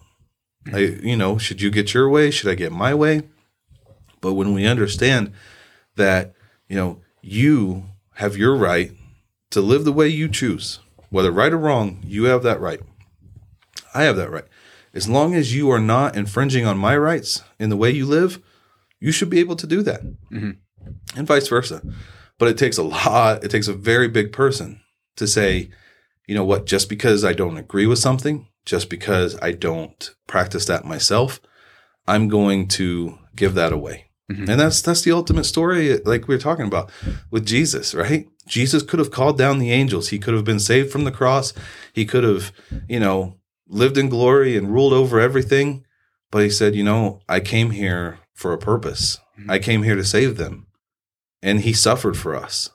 I, 0.74 0.80
you 0.80 1.16
know, 1.16 1.38
should 1.38 1.62
you 1.62 1.72
get 1.72 1.94
your 1.94 2.10
way? 2.10 2.32
Should 2.32 2.50
I 2.50 2.56
get 2.56 2.74
my 2.74 2.94
way? 2.94 3.22
But 4.20 4.34
when 4.34 4.52
we 4.52 4.68
understand 4.68 5.32
that, 5.96 6.34
you 6.68 6.76
know, 6.76 7.00
you 7.22 7.86
have 8.16 8.36
your 8.36 8.58
right 8.58 8.92
to 9.54 9.62
live 9.62 9.86
the 9.86 9.94
way 9.94 10.08
you 10.08 10.28
choose, 10.28 10.80
whether 11.10 11.32
right 11.32 11.54
or 11.54 11.58
wrong, 11.58 12.02
you 12.04 12.24
have 12.24 12.42
that 12.42 12.60
right. 12.60 12.82
I 13.94 14.04
have 14.04 14.16
that 14.18 14.32
right. 14.32 14.46
As 14.96 15.08
long 15.08 15.36
as 15.36 15.56
you 15.56 15.70
are 15.70 15.80
not 15.80 16.16
infringing 16.16 16.66
on 16.66 16.78
my 16.78 16.98
rights 16.98 17.44
in 17.60 17.70
the 17.70 17.78
way 17.78 17.92
you 17.92 18.06
live, 18.08 18.42
you 19.00 19.12
should 19.12 19.30
be 19.30 19.40
able 19.40 19.56
to 19.58 19.68
do 19.68 19.84
that. 19.84 20.02
Mm-hmm. 20.32 20.52
And 21.16 21.28
vice 21.28 21.48
versa. 21.48 21.84
But 22.40 22.48
it 22.48 22.58
takes 22.58 22.80
a 22.80 22.84
lot, 22.84 23.44
it 23.44 23.50
takes 23.50 23.68
a 23.68 23.74
very 23.74 24.08
big 24.08 24.32
person 24.32 24.82
to 25.18 25.28
say, 25.28 25.70
you 26.28 26.34
know 26.34 26.46
what, 26.46 26.66
just 26.66 26.90
because 26.90 27.24
I 27.24 27.34
don't 27.34 27.58
agree 27.58 27.86
with 27.86 28.00
something, 28.00 28.48
just 28.66 28.90
because 28.90 29.38
I 29.40 29.52
don't 29.52 30.16
practice 30.26 30.66
that 30.66 30.84
myself, 30.84 31.40
I'm 32.08 32.28
going 32.28 32.68
to 32.70 33.20
give 33.36 33.54
that 33.54 33.72
away. 33.72 34.08
Mm-hmm. 34.32 34.50
And 34.50 34.60
that's 34.60 34.82
that's 34.82 35.02
the 35.02 35.12
ultimate 35.12 35.44
story, 35.44 35.98
like 36.00 36.28
we 36.28 36.34
were 36.34 36.42
talking 36.42 36.66
about 36.66 36.90
with 37.30 37.46
Jesus, 37.46 37.94
right? 37.94 38.28
Jesus 38.48 38.84
could 38.84 39.00
have 39.00 39.12
called 39.12 39.38
down 39.38 39.60
the 39.60 39.72
angels. 39.72 40.10
He 40.10 40.20
could 40.20 40.34
have 40.34 40.44
been 40.44 40.60
saved 40.60 40.92
from 40.92 41.04
the 41.04 41.12
cross. 41.12 41.54
He 41.94 42.06
could 42.06 42.24
have, 42.24 42.52
you 42.88 43.00
know, 43.00 43.38
lived 43.68 43.98
in 43.98 44.10
glory 44.10 44.58
and 44.58 44.74
ruled 44.74 44.94
over 44.94 45.20
everything. 45.20 45.86
But 46.32 46.44
he 46.44 46.50
said, 46.50 46.76
you 46.76 46.84
know, 46.84 47.22
I 47.30 47.40
came 47.40 47.72
here 47.72 48.20
for 48.34 48.54
a 48.54 48.58
purpose. 48.58 49.20
I 49.48 49.60
came 49.60 49.84
here 49.84 49.96
to 49.96 50.04
save 50.04 50.38
them. 50.38 50.68
And 51.42 51.62
he 51.62 51.74
suffered 51.74 52.18
for 52.18 52.36
us. 52.36 52.70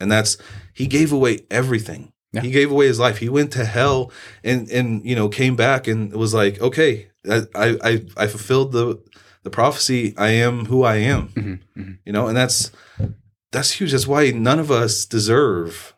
And 0.00 0.10
that's 0.10 0.36
he 0.72 0.86
gave 0.86 1.12
away 1.12 1.40
everything. 1.50 2.12
Yeah. 2.32 2.42
He 2.42 2.50
gave 2.50 2.70
away 2.70 2.86
his 2.86 2.98
life. 3.00 3.18
He 3.18 3.28
went 3.28 3.52
to 3.52 3.64
hell 3.64 4.12
and 4.44 4.68
and 4.70 5.04
you 5.04 5.16
know 5.16 5.28
came 5.28 5.56
back 5.56 5.86
and 5.88 6.12
was 6.12 6.34
like, 6.34 6.60
okay, 6.60 7.08
I 7.28 7.46
I 7.54 8.04
I 8.16 8.26
fulfilled 8.26 8.72
the 8.72 9.02
the 9.42 9.50
prophecy. 9.50 10.14
I 10.16 10.30
am 10.30 10.66
who 10.66 10.82
I 10.82 10.96
am. 10.96 11.28
Mhm, 11.28 11.60
mhm. 11.76 11.98
You 12.04 12.12
know, 12.12 12.26
and 12.28 12.36
that's 12.36 12.70
that's 13.52 13.72
huge. 13.72 13.92
That's 13.92 14.06
why 14.06 14.30
none 14.30 14.58
of 14.58 14.70
us 14.70 15.04
deserve 15.04 15.94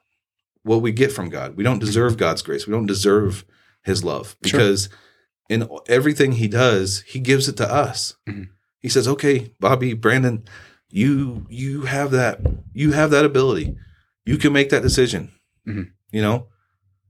what 0.62 0.82
we 0.82 0.92
get 0.92 1.12
from 1.12 1.28
God. 1.30 1.56
We 1.56 1.64
don't 1.64 1.78
deserve 1.78 2.16
God's 2.16 2.42
grace. 2.42 2.66
We 2.66 2.72
don't 2.72 2.86
deserve 2.86 3.44
His 3.82 4.04
love 4.04 4.36
Sure. 4.44 4.58
because 4.60 4.88
in 5.48 5.68
everything 5.88 6.32
He 6.32 6.48
does, 6.48 7.00
He 7.02 7.18
gives 7.20 7.48
it 7.48 7.56
to 7.58 7.70
us. 7.72 8.14
Mhm. 8.28 8.48
He 8.78 8.88
says, 8.88 9.08
"Okay, 9.08 9.54
Bobby, 9.60 9.94
Brandon, 9.94 10.44
you 10.90 11.46
you 11.48 11.82
have 11.82 12.10
that 12.12 12.40
you 12.72 12.92
have 12.92 13.10
that 13.10 13.24
ability. 13.24 13.76
You 14.24 14.36
can 14.38 14.52
make 14.52 14.70
that 14.70 14.82
decision. 14.82 15.32
Mhm. 15.66 15.90
You 16.12 16.22
know, 16.22 16.48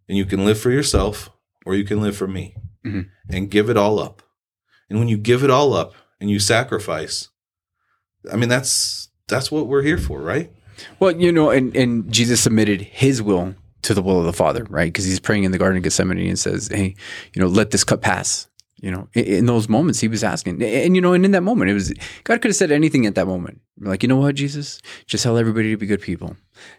and 0.09 0.16
you 0.18 0.24
can 0.26 0.45
live 0.45 0.59
for 0.61 0.70
yourself 0.70 1.30
or 1.66 1.74
you 1.74 1.84
can 1.84 2.01
live 2.01 2.16
for 2.16 2.26
me, 2.26 2.55
Mhm. 2.86 3.09
and 3.28 3.51
give 3.51 3.68
it 3.68 3.76
all 3.76 3.99
up. 3.99 4.22
And 4.88 4.99
when 4.99 5.09
you 5.09 5.16
give 5.18 5.45
it 5.45 5.51
all 5.51 5.72
up 5.74 5.95
and 6.20 6.30
you 6.30 6.38
sacrifice, 6.41 7.28
I 8.32 8.36
mean 8.36 8.49
that's 8.49 9.09
that's 9.30 9.50
what 9.50 9.66
we're 9.66 9.82
here 9.82 9.98
for, 9.98 10.20
right? 10.20 10.50
Well, 10.98 11.12
you 11.12 11.32
know, 11.32 11.50
and, 11.50 11.74
and 11.76 12.10
Jesus 12.12 12.40
submitted 12.40 12.80
his 12.80 13.22
will 13.22 13.54
to 13.82 13.94
the 13.94 14.02
will 14.02 14.18
of 14.18 14.26
the 14.26 14.32
Father, 14.32 14.64
right? 14.68 14.86
Because 14.86 15.04
he's 15.04 15.20
praying 15.20 15.44
in 15.44 15.52
the 15.52 15.58
Garden 15.58 15.78
of 15.78 15.82
Gethsemane 15.82 16.18
and 16.18 16.38
says, 16.38 16.68
Hey, 16.68 16.94
you 17.32 17.40
know, 17.40 17.48
let 17.48 17.70
this 17.70 17.84
cup 17.84 18.02
pass. 18.02 18.46
You 18.82 18.90
know, 18.90 19.08
in, 19.12 19.44
those 19.44 19.68
moments, 19.68 20.00
he 20.00 20.08
was 20.08 20.24
asking. 20.24 20.62
And, 20.62 20.96
you 20.96 21.02
know, 21.02 21.12
and 21.12 21.22
in 21.22 21.32
that 21.32 21.42
moment, 21.42 21.70
it 21.70 21.74
was 21.74 21.92
God 22.24 22.40
could 22.40 22.48
have 22.48 22.56
said 22.56 22.70
anything 22.72 23.04
at 23.04 23.14
that 23.14 23.26
moment. 23.26 23.60
Like, 23.78 24.02
you 24.02 24.08
know 24.08 24.16
what, 24.16 24.34
Jesus? 24.36 24.80
Just 25.06 25.22
tell 25.22 25.36
everybody 25.36 25.70
to 25.70 25.76
be 25.76 25.86
good 25.86 26.00
people. 26.00 26.34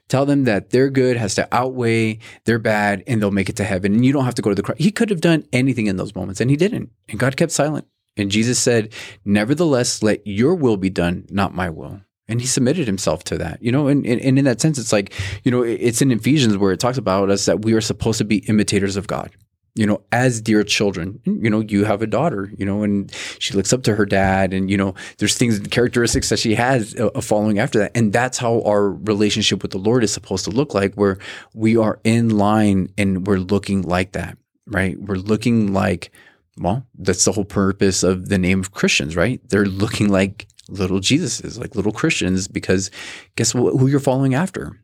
Tell 0.10 0.26
them 0.26 0.46
that 0.46 0.72
their 0.72 0.90
good 0.90 1.18
has 1.18 1.36
to 1.36 1.48
outweigh 1.52 2.18
their 2.46 2.58
bad 2.58 3.04
and 3.06 3.22
they'll 3.22 3.30
make 3.30 3.50
it 3.50 3.56
to 3.58 3.64
heaven. 3.64 3.94
And 3.94 4.04
you 4.04 4.14
don't 4.14 4.26
have 4.26 4.36
to 4.36 4.42
go 4.42 4.50
to 4.50 4.56
the 4.56 4.64
cross. 4.64 4.80
He 4.80 4.90
could 4.90 5.12
have 5.12 5.22
done 5.22 5.46
anything 5.54 5.86
in 5.86 5.98
those 5.98 6.16
moments 6.16 6.42
and 6.42 6.50
he 6.50 6.58
didn't. 6.58 6.90
And 7.08 7.20
God 7.20 7.38
kept 7.38 7.52
silent. 7.52 7.86
And 8.18 8.32
Jesus 8.32 8.58
said, 8.58 8.94
Nevertheless, 9.24 10.02
let 10.02 10.26
your 10.26 10.56
will 10.56 10.78
be 10.78 10.90
done, 10.90 11.28
not 11.30 11.54
my 11.54 11.70
will. 11.70 12.02
And 12.32 12.40
he 12.40 12.48
submitted 12.48 12.88
himself 12.88 13.26
to 13.26 13.38
that, 13.40 13.62
you 13.62 13.74
know, 13.74 13.90
and, 13.90 14.06
and, 14.06 14.22
and 14.22 14.40
in 14.40 14.46
that 14.46 14.62
sense, 14.62 14.80
it's 14.80 14.94
like, 14.94 15.14
you 15.44 15.52
know, 15.52 15.64
it's 15.64 16.02
in 16.02 16.12
Ephesians 16.12 16.56
where 16.58 16.72
it 16.72 16.80
talks 16.80 16.98
about 16.98 17.30
us 17.30 17.46
that 17.46 17.64
we 17.64 17.74
are 17.74 17.82
supposed 17.82 18.20
to 18.20 18.24
be 18.24 18.38
imitators 18.48 18.96
of 18.96 19.06
God, 19.06 19.32
you 19.76 19.86
know, 19.86 20.02
as 20.14 20.40
dear 20.40 20.64
children. 20.64 21.20
You 21.26 21.50
know, 21.50 21.60
you 21.60 21.84
have 21.84 22.02
a 22.02 22.08
daughter, 22.08 22.50
you 22.58 22.66
know, 22.66 22.84
and 22.84 23.12
she 23.40 23.54
looks 23.54 23.74
up 23.74 23.84
to 23.84 23.96
her 23.96 24.06
dad, 24.06 24.54
and, 24.54 24.72
you 24.72 24.78
know, 24.78 24.96
there's 25.18 25.38
things, 25.38 25.60
characteristics 25.68 26.30
that 26.30 26.40
she 26.40 26.56
has 26.56 26.96
uh, 26.96 27.08
uh, 27.08 27.20
following 27.20 27.60
after 27.60 27.80
that. 27.80 27.92
And 27.96 28.14
that's 28.14 28.38
how 28.38 28.62
our 28.62 28.90
relationship 28.90 29.62
with 29.62 29.72
the 29.72 29.78
Lord 29.78 30.02
is 30.02 30.14
supposed 30.14 30.46
to 30.46 30.52
look 30.52 30.74
like, 30.74 30.96
where 30.96 31.18
we 31.54 31.76
are 31.76 32.00
in 32.06 32.30
line 32.30 32.94
and 32.98 33.28
we're 33.28 33.40
looking 33.40 33.82
like 33.82 34.14
that, 34.14 34.38
right? 34.68 34.98
We're 34.98 35.16
looking 35.16 35.74
like, 35.74 36.12
well, 36.58 36.86
that's 36.98 37.26
the 37.26 37.32
whole 37.32 37.46
purpose 37.46 38.04
of 38.04 38.30
the 38.30 38.38
name 38.38 38.60
of 38.60 38.72
Christians, 38.72 39.16
right? 39.16 39.42
They're 39.50 39.66
looking 39.66 40.10
like 40.10 40.48
little 40.70 41.00
Jesuses, 41.00 41.60
like 41.60 41.76
little 41.76 41.92
Christians, 41.92 42.48
because 42.48 42.92
guess 43.36 43.54
what, 43.54 43.78
who 43.78 43.88
you're 43.88 44.00
following 44.00 44.34
after. 44.36 44.78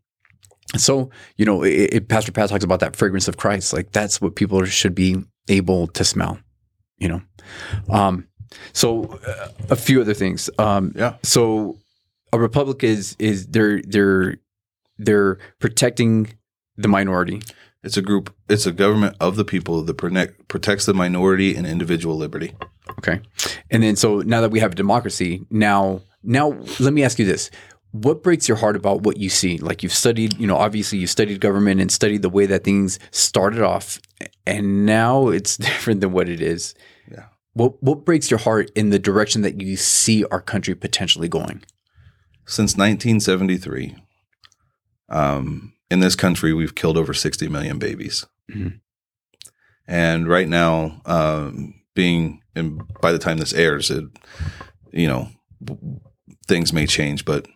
So, 0.76 1.10
you 1.38 1.46
know, 1.46 1.64
it, 1.64 1.94
it, 1.94 2.08
Pastor 2.10 2.32
Pat 2.32 2.50
talks 2.50 2.64
about 2.64 2.82
that 2.82 2.96
fragrance 2.96 3.28
of 3.28 3.38
Christ. 3.38 3.74
Like 3.74 3.92
that's 3.92 4.20
what 4.20 4.36
people 4.36 4.66
should 4.66 4.94
be 4.96 5.18
able 5.48 5.88
to 5.88 6.04
smell, 6.04 6.40
you 6.98 7.08
know? 7.08 7.22
Um, 7.90 8.28
so 8.74 9.20
uh, 9.26 9.50
a 9.70 9.76
few 9.76 10.02
other 10.02 10.14
things. 10.14 10.50
Um, 10.60 10.92
Yeah. 10.96 11.16
so 11.24 11.78
a 12.34 12.40
republic 12.40 12.84
is, 12.84 13.16
is 13.20 13.48
they're, 13.48 13.82
they're, 13.84 14.38
they're 14.98 15.38
protecting 15.60 16.34
the 16.76 16.88
minority. 16.90 17.42
It's 17.84 17.98
a 17.98 18.02
group. 18.02 18.34
It's 18.50 18.66
a 18.66 18.72
government 18.72 19.16
of 19.20 19.36
the 19.36 19.46
people 19.46 19.82
that 19.84 19.94
protect, 19.96 20.48
protects 20.48 20.86
the 20.86 20.94
minority 20.94 21.56
and 21.56 21.66
individual 21.66 22.18
liberty. 22.18 22.54
Okay. 22.98 23.22
And 23.70 23.84
then 23.84 23.96
so 23.96 24.20
now 24.20 24.42
that 24.42 24.52
we 24.52 24.60
have 24.60 24.76
democracy, 24.76 25.46
now 25.50 26.02
Now, 26.24 26.58
let 26.80 26.94
me 26.94 27.04
ask 27.04 27.20
you 27.20 27.26
this. 27.26 27.50
What 27.92 28.22
breaks 28.22 28.48
your 28.50 28.58
heart 28.58 28.76
about 28.76 29.04
what 29.04 29.18
you 29.18 29.30
see? 29.30 29.58
Like 29.60 29.82
you've 29.82 29.94
studied, 29.94 30.38
you 30.38 30.46
know, 30.46 30.58
obviously 30.58 30.98
you 30.98 31.08
studied 31.08 31.40
government 31.40 31.80
and 31.80 31.90
studied 31.90 32.22
the 32.22 32.30
way 32.30 32.46
that 32.48 32.64
things 32.66 33.00
started 33.12 33.62
off 33.62 34.00
and 34.46 34.86
now 34.86 35.30
it's 35.30 35.58
different 35.70 36.02
than 36.02 36.12
what 36.12 36.28
it 36.28 36.42
is. 36.42 36.74
Yeah. 37.10 37.26
What 37.54 37.82
what 37.82 38.06
breaks 38.06 38.30
your 38.30 38.40
heart 38.40 38.72
in 38.76 38.90
the 38.90 39.00
direction 39.00 39.42
that 39.44 39.62
you 39.62 39.78
see 39.78 40.26
our 40.26 40.42
country 40.42 40.76
potentially 40.76 41.30
going? 41.30 41.64
Since 42.46 42.78
1973, 42.78 43.96
um, 45.10 45.74
in 45.90 46.00
this 46.00 46.16
country, 46.16 46.54
we've 46.54 46.76
killed 46.76 46.98
over 46.98 47.14
60 47.14 47.48
million 47.48 47.80
babies. 47.80 48.26
Mhm. 48.52 48.80
And 49.88 50.28
right 50.28 50.48
now, 50.48 51.02
um, 51.06 51.76
being, 51.96 52.42
and 52.56 52.82
by 53.02 53.12
the 53.12 53.20
time 53.20 53.38
this 53.38 53.54
airs, 53.54 53.90
it, 53.90 54.06
you 54.92 55.08
know, 55.08 55.30
things 56.48 56.74
may 56.74 56.86
change, 56.86 57.26
but 57.26 57.48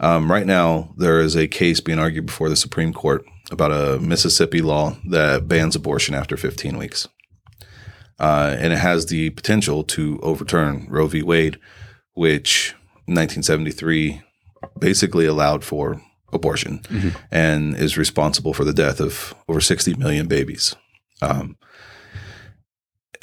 um, 0.00 0.30
right 0.30 0.46
now 0.46 0.94
there 0.98 1.20
is 1.20 1.36
a 1.36 1.48
case 1.48 1.80
being 1.80 1.98
argued 1.98 2.26
before 2.26 2.48
the 2.48 2.56
Supreme 2.56 2.92
Court 2.92 3.24
about 3.50 3.72
a 3.72 3.98
Mississippi 4.00 4.60
law 4.60 4.96
that 5.08 5.48
bans 5.48 5.76
abortion 5.76 6.14
after 6.14 6.36
15 6.36 6.76
weeks. 6.76 7.08
Uh, 8.18 8.54
and 8.58 8.72
it 8.72 8.78
has 8.78 9.06
the 9.06 9.30
potential 9.30 9.82
to 9.82 10.20
overturn 10.22 10.86
Roe 10.88 11.06
v. 11.06 11.22
Wade, 11.22 11.58
which 12.14 12.74
in 13.08 13.14
1973 13.14 14.22
basically 14.78 15.26
allowed 15.26 15.64
for 15.64 16.00
abortion 16.32 16.78
Mhm. 16.88 17.14
and 17.30 17.76
is 17.76 17.96
responsible 17.98 18.54
for 18.54 18.64
the 18.64 18.72
death 18.72 19.00
of 19.00 19.34
over 19.48 19.60
60 19.60 19.94
million 19.94 20.26
babies. 20.28 20.74
Um, 21.20 21.56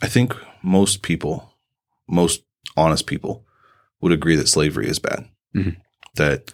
I 0.00 0.06
think 0.06 0.34
most 0.62 1.02
people, 1.02 1.54
most 2.08 2.42
honest 2.76 3.06
people, 3.06 3.44
would 4.00 4.12
agree 4.12 4.36
that 4.36 4.48
slavery 4.48 4.88
is 4.88 4.98
bad. 4.98 5.28
Mhm. 5.54 5.76
That 6.14 6.52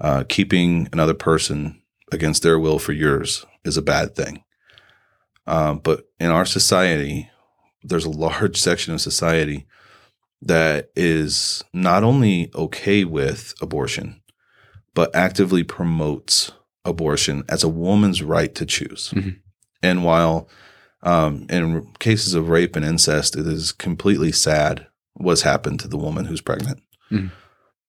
uh, 0.00 0.24
keeping 0.28 0.88
another 0.92 1.14
person 1.14 1.80
against 2.12 2.42
their 2.42 2.58
will 2.58 2.78
for 2.78 2.92
yours 2.92 3.44
is 3.64 3.76
a 3.78 3.82
bad 3.82 4.14
thing. 4.14 4.42
Um, 5.46 5.78
but 5.82 6.04
in 6.20 6.30
our 6.30 6.44
society, 6.44 7.30
there's 7.82 8.04
a 8.04 8.10
large 8.10 8.56
section 8.60 8.92
of 8.92 9.00
society 9.00 9.66
that 10.42 10.90
is 10.94 11.62
not 11.72 12.04
only 12.04 12.50
okay 12.54 13.04
with 13.04 13.54
abortion, 13.60 14.20
but 14.94 15.14
actively 15.14 15.62
promotes 15.64 16.52
abortion 16.84 17.42
as 17.48 17.64
a 17.64 17.68
woman's 17.68 18.22
right 18.22 18.54
to 18.54 18.64
choose. 18.66 19.10
Mhm. 19.14 19.36
And 19.82 20.04
while 20.04 20.48
um, 21.02 21.46
in 21.50 21.86
cases 22.00 22.34
of 22.34 22.48
rape 22.48 22.74
and 22.74 22.84
incest, 22.84 23.36
it 23.36 23.46
is 23.46 23.70
completely 23.70 24.32
sad 24.32 24.86
what's 25.14 25.42
happened 25.42 25.78
to 25.80 25.88
the 25.88 25.96
woman 25.98 26.24
who's 26.24 26.40
pregnant. 26.40 26.82
Mhm. 27.12 27.30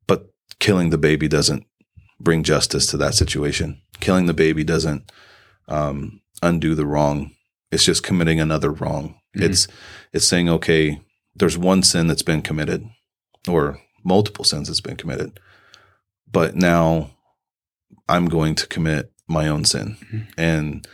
But 0.05 0.29
killing 0.59 0.89
the 0.91 0.97
baby 0.99 1.27
doesn't 1.27 1.65
bring 2.19 2.43
justice 2.43 2.85
to 2.87 2.97
that 2.97 3.15
situation. 3.15 3.81
Killing 4.01 4.25
the 4.27 4.33
baby 4.33 4.63
doesn't 4.63 5.11
um, 5.67 6.21
undo 6.43 6.75
the 6.75 6.85
wrong. 6.85 7.31
It's 7.71 7.83
just 7.85 8.03
committing 8.03 8.39
another 8.39 8.71
wrong. 8.71 9.15
Mhm. 9.35 9.43
It's 9.43 9.67
it's 10.13 10.25
saying, 10.27 10.49
okay, 10.49 11.01
there's 11.39 11.57
one 11.57 11.83
sin 11.83 12.07
that's 12.07 12.21
been 12.23 12.41
committed, 12.41 12.88
or 13.47 13.79
multiple 14.03 14.45
sins 14.45 14.67
that's 14.67 14.81
been 14.81 14.95
committed, 14.97 15.39
but 16.31 16.55
now 16.55 17.11
I'm 18.09 18.27
going 18.27 18.55
to 18.55 18.67
commit 18.67 19.11
my 19.27 19.47
own 19.47 19.65
sin, 19.65 19.97
Mhm. 20.11 20.27
and 20.38 20.88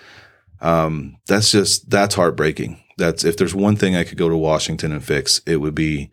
um, 0.62 1.18
that's 1.28 1.52
just 1.52 1.90
that's 1.90 2.16
heartbreaking. 2.16 2.82
That's 2.98 3.24
if 3.24 3.38
there's 3.38 3.56
one 3.56 3.76
thing 3.76 3.96
I 3.96 4.04
could 4.04 4.18
go 4.18 4.30
to 4.30 4.38
Washington 4.38 4.92
and 4.92 5.04
fix, 5.04 5.42
it 5.46 5.58
would 5.58 5.76
be 5.76 6.10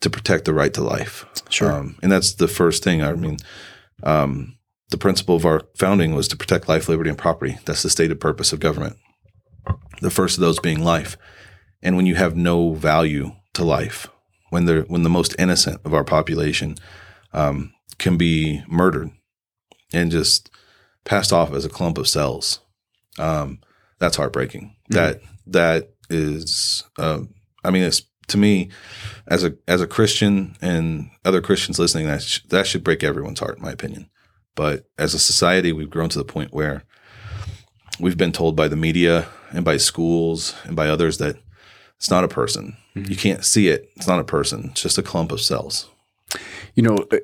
to 0.00 0.10
protect 0.10 0.44
the 0.44 0.52
right 0.54 0.74
to 0.74 0.82
life. 0.82 1.24
Sure. 1.48 1.72
Um, 1.72 1.96
and 2.02 2.10
that's 2.10 2.34
the 2.34 2.48
first 2.48 2.82
thing. 2.82 3.02
I 3.02 3.12
mean, 3.12 3.36
um, 4.02 4.56
the 4.90 4.98
principle 4.98 5.36
of 5.36 5.46
our 5.46 5.62
founding 5.76 6.14
was 6.14 6.28
to 6.28 6.36
protect 6.36 6.68
life, 6.68 6.88
liberty, 6.88 7.08
and 7.08 7.18
property. 7.18 7.58
That's 7.64 7.82
the 7.82 7.90
stated 7.90 8.20
purpose 8.20 8.52
of 8.52 8.60
government. 8.60 8.96
The 10.00 10.10
first 10.10 10.36
of 10.36 10.40
those 10.42 10.58
being 10.58 10.82
life. 10.84 11.16
And 11.82 11.96
when 11.96 12.06
you 12.06 12.16
have 12.16 12.36
no 12.36 12.74
value 12.74 13.32
to 13.54 13.64
life, 13.64 14.08
when 14.50 14.66
they're 14.66 14.82
when 14.82 15.02
the 15.02 15.10
most 15.10 15.34
innocent 15.38 15.80
of 15.84 15.94
our 15.94 16.04
population 16.04 16.76
um, 17.32 17.72
can 17.98 18.16
be 18.16 18.62
murdered 18.68 19.10
and 19.92 20.10
just 20.10 20.50
passed 21.04 21.32
off 21.32 21.52
as 21.52 21.64
a 21.64 21.70
clump 21.70 21.98
of 21.98 22.08
cells, 22.08 22.60
um, 23.18 23.60
that's 23.98 24.16
heartbreaking. 24.16 24.76
That 24.88 25.22
that 25.46 25.94
is, 26.10 26.84
um, 26.98 27.34
I 27.64 27.70
mean, 27.70 27.82
it's 27.82 28.02
to 28.28 28.38
me 28.38 28.70
as 29.26 29.44
a 29.44 29.54
as 29.68 29.80
a 29.80 29.86
Christian 29.86 30.56
and 30.60 31.10
other 31.24 31.40
Christians 31.40 31.78
listening, 31.78 32.06
that 32.06 32.22
sh- 32.22 32.40
that 32.48 32.66
should 32.66 32.84
break 32.84 33.02
everyone's 33.02 33.40
heart, 33.40 33.56
in 33.56 33.62
my 33.62 33.72
opinion. 33.72 34.10
But 34.54 34.86
as 34.98 35.14
a 35.14 35.18
society, 35.18 35.72
we've 35.72 35.90
grown 35.90 36.08
to 36.10 36.18
the 36.18 36.24
point 36.24 36.52
where 36.52 36.84
we've 37.98 38.16
been 38.16 38.32
told 38.32 38.56
by 38.56 38.68
the 38.68 38.76
media 38.76 39.28
and 39.50 39.64
by 39.64 39.76
schools 39.76 40.54
and 40.64 40.76
by 40.76 40.88
others 40.88 41.18
that 41.18 41.36
it's 41.96 42.10
not 42.10 42.24
a 42.24 42.28
person. 42.28 42.76
Mhm. 42.96 43.10
You 43.10 43.16
can't 43.16 43.44
see 43.44 43.68
it. 43.68 43.90
It's 43.96 44.06
not 44.06 44.20
a 44.20 44.24
person. 44.24 44.68
It's 44.70 44.82
just 44.82 44.98
a 44.98 45.02
clump 45.02 45.32
of 45.32 45.40
cells. 45.40 45.88
You 46.74 46.82
know, 46.82 46.96
uh, 47.12 47.18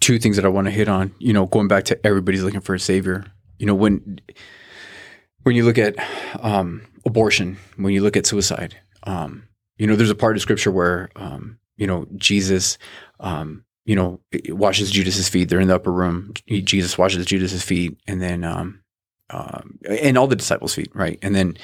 two 0.00 0.18
things 0.18 0.36
that 0.36 0.44
I 0.44 0.48
want 0.48 0.66
to 0.66 0.70
hit 0.70 0.88
on. 0.88 1.12
You 1.18 1.32
know, 1.32 1.46
going 1.46 1.68
back 1.68 1.84
to 1.84 2.06
everybody's 2.06 2.42
looking 2.42 2.60
for 2.60 2.74
a 2.74 2.80
savior. 2.80 3.24
You 3.58 3.66
know, 3.66 3.74
when 3.74 4.20
when 5.42 5.56
you 5.56 5.64
look 5.64 5.78
at 5.78 5.96
um, 6.40 6.82
abortion, 7.04 7.56
when 7.76 7.92
you 7.92 8.02
look 8.02 8.16
at 8.16 8.26
suicide, 8.26 8.76
um, 9.04 9.44
you 9.78 9.86
know, 9.86 9.96
there's 9.96 10.10
a 10.10 10.14
part 10.14 10.36
of 10.36 10.42
scripture 10.42 10.70
where 10.70 11.10
um, 11.16 11.58
you 11.76 11.86
know 11.86 12.06
Jesus, 12.16 12.78
um, 13.20 13.64
you 13.84 13.96
know, 13.96 14.20
washes 14.48 14.90
Judas's 14.90 15.28
feet. 15.28 15.48
They're 15.48 15.60
in 15.60 15.68
the 15.68 15.74
upper 15.74 15.92
room. 15.92 16.32
Jesus 16.48 16.98
washes 16.98 17.26
Judas's 17.26 17.62
feet, 17.62 17.96
and 18.06 18.20
then 18.20 18.44
um, 18.44 18.80
um, 19.30 19.78
and 19.88 20.18
all 20.18 20.26
the 20.26 20.36
disciples' 20.36 20.74
feet, 20.74 20.90
right? 20.94 21.18
And 21.22 21.34
then 21.34 21.56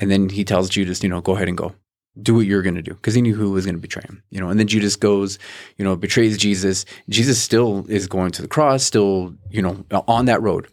and 0.00 0.10
then 0.10 0.28
he 0.28 0.44
tells 0.44 0.68
Judas, 0.68 1.02
you 1.02 1.08
know, 1.08 1.20
go 1.20 1.34
ahead 1.34 1.48
and 1.48 1.56
go. 1.58 1.74
Do 2.20 2.34
what 2.34 2.46
you're 2.46 2.62
going 2.62 2.74
to 2.74 2.82
do 2.82 2.94
because 2.94 3.14
he 3.14 3.22
knew 3.22 3.34
who 3.34 3.52
was 3.52 3.64
going 3.64 3.76
to 3.76 3.80
betray 3.80 4.02
him, 4.02 4.22
you 4.30 4.40
know. 4.40 4.48
And 4.48 4.58
then 4.58 4.66
Judas 4.66 4.96
goes, 4.96 5.38
you 5.76 5.84
know, 5.84 5.94
betrays 5.94 6.36
Jesus. 6.36 6.84
Jesus 7.08 7.40
still 7.40 7.86
is 7.88 8.08
going 8.08 8.32
to 8.32 8.42
the 8.42 8.48
cross, 8.48 8.82
still, 8.82 9.34
you 9.50 9.62
know, 9.62 9.84
on 10.08 10.24
that 10.24 10.42
road, 10.42 10.66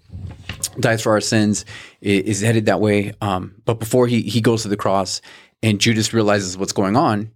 dies 0.79 1.03
for 1.03 1.11
our 1.11 1.21
sins, 1.21 1.63
is 2.01 2.41
headed 2.41 2.65
that 2.65 2.81
way. 2.81 3.13
Um, 3.21 3.61
but 3.65 3.79
before 3.79 4.07
he 4.07 4.21
he 4.21 4.41
goes 4.41 4.63
to 4.63 4.69
the 4.69 4.77
cross, 4.77 5.21
and 5.61 5.79
Judas 5.79 6.13
realizes 6.13 6.57
what's 6.57 6.73
going 6.73 6.95
on, 6.95 7.31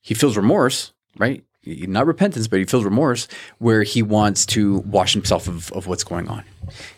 he 0.00 0.14
feels 0.14 0.36
remorse, 0.36 0.92
right? 1.18 1.44
Not 1.66 2.06
repentance, 2.06 2.46
but 2.46 2.58
he 2.58 2.64
feels 2.66 2.84
remorse, 2.84 3.26
where 3.58 3.82
he 3.82 4.02
wants 4.02 4.44
to 4.46 4.80
wash 4.80 5.14
himself 5.14 5.48
of, 5.48 5.72
of 5.72 5.86
what's 5.86 6.04
going 6.04 6.28
on. 6.28 6.44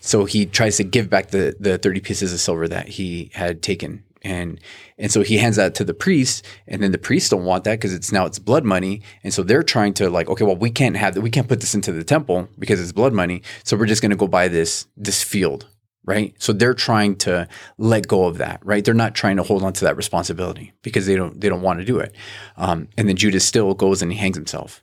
So 0.01 0.25
he 0.25 0.47
tries 0.47 0.77
to 0.77 0.85
give 0.85 1.09
back 1.09 1.31
the 1.31 1.57
the 1.59 1.79
thirty 1.79 2.01
pieces 2.01 2.33
of 2.33 2.41
silver 2.41 2.69
that 2.69 2.89
he 2.89 3.31
had 3.35 3.63
taken, 3.63 4.03
and 4.27 4.61
and 4.99 5.13
so 5.13 5.23
he 5.23 5.39
hands 5.39 5.57
that 5.57 5.75
to 5.77 5.85
the 5.85 5.95
priest, 5.95 6.45
and 6.67 6.83
then 6.83 6.91
the 6.91 6.99
priests 6.99 7.31
don't 7.31 7.45
want 7.45 7.65
that 7.65 7.79
because 7.79 7.95
it's 7.95 8.11
now 8.11 8.27
it's 8.27 8.41
blood 8.41 8.65
money, 8.65 9.03
and 9.23 9.33
so 9.33 9.43
they're 9.43 9.63
trying 9.63 9.95
to 9.95 10.11
like, 10.11 10.29
okay, 10.29 10.45
well 10.45 10.57
we 10.57 10.71
can't 10.71 10.97
have 10.97 11.15
that, 11.15 11.21
we 11.21 11.31
can't 11.31 11.49
put 11.49 11.61
this 11.61 11.75
into 11.75 11.93
the 11.93 12.05
temple 12.05 12.49
because 12.59 12.81
it's 12.81 12.93
blood 12.93 13.13
money, 13.13 13.43
so 13.63 13.77
we're 13.77 13.87
just 13.87 14.03
going 14.03 14.11
to 14.11 14.17
go 14.17 14.27
buy 14.27 14.49
this 14.49 14.87
this 14.97 15.23
field, 15.23 15.69
right? 16.05 16.35
So 16.39 16.53
they're 16.53 16.75
trying 16.75 17.17
to 17.19 17.47
let 17.79 18.09
go 18.09 18.27
of 18.27 18.39
that, 18.39 18.61
right? 18.65 18.85
They're 18.85 18.95
not 18.95 19.15
trying 19.15 19.37
to 19.37 19.45
hold 19.45 19.63
on 19.63 19.73
to 19.75 19.85
that 19.85 19.97
responsibility 19.97 20.73
because 20.83 21.07
they 21.07 21.15
don't 21.15 21.41
they 21.41 21.49
don't 21.49 21.63
want 21.63 21.79
to 21.79 21.85
do 21.85 22.01
it, 22.01 22.15
um, 22.57 22.89
and 22.99 23.09
then 23.09 23.17
Judas 23.17 23.45
still 23.45 23.75
goes 23.75 24.03
and 24.03 24.11
he 24.13 24.19
hangs 24.19 24.37
himself. 24.37 24.83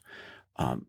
Um, 0.55 0.85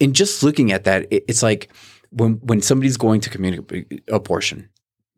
and 0.00 0.14
just 0.14 0.42
looking 0.42 0.72
at 0.72 0.84
that, 0.84 1.06
it, 1.12 1.24
it's 1.28 1.42
like 1.42 1.70
when 2.10 2.34
when 2.42 2.62
somebody's 2.62 2.96
going 2.96 3.20
to 3.20 3.30
commit 3.30 3.60
abortion, 4.08 4.70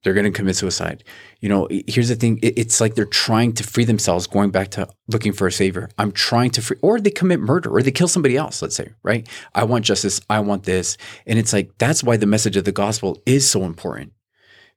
they're 0.02 0.14
going 0.14 0.24
to 0.24 0.30
commit 0.30 0.56
suicide. 0.56 1.04
You 1.40 1.48
know, 1.48 1.68
here's 1.86 2.08
the 2.08 2.16
thing: 2.16 2.38
it, 2.42 2.58
it's 2.58 2.80
like 2.80 2.94
they're 2.94 3.04
trying 3.04 3.52
to 3.54 3.64
free 3.64 3.84
themselves, 3.84 4.26
going 4.26 4.50
back 4.50 4.68
to 4.72 4.88
looking 5.08 5.32
for 5.32 5.46
a 5.46 5.52
savior. 5.52 5.88
I'm 5.98 6.12
trying 6.12 6.50
to 6.50 6.62
free, 6.62 6.78
or 6.82 7.00
they 7.00 7.10
commit 7.10 7.40
murder, 7.40 7.70
or 7.70 7.82
they 7.82 7.90
kill 7.90 8.08
somebody 8.08 8.36
else. 8.36 8.62
Let's 8.62 8.76
say, 8.76 8.90
right? 9.02 9.28
I 9.54 9.64
want 9.64 9.84
justice. 9.84 10.20
I 10.28 10.40
want 10.40 10.64
this, 10.64 10.96
and 11.26 11.38
it's 11.38 11.52
like 11.52 11.76
that's 11.78 12.02
why 12.02 12.16
the 12.16 12.26
message 12.26 12.56
of 12.56 12.64
the 12.64 12.72
gospel 12.72 13.22
is 13.26 13.48
so 13.48 13.64
important 13.64 14.12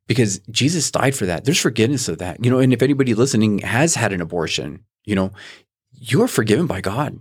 because 0.08 0.40
Jesus 0.52 0.92
died 0.92 1.16
for 1.16 1.26
that. 1.26 1.46
There's 1.46 1.60
forgiveness 1.60 2.08
of 2.08 2.20
that. 2.20 2.44
You 2.44 2.52
know, 2.52 2.60
and 2.60 2.74
if 2.74 2.82
anybody 2.82 3.14
listening 3.14 3.60
has 3.60 3.96
had 3.96 4.14
an 4.14 4.22
abortion, 4.22 4.84
you 5.04 5.16
know, 5.16 5.32
you're 5.92 6.28
forgiven 6.28 6.68
by 6.68 6.82
God. 6.82 7.20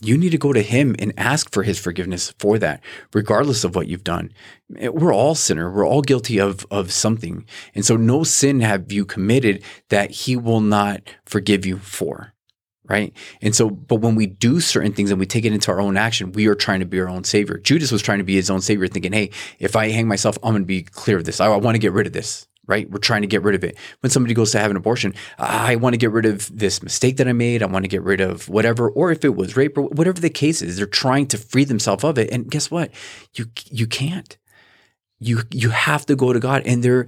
You 0.00 0.16
need 0.16 0.30
to 0.30 0.38
go 0.38 0.52
to 0.52 0.62
him 0.62 0.94
and 0.98 1.12
ask 1.16 1.52
for 1.52 1.64
his 1.64 1.78
forgiveness 1.78 2.32
for 2.38 2.58
that, 2.60 2.82
regardless 3.12 3.64
of 3.64 3.74
what 3.74 3.88
you've 3.88 4.04
done. 4.04 4.32
Eh, 4.76 4.88
we're 4.88 5.12
all 5.12 5.34
sinner. 5.34 5.72
We're 5.72 5.86
all 5.86 6.02
guilty 6.02 6.38
of 6.38 6.66
of 6.70 6.92
something. 6.92 7.44
And 7.74 7.84
so 7.84 7.96
no 7.96 8.22
sin 8.22 8.60
have 8.60 8.92
you 8.92 9.04
committed 9.04 9.62
that 9.88 10.10
he 10.10 10.36
will 10.36 10.60
not 10.60 11.02
forgive 11.24 11.66
you 11.66 11.78
for. 11.78 12.32
Right. 12.88 13.12
And 13.42 13.54
so, 13.54 13.68
but 13.68 13.96
when 13.96 14.14
we 14.14 14.24
do 14.24 14.60
certain 14.60 14.94
things 14.94 15.10
and 15.10 15.20
we 15.20 15.26
take 15.26 15.44
it 15.44 15.52
into 15.52 15.70
our 15.70 15.78
own 15.78 15.98
action, 15.98 16.32
we 16.32 16.46
are 16.46 16.54
trying 16.54 16.80
to 16.80 16.86
be 16.86 16.98
our 17.00 17.08
own 17.08 17.22
savior. 17.22 17.58
Judas 17.58 17.92
was 17.92 18.00
trying 18.00 18.16
to 18.16 18.24
be 18.24 18.34
his 18.34 18.48
own 18.48 18.62
savior, 18.62 18.88
thinking, 18.88 19.12
hey, 19.12 19.30
if 19.58 19.76
I 19.76 19.90
hang 19.90 20.08
myself, 20.08 20.38
I'm 20.42 20.52
going 20.52 20.62
to 20.62 20.66
be 20.66 20.84
clear 20.84 21.18
of 21.18 21.24
this. 21.24 21.38
I, 21.38 21.48
I 21.48 21.56
want 21.58 21.74
to 21.74 21.80
get 21.80 21.92
rid 21.92 22.06
of 22.06 22.14
this. 22.14 22.47
Right? 22.68 22.88
We're 22.88 22.98
trying 22.98 23.22
to 23.22 23.26
get 23.26 23.42
rid 23.42 23.56
of 23.56 23.64
it. 23.64 23.76
When 24.00 24.10
somebody 24.10 24.34
goes 24.34 24.52
to 24.52 24.60
have 24.60 24.70
an 24.70 24.76
abortion, 24.76 25.14
I 25.38 25.74
want 25.76 25.94
to 25.94 25.98
get 25.98 26.12
rid 26.12 26.26
of 26.26 26.56
this 26.56 26.82
mistake 26.82 27.16
that 27.16 27.26
I 27.26 27.32
made. 27.32 27.62
I 27.62 27.66
want 27.66 27.84
to 27.84 27.88
get 27.88 28.02
rid 28.02 28.20
of 28.20 28.48
whatever, 28.48 28.88
or 28.90 29.10
if 29.10 29.24
it 29.24 29.34
was 29.34 29.56
rape 29.56 29.76
or 29.76 29.82
whatever 29.82 30.20
the 30.20 30.30
case 30.30 30.62
is, 30.62 30.76
they're 30.76 30.86
trying 30.86 31.26
to 31.28 31.38
free 31.38 31.64
themselves 31.64 32.04
of 32.04 32.18
it. 32.18 32.30
And 32.30 32.48
guess 32.48 32.70
what? 32.70 32.92
You 33.34 33.46
you 33.70 33.88
can't. 33.88 34.36
You 35.18 35.40
you 35.50 35.70
have 35.70 36.06
to 36.06 36.14
go 36.14 36.32
to 36.32 36.38
God 36.38 36.62
and 36.64 36.84
there 36.84 37.06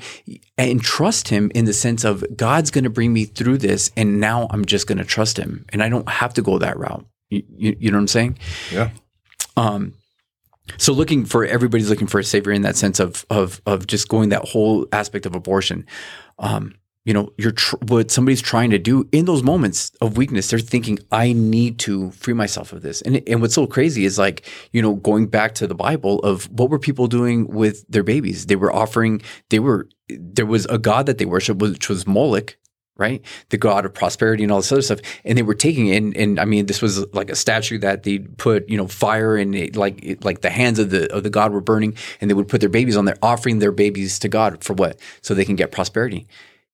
and 0.58 0.82
trust 0.82 1.28
Him 1.28 1.52
in 1.54 1.66
the 1.66 1.72
sense 1.72 2.02
of 2.02 2.24
God's 2.36 2.72
going 2.72 2.84
to 2.84 2.90
bring 2.90 3.12
me 3.12 3.24
through 3.26 3.58
this, 3.58 3.92
and 3.96 4.18
now 4.18 4.48
I'm 4.50 4.64
just 4.64 4.88
going 4.88 4.98
to 4.98 5.04
trust 5.04 5.36
Him, 5.36 5.66
and 5.68 5.82
I 5.82 5.88
don't 5.88 6.08
have 6.08 6.34
to 6.34 6.42
go 6.42 6.58
that 6.58 6.76
route. 6.76 7.06
You, 7.28 7.44
you, 7.56 7.76
you 7.78 7.90
know 7.92 7.98
what 7.98 8.02
I'm 8.02 8.08
saying? 8.08 8.38
Yeah. 8.72 8.90
Um, 9.56 9.94
so 10.76 10.92
looking 10.92 11.24
for 11.24 11.44
everybody's 11.44 11.90
looking 11.90 12.06
for 12.06 12.18
a 12.18 12.24
savior 12.24 12.52
in 12.52 12.62
that 12.62 12.76
sense 12.76 13.00
of 13.00 13.24
of 13.30 13.60
of 13.66 13.86
just 13.86 14.08
going 14.08 14.30
that 14.30 14.48
whole 14.48 14.86
aspect 14.92 15.26
of 15.26 15.34
abortion. 15.34 15.86
Um, 16.38 16.74
you 17.06 17.14
know, 17.14 17.32
you're 17.38 17.52
tr- 17.52 17.76
what 17.86 18.10
somebody's 18.10 18.42
trying 18.42 18.70
to 18.70 18.78
do 18.78 19.08
in 19.10 19.24
those 19.24 19.42
moments 19.42 19.90
of 20.02 20.18
weakness. 20.18 20.50
They're 20.50 20.58
thinking, 20.58 20.98
"I 21.10 21.32
need 21.32 21.78
to 21.80 22.10
free 22.10 22.34
myself 22.34 22.72
of 22.72 22.82
this." 22.82 23.00
And 23.02 23.22
and 23.26 23.40
what's 23.40 23.54
so 23.54 23.66
crazy 23.66 24.04
is 24.04 24.18
like, 24.18 24.46
you 24.72 24.82
know, 24.82 24.96
going 24.96 25.26
back 25.26 25.54
to 25.56 25.66
the 25.66 25.74
Bible 25.74 26.18
of 26.20 26.50
what 26.50 26.68
were 26.68 26.78
people 26.78 27.06
doing 27.06 27.46
with 27.48 27.84
their 27.88 28.02
babies? 28.02 28.46
They 28.46 28.56
were 28.56 28.72
offering. 28.72 29.22
They 29.48 29.60
were 29.60 29.88
there 30.08 30.46
was 30.46 30.66
a 30.66 30.78
god 30.78 31.06
that 31.06 31.18
they 31.18 31.24
worshiped, 31.24 31.60
which 31.60 31.88
was 31.88 32.06
Moloch, 32.06 32.56
right? 32.96 33.24
The 33.48 33.56
god 33.56 33.86
of 33.86 33.94
prosperity 33.94 34.42
and 34.42 34.52
all 34.52 34.58
this 34.58 34.72
other 34.72 34.82
stuff. 34.82 35.00
And 35.24 35.36
they 35.36 35.42
were 35.42 35.54
taking 35.54 35.88
it, 35.88 35.96
and, 35.96 36.16
and 36.16 36.40
I 36.40 36.44
mean, 36.44 36.66
this 36.66 36.82
was 36.82 37.06
like 37.14 37.30
a 37.30 37.36
statue 37.36 37.78
that 37.78 38.02
they 38.02 38.18
put, 38.18 38.68
you 38.68 38.76
know, 38.76 38.86
fire 38.86 39.36
and 39.36 39.54
it, 39.54 39.76
like 39.76 40.04
it, 40.04 40.24
like 40.24 40.42
the 40.42 40.50
hands 40.50 40.78
of 40.78 40.90
the 40.90 41.12
of 41.12 41.22
the 41.22 41.30
god 41.30 41.52
were 41.52 41.60
burning, 41.60 41.96
and 42.20 42.30
they 42.30 42.34
would 42.34 42.48
put 42.48 42.60
their 42.60 42.70
babies 42.70 42.96
on 42.96 43.06
there, 43.06 43.16
offering 43.22 43.58
their 43.58 43.72
babies 43.72 44.18
to 44.18 44.28
God 44.28 44.62
for 44.62 44.74
what? 44.74 45.00
So 45.22 45.34
they 45.34 45.44
can 45.44 45.56
get 45.56 45.72
prosperity. 45.72 46.26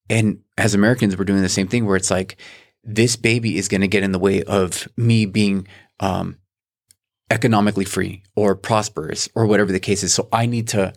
And 0.09 0.41
as 0.59 0.75
Americans, 0.75 1.17
we're 1.17 1.25
doing 1.25 1.43
the 1.43 1.49
same 1.49 1.69
thing 1.69 1.87
where 1.87 1.97
it's 1.97 2.11
like 2.11 2.37
this 2.85 3.17
baby 3.17 3.57
is 3.57 3.69
going 3.69 3.81
to 3.81 3.89
get 3.89 4.03
in 4.03 4.13
the 4.13 4.19
way 4.19 4.43
of 4.45 4.89
me 4.97 5.27
being 5.27 5.67
um, 6.01 6.39
economically 7.31 7.85
free 7.85 8.23
or 8.37 8.55
prosperous 8.55 9.29
or 9.35 9.47
whatever 9.47 9.73
the 9.73 9.81
case 9.81 10.03
is. 10.03 10.15
So 10.15 10.29
I 10.33 10.47
need 10.47 10.69
to 10.69 10.93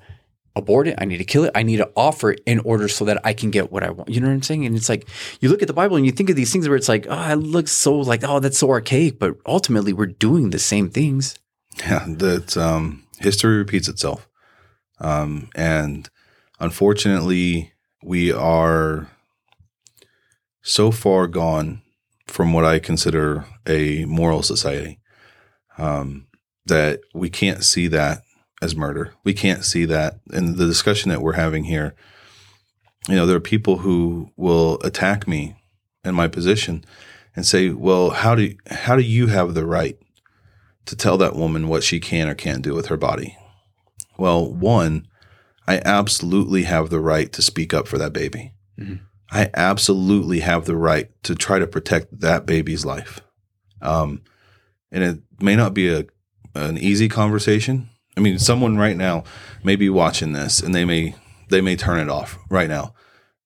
abort 0.60 0.88
it. 0.88 0.96
I 1.00 1.06
need 1.06 1.18
to 1.18 1.24
kill 1.24 1.46
it. 1.46 1.52
I 1.56 1.64
need 1.64 1.78
to 1.78 1.90
offer 1.96 2.32
it 2.32 2.42
in 2.46 2.60
order 2.60 2.88
so 2.88 3.06
that 3.06 3.20
I 3.26 3.34
can 3.34 3.50
get 3.50 3.72
what 3.72 3.84
I 3.84 3.90
want. 3.90 4.10
You 4.10 4.22
know 4.22 4.28
what 4.28 4.34
I'm 4.34 4.44
saying? 4.44 4.66
And 4.66 4.76
it's 4.76 4.90
like 4.90 5.08
you 5.40 5.50
look 5.50 5.62
at 5.62 5.68
the 5.68 5.74
Bible 5.74 5.96
and 5.98 6.06
you 6.06 6.12
think 6.12 6.30
of 6.30 6.36
these 6.36 6.52
things 6.52 6.68
where 6.68 6.78
it's 6.78 6.90
like, 6.90 7.08
oh, 7.10 7.32
it 7.32 7.36
looks 7.38 7.72
so 7.72 7.98
like, 7.98 8.24
oh, 8.24 8.40
that's 8.40 8.58
so 8.58 8.70
archaic. 8.70 9.18
But 9.18 9.38
ultimately, 9.46 9.94
we're 9.94 10.06
doing 10.06 10.52
the 10.52 10.60
same 10.60 10.90
things. 10.90 11.38
Yeah, 11.88 12.06
that 12.08 12.58
um, 12.58 13.04
history 13.20 13.56
repeats 13.56 13.88
itself, 13.88 14.28
um, 15.00 15.50
and 15.56 16.10
unfortunately, 16.60 17.72
we 18.04 18.34
are 18.34 19.08
so 20.62 20.92
far 20.92 21.28
gone 21.28 21.82
from 22.28 22.54
what 22.54 22.66
I 22.66 22.80
consider 22.80 23.46
a 23.66 24.04
moral 24.06 24.44
society 24.44 25.00
um, 25.78 26.28
that 26.66 27.02
we 27.14 27.30
can't 27.30 27.64
see 27.64 27.88
that 27.88 28.24
as 28.62 28.76
murder. 28.76 29.14
We 29.24 29.34
can't 29.34 29.64
see 29.64 29.86
that 29.86 30.20
in 30.32 30.58
the 30.58 30.66
discussion 30.66 31.10
that 31.10 31.22
we're 31.22 31.34
having 31.34 31.66
here. 31.66 31.96
You 33.08 33.16
know, 33.16 33.26
there 33.26 33.38
are 33.38 33.42
people 33.42 33.78
who 33.78 34.32
will 34.36 34.80
attack 34.84 35.28
me 35.28 35.56
and 36.04 36.16
my 36.16 36.28
position 36.28 36.84
and 37.36 37.46
say, 37.46 37.70
"Well, 37.70 38.10
how 38.12 38.36
do 38.36 38.54
how 38.70 38.96
do 38.96 39.02
you 39.02 39.28
have 39.28 39.54
the 39.54 39.66
right 39.66 39.98
to 40.86 40.96
tell 40.96 41.18
that 41.18 41.36
woman 41.36 41.68
what 41.68 41.84
she 41.84 42.00
can 42.00 42.28
or 42.28 42.36
can't 42.36 42.62
do 42.62 42.74
with 42.74 42.88
her 42.88 42.98
body?" 42.98 43.38
Well, 44.18 44.52
one, 44.52 45.08
I 45.68 45.82
absolutely 45.86 46.64
have 46.64 46.90
the 46.90 47.00
right 47.00 47.32
to 47.34 47.42
speak 47.42 47.74
up 47.74 47.88
for 47.88 47.98
that 47.98 48.14
baby. 48.14 48.54
Mhm. 48.78 49.00
I 49.32 49.50
absolutely 49.54 50.40
have 50.40 50.66
the 50.66 50.76
right 50.76 51.10
to 51.24 51.36
try 51.36 51.60
to 51.60 51.68
protect 51.68 52.20
that 52.20 52.46
baby's 52.46 52.86
life. 52.86 53.22
Um, 53.82 54.22
and 54.92 55.04
it 55.04 55.20
may 55.42 55.56
not 55.56 55.74
be 55.74 55.90
a 55.90 56.06
an 56.56 56.78
easy 56.80 57.08
conversation. 57.08 57.90
I 58.20 58.22
mean, 58.22 58.38
someone 58.38 58.78
right 58.78 58.98
now 58.98 59.24
may 59.64 59.78
be 59.78 59.90
watching 59.90 60.34
this 60.34 60.60
and 60.60 60.76
they 60.76 60.84
may 60.84 61.16
they 61.50 61.62
may 61.62 61.78
turn 61.78 62.00
it 62.00 62.10
off 62.10 62.38
right 62.50 62.68
now 62.68 62.94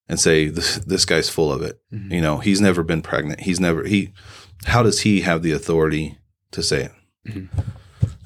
and 0.09 0.19
say 0.19 0.47
this 0.47 0.77
this 0.77 1.05
guy's 1.05 1.29
full 1.29 1.53
of 1.53 1.61
it. 1.61 1.79
Mhm. 1.93 2.11
You 2.11 2.21
know, 2.21 2.39
he's 2.39 2.59
never 2.59 2.81
been 2.81 3.03
pregnant. 3.03 3.41
He's 3.41 3.59
never 3.59 3.83
he 3.83 4.13
how 4.65 4.81
does 4.81 5.01
he 5.01 5.21
have 5.21 5.43
the 5.43 5.51
authority 5.51 6.17
to 6.53 6.63
say 6.63 6.85
it? 6.85 6.91
Mhm. 7.29 7.49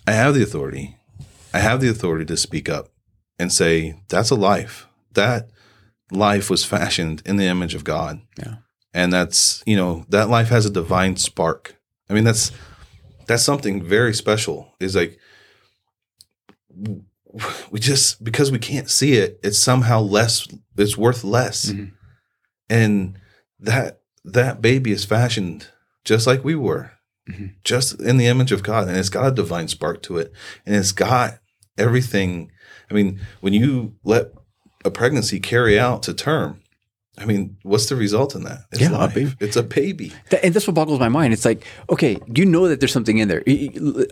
I 0.08 0.14
have 0.14 0.36
the 0.36 0.42
authority. 0.44 0.96
I 1.54 1.60
have 1.60 1.82
the 1.82 1.90
authority 1.90 2.24
to 2.26 2.38
speak 2.38 2.70
up 2.70 2.88
and 3.38 3.52
say 3.52 4.02
that's 4.08 4.30
a 4.30 4.36
life. 4.36 4.88
That 5.16 5.50
life 6.12 6.50
was 6.50 6.64
fashioned 6.64 7.22
in 7.26 7.36
the 7.36 7.48
image 7.48 7.76
of 7.76 7.84
God. 7.84 8.22
Yeah. 8.40 8.56
And 8.94 9.12
that's, 9.12 9.64
you 9.66 9.76
know, 9.76 10.06
that 10.08 10.30
life 10.30 10.48
has 10.48 10.66
a 10.66 10.70
divine 10.70 11.18
spark. 11.18 11.76
I 12.10 12.14
mean, 12.14 12.24
that's 12.24 12.54
that's 13.28 13.44
something 13.44 13.84
very 13.84 14.14
special. 14.14 14.74
Is 14.80 14.96
like 14.96 15.20
we 17.72 17.80
just 17.80 18.24
because 18.24 18.52
we 18.52 18.60
can't 18.60 18.90
see 18.90 19.14
it, 19.14 19.40
it's 19.44 19.60
somehow 19.60 20.00
less 20.02 20.48
it's 20.78 20.98
worth 20.98 21.24
less. 21.24 21.72
Mhm. 21.72 21.92
And 22.70 23.18
that 23.60 24.02
that 24.24 24.62
baby 24.62 24.92
is 24.92 25.06
fashioned 25.06 25.68
just 26.04 26.28
like 26.28 26.44
we 26.44 26.56
were. 26.56 26.92
Mhm. 27.30 27.56
Just 27.64 28.00
in 28.02 28.18
the 28.18 28.28
image 28.28 28.52
of 28.52 28.64
God. 28.64 28.88
And 28.88 28.98
it's 28.98 29.10
got 29.10 29.28
a 29.28 29.36
divine 29.36 29.68
spark 29.68 30.02
to 30.04 30.18
it. 30.18 30.32
And 30.66 30.76
it's 30.76 30.92
got 30.92 31.40
everything. 31.78 32.52
I 32.90 32.94
mean, 32.94 33.20
when 33.42 33.54
you 33.54 33.96
let 34.04 34.32
a 34.86 34.92
pregnancy 34.92 35.40
carry 35.40 35.78
out 35.78 36.04
to 36.04 36.14
term, 36.14 36.62
I 37.18 37.26
mean, 37.26 37.58
what's 37.64 37.88
the 37.88 37.96
result 37.96 38.36
in 38.36 38.44
that? 38.44 38.66
It's 38.72 38.82
Yeah, 38.82 39.04
a 39.04 39.08
baby. 39.08 39.34
It's 39.40 39.56
a 39.56 39.64
baby. 39.64 40.14
That, 40.30 40.46
and 40.46 40.54
that's 40.54 40.68
what 40.68 40.76
boggles 40.76 41.00
my 41.00 41.10
mind. 41.10 41.34
It's 41.34 41.46
like, 41.46 41.66
okay, 41.90 42.18
you 42.36 42.46
know 42.46 42.68
that 42.68 42.80
there's 42.80 42.92
something 42.92 43.18
in 43.18 43.28
there. 43.28 43.44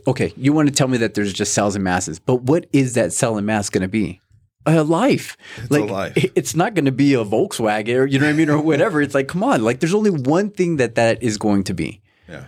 Okay, 0.08 0.34
you 0.36 0.53
want 0.53 0.70
to 0.70 0.74
tell 0.74 0.88
me 0.88 0.97
that 0.97 1.14
there's 1.14 1.32
just 1.32 1.53
cells 1.53 1.76
and 1.76 1.84
masses, 1.84 2.20
but 2.20 2.41
what 2.43 2.66
is 2.74 2.93
that 2.95 3.14
cell 3.14 3.38
and 3.38 3.45
mass 3.45 3.70
going 3.70 3.84
to 3.84 3.88
be? 3.88 4.22
A 4.66 4.84
life. 4.84 5.38
It's 5.58 5.70
like 5.70 5.84
a 5.84 5.93
life. 5.93 6.32
it's 6.36 6.56
not 6.56 6.74
going 6.74 6.86
to 6.86 6.91
be 6.91 7.14
a 7.14 7.24
Volkswagen 7.24 7.95
or 7.95 8.06
you 8.08 8.18
know 8.18 8.26
what 8.26 8.34
I 8.34 8.36
mean 8.36 8.49
or 8.49 8.60
whatever. 8.72 8.99
It's 8.99 9.14
like, 9.14 9.28
come 9.28 9.43
on, 9.43 9.64
like 9.64 9.80
there's 9.80 9.93
only 9.93 10.10
one 10.10 10.49
thing 10.49 10.78
that 10.78 10.95
that 10.95 11.22
is 11.22 11.38
going 11.38 11.64
to 11.66 11.76
be. 11.76 12.01
Yeah. 12.28 12.45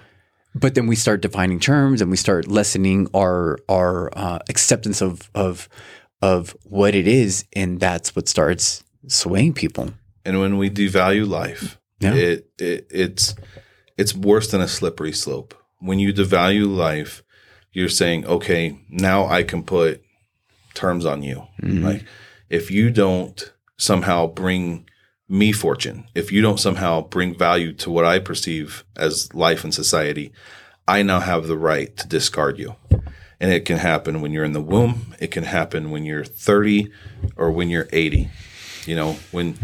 But 0.55 0.73
then 0.73 0.87
we 0.87 0.95
start 0.95 1.21
defining 1.21 1.59
terms 1.59 2.01
and 2.01 2.09
we 2.09 2.17
start 2.17 2.47
lessening 2.47 3.07
our 3.13 3.59
our 3.69 4.09
uh, 4.17 4.39
acceptance 4.49 5.01
of 5.01 5.29
of 5.35 5.69
of 6.23 6.57
what 6.63 6.95
it 6.95 7.07
is, 7.07 7.45
and 7.53 7.79
that's 7.79 8.15
what 8.15 8.27
starts 8.27 8.83
swaying 9.05 9.53
people. 9.53 9.93
And 10.27 10.39
when 10.41 10.57
we 10.57 10.69
devalue 10.69 11.25
life, 11.27 11.77
Yeah. 11.99 12.13
it, 12.13 12.49
it 12.59 12.87
it's 12.91 13.33
it's 13.97 14.13
worse 14.13 14.51
than 14.51 14.61
a 14.61 14.67
slippery 14.67 15.13
slope. 15.13 15.55
When 15.79 15.99
you 15.99 16.13
devalue 16.13 16.67
life, 16.67 17.23
you're 17.71 17.89
saying, 18.01 18.25
okay, 18.27 18.77
now 18.89 19.25
I 19.25 19.43
can 19.43 19.63
put 19.63 20.01
terms 20.73 21.05
on 21.05 21.23
you. 21.23 21.47
Mhm. 21.63 21.83
Like 21.83 22.03
if 22.49 22.69
you 22.69 22.91
don't 22.91 23.53
somehow 23.77 24.27
bring 24.27 24.85
me 25.29 25.51
fortune, 25.53 26.03
if 26.13 26.31
you 26.31 26.41
don't 26.41 26.59
somehow 26.59 27.01
bring 27.07 27.37
value 27.37 27.71
to 27.73 27.89
what 27.89 28.05
I 28.05 28.19
perceive 28.19 28.83
as 28.95 29.33
life 29.33 29.63
and 29.63 29.73
society, 29.73 30.31
I 30.87 31.03
now 31.03 31.19
have 31.21 31.47
the 31.47 31.57
right 31.57 31.95
to 31.97 32.07
discard 32.07 32.59
you. 32.59 32.75
And 33.39 33.51
it 33.51 33.65
can 33.65 33.77
happen 33.77 34.21
when 34.21 34.31
you're 34.33 34.45
in 34.45 34.53
the 34.53 34.61
womb, 34.73 35.15
it 35.19 35.31
can 35.31 35.43
happen 35.45 35.91
when 35.91 36.03
you're 36.05 36.25
30 36.25 36.89
or 37.37 37.51
when 37.51 37.69
you're 37.69 37.87
80. 37.93 38.29
You 38.85 38.95
know, 38.95 39.17
when 39.31 39.55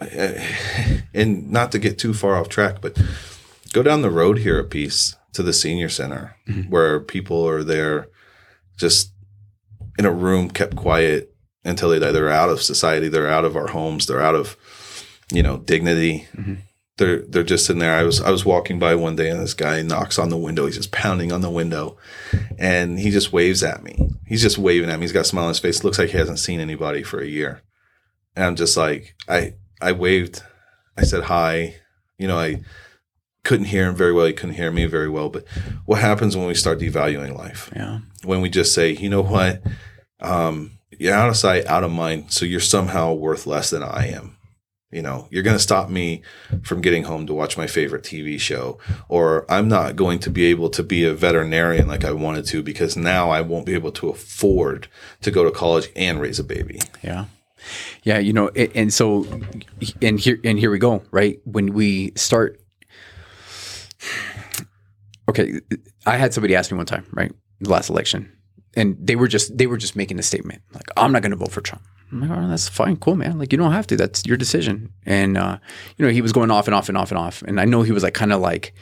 and 1.14 1.50
not 1.50 1.72
to 1.72 1.78
get 1.78 1.98
too 1.98 2.14
far 2.14 2.36
off 2.36 2.48
track, 2.48 2.80
but 2.80 3.00
go 3.72 3.82
down 3.82 4.02
the 4.02 4.10
road 4.10 4.38
here 4.38 4.58
a 4.58 4.64
piece 4.64 5.16
to 5.32 5.42
the 5.42 5.52
senior 5.52 5.88
center 5.88 6.36
mm-hmm. 6.48 6.70
where 6.70 7.00
people 7.00 7.46
are 7.46 7.62
there 7.62 8.08
just 8.76 9.12
in 9.98 10.06
a 10.06 10.10
room 10.10 10.50
kept 10.50 10.76
quiet 10.76 11.34
until 11.64 11.90
they 11.90 11.98
die. 11.98 12.12
They're 12.12 12.30
out 12.30 12.50
of 12.50 12.62
society. 12.62 13.08
They're 13.08 13.28
out 13.28 13.44
of 13.44 13.56
our 13.56 13.68
homes. 13.68 14.06
They're 14.06 14.22
out 14.22 14.34
of, 14.34 14.56
you 15.30 15.42
know, 15.42 15.58
dignity. 15.58 16.26
Mm-hmm. 16.34 16.54
They're 16.96 17.22
they're 17.22 17.42
just 17.42 17.70
in 17.70 17.78
there. 17.78 17.94
I 17.94 18.02
was 18.02 18.20
I 18.20 18.30
was 18.30 18.44
walking 18.44 18.78
by 18.78 18.94
one 18.94 19.16
day 19.16 19.30
and 19.30 19.40
this 19.40 19.54
guy 19.54 19.80
knocks 19.82 20.18
on 20.18 20.28
the 20.28 20.36
window. 20.36 20.66
He's 20.66 20.76
just 20.76 20.92
pounding 20.92 21.32
on 21.32 21.40
the 21.40 21.50
window, 21.50 21.96
and 22.58 22.98
he 22.98 23.10
just 23.10 23.32
waves 23.32 23.62
at 23.62 23.82
me. 23.82 24.10
He's 24.26 24.42
just 24.42 24.58
waving 24.58 24.90
at 24.90 24.98
me. 24.98 25.04
He's 25.04 25.12
got 25.12 25.20
a 25.20 25.24
smile 25.24 25.44
on 25.44 25.50
his 25.50 25.58
face. 25.58 25.82
Looks 25.82 25.98
like 25.98 26.10
he 26.10 26.18
hasn't 26.18 26.38
seen 26.38 26.60
anybody 26.60 27.02
for 27.02 27.18
a 27.20 27.26
year. 27.26 27.62
And 28.36 28.44
I'm 28.44 28.56
just 28.56 28.76
like 28.76 29.14
I 29.28 29.54
I 29.80 29.92
waved. 29.92 30.42
I 30.96 31.02
said 31.04 31.24
hi. 31.24 31.76
You 32.18 32.28
know 32.28 32.38
I 32.38 32.62
couldn't 33.42 33.66
hear 33.66 33.88
him 33.88 33.94
very 33.94 34.12
well. 34.12 34.26
He 34.26 34.32
couldn't 34.32 34.56
hear 34.56 34.70
me 34.70 34.84
very 34.86 35.08
well. 35.08 35.28
But 35.30 35.46
what 35.86 36.00
happens 36.00 36.36
when 36.36 36.46
we 36.46 36.54
start 36.54 36.78
devaluing 36.78 37.36
life? 37.36 37.70
Yeah. 37.74 38.00
when 38.24 38.40
we 38.42 38.50
just 38.50 38.74
say, 38.74 38.90
you 38.92 39.08
know 39.08 39.22
what, 39.22 39.62
um, 40.20 40.72
you're 40.98 41.14
out 41.14 41.30
of 41.30 41.36
sight, 41.36 41.66
out 41.66 41.84
of 41.84 41.90
mind, 41.90 42.30
so 42.32 42.44
you're 42.44 42.60
somehow 42.60 43.14
worth 43.14 43.46
less 43.46 43.70
than 43.70 43.82
I 43.82 44.08
am. 44.08 44.36
You 44.92 45.02
know, 45.02 45.28
you're 45.30 45.44
going 45.44 45.56
to 45.56 45.62
stop 45.62 45.88
me 45.88 46.20
from 46.62 46.80
getting 46.80 47.04
home 47.04 47.24
to 47.28 47.32
watch 47.32 47.56
my 47.56 47.68
favorite 47.68 48.02
TV 48.02 48.40
show, 48.40 48.78
or 49.08 49.46
I'm 49.48 49.68
not 49.68 49.94
going 49.94 50.18
to 50.18 50.30
be 50.30 50.46
able 50.46 50.68
to 50.70 50.82
be 50.82 51.04
a 51.04 51.14
veterinarian 51.14 51.86
like 51.86 52.04
I 52.04 52.10
wanted 52.12 52.44
to 52.46 52.62
because 52.62 52.96
now 52.96 53.30
I 53.30 53.40
won't 53.40 53.66
be 53.66 53.74
able 53.74 53.92
to 53.92 54.08
afford 54.08 54.88
to 55.22 55.30
go 55.30 55.44
to 55.44 55.52
college 55.52 55.90
and 55.94 56.20
raise 56.20 56.40
a 56.40 56.44
baby. 56.44 56.80
Yeah. 57.02 57.26
Yeah, 58.02 58.18
you 58.18 58.32
know, 58.32 58.48
and 58.48 58.92
so, 58.92 59.26
and 60.00 60.18
here 60.18 60.38
and 60.44 60.58
here 60.58 60.70
we 60.70 60.78
go. 60.78 61.02
Right 61.10 61.40
when 61.44 61.72
we 61.72 62.12
start. 62.16 62.60
Okay, 65.28 65.60
I 66.06 66.16
had 66.16 66.34
somebody 66.34 66.56
ask 66.56 66.72
me 66.72 66.76
one 66.76 66.86
time, 66.86 67.06
right, 67.12 67.32
the 67.60 67.70
last 67.70 67.90
election, 67.90 68.32
and 68.74 68.96
they 69.00 69.16
were 69.16 69.28
just 69.28 69.56
they 69.56 69.66
were 69.66 69.76
just 69.76 69.94
making 69.94 70.18
a 70.18 70.22
statement 70.22 70.62
like, 70.72 70.90
"I'm 70.96 71.12
not 71.12 71.22
going 71.22 71.30
to 71.30 71.36
vote 71.36 71.52
for 71.52 71.60
Trump." 71.60 71.84
I'm 72.10 72.20
like, 72.20 72.30
"Oh, 72.30 72.48
that's 72.48 72.68
fine, 72.68 72.96
cool, 72.96 73.14
man. 73.14 73.38
Like, 73.38 73.52
you 73.52 73.58
don't 73.58 73.72
have 73.72 73.86
to. 73.88 73.96
That's 73.96 74.26
your 74.26 74.36
decision." 74.36 74.92
And 75.06 75.36
uh, 75.36 75.58
you 75.96 76.04
know, 76.04 76.10
he 76.10 76.22
was 76.22 76.32
going 76.32 76.50
off 76.50 76.66
and 76.66 76.74
off 76.74 76.88
and 76.88 76.98
off 76.98 77.10
and 77.10 77.18
off, 77.18 77.42
and 77.42 77.60
I 77.60 77.64
know 77.64 77.82
he 77.82 77.92
was 77.92 78.02
like 78.02 78.14
kind 78.14 78.32
of 78.32 78.40
like 78.40 78.74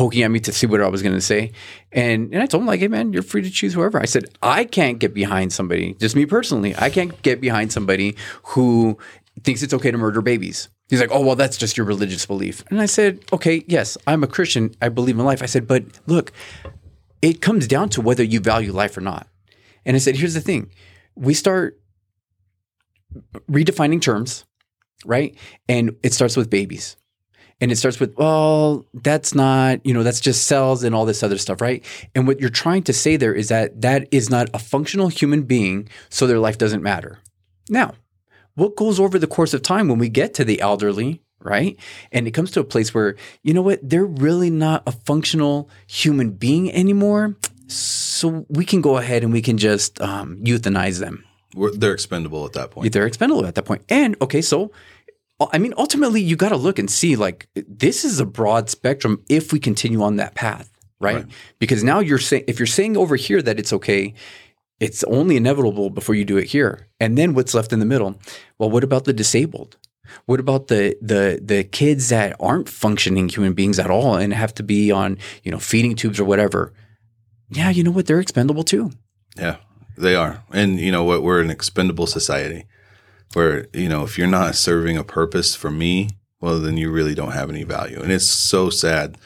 poking 0.00 0.22
at 0.22 0.30
me 0.30 0.40
to 0.40 0.50
see 0.50 0.66
what 0.66 0.80
I 0.80 0.88
was 0.88 1.02
going 1.02 1.14
to 1.14 1.20
say. 1.20 1.52
And 1.92 2.32
and 2.32 2.42
I 2.42 2.46
told 2.46 2.62
him 2.62 2.66
like, 2.66 2.80
"Hey 2.80 2.88
man, 2.88 3.12
you're 3.12 3.22
free 3.22 3.42
to 3.42 3.50
choose 3.50 3.74
whoever." 3.74 4.00
I 4.00 4.06
said, 4.06 4.30
"I 4.42 4.64
can't 4.64 4.98
get 4.98 5.12
behind 5.12 5.52
somebody, 5.52 5.92
just 6.00 6.16
me 6.16 6.24
personally. 6.24 6.74
I 6.78 6.88
can't 6.88 7.20
get 7.20 7.38
behind 7.38 7.70
somebody 7.70 8.16
who 8.54 8.96
thinks 9.44 9.62
it's 9.62 9.74
okay 9.74 9.90
to 9.90 9.98
murder 9.98 10.22
babies." 10.22 10.70
He's 10.88 11.00
like, 11.00 11.10
"Oh, 11.12 11.20
well, 11.20 11.36
that's 11.36 11.58
just 11.58 11.76
your 11.76 11.84
religious 11.84 12.24
belief." 12.24 12.64
And 12.70 12.80
I 12.80 12.86
said, 12.86 13.20
"Okay, 13.30 13.62
yes, 13.68 13.98
I'm 14.06 14.24
a 14.24 14.26
Christian. 14.26 14.74
I 14.80 14.88
believe 14.88 15.18
in 15.18 15.24
life." 15.26 15.42
I 15.42 15.46
said, 15.46 15.66
"But 15.66 15.84
look, 16.06 16.32
it 17.20 17.42
comes 17.42 17.66
down 17.66 17.90
to 17.90 18.00
whether 18.00 18.24
you 18.24 18.40
value 18.40 18.72
life 18.72 18.96
or 18.96 19.02
not." 19.02 19.28
And 19.84 19.96
I 19.96 19.98
said, 20.00 20.16
"Here's 20.16 20.32
the 20.32 20.40
thing. 20.40 20.70
We 21.14 21.34
start 21.34 21.78
redefining 23.50 24.00
terms, 24.00 24.46
right? 25.04 25.36
And 25.68 25.96
it 26.02 26.14
starts 26.14 26.38
with 26.38 26.48
babies 26.48 26.96
and 27.60 27.70
it 27.70 27.76
starts 27.76 28.00
with 28.00 28.16
well 28.16 28.84
that's 28.94 29.34
not 29.34 29.84
you 29.84 29.94
know 29.94 30.02
that's 30.02 30.20
just 30.20 30.46
cells 30.46 30.82
and 30.82 30.94
all 30.94 31.04
this 31.06 31.22
other 31.22 31.38
stuff 31.38 31.60
right? 31.60 31.84
And 32.14 32.26
what 32.26 32.40
you're 32.40 32.50
trying 32.50 32.82
to 32.84 32.92
say 32.92 33.16
there 33.16 33.34
is 33.34 33.48
that 33.48 33.80
that 33.82 34.08
is 34.10 34.30
not 34.30 34.48
a 34.54 34.58
functional 34.58 35.08
human 35.08 35.42
being 35.42 35.88
so 36.08 36.26
their 36.26 36.38
life 36.38 36.58
doesn't 36.58 36.82
matter. 36.82 37.18
Now 37.68 37.94
what 38.54 38.76
goes 38.76 39.00
over 39.00 39.18
the 39.18 39.26
course 39.26 39.54
of 39.54 39.62
time 39.62 39.88
when 39.88 39.98
we 39.98 40.08
get 40.08 40.34
to 40.34 40.44
the 40.44 40.60
elderly 40.60 41.22
right? 41.42 41.78
And 42.12 42.26
it 42.26 42.32
comes 42.32 42.50
to 42.52 42.60
a 42.60 42.64
place 42.64 42.92
where 42.92 43.16
you 43.42 43.54
know 43.54 43.62
what? 43.62 43.80
They're 43.82 44.04
really 44.04 44.50
not 44.50 44.82
a 44.86 44.92
functional 44.92 45.70
human 45.86 46.32
being 46.32 46.70
anymore 46.72 47.36
so 47.66 48.46
we 48.48 48.64
can 48.64 48.80
go 48.80 48.96
ahead 48.96 49.22
and 49.22 49.32
we 49.32 49.42
can 49.42 49.58
just 49.58 50.00
um, 50.00 50.36
euthanize 50.42 50.98
them. 50.98 51.24
We're, 51.54 51.72
they're 51.72 51.94
expendable 51.94 52.44
at 52.44 52.52
that 52.52 52.70
point. 52.70 52.92
they're 52.92 53.06
expendable 53.06 53.44
at 53.46 53.54
that 53.56 53.64
point. 53.64 53.82
And 53.88 54.16
okay, 54.22 54.42
so 54.42 54.70
I 55.52 55.58
mean, 55.58 55.72
ultimately, 55.78 56.20
you 56.20 56.36
got 56.36 56.50
to 56.50 56.56
look 56.56 56.78
and 56.78 56.90
see 56.90 57.16
like 57.16 57.48
this 57.54 58.04
is 58.04 58.20
a 58.20 58.26
broad 58.26 58.68
spectrum 58.68 59.24
if 59.28 59.52
we 59.52 59.58
continue 59.58 60.02
on 60.02 60.16
that 60.16 60.34
path, 60.34 60.70
right? 61.00 61.16
Right. 61.16 61.26
Because 61.58 61.82
now 61.82 62.00
you're 62.00 62.18
saying 62.18 62.44
if 62.46 62.58
you're 62.58 62.66
saying 62.66 62.96
over 62.96 63.16
here 63.16 63.40
that 63.40 63.58
it's 63.58 63.72
okay, 63.72 64.14
it's 64.80 65.02
only 65.04 65.36
inevitable 65.36 65.90
before 65.90 66.14
you 66.14 66.24
do 66.24 66.36
it 66.36 66.46
here. 66.46 66.88
And 66.98 67.16
then 67.16 67.34
what's 67.34 67.54
left 67.54 67.72
in 67.72 67.78
the 67.78 67.86
middle? 67.86 68.18
Well, 68.58 68.70
what 68.70 68.84
about 68.84 69.04
the 69.04 69.12
disabled? 69.12 69.76
What 70.26 70.40
about 70.40 70.66
the 70.66 70.96
the 71.00 71.40
the 71.42 71.64
kids 71.64 72.10
that 72.10 72.36
aren't 72.38 72.68
functioning 72.68 73.28
human 73.28 73.54
beings 73.54 73.78
at 73.78 73.90
all 73.90 74.16
and 74.16 74.34
have 74.34 74.54
to 74.54 74.62
be 74.62 74.90
on 74.90 75.18
you 75.42 75.50
know 75.50 75.58
feeding 75.58 75.96
tubes 75.96 76.20
or 76.20 76.24
whatever? 76.24 76.72
Yeah, 77.48 77.70
you 77.70 77.82
know 77.82 77.90
what? 77.90 78.06
They're 78.06 78.20
expendable 78.20 78.64
too. 78.64 78.90
Yeah, 79.36 79.56
they 79.96 80.14
are. 80.14 80.42
And 80.52 80.78
you 80.78 80.92
know 80.92 81.04
what? 81.04 81.22
We're 81.22 81.40
an 81.40 81.50
expendable 81.50 82.06
society 82.06 82.66
where, 83.34 83.66
you 83.72 83.88
know, 83.88 84.02
if 84.04 84.18
you're 84.18 84.26
not 84.26 84.54
serving 84.54 84.96
a 84.96 85.04
purpose 85.04 85.54
for 85.54 85.70
me, 85.70 86.10
well, 86.40 86.58
then 86.58 86.76
you 86.76 86.90
really 86.90 87.14
don't 87.14 87.32
have 87.32 87.50
any 87.50 87.64
value. 87.64 88.00
And 88.00 88.10
it's 88.10 88.26
so 88.26 88.70
sad 88.70 89.18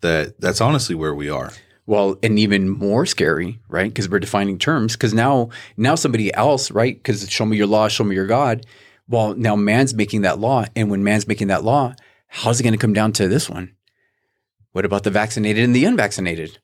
that 0.00 0.40
that's 0.40 0.60
honestly 0.60 0.94
where 0.94 1.14
we 1.14 1.28
are. 1.28 1.52
Well, 1.86 2.16
and 2.22 2.38
even 2.38 2.68
more 2.68 3.06
scary, 3.06 3.60
right? 3.68 3.90
Because 3.90 4.08
we're 4.08 4.20
defining 4.20 4.58
terms. 4.58 4.92
Because 4.92 5.12
now, 5.12 5.50
now 5.76 5.94
somebody 5.94 6.32
else, 6.34 6.70
right? 6.70 6.96
Because 6.96 7.28
show 7.28 7.44
me 7.44 7.56
your 7.56 7.66
law, 7.66 7.88
show 7.88 8.04
me 8.04 8.14
your 8.14 8.26
God. 8.26 8.64
Well, 9.08 9.34
now 9.34 9.56
man's 9.56 9.92
making 9.92 10.22
that 10.22 10.38
law, 10.38 10.64
and 10.76 10.90
when 10.90 11.04
man's 11.04 11.26
making 11.26 11.48
that 11.48 11.64
law, 11.64 11.94
how's 12.28 12.60
it 12.60 12.62
going 12.62 12.72
to 12.72 12.78
come 12.78 12.92
down 12.92 13.12
to 13.14 13.28
this 13.28 13.50
one? 13.50 13.74
What 14.70 14.84
about 14.84 15.02
the 15.02 15.10
vaccinated 15.10 15.64
and 15.64 15.74
the 15.74 15.84
unvaccinated? 15.84 16.58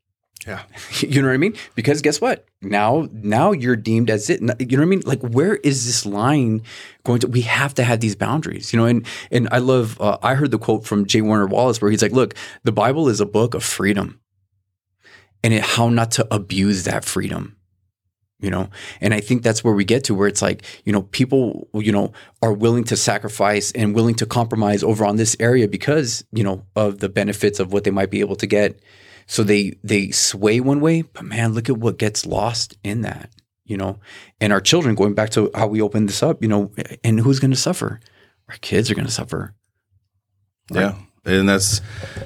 Yeah. 0.49 0.63
You 1.01 1.23
know 1.23 1.29
what 1.29 1.35
I 1.35 1.39
mean? 1.39 1.55
Because 1.75 2.03
guess 2.03 2.21
what? 2.21 2.45
Now, 2.61 3.09
now 3.13 3.53
you're 3.53 3.77
deemed 3.77 4.11
as 4.11 4.29
it. 4.31 4.41
You 4.41 4.77
know 4.77 4.83
what 4.83 4.83
I 4.83 4.85
mean? 4.85 5.03
Like, 5.05 5.21
where 5.21 5.57
is 5.57 5.87
this 5.87 6.05
line 6.05 6.63
going 7.05 7.21
to? 7.21 7.29
We 7.29 7.43
have 7.43 7.73
to 7.75 7.85
have 7.85 8.01
these 8.01 8.17
boundaries, 8.17 8.73
you 8.73 8.79
know. 8.79 8.87
And 8.87 9.07
and 9.31 9.49
I 9.53 9.59
love. 9.59 10.01
Uh, 10.01 10.19
I 10.23 10.35
heard 10.35 10.51
the 10.51 10.59
quote 10.59 10.85
from 10.85 11.07
J. 11.07 11.21
Warner 11.21 11.47
Wallace 11.47 11.81
where 11.81 11.91
he's 11.91 12.03
like, 12.03 12.13
"Look, 12.13 12.35
the 12.65 12.73
Bible 12.73 13.09
is 13.09 13.21
a 13.21 13.27
book 13.27 13.55
of 13.55 13.63
freedom, 13.63 14.21
and 15.45 15.55
it, 15.55 15.63
how 15.63 15.89
not 15.89 16.11
to 16.13 16.27
abuse 16.35 16.85
that 16.85 17.05
freedom." 17.05 17.57
You 18.41 18.51
know, 18.51 18.71
and 19.01 19.15
I 19.15 19.21
think 19.21 19.43
that's 19.43 19.63
where 19.63 19.75
we 19.75 19.85
get 19.85 20.05
to 20.05 20.15
where 20.15 20.29
it's 20.29 20.43
like, 20.43 20.65
you 20.85 20.93
know, 20.93 21.03
people, 21.03 21.69
you 21.75 21.91
know, 21.91 22.13
are 22.41 22.53
willing 22.53 22.85
to 22.85 22.97
sacrifice 22.97 23.73
and 23.73 23.95
willing 23.95 24.15
to 24.17 24.27
compromise 24.27 24.85
over 24.85 25.05
on 25.05 25.17
this 25.17 25.37
area 25.41 25.67
because, 25.67 26.25
you 26.31 26.45
know, 26.45 26.65
of 26.77 27.01
the 27.01 27.09
benefits 27.09 27.59
of 27.59 27.73
what 27.73 27.83
they 27.83 27.91
might 27.91 28.13
be 28.13 28.21
able 28.21 28.37
to 28.37 28.47
get 28.47 28.81
so 29.29 29.45
they 29.45 29.79
they 29.85 30.11
sway 30.11 30.59
one 30.59 30.81
way 30.81 31.03
but 31.03 31.25
man 31.25 31.53
look 31.53 31.69
at 31.69 31.79
what 31.79 31.99
gets 31.99 32.27
lost 32.27 32.77
in 32.83 33.03
that 33.03 33.31
you 33.65 33.77
know 33.77 34.01
and 34.41 34.53
our 34.53 34.61
children 34.61 34.97
going 34.97 35.15
back 35.15 35.31
to 35.31 35.51
how 35.55 35.69
we 35.69 35.81
opened 35.81 36.09
this 36.09 36.23
up 36.23 36.43
you 36.43 36.49
know 36.49 36.73
and 37.05 37.21
who's 37.21 37.39
going 37.39 37.53
to 37.53 37.57
suffer 37.57 38.01
our 38.49 38.57
kids 38.57 38.91
are 38.91 38.95
going 38.95 39.07
to 39.07 39.13
suffer 39.13 39.55
Yeah. 40.71 40.97
And 41.25 41.49
that's, 41.49 41.81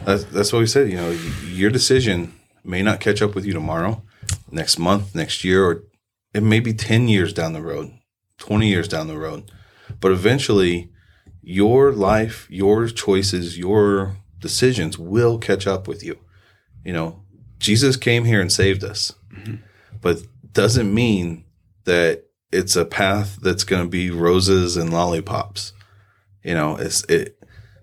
that's 0.04 0.24
that's 0.24 0.52
what 0.52 0.60
we 0.60 0.66
said, 0.66 0.88
you 0.88 0.96
know, 0.96 1.10
your 1.46 1.70
decision 1.70 2.34
may 2.62 2.82
not 2.82 3.00
catch 3.00 3.20
up 3.20 3.34
with 3.34 3.44
you 3.44 3.52
tomorrow, 3.52 4.02
next 4.50 4.78
month, 4.78 5.14
next 5.14 5.44
year 5.44 5.64
or 5.64 5.84
it 6.34 6.42
may 6.42 6.60
be 6.60 6.72
10 6.72 7.08
years 7.08 7.32
down 7.32 7.52
the 7.52 7.62
road, 7.62 7.92
20 8.38 8.68
years 8.68 8.88
down 8.88 9.06
the 9.06 9.18
road. 9.18 9.50
But 10.00 10.12
eventually 10.12 10.90
your 11.42 11.92
life, 11.92 12.46
your 12.48 12.86
choices, 12.86 13.58
your 13.58 14.16
decisions 14.38 14.98
will 14.98 15.38
catch 15.38 15.66
up 15.66 15.88
with 15.88 16.02
you. 16.02 16.18
You 16.84 16.92
know, 16.92 17.22
Jesus 17.58 17.96
came 17.96 18.24
here 18.24 18.40
and 18.40 18.50
saved 18.50 18.84
us, 18.84 19.12
mm-hmm. 19.32 19.56
but 20.00 20.18
doesn't 20.52 20.92
mean 20.92 21.44
that 21.84 22.24
it's 22.50 22.76
a 22.76 22.84
path 22.84 23.38
that's 23.40 23.64
going 23.64 23.82
to 23.82 23.88
be 23.88 24.10
roses 24.10 24.76
and 24.76 24.92
lollipops. 24.92 25.72
You 26.42 26.54
know, 26.54 26.76
it's 26.76 27.04
it. 27.04 27.38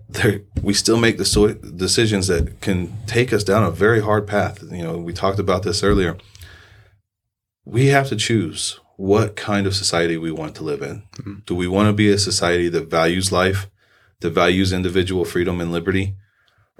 There, 0.08 0.42
we 0.62 0.74
still 0.74 0.98
make 0.98 1.18
the 1.18 1.24
so- 1.24 1.54
decisions 1.54 2.26
that 2.26 2.60
can 2.60 2.92
take 3.06 3.32
us 3.32 3.44
down 3.44 3.62
a 3.62 3.70
very 3.70 4.00
hard 4.00 4.26
path. 4.26 4.62
You 4.70 4.82
know, 4.82 4.98
we 4.98 5.12
talked 5.12 5.38
about 5.38 5.62
this 5.62 5.82
earlier. 5.82 6.16
We 7.64 7.86
have 7.86 8.08
to 8.08 8.16
choose 8.16 8.80
what 8.96 9.36
kind 9.36 9.66
of 9.66 9.74
society 9.74 10.16
we 10.16 10.30
want 10.30 10.54
to 10.56 10.64
live 10.64 10.82
in. 10.82 11.02
Mm-hmm. 11.16 11.34
Do 11.46 11.54
we 11.54 11.66
want 11.66 11.88
to 11.88 11.92
be 11.92 12.10
a 12.10 12.18
society 12.18 12.68
that 12.68 12.90
values 12.90 13.32
life, 13.32 13.70
that 14.20 14.30
values 14.30 14.72
individual 14.72 15.24
freedom 15.24 15.60
and 15.60 15.72
liberty? 15.72 16.16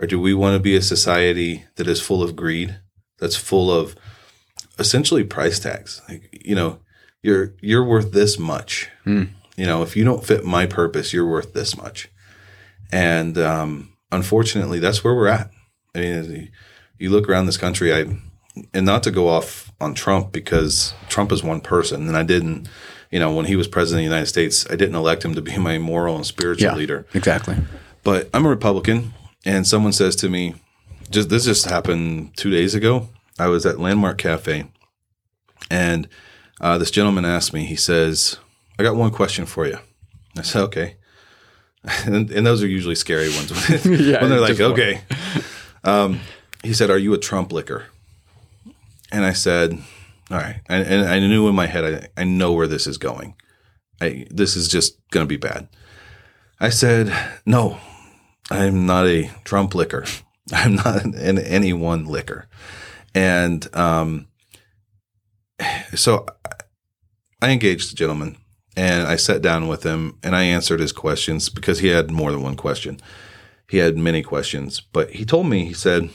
Or 0.01 0.07
do 0.07 0.19
we 0.19 0.33
want 0.33 0.55
to 0.55 0.61
be 0.61 0.75
a 0.77 0.83
society 0.83 1.65
that 1.77 1.87
is 1.87 2.01
full 2.01 2.23
of 2.23 2.35
greed, 2.35 2.79
that's 3.19 3.37
full 3.37 3.71
of 3.71 3.95
essentially 4.79 5.25
price 5.25 5.61
tags? 5.61 6.01
Like, 6.09 6.43
you 6.45 6.55
know, 6.55 6.81
you're 7.23 7.55
you're 7.61 7.85
worth 7.85 8.13
this 8.13 8.39
much. 8.39 8.89
You 9.57 9.67
know, 9.67 9.83
if 9.83 9.97
you 9.97 10.05
don't 10.05 10.25
fit 10.25 10.45
my 10.45 10.65
purpose, 10.65 11.13
you're 11.13 11.29
worth 11.29 11.53
this 11.53 11.77
much. 11.77 12.09
And 12.91 13.37
um, 13.37 13.93
unfortunately, 14.11 14.79
that's 14.79 15.05
where 15.05 15.15
we're 15.15 15.29
at. 15.29 15.51
I 15.95 15.99
mean, 16.01 16.51
you 16.99 17.11
look 17.11 17.29
around 17.29 17.47
this 17.47 17.59
country, 17.59 17.93
I 17.93 18.07
and 18.75 18.87
not 18.87 19.03
to 19.03 19.11
go 19.11 19.29
off 19.29 19.71
on 19.81 19.95
Trump 19.95 20.33
because 20.33 20.95
Trump 21.09 21.31
is 21.31 21.43
one 21.43 21.61
person, 21.61 22.09
and 22.09 22.17
I 22.17 22.23
didn't, 22.23 22.69
you 23.11 23.19
know, 23.19 23.35
when 23.35 23.47
he 23.47 23.57
was 23.57 23.69
president 23.69 24.01
of 24.01 24.11
the 24.11 24.15
United 24.15 24.27
States, 24.27 24.67
I 24.71 24.77
didn't 24.77 24.95
elect 24.95 25.25
him 25.25 25.35
to 25.35 25.43
be 25.43 25.59
my 25.71 25.79
moral 25.79 26.17
and 26.17 26.25
spiritual 26.25 26.71
leader. 26.75 27.07
exactly 27.13 27.57
But 28.03 28.31
I'm 28.33 28.47
a 28.47 28.49
Republican, 28.49 29.13
and 29.45 29.67
someone 29.67 29.93
says 29.93 30.17
to 30.17 30.29
me, 30.29 30.55
just 31.11 31.29
this 31.29 31.45
just 31.45 31.67
happened 31.67 32.37
two 32.37 32.51
days 32.51 32.75
ago. 32.75 33.09
I 33.39 33.49
was 33.49 33.67
at 33.67 33.81
Landmark 33.81 34.19
Cafe, 34.19 34.65
and 35.71 36.09
uh, 36.61 36.79
this 36.79 36.91
gentleman 36.91 37.25
asked 37.25 37.53
me. 37.53 37.65
He 37.65 37.77
says, 37.77 38.39
"I 38.79 38.83
got 38.83 38.97
one 38.97 39.11
question 39.11 39.47
for 39.47 39.67
you." 39.67 39.79
I 40.37 40.43
said, 40.43 40.63
"Okay," 40.63 40.97
and, 42.05 42.31
and 42.31 42.47
those 42.47 42.63
are 42.63 42.69
usually 42.69 42.95
scary 42.95 43.31
ones 43.31 43.51
Yeah, 43.87 44.21
when 44.21 44.31
they're 44.31 44.41
like, 44.41 44.61
"Okay." 44.61 45.01
Um, 45.83 46.21
he 46.63 46.73
said, 46.73 46.91
"Are 46.91 46.99
you 46.99 47.13
a 47.15 47.19
Trump 47.19 47.53
licker?" 47.53 47.87
And 49.11 49.25
I 49.25 49.33
said, 49.33 49.73
"All 50.31 50.39
right," 50.39 50.61
and, 50.69 50.87
and 50.87 51.09
I 51.09 51.19
knew 51.19 51.49
in 51.49 51.55
my 51.55 51.67
head, 51.67 52.11
I, 52.17 52.21
I 52.21 52.25
know 52.25 52.53
where 52.53 52.69
this 52.69 52.87
is 52.87 52.99
going. 52.99 53.35
I, 54.01 54.27
this 54.31 54.55
is 54.55 54.69
just 54.69 54.99
going 55.11 55.25
to 55.25 55.29
be 55.29 55.37
bad. 55.37 55.69
I 56.61 56.69
said, 56.69 57.13
"No, 57.47 57.81
I'm 58.51 58.87
not 58.87 59.07
a 59.07 59.31
Trump 59.45 59.75
licker. 59.75 60.05
I'm 60.53 60.75
not 60.75 61.05
an, 61.05 61.15
an 61.15 61.39
any 61.39 61.73
one 61.73 62.07
licker. 62.07 62.49
And 63.15 63.75
um, 63.77 64.29
so 65.95 66.27
I 67.43 67.51
engaged 67.51 67.93
the 67.93 67.97
gentleman 67.97 68.37
and 68.77 69.07
I 69.07 69.17
sat 69.17 69.43
down 69.43 69.69
with 69.69 69.83
him 69.83 70.19
and 70.23 70.35
I 70.35 70.45
answered 70.45 70.81
his 70.81 70.93
questions 70.93 71.49
because 71.49 71.81
he 71.81 71.89
had 71.89 72.11
more 72.11 72.33
than 72.33 72.43
one 72.43 72.57
question. 72.57 73.01
He 73.69 73.79
had 73.79 73.97
many 73.97 74.23
questions, 74.23 74.81
but 74.81 75.11
he 75.11 75.25
told 75.25 75.47
me, 75.47 75.67
he 75.67 75.75
said, 75.75 76.11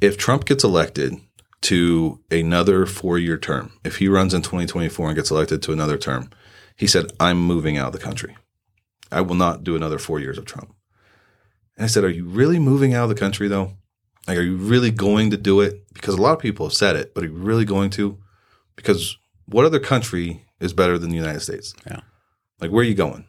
if 0.00 0.18
Trump 0.18 0.44
gets 0.44 0.64
elected 0.64 1.14
to 1.62 2.20
another 2.30 2.84
four 2.84 3.18
year 3.18 3.38
term, 3.38 3.72
if 3.84 3.96
he 3.96 4.08
runs 4.08 4.34
in 4.34 4.42
2024 4.42 5.08
and 5.08 5.16
gets 5.16 5.30
elected 5.30 5.62
to 5.62 5.72
another 5.72 5.96
term, 5.96 6.30
He 6.76 6.86
said, 6.86 7.12
I'm 7.18 7.38
moving 7.38 7.78
out 7.78 7.88
of 7.88 7.92
the 7.94 8.06
country. 8.06 8.36
I 9.10 9.22
will 9.22 9.34
not 9.34 9.64
do 9.64 9.76
another 9.76 9.98
four 9.98 10.20
years 10.20 10.36
of 10.36 10.44
Trump. 10.44 10.75
And 11.76 11.84
I 11.84 11.88
said, 11.88 12.04
Are 12.04 12.10
you 12.10 12.24
really 12.24 12.58
moving 12.58 12.94
out 12.94 13.04
of 13.04 13.08
the 13.08 13.14
country 13.14 13.48
though? 13.48 13.72
Like, 14.26 14.38
are 14.38 14.42
you 14.42 14.56
really 14.56 14.90
going 14.90 15.30
to 15.30 15.36
do 15.36 15.60
it? 15.60 15.86
Because 15.94 16.14
a 16.14 16.20
lot 16.20 16.32
of 16.32 16.40
people 16.40 16.66
have 16.66 16.74
said 16.74 16.96
it, 16.96 17.14
but 17.14 17.22
are 17.22 17.28
you 17.28 17.32
really 17.32 17.64
going 17.64 17.90
to? 17.90 18.18
Because 18.74 19.16
what 19.46 19.64
other 19.64 19.78
country 19.78 20.44
is 20.58 20.72
better 20.72 20.98
than 20.98 21.10
the 21.10 21.16
United 21.16 21.40
States? 21.40 21.74
Yeah. 21.86 22.00
Like, 22.60 22.72
where 22.72 22.80
are 22.80 22.88
you 22.88 22.94
going? 22.94 23.26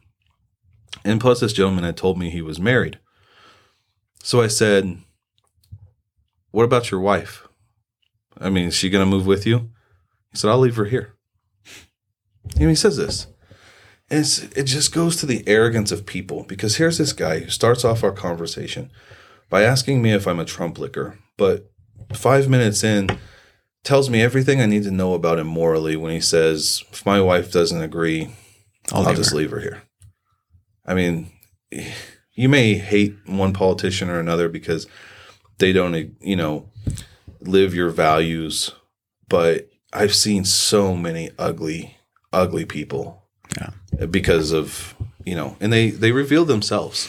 And 1.05 1.21
plus, 1.21 1.39
this 1.39 1.53
gentleman 1.53 1.83
had 1.83 1.97
told 1.97 2.17
me 2.17 2.29
he 2.29 2.41
was 2.41 2.59
married. 2.59 2.99
So 4.23 4.41
I 4.41 4.47
said, 4.47 4.97
What 6.51 6.63
about 6.63 6.89
your 6.89 6.99
wife? 6.99 7.47
I 8.39 8.49
mean, 8.49 8.67
is 8.67 8.75
she 8.75 8.89
going 8.89 9.05
to 9.05 9.09
move 9.09 9.25
with 9.25 9.45
you? 9.45 9.69
He 10.31 10.37
said, 10.37 10.49
I'll 10.49 10.59
leave 10.59 10.75
her 10.75 10.85
here. 10.85 11.13
And 12.59 12.69
he 12.69 12.75
says 12.75 12.97
this. 12.97 13.27
And 14.09 14.21
it's, 14.21 14.39
it 14.39 14.63
just 14.63 14.93
goes 14.93 15.17
to 15.17 15.25
the 15.25 15.43
arrogance 15.47 15.91
of 15.91 16.05
people 16.05 16.43
because 16.43 16.77
here's 16.77 16.97
this 16.97 17.13
guy 17.13 17.39
who 17.39 17.49
starts 17.49 17.83
off 17.83 18.03
our 18.03 18.11
conversation 18.11 18.89
by 19.49 19.63
asking 19.63 20.01
me 20.01 20.11
if 20.11 20.27
I'm 20.27 20.39
a 20.39 20.45
Trump 20.45 20.77
licker, 20.77 21.19
but 21.37 21.69
five 22.13 22.49
minutes 22.49 22.83
in 22.83 23.09
tells 23.83 24.09
me 24.09 24.21
everything 24.21 24.61
I 24.61 24.65
need 24.65 24.83
to 24.83 24.91
know 24.91 25.13
about 25.13 25.39
him 25.39 25.47
morally 25.47 25.95
when 25.95 26.11
he 26.11 26.21
says, 26.21 26.83
if 26.91 27.05
my 27.05 27.21
wife 27.21 27.51
doesn't 27.51 27.81
agree, 27.81 28.29
I'll 28.91 29.01
I'll, 29.01 29.07
leave 29.07 29.17
just 29.17 29.31
her." 29.31 29.37
leave 29.37 29.51
her 29.51 29.59
here. 29.59 29.83
I 30.85 30.93
mean, 30.93 31.31
you 32.33 32.47
may 32.47 32.75
hate 32.75 33.15
one 33.25 33.53
politician 33.53 34.09
or 34.09 34.19
another 34.19 34.47
because 34.47 34.87
they 35.57 35.73
don't, 35.73 36.15
you 36.21 36.35
know, 36.35 36.69
live 37.41 37.73
your 37.73 37.89
values, 37.89 38.71
but 39.27 39.69
I've 39.91 40.15
seen 40.15 40.45
so 40.45 40.95
many 40.95 41.31
ugly, 41.37 41.97
ugly 42.31 42.63
people 42.63 43.26
Yeah. 43.57 44.05
because 44.05 44.51
of, 44.51 44.95
you 45.25 45.35
know, 45.35 45.55
and 45.59 45.71
they 45.73 45.89
they 45.91 46.11
reveal 46.11 46.45
themselves. 46.45 47.07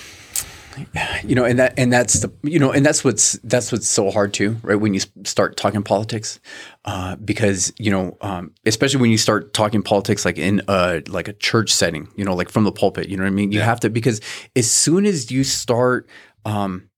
you 1.25 1.35
know 1.35 1.45
and 1.45 1.59
that 1.59 1.75
and 1.77 1.93
that's 1.93 2.21
the 2.21 2.33
you 2.45 2.59
know 2.61 2.71
and 2.71 2.87
that's 2.87 3.03
what's 3.03 3.33
that's 3.43 3.73
what's 3.73 3.89
so 3.89 4.13
hard 4.13 4.33
too 4.33 4.57
right 4.63 4.77
when 4.77 4.95
you 4.95 5.01
start 5.25 5.57
talking 5.57 5.83
politics 5.83 6.39
uh, 6.85 7.17
because 7.17 7.73
you 7.81 7.91
know 7.91 8.17
um, 8.21 8.53
especially 8.65 9.01
when 9.01 9.11
you 9.11 9.19
start 9.19 9.53
talking 9.53 9.83
politics 9.83 10.25
like 10.25 10.39
in 10.39 10.63
a 10.69 11.03
like 11.09 11.27
a 11.27 11.33
church 11.33 11.71
setting 11.73 12.07
you 12.15 12.25
know 12.25 12.33
like 12.33 12.49
from 12.49 12.63
the 12.63 12.71
pulpit 12.71 13.09
you 13.09 13.17
know 13.17 13.25
what 13.25 13.29
i 13.29 13.33
mean 13.35 13.51
you 13.51 13.59
Yeah. 13.59 13.65
have 13.65 13.81
to 13.81 13.91
because 13.91 14.21
as 14.55 14.71
soon 14.71 15.05
as 15.05 15.33
you 15.33 15.43
start 15.43 16.09
um, 16.45 16.89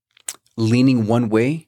leaning 0.59 1.07
one 1.07 1.31
way 1.31 1.67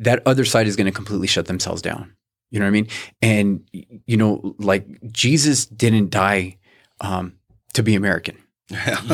that 0.00 0.22
other 0.26 0.44
side 0.44 0.66
is 0.66 0.74
going 0.74 0.86
to 0.86 0.92
completely 0.92 1.28
shut 1.28 1.46
themselves 1.46 1.82
down 1.82 2.16
you 2.50 2.58
know 2.58 2.64
what 2.64 2.68
i 2.68 2.72
mean 2.72 2.88
and 3.22 3.62
you 4.06 4.16
know 4.16 4.56
like 4.58 4.86
jesus 5.12 5.66
didn't 5.66 6.10
die 6.10 6.56
um, 7.02 7.34
to 7.74 7.82
be 7.82 7.94
american 7.94 8.36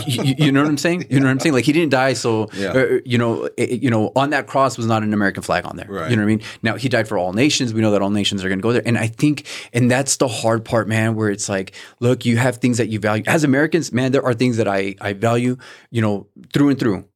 you, 0.07 0.34
you- 0.39 0.53
know 0.53 0.61
what 0.62 0.68
I'm 0.68 0.78
saying? 0.78 1.07
You 1.11 1.18
know 1.18 1.26
what 1.26 1.32
I'm 1.32 1.41
saying? 1.41 1.53
Like 1.55 1.64
he 1.64 1.72
didn't 1.72 1.91
die, 1.91 2.12
so 2.12 2.49
Yeah. 2.55 2.68
uh, 2.68 2.99
you 3.05 3.18
know, 3.18 3.49
it, 3.57 3.82
you 3.82 3.91
know, 3.91 4.12
on 4.14 4.30
that 4.30 4.47
cross 4.47 4.76
was 4.76 4.86
not 4.86 5.03
an 5.03 5.12
American 5.12 5.43
flag 5.43 5.64
on 5.66 5.76
there. 5.76 5.86
Right. 5.89 6.09
You 6.11 6.16
know 6.16 6.22
what 6.22 6.26
I 6.32 6.36
mean? 6.36 6.43
Now 6.62 6.76
he 6.76 6.89
died 6.89 7.09
for 7.09 7.18
all 7.18 7.32
nations. 7.32 7.74
We 7.74 7.80
know 7.80 7.91
that 7.91 8.01
all 8.01 8.11
nations 8.11 8.45
are 8.45 8.49
going 8.49 8.61
to 8.61 8.62
go 8.62 8.72
there, 8.72 8.82
and 8.86 8.97
I 8.97 9.09
think, 9.09 9.47
and 9.72 9.91
that's 9.91 10.18
the 10.18 10.28
hard 10.28 10.64
part, 10.64 10.86
man. 10.86 11.16
Where 11.16 11.28
it's 11.28 11.49
like, 11.49 11.72
look, 11.99 12.24
you 12.24 12.36
have 12.36 12.59
things 12.59 12.78
that 12.78 12.89
you 12.89 13.01
value 13.01 13.24
as 13.26 13.43
Americans, 13.43 13.93
man. 13.93 14.12
There 14.12 14.24
are 14.24 14.34
things 14.34 14.59
that 14.59 14.68
I 14.68 14.95
I 15.01 15.14
value, 15.14 15.57
you 15.91 16.03
know, 16.03 16.28
through 16.53 16.68
and 16.68 16.78
through. 16.78 17.07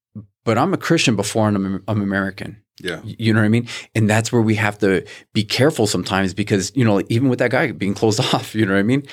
But 0.45 0.59
I'm 0.59 0.75
a 0.75 0.79
Christian 0.79 1.15
before 1.15 1.47
I'm, 1.47 1.85
I'm 1.87 2.03
American. 2.03 2.61
Yeah. 2.83 3.01
You 3.05 3.33
know 3.33 3.39
what 3.41 3.45
I 3.47 3.51
mean? 3.51 3.69
And 3.95 4.11
that's 4.11 4.33
where 4.33 4.43
we 4.43 4.57
have 4.57 4.79
to 4.79 5.07
be 5.33 5.45
careful 5.45 5.87
sometimes 5.87 6.35
because, 6.35 6.73
you 6.75 6.85
know, 6.85 7.01
even 7.09 7.29
with 7.29 7.39
that 7.39 7.53
guy 7.53 7.71
being 7.71 7.95
closed 7.95 8.19
off, 8.35 8.53
you 8.57 8.67
know 8.67 8.73
what 8.73 8.81
I 8.81 8.83
mean? 8.83 9.05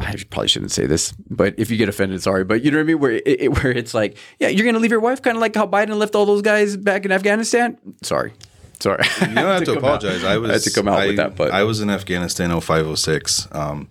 I 0.00 0.16
probably 0.28 0.48
shouldn't 0.48 0.72
say 0.72 0.86
this, 0.86 1.12
but 1.30 1.54
if 1.56 1.70
you 1.70 1.76
get 1.76 1.88
offended, 1.88 2.22
sorry. 2.22 2.44
But 2.44 2.64
you 2.64 2.70
know 2.70 2.78
what 2.78 2.82
I 2.82 2.86
mean? 2.86 2.98
Where 2.98 3.12
it, 3.12 3.22
it, 3.26 3.62
where 3.62 3.70
it's 3.70 3.94
like, 3.94 4.16
yeah, 4.40 4.48
you're 4.48 4.64
going 4.64 4.74
to 4.74 4.80
leave 4.80 4.90
your 4.90 5.00
wife, 5.00 5.22
kind 5.22 5.36
of 5.36 5.40
like 5.40 5.54
how 5.54 5.66
Biden 5.66 5.96
left 5.96 6.14
all 6.16 6.26
those 6.26 6.42
guys 6.42 6.76
back 6.76 7.04
in 7.04 7.12
Afghanistan. 7.12 7.78
Sorry, 8.02 8.32
sorry. 8.80 9.04
You 9.20 9.26
don't 9.28 9.36
have 9.36 9.64
to, 9.64 9.78
apologize. 9.78 10.24
I 10.24 10.38
was 10.38 10.50
I 10.50 10.52
had 10.54 10.62
to 10.62 10.70
come 10.72 10.88
out 10.88 10.98
I, 10.98 11.06
with 11.08 11.16
that, 11.16 11.36
but 11.36 11.52
I 11.52 11.62
was 11.62 11.80
in 11.80 11.90
Afghanistan 11.90 12.50
0506. 12.60 13.48
Um, 13.52 13.88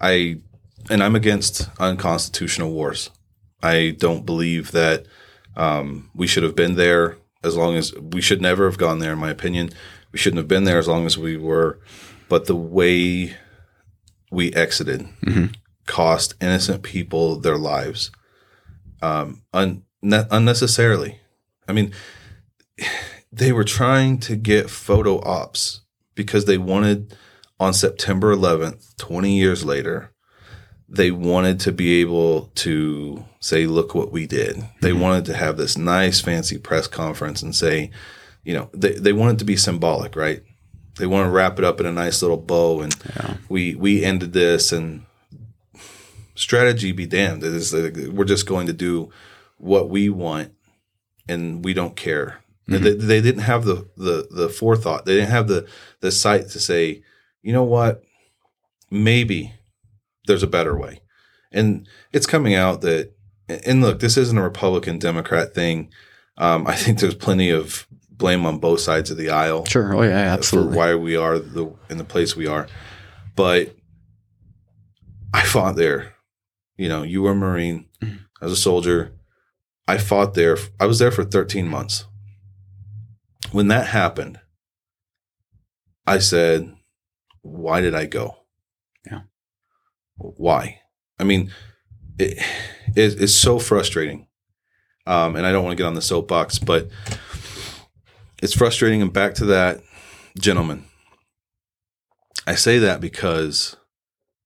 I 0.00 0.40
and 0.90 1.02
I'm 1.02 1.14
against 1.14 1.68
unconstitutional 1.78 2.72
wars. 2.72 3.10
I 3.62 3.94
don't 3.98 4.26
believe 4.26 4.72
that 4.72 5.06
um, 5.56 6.10
we 6.14 6.26
should 6.26 6.42
have 6.42 6.56
been 6.56 6.74
there 6.74 7.18
as 7.44 7.56
long 7.56 7.76
as 7.76 7.94
we 7.94 8.20
should 8.20 8.42
never 8.42 8.64
have 8.64 8.78
gone 8.78 8.98
there. 8.98 9.12
In 9.12 9.18
my 9.18 9.30
opinion, 9.30 9.70
we 10.12 10.18
shouldn't 10.18 10.38
have 10.38 10.48
been 10.48 10.64
there 10.64 10.78
as 10.78 10.88
long 10.88 11.06
as 11.06 11.16
we 11.16 11.36
were. 11.36 11.78
But 12.28 12.46
the 12.46 12.56
way 12.56 13.36
we 14.30 14.52
exited 14.52 15.08
cost 15.86 16.34
innocent 16.40 16.82
people 16.82 17.40
their 17.40 17.58
lives 17.58 18.10
um, 19.02 19.42
un- 19.52 19.82
unnecessarily. 20.02 21.20
I 21.66 21.72
mean, 21.72 21.92
they 23.32 23.52
were 23.52 23.64
trying 23.64 24.18
to 24.18 24.36
get 24.36 24.70
photo 24.70 25.20
ops 25.22 25.82
because 26.14 26.44
they 26.44 26.58
wanted 26.58 27.16
on 27.58 27.74
September 27.74 28.34
11th, 28.34 28.96
20 28.96 29.36
years 29.36 29.64
later, 29.64 30.12
they 30.88 31.10
wanted 31.10 31.60
to 31.60 31.72
be 31.72 32.00
able 32.00 32.46
to 32.56 33.24
say, 33.38 33.66
look 33.66 33.94
what 33.94 34.10
we 34.10 34.26
did. 34.26 34.56
They 34.80 34.92
wanted 34.92 35.26
to 35.26 35.36
have 35.36 35.56
this 35.56 35.76
nice, 35.76 36.20
fancy 36.20 36.58
press 36.58 36.86
conference 36.86 37.42
and 37.42 37.54
say, 37.54 37.90
you 38.42 38.54
know, 38.54 38.70
they, 38.72 38.94
they 38.94 39.12
wanted 39.12 39.38
to 39.40 39.44
be 39.44 39.56
symbolic, 39.56 40.16
right? 40.16 40.42
They 41.00 41.06
want 41.06 41.26
to 41.26 41.30
wrap 41.30 41.58
it 41.58 41.64
up 41.64 41.80
in 41.80 41.86
a 41.86 41.92
nice 41.92 42.22
little 42.22 42.36
bow 42.36 42.82
and 42.82 42.94
we, 43.48 43.74
we 43.74 44.04
ended 44.04 44.32
this 44.32 44.70
and 44.70 45.04
strategy 46.34 46.92
be 46.92 47.06
damned. 47.06 47.42
It 47.42 47.52
is 47.54 47.74
like, 47.74 47.96
we're 48.12 48.24
just 48.24 48.46
going 48.46 48.66
to 48.68 48.72
do 48.72 49.10
what 49.58 49.90
we 49.90 50.08
want 50.08 50.52
and 51.28 51.64
we 51.64 51.74
don't 51.74 51.96
care. 51.96 52.42
And 52.68 52.84
They, 52.84 52.92
they 52.94 53.20
didn't 53.20 53.42
have 53.42 53.64
the, 53.64 53.88
the 53.96 54.28
the 54.30 54.48
forethought. 54.48 55.04
They 55.04 55.14
didn't 55.14 55.30
have 55.30 55.48
the 55.48 55.66
the 56.00 56.12
sight 56.12 56.50
to 56.50 56.60
say, 56.60 57.02
you 57.42 57.52
know 57.52 57.64
what, 57.64 58.02
maybe 58.90 59.54
there's 60.26 60.44
a 60.44 60.46
better 60.46 60.78
way. 60.78 61.00
And 61.50 61.88
it's 62.12 62.26
coming 62.26 62.54
out 62.54 62.80
that, 62.82 63.12
and 63.66 63.82
look, 63.82 63.98
this 63.98 64.16
isn't 64.16 64.38
a 64.38 64.42
Republican 64.42 65.00
Democrat 65.00 65.52
thing. 65.52 65.90
Um, 66.38 66.66
I 66.66 66.76
think 66.76 67.00
there's 67.00 67.16
plenty 67.16 67.50
of 67.50 67.88
blame 68.20 68.46
on 68.46 68.58
both 68.58 68.78
sides 68.80 69.10
of 69.10 69.16
the 69.16 69.30
aisle 69.30 69.64
Sure. 69.64 69.94
Oh 69.94 70.02
yeah, 70.02 70.18
absolutely. 70.32 70.72
for 70.72 70.78
why 70.78 70.94
we 70.94 71.16
are 71.16 71.38
the 71.38 71.74
in 71.88 71.98
the 71.98 72.04
place 72.04 72.36
we 72.36 72.46
are. 72.46 72.68
But 73.34 73.74
I 75.34 75.42
fought 75.44 75.76
there. 75.76 76.14
You 76.76 76.88
know, 76.88 77.02
you 77.02 77.22
were 77.22 77.32
a 77.32 77.34
Marine. 77.34 77.86
Mhm. 78.02 78.20
I 78.40 78.44
was 78.44 78.52
a 78.52 78.56
soldier. 78.62 79.12
I 79.88 79.98
fought 79.98 80.34
there. 80.34 80.56
I 80.78 80.86
was 80.86 80.98
there 80.98 81.10
for 81.10 81.24
13 81.24 81.66
months. 81.68 82.04
When 83.52 83.68
that 83.68 83.86
happened, 83.88 84.38
I 86.06 86.18
said, 86.18 86.72
why 87.42 87.80
did 87.80 87.94
I 87.94 88.06
go? 88.06 88.36
Yeah. 89.04 89.22
Why? 90.16 90.80
I 91.18 91.24
mean, 91.24 91.50
it, 92.18 92.38
it, 92.96 93.20
it's 93.20 93.34
so 93.34 93.58
frustrating. 93.58 94.26
Um, 95.06 95.34
and 95.36 95.44
I 95.44 95.50
don't 95.52 95.64
want 95.64 95.76
to 95.76 95.82
get 95.82 95.88
on 95.88 95.94
the 95.94 96.02
soapbox, 96.02 96.58
but 96.58 96.88
it's 98.42 98.54
frustrating. 98.54 99.02
And 99.02 99.12
back 99.12 99.34
to 99.34 99.44
that 99.46 99.80
gentleman. 100.38 100.84
I 102.46 102.54
say 102.54 102.78
that 102.78 103.00
because 103.00 103.76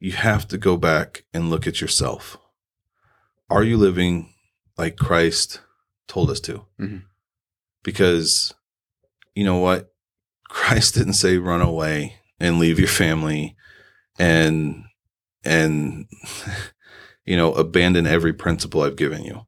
you 0.01 0.12
have 0.12 0.47
to 0.49 0.59
go 0.59 0.76
back 0.76 1.24
and 1.32 1.49
look 1.51 1.66
at 1.66 1.80
yourself. 1.80 2.36
Are 3.49 3.62
you 3.62 3.76
living 3.76 4.32
like 4.76 4.97
Christ 4.97 5.61
told 6.09 6.30
us 6.30 6.40
to? 6.40 6.66
Mhm. 6.80 7.05
Because 7.82 8.53
you 9.34 9.45
know 9.45 9.59
what? 9.59 9.92
Christ 10.49 10.95
didn't 10.95 11.14
say 11.14 11.38
run 11.38 11.62
away 11.62 12.16
and 12.40 12.59
leave 12.59 12.78
your 12.78 12.88
family 12.88 13.57
and 14.18 14.84
and 15.45 16.07
you 17.24 17.36
know 17.36 17.53
abandon 17.55 18.07
every 18.07 18.32
principle 18.32 18.82
I've 18.82 18.97
given 18.97 19.24
you. 19.24 19.47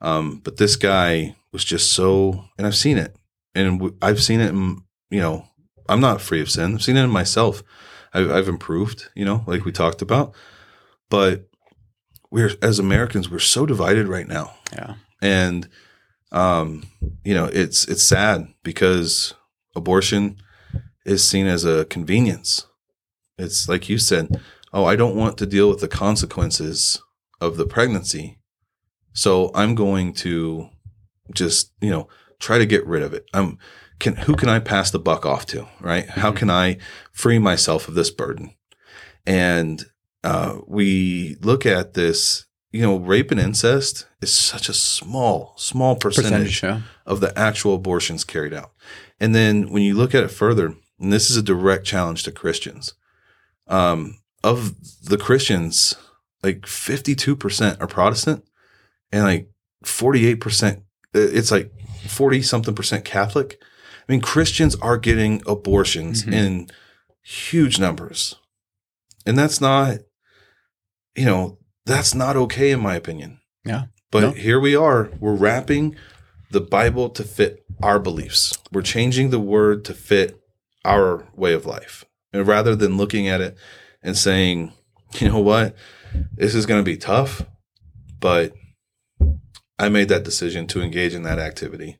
Um, 0.00 0.40
but 0.44 0.56
this 0.58 0.76
guy 0.76 1.36
was 1.52 1.64
just 1.64 1.92
so, 1.92 2.44
and 2.58 2.66
I've 2.66 2.76
seen 2.76 2.98
it, 2.98 3.16
and 3.56 3.78
w- 3.78 3.96
I've 4.02 4.22
seen 4.22 4.40
it. 4.40 4.50
In, 4.50 4.82
you 5.10 5.20
know, 5.20 5.44
I'm 5.88 6.00
not 6.00 6.20
free 6.20 6.40
of 6.40 6.50
sin. 6.50 6.74
I've 6.74 6.82
seen 6.82 6.96
it 6.96 7.04
in 7.04 7.10
myself. 7.10 7.62
I've, 8.12 8.30
I've 8.30 8.48
improved. 8.48 9.08
You 9.14 9.24
know, 9.24 9.44
like 9.46 9.64
we 9.64 9.72
talked 9.72 10.02
about, 10.02 10.34
but 11.10 11.48
we're 12.30 12.50
as 12.62 12.78
Americans, 12.78 13.30
we're 13.30 13.38
so 13.38 13.66
divided 13.66 14.08
right 14.08 14.26
now 14.28 14.54
Yeah. 14.72 14.94
and 15.22 15.68
um, 16.32 16.82
you 17.24 17.34
know 17.34 17.44
it's 17.52 17.86
it's 17.88 18.02
sad 18.02 18.48
because 18.64 19.34
abortion 19.76 20.36
is 21.04 21.22
seen 21.26 21.46
as 21.46 21.64
a 21.64 21.84
convenience. 21.84 22.66
It's 23.38 23.68
like 23.68 23.88
you 23.88 23.96
said, 23.98 24.40
oh, 24.72 24.84
I 24.84 24.96
don't 24.96 25.14
want 25.16 25.38
to 25.38 25.46
deal 25.46 25.68
with 25.68 25.80
the 25.80 25.88
consequences 25.88 27.00
of 27.40 27.56
the 27.56 27.66
pregnancy, 27.66 28.38
so 29.12 29.50
I'm 29.54 29.74
going 29.76 30.12
to 30.14 30.68
just 31.32 31.72
you 31.80 31.90
know 31.90 32.08
try 32.38 32.58
to 32.58 32.66
get 32.66 32.86
rid 32.86 33.02
of 33.02 33.12
it. 33.14 33.26
I'm 33.34 33.58
can 33.98 34.16
who 34.16 34.34
can 34.36 34.48
I 34.48 34.58
pass 34.58 34.90
the 34.90 34.98
buck 34.98 35.24
off 35.24 35.46
to, 35.46 35.66
right? 35.80 36.08
How 36.08 36.30
Mhm. 36.32 36.36
can 36.36 36.50
I 36.50 36.78
free 37.12 37.38
myself 37.38 37.88
of 37.88 37.94
this 37.94 38.10
burden? 38.10 38.54
And 39.26 39.84
uh, 40.22 40.58
we 40.66 41.36
look 41.40 41.64
at 41.64 41.94
this, 41.94 42.44
you 42.72 42.82
know, 42.82 42.96
rape 42.98 43.30
and 43.30 43.40
incest 43.40 44.06
is 44.20 44.32
such 44.32 44.68
a 44.68 44.74
small, 44.74 45.54
small 45.56 45.96
percentage, 45.96 46.60
Percentage, 46.60 46.62
yeah. 46.62 46.80
of 47.06 47.20
the 47.20 47.36
actual 47.38 47.74
abortions 47.76 48.24
carried 48.24 48.52
out. 48.52 48.72
And 49.20 49.34
then 49.34 49.70
when 49.70 49.82
you 49.82 49.94
look 49.94 50.14
at 50.14 50.24
it 50.24 50.30
further, 50.30 50.74
and 51.00 51.12
this 51.12 51.30
is 51.30 51.36
a 51.36 51.42
direct 51.42 51.86
challenge 51.86 52.22
to 52.24 52.32
Christians, 52.32 52.94
um, 53.68 54.18
of 54.44 54.74
the 55.02 55.16
Christians, 55.18 55.94
like 56.42 56.62
52% 56.66 57.80
are 57.80 57.86
Protestant 57.86 58.44
and 59.12 59.24
like 59.24 59.48
48%, 59.84 60.82
it's 61.14 61.50
like 61.50 61.72
40 62.06 62.42
something 62.42 62.74
percent 62.74 63.04
Catholic. 63.04 63.58
I 64.08 64.12
mean, 64.12 64.20
Christians 64.20 64.74
are 64.76 64.98
getting 64.98 65.42
abortions 65.46 66.24
Mhm. 66.24 66.32
in 66.32 66.66
huge 67.22 67.78
numbers. 67.78 68.36
And 69.26 69.36
that's 69.38 69.60
not, 69.60 69.98
you 71.16 71.24
know, 71.24 71.58
that's 71.84 72.14
not 72.14 72.36
okay 72.36 72.70
in 72.70 72.80
my 72.80 72.94
opinion. 72.94 73.40
Yeah. 73.64 73.84
But 74.12 74.20
No. 74.20 74.30
here 74.32 74.60
we 74.60 74.76
are, 74.76 75.10
we're 75.18 75.34
wrapping 75.34 75.96
the 76.52 76.60
Bible 76.60 77.08
to 77.10 77.24
fit 77.24 77.64
our 77.82 77.98
beliefs. 77.98 78.56
We're 78.72 78.82
changing 78.82 79.30
the 79.30 79.40
word 79.40 79.84
to 79.86 79.94
fit 79.94 80.40
our 80.84 81.26
way 81.34 81.52
of 81.52 81.66
life. 81.66 82.04
And 82.32 82.46
rather 82.46 82.76
than 82.76 82.96
looking 82.96 83.26
at 83.26 83.40
it 83.40 83.56
and 84.02 84.16
saying, 84.16 84.72
you 85.18 85.28
know 85.28 85.40
what, 85.40 85.74
this 86.34 86.54
is 86.54 86.66
going 86.66 86.80
to 86.80 86.84
be 86.88 86.96
tough, 86.96 87.42
but 88.20 88.52
I 89.78 89.88
made 89.88 90.08
that 90.08 90.24
decision 90.24 90.66
to 90.68 90.80
engage 90.82 91.14
in 91.14 91.22
that 91.24 91.38
activity 91.38 91.98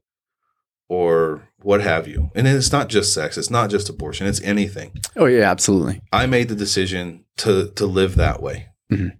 or 0.88 1.48
what 1.58 1.80
have 1.80 2.06
you. 2.08 2.30
And 2.34 2.46
it's 2.46 2.72
not 2.72 2.88
just 2.88 3.12
sex, 3.12 3.36
it's 3.36 3.50
not 3.50 3.70
just 3.70 3.88
abortion, 3.88 4.26
it's 4.26 4.40
anything. 4.42 4.92
Oh 5.16 5.26
yeah, 5.26 5.50
absolutely. 5.50 6.00
I 6.12 6.26
made 6.26 6.48
the 6.48 6.54
decision 6.54 7.24
to 7.38 7.70
to 7.72 7.86
live 7.86 8.14
that 8.16 8.40
way. 8.42 8.68
Mhm. 8.90 9.16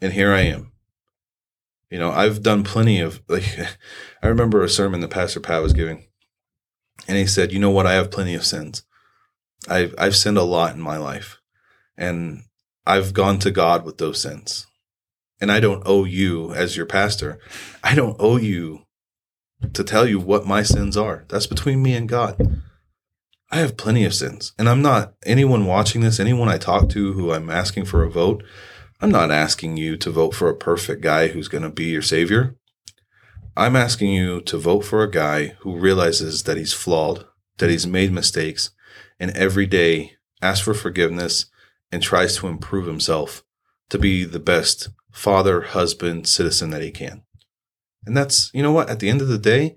And 0.00 0.12
here 0.12 0.32
I 0.32 0.40
am. 0.40 0.72
You 1.90 1.98
know, 1.98 2.10
I've 2.10 2.42
done 2.42 2.64
plenty 2.64 3.00
of 3.00 3.20
like 3.28 3.44
I 4.22 4.26
remember 4.28 4.62
a 4.62 4.68
sermon 4.68 5.00
that 5.00 5.10
Pastor 5.10 5.40
Pat 5.40 5.62
was 5.62 5.72
giving. 5.72 6.06
And 7.08 7.16
he 7.16 7.26
said, 7.26 7.50
"You 7.52 7.58
know 7.58 7.70
what? 7.70 7.86
I 7.86 7.94
have 7.94 8.10
plenty 8.10 8.34
of 8.34 8.44
sins. 8.46 8.82
I've 9.68 9.94
I've 9.98 10.16
sinned 10.16 10.38
a 10.38 10.42
lot 10.42 10.74
in 10.74 10.80
my 10.80 10.96
life. 10.96 11.40
And 11.96 12.44
I've 12.86 13.12
gone 13.12 13.38
to 13.40 13.50
God 13.50 13.84
with 13.84 13.98
those 13.98 14.20
sins. 14.22 14.66
And 15.40 15.50
I 15.50 15.60
don't 15.60 15.82
owe 15.86 16.04
you 16.04 16.52
as 16.52 16.76
your 16.76 16.86
pastor. 16.86 17.38
I 17.82 17.94
don't 17.94 18.16
owe 18.18 18.36
you 18.36 18.84
to 19.72 19.84
tell 19.84 20.06
you 20.06 20.18
what 20.18 20.46
my 20.46 20.62
sins 20.62 20.96
are. 20.96 21.24
That's 21.28 21.46
between 21.46 21.82
me 21.82 21.94
and 21.94 22.08
God. 22.08 22.60
I 23.50 23.58
have 23.58 23.76
plenty 23.76 24.04
of 24.04 24.14
sins. 24.14 24.52
And 24.58 24.68
I'm 24.68 24.82
not 24.82 25.14
anyone 25.24 25.66
watching 25.66 26.02
this, 26.02 26.20
anyone 26.20 26.48
I 26.48 26.58
talk 26.58 26.88
to 26.90 27.12
who 27.14 27.32
I'm 27.32 27.50
asking 27.50 27.86
for 27.86 28.02
a 28.02 28.10
vote, 28.10 28.44
I'm 29.00 29.10
not 29.10 29.30
asking 29.30 29.76
you 29.76 29.96
to 29.96 30.10
vote 30.10 30.34
for 30.34 30.48
a 30.48 30.56
perfect 30.56 31.02
guy 31.02 31.28
who's 31.28 31.48
going 31.48 31.62
to 31.62 31.70
be 31.70 31.86
your 31.86 32.02
savior. 32.02 32.56
I'm 33.56 33.74
asking 33.74 34.12
you 34.12 34.40
to 34.42 34.58
vote 34.58 34.84
for 34.84 35.02
a 35.02 35.10
guy 35.10 35.54
who 35.60 35.76
realizes 35.76 36.44
that 36.44 36.56
he's 36.56 36.72
flawed, 36.72 37.26
that 37.58 37.70
he's 37.70 37.86
made 37.86 38.12
mistakes, 38.12 38.70
and 39.18 39.30
every 39.32 39.66
day 39.66 40.16
asks 40.40 40.64
for 40.64 40.74
forgiveness 40.74 41.46
and 41.90 42.02
tries 42.02 42.36
to 42.36 42.46
improve 42.46 42.86
himself 42.86 43.42
to 43.88 43.98
be 43.98 44.24
the 44.24 44.38
best 44.38 44.90
father, 45.12 45.62
husband, 45.62 46.26
citizen 46.26 46.70
that 46.70 46.82
he 46.82 46.90
can. 46.90 47.22
And 48.06 48.16
that's, 48.16 48.50
you 48.54 48.62
know 48.62 48.72
what, 48.72 48.88
at 48.88 49.00
the 49.00 49.08
end 49.08 49.20
of 49.20 49.28
the 49.28 49.38
day, 49.38 49.76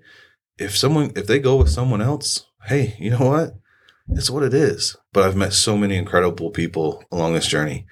if 0.58 0.76
someone, 0.76 1.12
if 1.16 1.26
they 1.26 1.38
go 1.38 1.56
with 1.56 1.68
someone 1.68 2.00
else, 2.00 2.46
hey, 2.66 2.96
you 2.98 3.10
know 3.10 3.26
what? 3.26 3.54
It's 4.08 4.30
what 4.30 4.42
it 4.42 4.54
is. 4.54 4.96
But 5.12 5.24
I've 5.24 5.36
met 5.36 5.52
so 5.52 5.76
many 5.76 5.96
incredible 5.96 6.50
people 6.50 7.04
along 7.10 7.34
this 7.34 7.46
journey. 7.46 7.86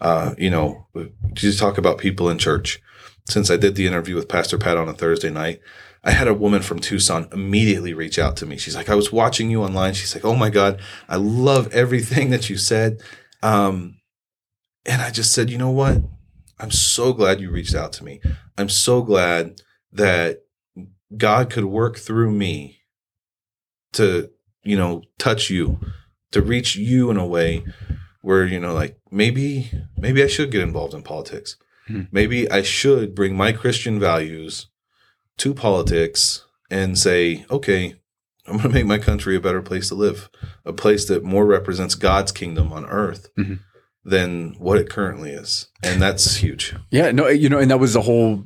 Uh, 0.00 0.34
you 0.36 0.50
know, 0.50 0.86
just 1.32 1.58
talk 1.58 1.78
about 1.78 1.98
people 1.98 2.28
in 2.28 2.38
church. 2.38 2.80
Since 3.26 3.50
I 3.50 3.56
did 3.56 3.74
the 3.74 3.86
interview 3.86 4.14
with 4.14 4.28
Pastor 4.28 4.58
Pat 4.58 4.76
on 4.76 4.88
a 4.88 4.92
Thursday 4.92 5.30
night, 5.30 5.60
I 6.02 6.10
had 6.10 6.28
a 6.28 6.34
woman 6.34 6.60
from 6.60 6.80
Tucson 6.80 7.28
immediately 7.32 7.94
reach 7.94 8.18
out 8.18 8.36
to 8.36 8.46
me. 8.46 8.58
She's 8.58 8.76
like, 8.76 8.90
I 8.90 8.94
was 8.94 9.10
watching 9.10 9.50
you 9.50 9.62
online. 9.62 9.94
She's 9.94 10.14
like, 10.14 10.24
Oh 10.24 10.36
my 10.36 10.50
God, 10.50 10.80
I 11.08 11.16
love 11.16 11.72
everything 11.72 12.30
that 12.30 12.50
you 12.50 12.58
said. 12.58 13.00
Um, 13.42 13.98
and 14.86 15.00
I 15.00 15.10
just 15.10 15.32
said, 15.32 15.50
you 15.50 15.58
know 15.58 15.70
what? 15.70 16.02
I'm 16.58 16.70
so 16.70 17.12
glad 17.12 17.40
you 17.40 17.50
reached 17.50 17.74
out 17.74 17.92
to 17.94 18.04
me. 18.04 18.20
I'm 18.56 18.68
so 18.68 19.02
glad 19.02 19.60
that 19.92 20.42
God 21.16 21.50
could 21.50 21.64
work 21.66 21.98
through 21.98 22.30
me 22.30 22.80
to, 23.92 24.30
you 24.62 24.76
know, 24.76 25.02
touch 25.18 25.50
you, 25.50 25.80
to 26.32 26.42
reach 26.42 26.76
you 26.76 27.10
in 27.10 27.16
a 27.16 27.26
way 27.26 27.64
where, 28.22 28.46
you 28.46 28.58
know, 28.58 28.72
like 28.72 28.98
maybe, 29.10 29.70
maybe 29.96 30.22
I 30.22 30.26
should 30.26 30.50
get 30.50 30.62
involved 30.62 30.94
in 30.94 31.02
politics. 31.02 31.56
Hmm. 31.86 32.02
Maybe 32.10 32.50
I 32.50 32.62
should 32.62 33.14
bring 33.14 33.36
my 33.36 33.52
Christian 33.52 34.00
values 34.00 34.68
to 35.38 35.54
politics 35.54 36.44
and 36.70 36.98
say, 36.98 37.44
okay, 37.50 37.96
I'm 38.46 38.56
going 38.56 38.68
to 38.68 38.74
make 38.74 38.86
my 38.86 38.98
country 38.98 39.36
a 39.36 39.40
better 39.40 39.62
place 39.62 39.88
to 39.88 39.94
live, 39.94 40.28
a 40.64 40.72
place 40.72 41.06
that 41.06 41.24
more 41.24 41.46
represents 41.46 41.94
God's 41.94 42.32
kingdom 42.32 42.72
on 42.72 42.84
earth 42.86 43.28
Mhm. 43.38 43.60
Than 44.04 44.54
what 44.58 44.78
it 44.78 44.90
currently 44.90 45.30
is. 45.30 45.68
And 45.82 46.00
that's 46.00 46.36
huge. 46.36 46.74
Yeah, 46.90 47.10
no, 47.10 47.28
you 47.28 47.48
know, 47.48 47.58
and 47.58 47.70
that 47.70 47.78
was 47.78 47.94
the 47.94 48.02
whole 48.02 48.44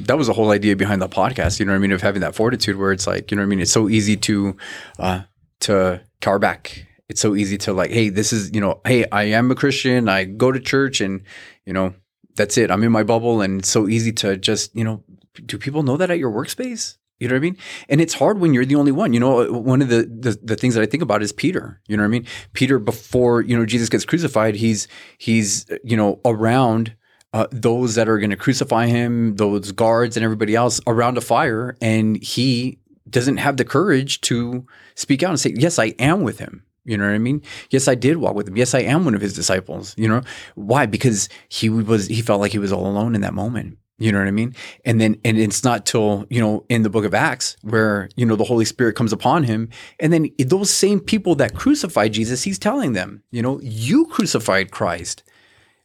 that 0.00 0.16
was 0.16 0.28
the 0.28 0.32
whole 0.32 0.50
idea 0.50 0.76
behind 0.76 1.02
the 1.02 1.08
podcast. 1.08 1.58
You 1.58 1.66
know 1.66 1.72
what 1.72 1.76
I 1.76 1.80
mean? 1.80 1.92
Of 1.92 2.02
having 2.02 2.20
that 2.20 2.34
fortitude, 2.34 2.76
where 2.76 2.92
it's 2.92 3.06
like, 3.06 3.30
you 3.30 3.36
know 3.36 3.42
what 3.42 3.46
I 3.46 3.48
mean? 3.48 3.60
It's 3.60 3.72
so 3.72 3.88
easy 3.88 4.16
to 4.16 4.56
uh 4.98 5.22
to 5.60 6.00
cower 6.20 6.38
back. 6.38 6.86
It's 7.08 7.20
so 7.20 7.34
easy 7.36 7.56
to 7.58 7.72
like, 7.72 7.90
hey, 7.90 8.08
this 8.08 8.32
is 8.32 8.54
you 8.54 8.60
know, 8.60 8.80
hey, 8.84 9.06
I 9.10 9.24
am 9.24 9.50
a 9.50 9.54
Christian. 9.54 10.08
I 10.08 10.24
go 10.24 10.52
to 10.52 10.60
church, 10.60 11.00
and 11.00 11.22
you 11.64 11.72
know, 11.72 11.94
that's 12.36 12.56
it. 12.56 12.70
I'm 12.70 12.82
in 12.82 12.92
my 12.92 13.02
bubble, 13.02 13.40
and 13.40 13.60
it's 13.60 13.68
so 13.68 13.88
easy 13.88 14.12
to 14.12 14.36
just 14.36 14.74
you 14.74 14.84
know, 14.84 15.02
do 15.44 15.58
people 15.58 15.82
know 15.82 15.96
that 15.96 16.10
at 16.10 16.18
your 16.18 16.30
workspace? 16.30 16.96
You 17.18 17.28
know 17.28 17.34
what 17.34 17.38
I 17.38 17.40
mean? 17.40 17.56
And 17.88 18.00
it's 18.00 18.14
hard 18.14 18.40
when 18.40 18.52
you're 18.52 18.66
the 18.66 18.74
only 18.74 18.92
one. 18.92 19.14
You 19.14 19.20
know, 19.20 19.50
one 19.50 19.80
of 19.80 19.88
the, 19.88 20.02
the 20.02 20.38
the 20.42 20.56
things 20.56 20.74
that 20.74 20.82
I 20.82 20.86
think 20.86 21.02
about 21.02 21.22
is 21.22 21.32
Peter. 21.32 21.80
You 21.88 21.96
know 21.96 22.02
what 22.02 22.08
I 22.08 22.10
mean? 22.10 22.26
Peter 22.52 22.78
before 22.78 23.40
you 23.40 23.56
know 23.56 23.64
Jesus 23.64 23.88
gets 23.88 24.04
crucified, 24.04 24.54
he's 24.56 24.86
he's 25.16 25.66
you 25.82 25.96
know 25.96 26.20
around 26.24 26.94
uh, 27.32 27.46
those 27.50 27.94
that 27.94 28.08
are 28.08 28.18
going 28.18 28.30
to 28.30 28.36
crucify 28.36 28.86
him, 28.86 29.36
those 29.36 29.72
guards 29.72 30.16
and 30.16 30.24
everybody 30.24 30.54
else 30.54 30.80
around 30.86 31.16
a 31.16 31.22
fire, 31.22 31.76
and 31.80 32.22
he 32.22 32.78
doesn't 33.08 33.38
have 33.38 33.56
the 33.56 33.64
courage 33.64 34.20
to 34.22 34.66
speak 34.94 35.22
out 35.22 35.30
and 35.30 35.40
say, 35.40 35.54
"Yes, 35.56 35.78
I 35.78 35.86
am 35.98 36.22
with 36.22 36.38
him." 36.38 36.64
You 36.84 36.96
know 36.96 37.04
what 37.04 37.14
I 37.14 37.18
mean? 37.18 37.42
Yes, 37.70 37.88
I 37.88 37.94
did 37.96 38.18
walk 38.18 38.34
with 38.34 38.46
him. 38.46 38.56
Yes, 38.56 38.74
I 38.74 38.80
am 38.80 39.04
one 39.04 39.14
of 39.14 39.20
his 39.20 39.34
disciples. 39.34 39.94
You 39.96 40.08
know 40.08 40.22
why? 40.54 40.86
Because 40.86 41.28
he 41.48 41.68
was 41.68 42.06
he 42.06 42.20
felt 42.20 42.40
like 42.40 42.52
he 42.52 42.58
was 42.58 42.72
all 42.72 42.86
alone 42.86 43.14
in 43.14 43.22
that 43.22 43.34
moment. 43.34 43.78
You 43.98 44.12
know 44.12 44.18
what 44.18 44.28
I 44.28 44.32
mean? 44.32 44.54
And 44.84 45.00
then 45.00 45.18
and 45.24 45.38
it's 45.38 45.64
not 45.64 45.86
till, 45.86 46.26
you 46.28 46.40
know, 46.40 46.64
in 46.68 46.82
the 46.82 46.90
book 46.90 47.04
of 47.04 47.14
Acts 47.14 47.56
where, 47.62 48.10
you 48.14 48.26
know, 48.26 48.36
the 48.36 48.44
Holy 48.44 48.66
Spirit 48.66 48.94
comes 48.94 49.12
upon 49.12 49.44
him 49.44 49.70
and 49.98 50.12
then 50.12 50.30
those 50.38 50.70
same 50.70 51.00
people 51.00 51.34
that 51.36 51.54
crucified 51.54 52.12
Jesus, 52.12 52.42
he's 52.42 52.58
telling 52.58 52.92
them, 52.92 53.22
you 53.30 53.40
know, 53.40 53.58
you 53.62 54.06
crucified 54.06 54.70
Christ 54.70 55.22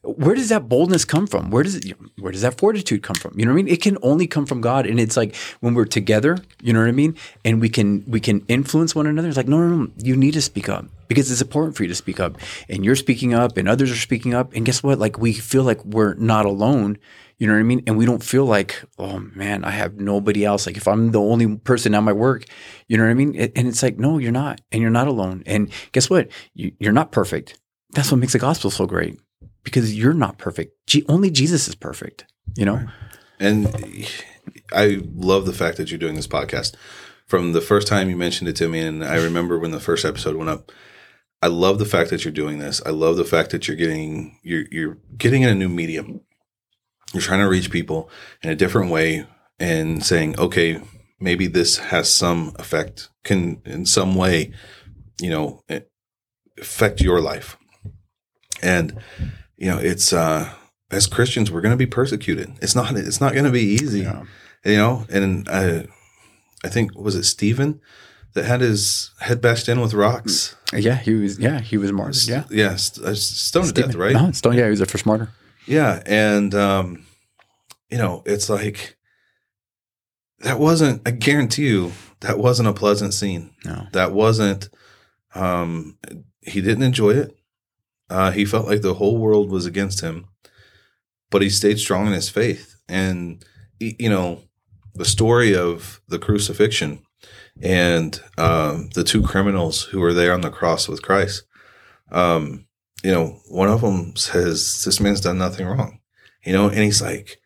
where 0.03 0.34
does 0.34 0.49
that 0.49 0.68
boldness 0.68 1.05
come 1.05 1.28
from? 1.28 1.51
Where 1.51 1.64
does 1.64 1.76
it, 1.76 1.95
where 2.18 2.32
does 2.32 2.41
that 2.41 2.57
fortitude 2.57 3.03
come 3.03 3.16
from? 3.16 3.38
You 3.38 3.45
know 3.45 3.51
what 3.51 3.59
I 3.59 3.64
mean? 3.64 3.68
It 3.68 3.82
can 3.82 3.97
only 4.01 4.26
come 4.26 4.47
from 4.47 4.59
God, 4.59 4.88
and 4.88 4.99
it's 4.99 5.16
like 5.16 5.36
when 5.59 5.76
we're 5.76 5.86
together. 5.86 6.39
You 6.62 6.74
know 6.74 6.80
what 6.80 6.88
I 6.88 6.93
mean? 6.93 7.16
And 7.45 7.62
we 7.62 7.70
can 7.70 8.03
we 8.07 8.20
can 8.20 8.43
influence 8.47 8.95
one 8.95 9.05
another. 9.05 9.28
It's 9.28 9.38
like 9.38 9.47
no, 9.47 9.59
no, 9.59 9.76
no. 9.76 9.91
You 9.97 10.16
need 10.16 10.34
to 10.34 10.41
speak 10.41 10.70
up 10.70 10.86
because 11.07 11.32
it's 11.32 11.41
important 11.41 11.76
for 11.76 11.84
you 11.84 11.89
to 11.89 11.95
speak 11.95 12.20
up, 12.20 12.38
and 12.68 12.84
you're 12.84 12.95
speaking 12.95 13.34
up, 13.34 13.57
and 13.57 13.70
others 13.70 13.91
are 13.91 13.95
speaking 13.95 14.34
up, 14.34 14.53
and 14.53 14.66
guess 14.66 14.82
what? 14.82 14.97
Like 14.97 15.20
we 15.20 15.34
feel 15.34 15.64
like 15.64 15.84
we're 15.86 16.16
not 16.16 16.45
alone. 16.45 16.97
You 17.42 17.48
know 17.48 17.54
what 17.54 17.62
I 17.62 17.64
mean? 17.64 17.82
And 17.88 17.98
we 17.98 18.06
don't 18.06 18.24
feel 18.24 18.46
like, 18.46 18.84
oh 19.00 19.18
man, 19.34 19.64
I 19.64 19.72
have 19.72 19.96
nobody 19.96 20.46
else. 20.46 20.68
Like 20.68 20.78
if 20.78 20.88
I'm 20.88 21.10
the 21.10 21.20
only 21.20 21.58
person 21.58 21.96
at 21.96 22.04
my 22.04 22.14
work, 22.14 22.46
you 22.88 22.98
know 22.98 23.04
what 23.04 23.10
I 23.10 23.16
mean? 23.16 23.36
And 23.36 23.68
it's 23.68 23.82
like, 23.82 23.98
no, 23.98 24.20
you're 24.20 24.32
not, 24.32 24.62
and 24.72 24.80
you're 24.80 24.92
not 24.92 25.08
alone. 25.08 25.42
And 25.48 25.72
guess 25.92 26.08
what? 26.08 26.30
You, 26.54 26.72
you're 26.78 26.94
not 26.94 27.12
perfect. 27.12 27.58
That's 27.94 28.12
what 28.12 28.20
makes 28.20 28.34
the 28.34 28.38
gospel 28.38 28.70
so 28.70 28.86
great 28.86 29.20
because 29.63 29.97
you're 29.97 30.13
not 30.13 30.38
perfect. 30.38 30.78
Only 31.09 31.32
Jesus 31.32 31.68
is 31.68 31.74
perfect, 31.74 32.26
you 32.55 32.63
know? 32.63 32.86
And 33.39 34.08
I 34.72 35.01
love 35.16 35.47
the 35.47 35.54
fact 35.54 35.78
that 35.78 35.89
you're 35.89 35.97
doing 35.97 36.13
this 36.13 36.28
podcast. 36.28 36.76
From 37.26 37.54
the 37.54 37.62
first 37.62 37.88
time 37.88 38.08
you 38.08 38.16
mentioned 38.16 38.50
it 38.50 38.55
to 38.58 38.70
me, 38.70 38.82
and 38.82 39.04
I 39.04 39.16
remember 39.16 39.58
when 39.58 39.72
the 39.72 39.80
first 39.80 40.05
episode 40.05 40.36
went 40.36 40.51
up, 40.51 40.72
I 41.42 41.47
love 41.47 41.80
the 41.80 41.86
fact 41.86 42.12
that 42.12 42.24
you're 42.24 42.32
doing 42.32 42.59
this. 42.59 42.84
I 42.86 42.92
love 42.92 43.16
the 43.18 43.26
fact 43.26 43.50
that 43.50 43.68
you're 43.68 43.78
getting 43.78 44.38
you're 44.43 44.66
you're 44.70 45.00
getting 45.18 45.42
in 45.42 45.50
a 45.50 45.55
new 45.55 45.70
medium. 45.70 46.22
You're 47.13 47.21
trying 47.21 47.39
to 47.42 47.47
reach 47.50 47.71
people 47.71 48.09
in 48.42 48.50
a 48.50 48.55
different 48.55 48.89
way 48.92 49.25
and 49.59 50.04
saying, 50.04 50.39
okay, 50.39 50.82
maybe 51.20 51.47
this 51.47 51.78
has 51.78 52.12
some 52.12 52.54
effect, 52.58 53.09
can 53.24 53.62
in 53.66 53.86
some 53.86 54.16
way, 54.16 54.54
you 55.21 55.29
know, 55.29 55.63
affect 56.59 57.01
your 57.01 57.20
life. 57.21 57.58
And 58.62 59.00
you 59.58 59.67
know, 59.70 59.78
it's 59.78 60.13
uh 60.13 60.54
as 60.92 61.08
Christians, 61.08 61.50
we're 61.51 61.62
going 61.62 61.71
to 61.71 61.78
be 61.78 61.86
persecuted. 61.86 62.51
It's 62.62 62.75
not. 62.75 62.96
It's 62.97 63.21
not 63.21 63.32
going 63.33 63.46
to 63.46 63.51
be 63.51 63.62
easy. 63.62 64.01
Yeah. 64.01 64.24
You 64.66 64.75
know, 64.78 65.05
and 65.09 65.47
uh, 65.47 65.83
I 66.66 66.67
think 66.67 66.97
was 66.97 67.16
it 67.16 67.24
Stephen 67.24 67.79
that 68.33 68.46
had 68.46 68.59
his 68.62 69.12
head 69.21 69.42
bashed 69.42 69.70
in 69.70 69.79
with 69.79 69.93
rocks. 69.93 70.55
Yeah, 70.74 70.96
he 70.96 71.13
was. 71.13 71.39
Yeah, 71.39 71.62
he 71.62 71.78
was 71.78 71.92
martyred. 71.92 72.28
Yeah, 72.28 72.43
Yeah, 72.50 72.75
st- 72.75 73.05
uh, 73.08 73.16
stoned 73.16 73.67
to 73.67 73.74
death, 73.74 73.92
Stephen- 73.92 74.01
right? 74.01 74.13
No, 74.13 74.32
Stone. 74.33 74.58
Yeah, 74.58 74.66
he 74.66 74.70
was 74.70 74.79
the 74.79 74.86
first 74.86 75.05
martyr. 75.05 75.29
Yeah, 75.67 76.01
and 76.05 76.54
um, 76.55 77.05
you 77.89 77.97
know, 77.97 78.24
it's 78.25 78.50
like 78.50 78.97
that 80.39 80.59
wasn't. 80.59 81.01
I 81.05 81.12
guarantee 81.12 81.67
you, 81.67 81.92
that 82.21 82.39
wasn't 82.39 82.70
a 82.70 82.74
pleasant 82.74 83.13
scene. 83.13 83.54
No. 83.66 83.88
That 83.93 84.12
wasn't. 84.12 84.70
Um, 85.36 85.97
he 86.42 86.62
didn't 86.62 86.83
enjoy 86.83 87.12
it. 87.12 87.36
Uh, 88.09 88.32
he 88.32 88.43
felt 88.43 88.67
like 88.67 88.82
the 88.82 88.96
whole 88.96 89.17
world 89.17 89.50
was 89.50 89.66
against 89.66 90.01
him, 90.01 90.28
but 91.29 91.42
he 91.42 91.50
stayed 91.50 91.79
strong 91.79 92.08
in 92.08 92.13
his 92.13 92.29
faith. 92.29 92.75
And 92.89 93.43
you 93.79 94.09
know, 94.09 94.42
the 94.93 95.05
story 95.05 95.55
of 95.55 96.01
the 96.08 96.20
crucifixion 96.20 97.04
and 97.62 98.20
um, 98.38 98.89
the 98.96 99.04
two 99.04 99.21
criminals 99.21 99.83
who 99.83 100.00
were 100.00 100.13
there 100.13 100.33
on 100.33 100.42
the 100.42 100.50
cross 100.50 100.88
with 100.88 101.01
Christ. 101.01 101.43
Um, 102.12 102.66
you 103.04 103.12
know, 103.12 103.40
one 103.50 103.70
of 103.70 103.82
them 103.82 104.16
says, 104.16 104.84
"This 104.86 105.00
man's 105.00 105.22
done 105.22 105.38
nothing 105.38 105.66
wrong," 105.68 106.00
you 106.46 106.54
know, 106.54 106.68
and 106.70 106.80
he's 106.80 107.02
like, 107.02 107.38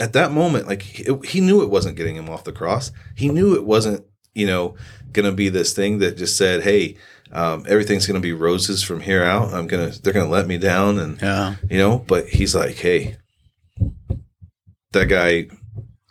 at 0.00 0.12
that 0.14 0.32
moment, 0.32 0.66
like 0.66 0.82
he, 0.82 1.04
he 1.24 1.40
knew 1.40 1.62
it 1.62 1.70
wasn't 1.70 1.96
getting 1.96 2.16
him 2.16 2.28
off 2.28 2.44
the 2.44 2.52
cross. 2.52 2.90
He 3.16 3.28
knew 3.28 3.54
it 3.54 3.64
wasn't, 3.64 4.04
you 4.34 4.46
know, 4.46 4.74
going 5.12 5.26
to 5.26 5.32
be 5.32 5.48
this 5.48 5.72
thing 5.72 5.98
that 5.98 6.16
just 6.16 6.36
said, 6.36 6.62
"Hey, 6.64 6.96
um, 7.32 7.64
everything's 7.68 8.06
going 8.06 8.20
to 8.20 8.26
be 8.26 8.32
roses 8.32 8.82
from 8.82 9.00
here 9.00 9.22
out. 9.22 9.52
I'm 9.54 9.66
gonna, 9.68 9.90
they're 10.02 10.12
going 10.12 10.26
to 10.26 10.32
let 10.32 10.46
me 10.48 10.58
down," 10.58 10.98
and 10.98 11.20
Yeah. 11.22 11.54
you 11.70 11.78
know. 11.78 11.98
But 11.98 12.26
he's 12.28 12.54
like, 12.56 12.74
"Hey, 12.76 13.16
that 14.92 15.06
guy, 15.08 15.48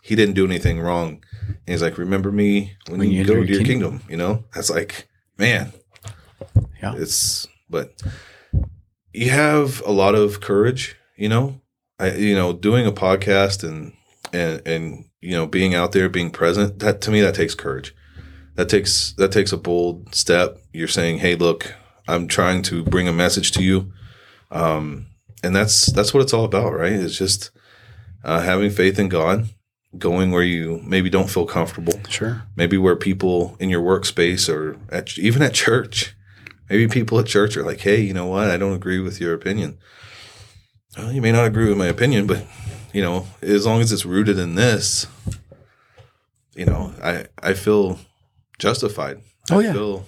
he 0.02 0.14
didn't 0.14 0.34
do 0.34 0.44
anything 0.46 0.80
wrong." 0.80 1.22
And 1.46 1.72
he's 1.72 1.82
like, 1.82 1.98
"Remember 1.98 2.32
me 2.32 2.72
when, 2.88 3.00
When 3.00 3.10
you, 3.10 3.18
you 3.20 3.24
go 3.26 3.34
to 3.34 3.40
your 3.40 3.56
your 3.58 3.64
kingdom. 3.64 4.00
You 4.08 4.16
know, 4.16 4.44
that's 4.54 4.70
like, 4.70 5.06
man, 5.38 5.72
Yeah. 6.82 6.94
it's 6.96 7.46
but 7.68 8.00
you 9.12 9.30
have 9.30 9.82
a 9.86 9.92
lot 9.92 10.14
of 10.14 10.40
courage. 10.40 10.96
You 11.16 11.28
know, 11.28 11.60
I 11.98 12.12
you 12.14 12.34
know 12.34 12.52
doing 12.52 12.86
a 12.86 12.92
podcast 12.92 13.62
and 13.66 13.92
and 14.32 14.60
and 14.66 15.04
you 15.20 15.32
know 15.32 15.46
being 15.46 15.74
out 15.74 15.92
there, 15.92 16.08
being 16.08 16.30
present. 16.30 16.78
That 16.80 17.00
to 17.02 17.10
me, 17.10 17.20
that 17.20 17.34
takes 17.34 17.54
courage. 17.54 17.94
That 18.56 18.68
takes 18.68 19.12
that 19.14 19.32
takes 19.32 19.52
a 19.52 19.56
bold 19.56 20.14
step. 20.14 20.58
You're 20.72 20.88
saying, 20.88 21.18
"Hey, 21.18 21.34
look, 21.36 21.74
I'm 22.08 22.26
trying 22.28 22.62
to 22.62 22.84
bring 22.84 23.08
a 23.08 23.12
message 23.12 23.52
to 23.52 23.62
you," 23.62 23.92
um, 24.50 25.06
and 25.42 25.54
that's 25.54 25.86
that's 25.92 26.14
what 26.14 26.22
it's 26.22 26.32
all 26.32 26.44
about, 26.44 26.72
right? 26.72 26.92
It's 26.92 27.16
just 27.18 27.50
uh, 28.22 28.40
having 28.40 28.70
faith 28.70 28.98
in 28.98 29.08
God, 29.08 29.48
going 29.98 30.30
where 30.30 30.42
you 30.42 30.80
maybe 30.84 31.10
don't 31.10 31.30
feel 31.30 31.46
comfortable, 31.46 32.00
Sure. 32.08 32.42
maybe 32.56 32.78
where 32.78 32.96
people 32.96 33.56
in 33.60 33.68
your 33.70 33.82
workspace 33.82 34.48
or 34.52 34.76
at, 34.90 35.18
even 35.18 35.42
at 35.42 35.52
church, 35.54 36.14
maybe 36.68 36.88
people 36.88 37.18
at 37.18 37.26
church 37.26 37.56
are 37.56 37.64
like, 37.64 37.80
"Hey, 37.80 38.00
you 38.00 38.14
know 38.14 38.26
what? 38.26 38.50
I 38.50 38.56
don't 38.56 38.74
agree 38.74 39.00
with 39.00 39.20
your 39.20 39.34
opinion." 39.34 39.78
Well, 40.96 41.12
you 41.12 41.20
may 41.20 41.32
not 41.32 41.46
agree 41.46 41.68
with 41.68 41.78
my 41.78 41.86
opinion, 41.86 42.26
but 42.26 42.46
you 42.92 43.02
know, 43.02 43.26
as 43.42 43.66
long 43.66 43.80
as 43.80 43.92
it's 43.92 44.06
rooted 44.06 44.38
in 44.38 44.54
this, 44.54 45.06
you 46.54 46.66
know, 46.66 46.92
I 47.02 47.26
I 47.42 47.54
feel 47.54 47.98
justified. 48.58 49.20
Oh, 49.50 49.58
I 49.60 49.62
yeah. 49.64 49.72
feel 49.72 50.04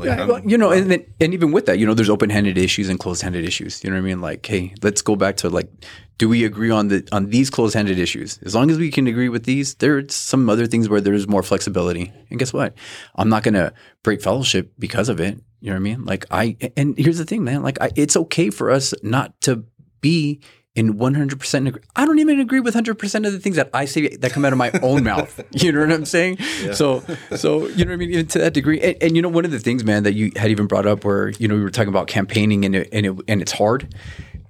like 0.00 0.06
yeah, 0.06 0.24
well, 0.24 0.40
you 0.46 0.56
know, 0.56 0.70
and 0.70 0.90
then, 0.90 1.04
and 1.20 1.34
even 1.34 1.52
with 1.52 1.66
that, 1.66 1.78
you 1.78 1.84
know, 1.84 1.92
there's 1.92 2.08
open-handed 2.08 2.56
issues 2.56 2.88
and 2.88 2.98
closed-handed 2.98 3.44
issues. 3.44 3.84
You 3.84 3.90
know 3.90 3.96
what 3.96 4.04
I 4.04 4.06
mean? 4.06 4.22
Like, 4.22 4.46
hey, 4.46 4.72
let's 4.82 5.02
go 5.02 5.14
back 5.14 5.36
to 5.38 5.50
like, 5.50 5.70
do 6.16 6.26
we 6.26 6.44
agree 6.44 6.70
on 6.70 6.88
the 6.88 7.06
on 7.12 7.28
these 7.28 7.50
closed-handed 7.50 7.98
issues? 7.98 8.38
As 8.42 8.54
long 8.54 8.70
as 8.70 8.78
we 8.78 8.90
can 8.90 9.06
agree 9.06 9.28
with 9.28 9.44
these, 9.44 9.74
there's 9.74 10.14
some 10.14 10.48
other 10.48 10.66
things 10.66 10.88
where 10.88 11.02
there's 11.02 11.28
more 11.28 11.42
flexibility. 11.42 12.10
And 12.30 12.38
guess 12.38 12.52
what? 12.52 12.72
I'm 13.16 13.28
not 13.28 13.42
gonna 13.42 13.74
break 14.02 14.22
fellowship 14.22 14.72
because 14.78 15.10
of 15.10 15.20
it. 15.20 15.38
You 15.60 15.70
know 15.70 15.74
what 15.74 15.80
I 15.80 15.82
mean? 15.82 16.04
Like, 16.04 16.24
I 16.30 16.56
and 16.76 16.96
here's 16.96 17.18
the 17.18 17.24
thing, 17.24 17.44
man. 17.44 17.62
Like, 17.62 17.80
I, 17.80 17.90
it's 17.96 18.16
okay 18.16 18.50
for 18.50 18.70
us 18.70 18.94
not 19.02 19.38
to 19.42 19.64
be 20.00 20.40
in 20.76 20.94
100% 20.94 21.68
agree. 21.68 21.82
I 21.96 22.06
don't 22.06 22.20
even 22.20 22.38
agree 22.38 22.60
with 22.60 22.74
100% 22.74 23.26
of 23.26 23.32
the 23.32 23.40
things 23.40 23.56
that 23.56 23.70
I 23.74 23.86
say 23.86 24.16
that 24.16 24.32
come 24.32 24.44
out 24.44 24.52
of 24.52 24.58
my 24.58 24.70
own 24.82 25.02
mouth. 25.10 25.40
You 25.50 25.72
know 25.72 25.80
what 25.80 25.92
I'm 25.92 26.04
saying? 26.04 26.38
So, 26.72 27.02
so, 27.36 27.66
you 27.66 27.84
know 27.84 27.90
what 27.90 27.94
I 27.94 27.96
mean? 27.96 28.10
Even 28.10 28.26
to 28.28 28.38
that 28.38 28.54
degree. 28.54 28.80
And, 28.80 28.96
and, 29.02 29.16
you 29.16 29.22
know, 29.22 29.28
one 29.28 29.44
of 29.44 29.50
the 29.50 29.58
things, 29.58 29.84
man, 29.84 30.04
that 30.04 30.14
you 30.14 30.30
had 30.36 30.50
even 30.50 30.66
brought 30.66 30.86
up 30.86 31.04
where, 31.04 31.30
you 31.30 31.48
know, 31.48 31.56
we 31.56 31.62
were 31.62 31.70
talking 31.70 31.88
about 31.88 32.06
campaigning 32.06 32.64
and 32.64 32.76
it, 32.76 32.88
and, 32.92 33.06
it, 33.06 33.16
and 33.26 33.42
it's 33.42 33.52
hard. 33.52 33.92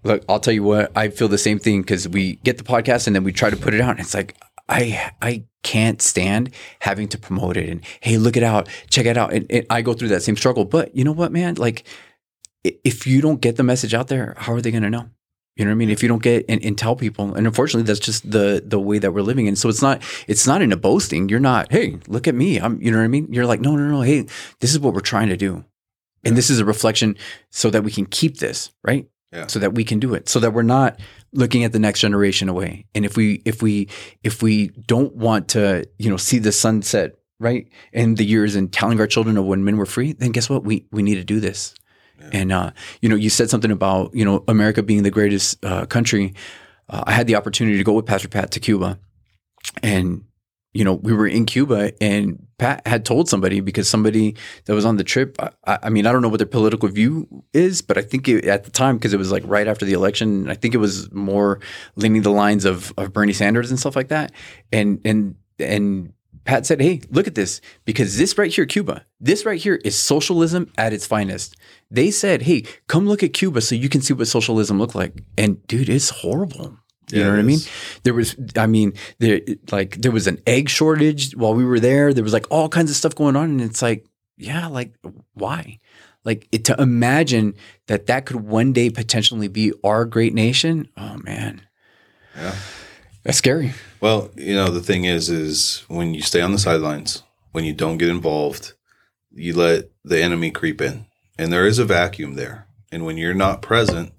Look, 0.05 0.25
I'll 0.29 0.41
tell 0.41 0.55
you 0.55 0.63
what, 0.63 0.93
I 0.97 1.09
feel 1.09 1.29
the 1.29 1.39
same 1.39 1.59
thing 1.59 1.83
because 1.83 2.09
we 2.09 2.37
get 2.37 2.59
the 2.59 2.65
podcast 2.65 3.07
and 3.07 3.17
then 3.17 3.25
we 3.25 3.33
try 3.33 3.51
to 3.51 3.57
put 3.57 3.75
it 3.75 3.81
out 3.81 3.91
and 3.91 4.01
it's 4.01 4.15
like, 4.15 4.37
I, 4.71 5.13
I 5.21 5.45
can't 5.63 6.01
stand 6.01 6.51
having 6.79 7.09
to 7.09 7.19
promote 7.19 7.57
it 7.57 7.69
and, 7.69 7.83
hey, 8.01 8.17
look 8.17 8.37
it 8.37 8.43
out, 8.43 8.69
check 8.89 9.05
it 9.05 9.17
out. 9.17 9.33
And, 9.33 9.47
and 9.51 9.67
I 9.69 9.83
go 9.83 9.93
through 9.93 10.09
that 10.09 10.23
same 10.23 10.37
struggle. 10.37 10.65
But 10.65 10.97
you 10.97 11.05
know 11.05 11.13
what, 11.13 11.33
man? 11.33 11.57
Like, 11.57 11.85
if 12.63 13.07
you 13.07 13.21
don't 13.21 13.41
get 13.41 13.57
the 13.57 13.63
message 13.63 13.95
out 13.95 14.09
there, 14.09 14.35
how 14.39 14.53
are 14.55 14.61
they 14.61 14.71
going 14.71 14.85
to 14.85 14.91
know? 14.91 15.11
You 15.57 15.65
know 15.65 15.73
what 15.73 15.75
I 15.75 15.79
mean? 15.79 15.91
If 15.91 16.03
you 16.03 16.09
don't 16.09 16.23
get 16.23 16.45
and, 16.49 16.65
and 16.65 16.79
tell 16.79 16.97
people, 16.97 17.35
and 17.35 17.47
unfortunately, 17.47 17.83
that's 17.83 18.01
just 18.01 18.31
the 18.31 18.63
the 18.65 18.81
way 18.81 18.99
that 18.99 19.13
we're 19.13 19.21
living 19.21 19.47
in. 19.47 19.57
So 19.57 19.69
it's 19.69 19.83
not 19.83 20.03
it's 20.27 20.47
not 20.47 20.63
in 20.63 20.73
a 20.73 20.77
boasting. 20.77 21.29
You're 21.29 21.41
not, 21.41 21.71
hey, 21.71 21.99
look 22.09 22.29
at 22.29 22.35
me. 22.35 22.59
I'm, 22.59 22.81
you 22.81 22.91
know 22.91 22.99
what 22.99 23.05
I 23.05 23.09
mean? 23.09 23.31
You're 23.31 23.45
like, 23.45 23.61
no, 23.61 23.77
no, 23.77 23.87
no. 23.89 24.01
Hey, 24.01 24.27
this 24.61 24.73
is 24.73 24.79
what 24.79 24.95
we're 24.95 25.01
trying 25.01 25.29
to 25.29 25.37
do, 25.37 25.65
and 26.25 26.37
this 26.37 26.49
is 26.49 26.61
a 26.61 26.65
reflection 26.65 27.17
so 27.51 27.69
that 27.71 27.85
we 27.85 27.91
can 27.91 28.07
keep 28.07 28.39
this 28.39 28.71
right. 28.85 29.07
Yeah. 29.33 29.47
So 29.47 29.61
that 29.61 29.75
we 29.75 29.85
can 29.85 30.01
do 30.01 30.15
it. 30.15 30.29
So 30.29 30.41
that 30.41 30.53
we're 30.53 30.63
not 30.63 30.99
looking 31.33 31.63
at 31.63 31.73
the 31.73 31.79
next 31.79 32.01
generation 32.01 32.49
away. 32.49 32.87
And 32.97 33.05
if 33.05 33.17
we 33.17 33.43
if 33.45 33.63
we 33.63 33.89
if 34.25 34.43
we 34.43 34.69
don't 34.69 35.15
want 35.15 35.49
to, 35.51 35.89
you 35.99 36.11
know, 36.11 36.17
see 36.17 36.39
the 36.39 36.51
sunset 36.51 37.17
right 37.39 37.69
in 37.93 38.17
the 38.17 38.25
years 38.25 38.57
and 38.57 38.73
telling 38.73 38.99
our 38.99 39.07
children 39.07 39.37
of 39.37 39.45
when 39.45 39.65
men 39.65 39.77
were 39.77 39.87
free, 39.87 40.13
then 40.15 40.33
guess 40.33 40.51
what? 40.51 40.65
We 40.65 40.87
we 40.91 41.03
need 41.03 41.15
to 41.15 41.25
do 41.25 41.39
this. 41.39 41.75
And 42.33 42.53
uh, 42.53 42.73
you 43.01 43.09
know, 43.09 43.17
you 43.17 43.31
said 43.31 43.51
something 43.51 43.71
about 43.71 44.15
you 44.15 44.25
know 44.25 44.45
America 44.47 44.83
being 44.83 45.03
the 45.03 45.11
greatest 45.11 45.65
uh, 45.65 45.87
country. 45.87 46.35
Uh, 46.89 47.05
I 47.07 47.13
had 47.13 47.27
the 47.27 47.37
opportunity 47.37 47.79
to 47.79 47.85
go 47.85 47.93
with 47.93 48.07
Pastor 48.07 48.29
Pat 48.29 48.51
to 48.53 48.61
Cuba, 48.61 48.99
and 49.83 50.25
you 50.73 50.85
know 50.85 50.95
we 50.95 51.13
were 51.13 51.27
in 51.27 51.47
Cuba, 51.47 51.93
and 52.03 52.47
Pat 52.59 52.87
had 52.87 53.05
told 53.05 53.29
somebody 53.29 53.61
because 53.61 53.89
somebody 53.89 54.37
that 54.67 54.75
was 54.75 54.85
on 54.85 54.97
the 54.97 55.05
trip. 55.05 55.37
I, 55.67 55.79
I 55.85 55.91
mean, 55.91 56.07
I 56.07 56.13
don't 56.13 56.23
know 56.23 56.29
what 56.29 56.39
their 56.39 56.47
political 56.47 56.89
view 56.89 57.27
is, 57.53 57.83
but 57.83 57.99
I 57.99 58.03
think 58.03 58.29
it, 58.29 58.45
at 58.45 58.65
the 58.65 58.71
time 58.71 58.97
because 58.97 59.13
it 59.13 59.19
was 59.19 59.33
like 59.33 59.43
right 59.47 59.67
after 59.67 59.85
the 59.85 59.93
election, 59.93 60.49
I 60.49 60.55
think 60.55 60.75
it 60.75 60.79
was 60.79 61.11
more 61.13 61.61
leaning 61.97 62.23
the 62.23 62.31
lines 62.31 62.65
of 62.65 62.93
of 62.97 63.13
Bernie 63.13 63.33
Sanders 63.33 63.71
and 63.71 63.79
stuff 63.79 63.97
like 63.97 64.09
that. 64.09 64.33
And 64.73 65.01
and 65.05 65.35
and 65.59 66.13
Pat 66.45 66.67
said, 66.67 66.81
"Hey, 66.81 67.01
look 67.11 67.27
at 67.27 67.35
this 67.35 67.61
because 67.85 68.17
this 68.17 68.39
right 68.39 68.53
here, 68.53 68.67
Cuba, 68.67 69.05
this 69.21 69.45
right 69.45 69.61
here 69.61 69.81
is 69.85 69.99
socialism 69.99 70.71
at 70.79 70.93
its 70.93 71.07
finest." 71.07 71.57
They 71.91 72.11
said, 72.11 72.43
"Hey, 72.43 72.65
come 72.87 73.07
look 73.07 73.23
at 73.23 73.33
Cuba 73.33 73.61
so 73.61 73.75
you 73.75 73.89
can 73.89 74.01
see 74.01 74.15
what 74.15 74.29
socialism 74.29 74.79
looked 74.79 74.95
like." 74.95 75.23
And 75.37 75.67
dude, 75.67 75.89
it's 75.89 76.11
horrible. 76.11 76.79
You 77.13 77.19
Yeah, 77.21 77.25
know 77.27 77.31
what 77.33 77.39
I 77.41 77.43
mean? 77.43 77.59
There 78.05 78.15
was, 78.15 78.37
I 78.57 78.67
mean, 78.67 78.93
there 79.19 79.41
like 79.71 79.97
there 80.01 80.13
was 80.13 80.27
an 80.27 80.39
egg 80.47 80.69
shortage 80.69 81.35
while 81.37 81.55
we 81.55 81.65
were 81.65 81.81
there. 81.81 82.13
There 82.15 82.25
was 82.25 82.33
like 82.33 82.47
all 82.51 82.69
kinds 82.69 82.91
of 82.91 82.97
stuff 82.97 83.15
going 83.15 83.37
on, 83.37 83.51
and 83.51 83.61
it's 83.61 83.83
like, 83.83 84.07
yeah, 84.37 84.67
like 84.69 84.95
why? 85.35 85.79
Like 86.25 86.47
it, 86.53 86.65
to 86.67 86.77
imagine 86.81 87.55
that 87.87 88.07
that 88.07 88.27
could 88.27 88.37
one 88.37 88.73
day 88.73 88.91
potentially 88.91 89.49
be 89.49 89.73
our 89.83 90.05
great 90.05 90.35
nation. 90.35 90.89
Oh 90.97 91.17
man, 91.25 91.63
Yeah. 92.37 92.55
that's 93.25 93.39
scary. 93.39 93.73
Well, 94.01 94.31
you 94.37 94.55
know, 94.55 94.71
the 94.71 94.83
thing 94.83 95.05
is, 95.05 95.29
is 95.31 95.85
when 95.89 96.15
you 96.15 96.23
stay 96.23 96.41
on 96.41 96.53
the 96.53 96.59
sidelines, 96.59 97.23
when 97.53 97.65
you 97.65 97.73
don't 97.73 97.99
get 97.99 98.09
involved, 98.09 98.75
you 99.33 99.55
let 99.55 99.91
the 100.05 100.23
enemy 100.23 100.51
creep 100.51 100.81
in, 100.81 101.07
and 101.39 101.53
there 101.53 101.67
is 101.67 101.79
a 101.79 101.85
vacuum 101.85 102.35
there. 102.35 102.67
And 102.93 103.05
when 103.05 103.17
you're 103.17 103.35
not 103.35 103.63
present, 103.63 104.13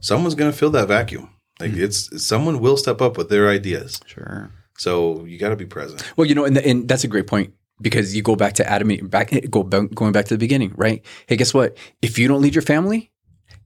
someone's 0.00 0.34
going 0.34 0.50
to 0.50 0.56
fill 0.56 0.70
that 0.70 0.88
vacuum. 0.88 1.30
Like 1.60 1.72
hmm. 1.72 1.82
it's 1.82 2.24
someone 2.24 2.60
will 2.60 2.76
step 2.76 3.00
up 3.00 3.16
with 3.16 3.28
their 3.28 3.48
ideas. 3.48 4.00
Sure. 4.06 4.50
So 4.76 5.24
you 5.24 5.38
got 5.38 5.48
to 5.48 5.56
be 5.56 5.66
present. 5.66 6.04
Well, 6.16 6.26
you 6.26 6.34
know, 6.34 6.44
and, 6.44 6.56
and 6.58 6.88
that's 6.88 7.04
a 7.04 7.08
great 7.08 7.26
point 7.26 7.52
because 7.80 8.14
you 8.14 8.22
go 8.22 8.36
back 8.36 8.54
to 8.54 8.68
Adam, 8.68 8.88
back 9.08 9.32
go 9.50 9.62
back, 9.62 9.92
going 9.94 10.12
back 10.12 10.26
to 10.26 10.34
the 10.34 10.38
beginning, 10.38 10.72
right? 10.76 11.04
Hey, 11.26 11.36
guess 11.36 11.52
what? 11.52 11.76
If 12.00 12.18
you 12.18 12.28
don't 12.28 12.40
lead 12.40 12.54
your 12.54 12.62
family, 12.62 13.10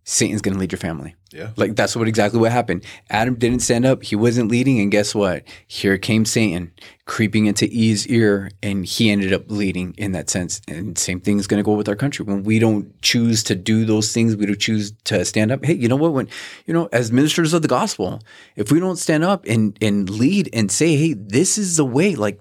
Satan's 0.05 0.43
going 0.43 0.55
to 0.55 0.61
lead 0.61 0.73
your 0.73 0.79
family. 0.79 1.15
Yeah. 1.31 1.51
Like 1.57 1.77
that's 1.77 1.95
what 1.95 2.09
exactly 2.09 2.41
what 2.41 2.53
happened. 2.53 2.85
Adam 3.09 3.37
didn't 3.37 3.61
stand 3.61 3.87
up. 3.87 4.03
He 4.03 4.17
wasn't 4.17 4.51
leading. 4.51 4.81
And 4.81 4.91
guess 4.91 5.15
what? 5.15 5.45
Here 5.67 5.97
came 5.97 6.25
Satan 6.25 6.73
creeping 7.05 7.47
into 7.47 7.67
Eve's 7.67 8.07
ear 8.09 8.51
and 8.63 8.85
he 8.85 9.11
ended 9.11 9.33
up 9.33 9.45
leading 9.49 9.95
in 9.97 10.13
that 10.13 10.29
sense. 10.29 10.61
And 10.69 10.99
same 10.99 11.21
thing 11.21 11.39
is 11.39 11.47
going 11.47 11.63
to 11.63 11.65
go 11.65 11.75
with 11.75 11.89
our 11.89 11.97
country. 11.97 12.25
When 12.25 12.43
we 12.43 12.59
don't 12.59 13.01
choose 13.01 13.45
to 13.45 13.55
do 13.55 13.85
those 13.85 14.13
things, 14.13 14.37
we 14.37 14.47
don't 14.47 14.59
choose 14.59 14.93
to 15.05 15.25
stand 15.25 15.53
up. 15.53 15.65
Hey, 15.65 15.75
you 15.75 15.89
know 15.89 15.97
what? 15.97 16.13
When, 16.13 16.29
you 16.67 16.75
know, 16.75 16.89
as 16.93 17.13
ministers 17.13 17.55
of 17.55 17.63
the 17.63 17.69
gospel, 17.69 18.21
if 18.57 18.73
we 18.73 18.81
don't 18.81 18.97
stand 18.97 19.25
up 19.25 19.45
and, 19.47 19.79
and 19.81 20.11
lead 20.11 20.51
and 20.53 20.71
say, 20.71 20.97
Hey, 20.97 21.15
this 21.15 21.59
is 21.59 21.77
the 21.77 21.85
way, 21.85 22.15
like 22.15 22.41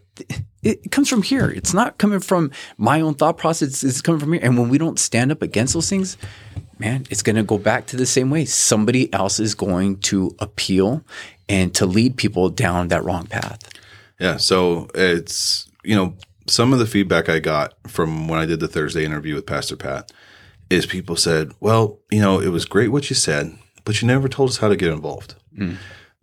it, 0.64 0.82
it 0.84 0.92
comes 0.92 1.10
from 1.10 1.24
here. 1.24 1.50
It's 1.50 1.74
not 1.74 1.98
coming 1.98 2.20
from 2.20 2.52
my 2.78 3.02
own 3.02 3.16
thought 3.16 3.38
process. 3.38 3.84
It's 3.84 4.02
coming 4.02 4.20
from 4.20 4.34
here. 4.34 4.42
And 4.44 4.58
when 4.58 4.70
we 4.70 4.78
don't 4.78 5.00
stand 5.00 5.32
up 5.32 5.42
against 5.42 5.74
those 5.74 5.90
things, 5.90 6.18
man, 6.82 7.06
it's 7.10 7.22
going 7.22 7.36
to 7.36 7.44
go 7.44 7.58
back 7.58 7.86
to 7.88 7.96
the 7.96 8.06
same 8.06 8.30
way. 8.30 8.44
Somebody 8.46 9.14
else 9.14 9.40
is 9.40 9.56
going 9.56 10.00
to 10.02 10.36
appeal 10.40 11.06
and 11.48 11.74
to 11.76 11.86
lead 11.86 12.18
people 12.18 12.50
down 12.50 12.90
that 12.90 13.04
wrong 13.04 13.28
path. 13.28 13.70
Yeah. 14.20 14.38
So 14.38 14.90
it's, 14.96 15.70
you 15.84 15.96
know, 15.96 16.16
some 16.48 16.74
of 16.74 16.80
the 16.80 16.86
feedback 16.86 17.30
I 17.30 17.40
got 17.40 17.74
from 17.88 18.28
when 18.28 18.40
I 18.40 18.46
did 18.46 18.60
the 18.60 18.68
Thursday 18.68 19.06
interview 19.06 19.36
with 19.36 19.46
Pastor 19.46 19.78
Pat 19.78 20.12
is 20.70 20.86
people 20.86 21.16
said, 21.16 21.54
"Well, 21.60 22.00
you 22.10 22.20
know, 22.20 22.40
it 22.40 22.50
was 22.50 22.66
great 22.66 22.90
what 22.90 23.10
you 23.10 23.16
said, 23.16 23.56
but 23.86 24.02
you 24.02 24.08
never 24.08 24.28
told 24.28 24.50
us 24.50 24.58
how 24.58 24.70
to 24.70 24.76
get 24.76 24.92
involved." 24.92 25.36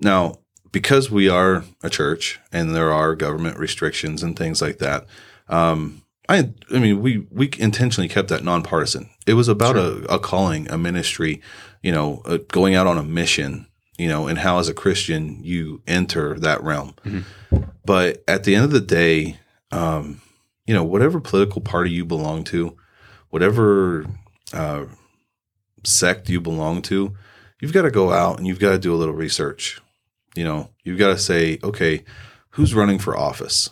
Now, 0.00 0.38
because 0.72 1.10
we 1.10 1.28
are 1.28 1.64
a 1.82 1.90
church 1.90 2.40
and 2.52 2.74
there 2.74 2.92
are 2.92 3.14
government 3.14 3.58
restrictions 3.58 4.22
and 4.22 4.36
things 4.36 4.60
like 4.60 4.78
that, 4.78 5.06
um, 5.48 6.02
I, 6.28 6.50
I 6.74 6.78
mean, 6.78 7.00
we 7.00 7.26
we 7.30 7.50
intentionally 7.58 8.08
kept 8.08 8.28
that 8.28 8.44
nonpartisan. 8.44 9.08
It 9.26 9.34
was 9.34 9.48
about 9.48 9.76
a, 9.76 10.04
a 10.12 10.18
calling, 10.18 10.70
a 10.70 10.76
ministry, 10.76 11.40
you 11.82 11.90
know, 11.90 12.22
uh, 12.26 12.38
going 12.48 12.74
out 12.74 12.86
on 12.86 12.98
a 12.98 13.02
mission, 13.02 13.66
you 13.96 14.08
know, 14.08 14.26
and 14.26 14.38
how 14.38 14.58
as 14.58 14.68
a 14.68 14.74
Christian 14.74 15.42
you 15.42 15.82
enter 15.86 16.38
that 16.38 16.62
realm. 16.62 16.94
But 17.84 18.22
at 18.28 18.44
the 18.44 18.54
end 18.54 18.64
of 18.64 18.72
the 18.72 18.80
day, 18.80 19.38
um, 19.72 20.20
you 20.66 20.74
know, 20.74 20.84
whatever 20.84 21.18
political 21.20 21.62
party 21.62 21.90
you 21.90 22.04
belong 22.04 22.44
to, 22.44 22.76
whatever 23.30 24.04
uh, 24.52 24.84
sect 25.84 26.28
you 26.28 26.40
belong 26.40 26.82
to, 26.82 27.14
you've 27.60 27.72
got 27.72 27.82
to 27.82 27.90
go 27.90 28.12
out 28.12 28.38
and 28.38 28.46
you've 28.46 28.60
got 28.60 28.72
to 28.72 28.78
do 28.78 28.94
a 28.94 28.96
little 28.96 29.14
research. 29.14 29.80
You 30.34 30.44
know, 30.44 30.70
you've 30.84 30.98
got 30.98 31.08
to 31.08 31.18
say, 31.18 31.58
okay, 31.64 32.04
who's 32.50 32.74
running 32.74 32.98
for 32.98 33.16
office? 33.16 33.70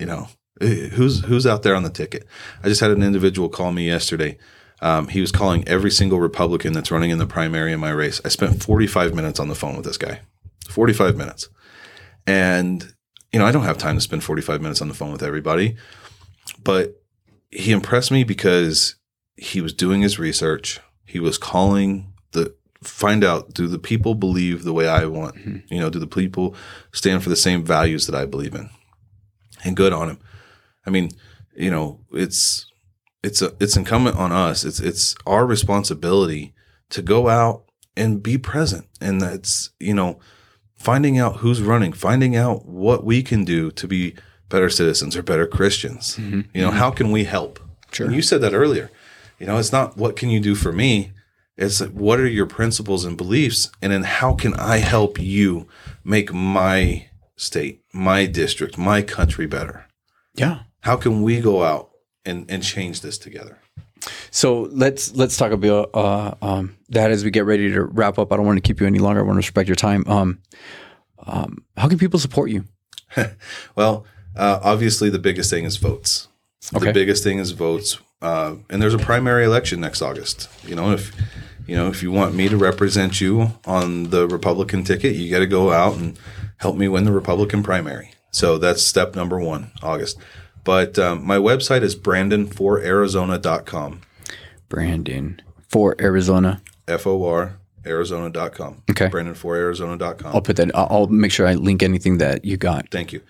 You 0.00 0.06
know, 0.06 0.28
who's 0.60 1.24
who's 1.24 1.46
out 1.46 1.62
there 1.62 1.74
on 1.74 1.82
the 1.82 1.90
ticket? 1.90 2.26
I 2.62 2.68
just 2.68 2.80
had 2.80 2.90
an 2.90 3.02
individual 3.02 3.48
call 3.48 3.72
me 3.72 3.86
yesterday. 3.86 4.38
Um, 4.80 5.08
he 5.08 5.20
was 5.20 5.32
calling 5.32 5.66
every 5.66 5.90
single 5.90 6.20
Republican 6.20 6.72
that's 6.72 6.90
running 6.90 7.10
in 7.10 7.18
the 7.18 7.26
primary 7.26 7.72
in 7.72 7.80
my 7.80 7.90
race. 7.90 8.20
I 8.24 8.28
spent 8.28 8.62
45 8.62 9.12
minutes 9.12 9.40
on 9.40 9.48
the 9.48 9.56
phone 9.56 9.76
with 9.76 9.84
this 9.84 9.98
guy, 9.98 10.20
45 10.68 11.16
minutes, 11.16 11.48
and 12.26 12.94
you 13.32 13.38
know, 13.38 13.46
I 13.46 13.52
don't 13.52 13.64
have 13.64 13.78
time 13.78 13.96
to 13.96 14.00
spend 14.00 14.24
45 14.24 14.62
minutes 14.62 14.80
on 14.80 14.88
the 14.88 14.94
phone 14.94 15.12
with 15.12 15.22
everybody, 15.22 15.76
but 16.62 17.02
he 17.50 17.72
impressed 17.72 18.10
me 18.10 18.24
because 18.24 18.96
he 19.36 19.60
was 19.60 19.72
doing 19.72 20.02
his 20.02 20.18
research. 20.18 20.80
He 21.04 21.20
was 21.20 21.38
calling 21.38 22.12
the 22.32 22.54
find 22.82 23.24
out 23.24 23.54
do 23.54 23.66
the 23.66 23.78
people 23.78 24.14
believe 24.14 24.64
the 24.64 24.72
way 24.72 24.88
I 24.88 25.06
want? 25.06 25.36
You 25.70 25.80
know, 25.80 25.90
do 25.90 25.98
the 25.98 26.06
people 26.06 26.54
stand 26.92 27.22
for 27.22 27.28
the 27.28 27.36
same 27.36 27.64
values 27.64 28.06
that 28.06 28.14
I 28.14 28.24
believe 28.24 28.54
in? 28.54 28.70
And 29.64 29.76
good 29.76 29.92
on 29.92 30.10
him. 30.10 30.18
I 30.88 30.90
mean, 30.90 31.10
you 31.54 31.70
know, 31.70 32.00
it's 32.12 32.66
it's 33.22 33.42
a, 33.42 33.52
it's 33.60 33.76
incumbent 33.76 34.16
on 34.16 34.32
us. 34.32 34.64
It's 34.64 34.80
it's 34.80 35.14
our 35.26 35.44
responsibility 35.44 36.54
to 36.88 37.02
go 37.02 37.28
out 37.28 37.64
and 37.94 38.22
be 38.22 38.38
present. 38.38 38.86
And 39.00 39.20
that's, 39.20 39.70
you 39.78 39.92
know, 39.92 40.18
finding 40.74 41.18
out 41.18 41.36
who's 41.36 41.60
running, 41.60 41.92
finding 41.92 42.36
out 42.36 42.64
what 42.64 43.04
we 43.04 43.22
can 43.22 43.44
do 43.44 43.70
to 43.72 43.86
be 43.86 44.14
better 44.48 44.70
citizens 44.70 45.14
or 45.14 45.22
better 45.22 45.46
Christians. 45.46 46.16
Mm-hmm. 46.16 46.42
You 46.54 46.62
know, 46.62 46.70
how 46.70 46.90
can 46.90 47.10
we 47.10 47.24
help? 47.24 47.60
Sure. 47.92 48.06
And 48.06 48.16
you 48.16 48.22
said 48.22 48.40
that 48.40 48.54
earlier. 48.54 48.90
You 49.38 49.46
know, 49.46 49.58
it's 49.58 49.72
not 49.72 49.98
what 49.98 50.16
can 50.16 50.30
you 50.30 50.40
do 50.40 50.54
for 50.54 50.72
me? 50.72 51.12
It's 51.58 51.80
what 51.80 52.18
are 52.18 52.26
your 52.26 52.46
principles 52.46 53.04
and 53.04 53.16
beliefs? 53.16 53.70
And 53.82 53.92
then 53.92 54.04
how 54.04 54.34
can 54.34 54.54
I 54.54 54.78
help 54.78 55.20
you 55.20 55.68
make 56.02 56.32
my 56.32 57.10
state, 57.36 57.82
my 57.92 58.24
district, 58.24 58.78
my 58.78 59.02
country 59.02 59.46
better? 59.46 59.86
Yeah. 60.34 60.60
How 60.80 60.96
can 60.96 61.22
we 61.22 61.40
go 61.40 61.62
out 61.62 61.90
and, 62.24 62.50
and 62.50 62.62
change 62.62 63.00
this 63.00 63.18
together? 63.18 63.58
So 64.30 64.68
let's 64.70 65.14
let's 65.14 65.36
talk 65.36 65.52
about 65.52 65.90
uh, 65.94 66.34
um, 66.40 66.76
that 66.90 67.10
as 67.10 67.24
we 67.24 67.30
get 67.30 67.44
ready 67.44 67.72
to 67.72 67.84
wrap 67.84 68.18
up. 68.18 68.32
I 68.32 68.36
don't 68.36 68.46
want 68.46 68.56
to 68.56 68.62
keep 68.62 68.80
you 68.80 68.86
any 68.86 68.98
longer. 68.98 69.20
I 69.20 69.24
want 69.24 69.34
to 69.34 69.38
respect 69.38 69.68
your 69.68 69.76
time. 69.76 70.04
Um, 70.06 70.40
um, 71.26 71.64
how 71.76 71.88
can 71.88 71.98
people 71.98 72.18
support 72.18 72.50
you? 72.50 72.64
Well, 73.74 74.04
uh, 74.36 74.60
obviously, 74.62 75.10
the 75.10 75.18
biggest 75.18 75.50
thing 75.50 75.64
is 75.64 75.76
votes. 75.76 76.28
Okay. 76.74 76.86
The 76.86 76.92
biggest 76.92 77.24
thing 77.24 77.38
is 77.38 77.52
votes, 77.52 77.98
uh, 78.20 78.56
and 78.68 78.82
there's 78.82 78.94
a 78.94 78.98
primary 78.98 79.44
election 79.44 79.80
next 79.80 80.02
August. 80.02 80.48
You 80.64 80.76
know, 80.76 80.92
if 80.92 81.12
you 81.66 81.74
know 81.74 81.88
if 81.88 82.02
you 82.02 82.12
want 82.12 82.34
me 82.34 82.48
to 82.48 82.56
represent 82.56 83.20
you 83.20 83.52
on 83.64 84.10
the 84.10 84.28
Republican 84.28 84.84
ticket, 84.84 85.16
you 85.16 85.30
got 85.30 85.38
to 85.40 85.46
go 85.46 85.72
out 85.72 85.96
and 85.96 86.18
help 86.58 86.76
me 86.76 86.88
win 86.88 87.04
the 87.04 87.12
Republican 87.12 87.62
primary. 87.62 88.12
So 88.30 88.58
that's 88.58 88.82
step 88.82 89.16
number 89.16 89.40
one, 89.40 89.72
August. 89.82 90.18
But 90.68 90.98
um, 90.98 91.26
my 91.26 91.38
website 91.38 91.80
is 91.80 91.96
brandon4arizona.com. 91.96 94.02
Brandon 94.68 95.40
for 95.66 95.96
Arizona. 95.98 96.60
F 96.86 97.06
O 97.06 97.24
R 97.24 97.58
Arizona.com. 97.86 98.82
Okay. 98.90 99.08
Brandon4arizona.com. 99.08 100.34
I'll 100.34 100.42
put 100.42 100.56
that. 100.56 100.70
I'll, 100.76 100.86
I'll 100.90 101.06
make 101.06 101.32
sure 101.32 101.46
I 101.46 101.54
link 101.54 101.82
anything 101.82 102.18
that 102.18 102.44
you 102.44 102.58
got. 102.58 102.90
Thank 102.90 103.14
you. 103.14 103.22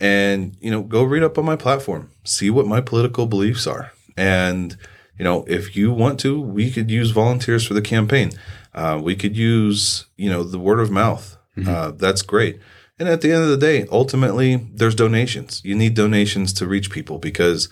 And, 0.00 0.56
you 0.58 0.70
know, 0.70 0.80
go 0.80 1.04
read 1.04 1.22
up 1.22 1.36
on 1.36 1.44
my 1.44 1.54
platform, 1.54 2.10
see 2.24 2.48
what 2.48 2.66
my 2.66 2.80
political 2.80 3.26
beliefs 3.26 3.66
are. 3.66 3.92
And, 4.16 4.78
you 5.18 5.24
know, 5.24 5.44
if 5.46 5.76
you 5.76 5.92
want 5.92 6.18
to, 6.20 6.40
we 6.40 6.70
could 6.70 6.90
use 6.90 7.10
volunteers 7.10 7.66
for 7.66 7.74
the 7.74 7.82
campaign. 7.82 8.30
Uh, 8.72 8.98
we 9.04 9.16
could 9.16 9.36
use, 9.36 10.06
you 10.16 10.30
know, 10.30 10.42
the 10.42 10.58
word 10.58 10.80
of 10.80 10.90
mouth. 10.90 11.36
Uh, 11.66 11.90
that's 11.90 12.22
great. 12.22 12.58
And 12.98 13.08
at 13.08 13.20
the 13.20 13.32
end 13.32 13.42
of 13.42 13.50
the 13.50 13.58
day, 13.58 13.86
ultimately, 13.92 14.56
there's 14.56 14.94
donations. 14.94 15.60
You 15.64 15.74
need 15.74 15.94
donations 15.94 16.52
to 16.54 16.66
reach 16.66 16.90
people 16.90 17.18
because, 17.18 17.68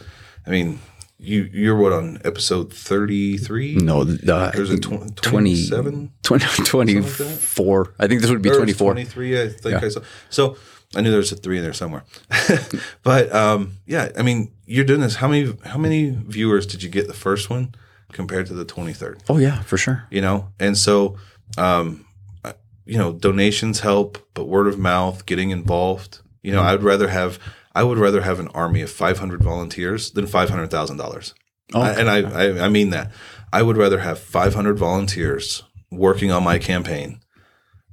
I 0.46 0.50
mean, 0.50 0.80
you 1.18 1.48
you're 1.52 1.76
what 1.76 1.92
on 1.92 2.20
episode 2.24 2.72
thirty 2.72 3.38
three? 3.38 3.76
No, 3.76 4.04
the, 4.04 4.50
There's 4.54 4.70
a 4.70 4.78
tw- 4.78 5.16
27? 5.16 6.12
20, 6.22 6.64
24. 6.64 7.94
I 7.98 8.06
think 8.06 8.20
this 8.20 8.30
would 8.30 8.42
be 8.42 8.50
Or 8.50 8.56
24. 8.56 8.92
23, 8.92 9.42
I 9.42 9.48
think 9.48 9.82
I 9.82 9.88
saw. 9.88 10.00
So 10.28 10.56
I 10.94 11.00
knew 11.00 11.10
there's 11.10 11.32
a 11.32 11.36
three 11.36 11.56
in 11.58 11.64
there 11.64 11.72
somewhere. 11.72 12.04
but 13.02 13.34
um, 13.34 13.78
yeah, 13.86 14.10
I 14.18 14.22
mean, 14.22 14.52
you're 14.66 14.84
doing 14.84 15.00
this. 15.00 15.16
How 15.16 15.28
many 15.28 15.56
how 15.64 15.78
many 15.78 16.10
viewers 16.10 16.66
did 16.66 16.82
you 16.82 16.90
get 16.90 17.06
the 17.06 17.14
first 17.14 17.48
one 17.48 17.74
compared 18.12 18.46
to 18.46 18.54
the 18.54 18.64
23rd? 18.64 19.22
Oh, 19.28 19.38
yeah, 19.38 19.62
for 19.62 19.76
sure. 19.76 20.04
You 20.10 20.20
know, 20.20 20.48
and 20.60 20.76
so 20.76 21.16
um, 21.56 22.04
uh, 22.10 22.13
you 22.84 22.98
know, 22.98 23.12
donations 23.12 23.80
help, 23.80 24.18
but 24.34 24.48
word 24.48 24.66
of 24.66 24.78
mouth, 24.78 25.26
getting 25.26 25.50
involved. 25.50 26.20
You 26.42 26.52
know, 26.52 26.62
I'd 26.62 26.82
rather 26.82 27.08
have 27.08 27.38
I 27.74 27.82
would 27.82 27.98
rather 27.98 28.20
have 28.22 28.38
an 28.40 28.48
army 28.48 28.82
of 28.82 28.90
500 28.90 29.42
volunteers 29.42 30.10
than 30.12 30.26
five 30.26 30.50
hundred 30.50 30.70
thousand 30.70 30.96
dollars. 30.98 31.34
And 31.98 32.08
I, 32.10 32.18
I 32.20 32.66
I 32.66 32.68
mean 32.68 32.90
that 32.90 33.10
I 33.52 33.62
would 33.62 33.76
rather 33.76 33.98
have 34.00 34.18
500 34.18 34.78
volunteers 34.78 35.62
working 35.90 36.30
on 36.30 36.44
my 36.44 36.58
campaign 36.58 37.20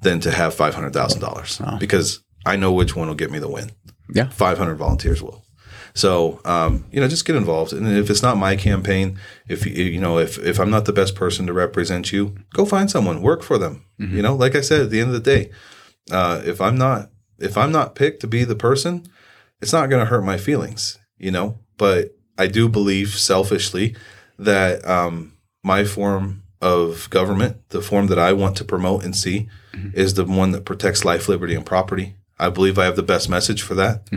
than 0.02 0.20
to 0.22 0.32
have 0.32 0.54
five 0.54 0.76
hundred 0.76 0.94
thousand 0.94 1.22
dollars 1.22 1.62
because 1.80 2.20
I 2.46 2.56
know 2.58 2.72
which 2.74 2.96
one 2.96 3.08
will 3.08 3.16
get 3.16 3.32
me 3.32 3.40
the 3.40 3.48
win. 3.48 3.72
Yeah. 4.14 4.30
500 4.30 4.76
volunteers 4.76 5.22
will. 5.24 5.46
So, 5.94 6.40
um, 6.46 6.86
you 6.92 7.02
know, 7.02 7.08
just 7.08 7.26
get 7.26 7.36
involved. 7.36 7.74
And 7.74 7.88
if 7.88 8.10
it's 8.10 8.22
not 8.22 8.38
my 8.38 8.56
campaign, 8.56 9.20
if 9.48 9.66
you, 9.66 9.74
you 9.74 10.00
know, 10.00 10.20
if, 10.20 10.38
if 10.40 10.60
I'm 10.60 10.70
not 10.70 10.86
the 10.86 10.94
best 10.94 11.16
person 11.16 11.48
to 11.48 11.54
represent 11.54 12.12
you, 12.12 12.36
go 12.54 12.66
find 12.66 12.90
someone, 12.90 13.22
work 13.22 13.44
for 13.44 13.58
them. 13.58 13.86
You 14.16 14.22
know, 14.22 14.36
like 14.36 14.56
I 14.56 14.62
said, 14.62 14.82
at 14.82 14.90
the 14.90 15.00
end 15.00 15.14
of 15.14 15.24
the 15.24 15.32
day, 15.36 15.52
uh, 16.12 16.42
if 16.46 16.62
I'm 16.62 16.78
not, 16.78 17.10
if 17.40 17.58
I'm 17.58 17.72
not 17.72 17.96
picked 17.96 18.22
to 18.22 18.28
be 18.28 18.44
the 18.44 18.56
person, 18.56 19.06
it's 19.62 19.74
not 19.74 19.90
going 19.90 20.00
to 20.00 20.10
hurt 20.10 20.24
my 20.24 20.38
feelings, 20.38 20.98
you 21.18 21.32
know, 21.32 21.60
but 21.78 22.16
I 22.38 22.48
do 22.48 22.68
believe 22.70 23.10
selfishly 23.10 23.96
that, 24.40 24.88
um, 24.88 25.34
my 25.64 25.84
form 25.84 26.44
of 26.62 27.10
government, 27.10 27.58
the 27.70 27.82
form 27.82 28.08
that 28.08 28.18
I 28.20 28.34
want 28.34 28.56
to 28.58 28.64
promote 28.64 29.04
and 29.04 29.16
see 29.16 29.50
is 29.94 30.14
the 30.16 30.26
one 30.26 30.52
that 30.52 30.66
protects 30.66 31.04
life, 31.06 31.28
liberty, 31.30 31.56
and 31.56 31.66
property. 31.66 32.16
I 32.40 32.50
believe 32.50 32.80
I 32.80 32.86
have 32.86 32.96
the 32.96 33.04
best 33.04 33.30
message 33.30 33.62
for 33.62 33.76
that. 33.76 34.10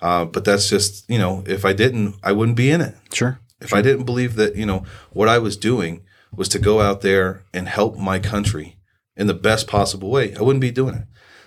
Uh, 0.00 0.24
but 0.24 0.44
that's 0.44 0.68
just, 0.68 1.08
you 1.10 1.18
know, 1.18 1.42
if 1.46 1.64
I 1.64 1.72
didn't, 1.72 2.16
I 2.22 2.32
wouldn't 2.32 2.56
be 2.56 2.70
in 2.70 2.80
it. 2.80 2.94
Sure. 3.12 3.40
If 3.60 3.74
I 3.74 3.82
didn't 3.82 4.04
believe 4.04 4.36
that, 4.36 4.54
you 4.54 4.64
know, 4.64 4.84
what 5.10 5.28
I 5.28 5.38
was 5.38 5.56
doing 5.56 6.02
was 6.32 6.48
to 6.50 6.58
go 6.58 6.80
out 6.80 7.00
there 7.00 7.42
and 7.52 7.68
help 7.68 7.98
my 7.98 8.18
country 8.18 8.76
in 9.16 9.26
the 9.26 9.34
best 9.34 9.66
possible 9.66 10.10
way, 10.10 10.36
I 10.36 10.42
wouldn't 10.42 10.60
be 10.60 10.70
doing 10.70 10.94
it. 10.94 11.04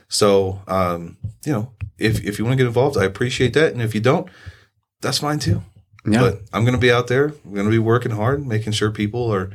So, 0.10 0.62
um, 0.68 1.18
you 1.46 1.54
know, 1.54 1.72
if, 1.98 2.24
if 2.26 2.38
you 2.38 2.44
want 2.44 2.54
to 2.54 2.64
get 2.64 2.68
involved, 2.68 2.98
I 2.98 3.06
appreciate 3.06 3.54
that. 3.54 3.72
And 3.72 3.82
if 3.82 3.96
you 3.96 4.02
don't, 4.02 4.28
that's 5.00 5.20
fine 5.20 5.40
too. 5.40 5.64
Yeah. 6.06 6.20
But 6.20 6.42
I'm 6.52 6.66
going 6.66 6.76
to 6.76 6.82
be 6.82 6.92
out 6.92 7.08
there. 7.08 7.28
I'm 7.46 7.54
going 7.54 7.66
to 7.66 7.72
be 7.72 7.80
working 7.80 8.12
hard, 8.12 8.46
making 8.46 8.74
sure 8.74 8.92
people 8.92 9.34
are, 9.34 9.52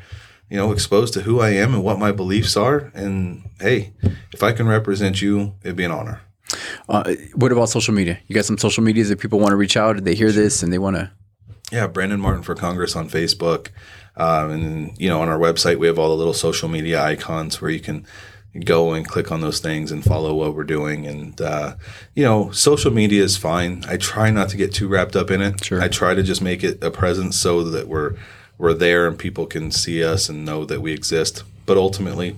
you 0.49 0.57
know, 0.57 0.73
exposed 0.73 1.13
to 1.15 1.23
who 1.23 1.41
I 1.41 1.51
am 1.51 1.75
and 1.75 1.85
what 1.85 1.99
my 1.99 2.13
beliefs 2.13 2.57
are. 2.57 2.91
And 2.95 3.51
hey, 3.61 3.93
if 4.33 4.43
I 4.43 4.53
can 4.53 4.67
represent 4.67 5.21
you, 5.21 5.55
it'd 5.63 5.77
be 5.77 5.85
an 5.85 5.91
honor. 5.91 6.23
Uh, 6.89 7.15
what 7.35 7.53
about 7.53 7.69
social 7.69 7.95
media? 7.95 8.19
You 8.27 8.35
got 8.35 8.45
some 8.45 8.59
social 8.59 8.83
medias 8.83 9.09
that 9.09 9.19
people 9.19 9.39
want 9.39 9.51
to 9.51 9.57
reach 9.57 9.77
out? 9.77 9.97
And 9.97 10.07
they 10.07 10.15
hear 10.15 10.33
this 10.33 10.63
and 10.63 10.73
they 10.73 10.79
want 10.79 10.97
to. 10.97 11.11
Yeah, 11.73 11.89
Brandon 11.89 12.21
Martin 12.21 12.43
for 12.43 12.55
Congress 12.55 12.95
on 12.95 13.09
Facebook, 13.09 13.71
um, 14.17 14.51
and 14.51 15.01
you 15.01 15.09
know 15.09 15.21
on 15.21 15.29
our 15.29 15.39
website 15.39 15.79
we 15.79 15.89
have 15.89 15.99
all 15.99 16.11
the 16.11 16.17
little 16.17 16.33
social 16.33 16.69
media 16.69 17.03
icons 17.03 17.61
where 17.61 17.73
you 17.73 17.81
can 17.81 18.07
go 18.65 18.93
and 18.93 19.07
click 19.07 19.33
on 19.33 19.41
those 19.41 19.59
things 19.59 19.91
and 19.91 20.05
follow 20.05 20.33
what 20.35 20.55
we're 20.55 20.65
doing. 20.65 21.07
And 21.07 21.41
uh, 21.41 21.75
you 22.15 22.23
know, 22.23 22.53
social 22.53 22.93
media 22.93 23.23
is 23.23 23.37
fine. 23.37 23.85
I 23.89 23.97
try 23.97 24.31
not 24.31 24.49
to 24.51 24.57
get 24.57 24.73
too 24.73 24.87
wrapped 24.87 25.17
up 25.17 25.31
in 25.31 25.43
it. 25.43 25.65
Sure. 25.65 25.83
I 25.83 25.89
try 25.89 26.15
to 26.15 26.23
just 26.23 26.41
make 26.41 26.63
it 26.63 26.83
a 26.83 26.91
presence 26.91 27.37
so 27.37 27.65
that 27.65 27.89
we're 27.89 28.15
we're 28.59 28.75
there 28.75 29.07
and 29.07 29.19
people 29.19 29.47
can 29.47 29.71
see 29.71 30.05
us 30.05 30.29
and 30.29 30.45
know 30.45 30.65
that 30.65 30.81
we 30.81 30.93
exist. 30.93 31.43
But 31.67 31.77
ultimately, 31.77 32.37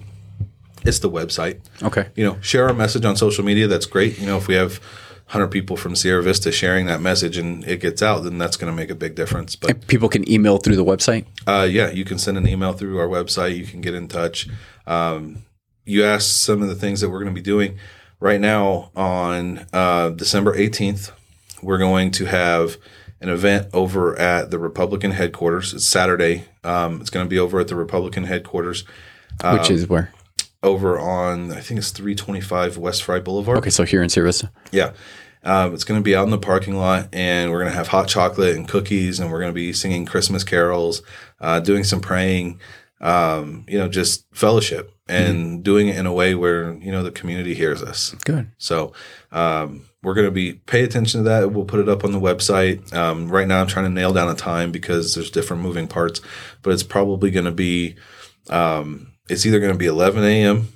it's 0.85 0.99
the 1.01 1.11
website 1.11 1.61
Okay. 1.83 2.07
you 2.15 2.25
know, 2.25 2.39
share 2.41 2.69
our 2.69 2.75
message 2.75 3.05
on 3.05 3.17
social 3.17 3.45
media. 3.45 3.67
That's 3.67 3.87
great. 3.87 4.19
You 4.19 4.27
know, 4.27 4.37
if 4.37 4.47
we 4.49 4.55
have 4.55 4.79
100 5.27 5.49
people 5.49 5.77
from 5.77 5.95
Sierra 5.95 6.23
Vista 6.23 6.51
sharing 6.51 6.87
that 6.87 7.01
message 7.03 7.37
and 7.37 7.63
it 7.67 7.81
gets 7.81 8.03
out, 8.03 8.21
then 8.25 8.39
that's 8.39 8.57
going 8.57 8.73
to 8.73 8.77
make 8.77 8.89
a 8.91 8.95
big 8.95 9.15
difference. 9.15 9.57
But 9.57 9.87
People 9.89 10.09
can 10.09 10.31
email 10.31 10.57
through 10.59 10.77
the 10.77 10.85
website. 10.85 11.27
uh, 11.47 11.67
yeah, 11.71 11.91
you 11.91 12.05
can 12.05 12.19
send 12.19 12.39
an 12.39 12.49
email 12.49 12.73
through 12.73 12.99
our 12.99 13.09
website. 13.09 13.57
You 13.57 13.67
can 13.67 13.81
get 13.81 13.95
in 13.95 14.09
touch. 14.09 14.49
Um, 14.87 15.45
you 15.85 16.05
asked 16.05 16.43
some 16.43 16.63
of 16.63 16.69
the 16.69 16.75
things 16.75 17.01
that 17.01 17.11
we're 17.11 17.19
going 17.23 17.35
to 17.35 17.39
be 17.39 17.45
doing 17.45 17.77
right 18.21 18.41
now 18.41 18.91
on 18.97 19.67
uh, 19.73 20.11
December 20.11 20.57
18th. 20.57 21.11
We're 21.63 21.79
going 21.79 22.11
to 22.13 22.25
have 22.27 22.77
an 23.21 23.29
event 23.29 23.69
over 23.73 24.17
at 24.19 24.51
the 24.51 24.59
Republican 24.59 25.11
headquarters. 25.11 25.75
It's 25.75 25.85
Saturday. 25.85 26.45
Um, 26.63 27.01
it's 27.01 27.11
going 27.11 27.27
to 27.27 27.31
be 27.31 27.39
over 27.39 27.59
at 27.61 27.69
the 27.69 27.75
Republican 27.75 28.25
headquarters 28.25 28.85
which 29.53 29.71
is 29.71 29.89
where? 29.89 30.11
Over 30.63 30.99
on, 30.99 31.53
I 31.53 31.61
think 31.61 31.79
it's 31.79 31.91
325 31.91 32.79
West 32.79 33.05
Fry 33.05 33.21
Boulevard. 33.21 33.59
Okay, 33.59 33.71
so 33.71 33.85
here 33.85 34.03
in 34.03 34.09
Sierra 34.09 34.29
Vista. 34.29 34.51
Yeah. 34.73 34.93
Um, 35.45 35.73
it's 35.73 35.85
going 35.85 36.01
to 36.01 36.05
be 36.05 36.17
out 36.17 36.25
in 36.25 36.31
the 36.31 36.39
parking 36.39 36.77
lot, 36.77 37.09
and 37.13 37.51
we're 37.51 37.61
going 37.61 37.71
to 37.71 37.77
have 37.77 37.89
hot 37.89 38.09
chocolate 38.09 38.57
and 38.57 38.69
cookies, 38.69 39.21
and 39.21 39.31
we're 39.31 39.39
going 39.39 39.53
to 39.53 39.55
be 39.55 39.73
singing 39.73 40.05
Christmas 40.05 40.43
carols, 40.43 41.03
uh, 41.41 41.61
doing 41.61 41.85
some 41.85 42.01
praying, 42.01 42.61
um, 43.01 43.65
you 43.69 43.79
know, 43.79 43.89
just 43.89 44.27
fellowship 44.33 44.93
and 45.09 45.63
doing 45.63 45.89
it 45.89 45.97
in 45.97 46.07
a 46.07 46.13
way 46.13 46.35
where, 46.35 46.75
you 46.75 46.91
know, 46.91 47.03
the 47.03 47.13
community 47.13 47.55
hears 47.55 47.83
us. 47.83 48.15
Good. 48.25 48.51
So 48.59 48.93
um, 49.31 49.87
we're 50.03 50.15
going 50.15 50.27
to 50.27 50.33
be 50.33 50.55
pay 50.55 50.83
attention 50.83 51.23
to 51.23 51.29
that. 51.29 51.53
We'll 51.53 51.65
put 51.65 51.81
it 51.81 51.89
up 51.89 52.05
on 52.05 52.13
the 52.13 52.21
website. 52.21 52.93
Um, 52.93 53.29
right 53.29 53.47
now, 53.47 53.61
I'm 53.61 53.69
trying 53.69 53.87
to 53.87 53.91
nail 53.93 54.13
down 54.13 54.29
a 54.29 54.35
time 54.35 54.73
because 54.73 55.15
there's 55.15 55.31
different 55.31 55.63
moving 55.63 55.87
parts, 55.87 56.21
but 56.63 56.73
it's 56.73 56.83
probably 56.83 57.31
going 57.31 57.47
to 57.47 57.53
be, 57.53 57.95
um, 58.51 59.08
it's 59.29 59.45
either 59.47 59.61
going 59.61 59.73
to 59.73 59.79
be 59.79 59.87
11 59.87 60.25
a.m. 60.25 60.69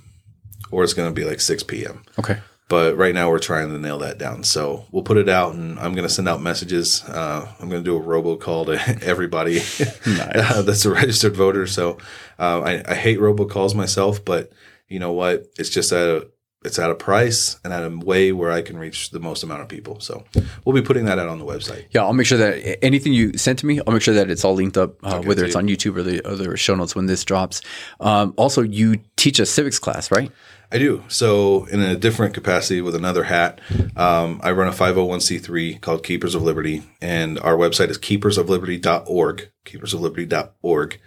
or 0.70 0.84
it's 0.84 0.94
going 0.94 1.08
to 1.08 1.14
be 1.14 1.24
like 1.24 1.40
6 1.40 1.62
p.m 1.64 2.02
Okay. 2.18 2.38
but 2.68 2.96
right 2.96 3.14
now 3.14 3.28
we're 3.30 3.38
trying 3.38 3.68
to 3.70 3.78
nail 3.78 3.98
that 3.98 4.18
down. 4.18 4.44
So 4.44 4.86
we'll 4.90 5.02
put 5.02 5.16
it 5.18 5.28
out, 5.28 5.54
and 5.54 5.78
I'm 5.78 5.92
going 5.94 6.08
to 6.08 6.14
send 6.14 6.28
out 6.28 6.40
messages. 6.40 7.02
Uh, 7.04 7.46
I'm 7.60 7.68
going 7.68 7.82
to 7.84 7.90
do 7.90 7.96
a 7.96 8.00
robocall 8.00 8.64
to 8.66 9.04
everybody 9.12 9.60
uh, 10.06 10.62
that's 10.66 10.84
a 10.84 10.90
registered 10.90 11.36
voter. 11.36 11.66
So 11.66 11.98
uh, 12.38 12.60
I, 12.60 12.82
I 12.88 12.94
hate 12.94 13.18
robocalls 13.18 13.74
myself, 13.74 14.24
but 14.24 14.52
you 14.88 14.98
know 14.98 15.12
what? 15.12 15.46
It's 15.58 15.68
just 15.70 15.92
a 15.92 16.28
it's 16.64 16.78
at 16.78 16.90
a 16.90 16.94
price 16.94 17.58
and 17.64 17.72
at 17.72 17.84
a 17.84 17.90
way 17.90 18.32
where 18.32 18.50
I 18.50 18.62
can 18.62 18.78
reach 18.78 19.10
the 19.10 19.20
most 19.20 19.42
amount 19.42 19.62
of 19.62 19.68
people. 19.68 20.00
So 20.00 20.24
we'll 20.64 20.74
be 20.74 20.82
putting 20.82 21.04
that 21.06 21.18
out 21.18 21.28
on 21.28 21.38
the 21.38 21.44
website. 21.44 21.86
Yeah, 21.90 22.02
I'll 22.02 22.12
make 22.12 22.26
sure 22.26 22.38
that 22.38 22.84
anything 22.84 23.12
you 23.12 23.36
sent 23.36 23.58
to 23.60 23.66
me, 23.66 23.80
I'll 23.86 23.92
make 23.92 24.02
sure 24.02 24.14
that 24.14 24.30
it's 24.30 24.44
all 24.44 24.54
linked 24.54 24.76
up, 24.76 24.94
uh, 25.04 25.22
whether 25.22 25.44
it's 25.44 25.54
see. 25.54 25.58
on 25.58 25.68
YouTube 25.68 25.96
or 25.96 26.02
the 26.02 26.26
other 26.26 26.56
show 26.56 26.74
notes 26.74 26.94
when 26.94 27.06
this 27.06 27.24
drops. 27.24 27.62
Um, 28.00 28.34
also, 28.36 28.62
you 28.62 29.00
teach 29.16 29.38
a 29.38 29.46
civics 29.46 29.78
class, 29.78 30.10
right? 30.10 30.30
I 30.70 30.78
do. 30.78 31.04
So, 31.08 31.66
in 31.66 31.80
a 31.80 31.96
different 31.96 32.32
capacity 32.32 32.80
with 32.80 32.94
another 32.94 33.24
hat, 33.24 33.60
um, 33.94 34.40
I 34.42 34.52
run 34.52 34.68
a 34.68 34.72
501c3 34.72 35.80
called 35.82 36.02
Keepers 36.02 36.34
of 36.34 36.42
Liberty, 36.42 36.82
and 37.02 37.38
our 37.40 37.56
website 37.56 37.90
is 37.90 37.98
keepersofliberty.org, 37.98 39.50
keepersofliberty.org. 39.66 41.00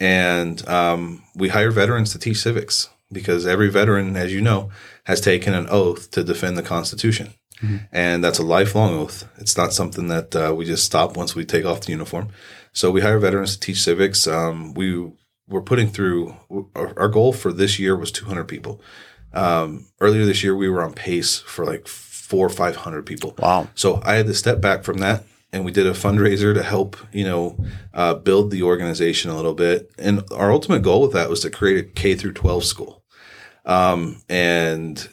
And 0.00 0.68
um, 0.68 1.22
we 1.36 1.50
hire 1.50 1.70
veterans 1.70 2.10
to 2.12 2.18
teach 2.18 2.38
civics 2.38 2.88
because 3.12 3.46
every 3.46 3.70
veteran, 3.70 4.16
as 4.16 4.32
you 4.32 4.40
know, 4.40 4.70
has 5.04 5.20
taken 5.20 5.54
an 5.54 5.66
oath 5.68 6.10
to 6.12 6.24
defend 6.24 6.56
the 6.56 6.62
Constitution. 6.62 7.34
And 7.92 8.22
that's 8.22 8.38
a 8.38 8.42
lifelong 8.42 8.94
oath. 8.94 9.26
It's 9.38 9.56
not 9.56 9.72
something 9.72 10.08
that 10.08 10.36
uh, 10.36 10.54
we 10.54 10.64
just 10.64 10.84
stop 10.84 11.16
once 11.16 11.34
we 11.34 11.44
take 11.44 11.64
off 11.64 11.80
the 11.82 11.92
uniform. 11.92 12.28
So 12.72 12.90
we 12.90 13.00
hire 13.00 13.18
veterans 13.18 13.54
to 13.54 13.60
teach 13.60 13.82
civics. 13.82 14.26
Um, 14.26 14.74
we 14.74 15.10
we're 15.48 15.62
putting 15.62 15.88
through 15.88 16.34
our, 16.74 16.98
our 16.98 17.08
goal 17.08 17.32
for 17.32 17.52
this 17.52 17.78
year 17.78 17.96
was 17.96 18.10
200 18.10 18.44
people. 18.44 18.80
Um, 19.32 19.86
earlier 20.00 20.24
this 20.24 20.42
year, 20.42 20.56
we 20.56 20.68
were 20.68 20.82
on 20.82 20.94
pace 20.94 21.38
for 21.38 21.64
like 21.64 21.86
four 21.86 22.46
or 22.46 22.50
500 22.50 23.04
people. 23.04 23.34
Wow. 23.38 23.68
So 23.74 24.00
I 24.04 24.14
had 24.14 24.26
to 24.26 24.34
step 24.34 24.60
back 24.60 24.84
from 24.84 24.98
that, 24.98 25.24
and 25.54 25.64
we 25.64 25.70
did 25.70 25.86
a 25.86 25.92
fundraiser 25.92 26.52
to 26.52 26.62
help 26.62 26.96
you 27.12 27.24
know 27.24 27.56
uh, 27.94 28.14
build 28.14 28.50
the 28.50 28.62
organization 28.62 29.30
a 29.30 29.36
little 29.36 29.54
bit. 29.54 29.90
And 29.98 30.22
our 30.32 30.52
ultimate 30.52 30.82
goal 30.82 31.00
with 31.02 31.12
that 31.12 31.30
was 31.30 31.40
to 31.40 31.50
create 31.50 31.78
a 31.78 31.88
K 31.88 32.14
through 32.14 32.32
12 32.32 32.64
school. 32.64 33.04
Um, 33.64 34.20
and 34.28 35.08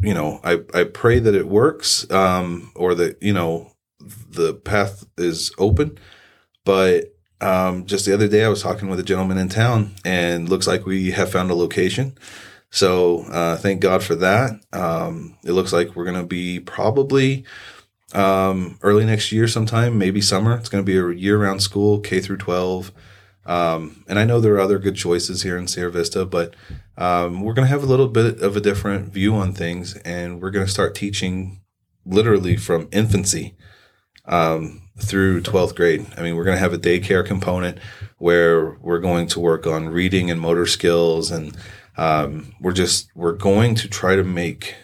you 0.00 0.12
know, 0.12 0.40
I 0.42 0.60
I 0.74 0.84
pray 0.84 1.20
that 1.20 1.34
it 1.34 1.46
works, 1.46 2.10
um, 2.10 2.72
or 2.74 2.94
that 2.96 3.22
you 3.22 3.32
know 3.32 3.72
the 4.00 4.54
path 4.54 5.06
is 5.16 5.52
open. 5.58 5.96
But 6.64 7.14
um, 7.40 7.86
just 7.86 8.04
the 8.04 8.14
other 8.14 8.28
day, 8.28 8.44
I 8.44 8.48
was 8.48 8.62
talking 8.62 8.88
with 8.88 9.00
a 9.00 9.04
gentleman 9.04 9.38
in 9.38 9.48
town, 9.48 9.94
and 10.04 10.48
looks 10.48 10.66
like 10.66 10.86
we 10.86 11.12
have 11.12 11.30
found 11.30 11.50
a 11.50 11.54
location. 11.54 12.18
So 12.70 13.24
uh, 13.24 13.56
thank 13.58 13.80
God 13.80 14.02
for 14.02 14.14
that. 14.16 14.52
Um, 14.72 15.36
it 15.44 15.52
looks 15.52 15.72
like 15.72 15.94
we're 15.94 16.06
going 16.06 16.20
to 16.20 16.26
be 16.26 16.58
probably 16.58 17.44
um, 18.14 18.78
early 18.82 19.04
next 19.04 19.32
year, 19.32 19.48
sometime, 19.48 19.98
maybe 19.98 20.20
summer. 20.20 20.56
It's 20.56 20.68
going 20.68 20.84
to 20.84 20.86
be 20.86 20.98
a 20.98 21.16
year-round 21.16 21.62
school, 21.62 22.00
K 22.00 22.20
through 22.20 22.38
12. 22.38 22.92
Um, 23.44 24.04
and 24.08 24.18
I 24.18 24.24
know 24.24 24.40
there 24.40 24.54
are 24.54 24.60
other 24.60 24.78
good 24.78 24.96
choices 24.96 25.42
here 25.42 25.56
in 25.56 25.66
Sierra 25.66 25.90
Vista, 25.90 26.24
but 26.24 26.54
um, 26.96 27.42
we're 27.42 27.54
going 27.54 27.66
to 27.66 27.72
have 27.72 27.82
a 27.82 27.86
little 27.86 28.08
bit 28.08 28.40
of 28.40 28.56
a 28.56 28.60
different 28.60 29.12
view 29.12 29.34
on 29.34 29.52
things, 29.52 29.96
and 29.98 30.40
we're 30.40 30.50
going 30.50 30.66
to 30.66 30.70
start 30.70 30.94
teaching 30.94 31.60
literally 32.04 32.56
from 32.56 32.88
infancy 32.92 33.54
um, 34.26 34.82
through 34.98 35.42
12th 35.42 35.74
grade. 35.74 36.06
I 36.16 36.22
mean, 36.22 36.36
we're 36.36 36.44
going 36.44 36.56
to 36.56 36.62
have 36.62 36.72
a 36.72 36.78
daycare 36.78 37.26
component 37.26 37.78
where 38.18 38.76
we're 38.80 39.00
going 39.00 39.26
to 39.28 39.40
work 39.40 39.66
on 39.66 39.88
reading 39.88 40.30
and 40.30 40.40
motor 40.40 40.66
skills, 40.66 41.30
and 41.30 41.56
um, 41.96 42.54
we're 42.60 42.72
just 42.72 43.10
we're 43.14 43.32
going 43.32 43.74
to 43.76 43.88
try 43.88 44.16
to 44.16 44.24
make 44.24 44.76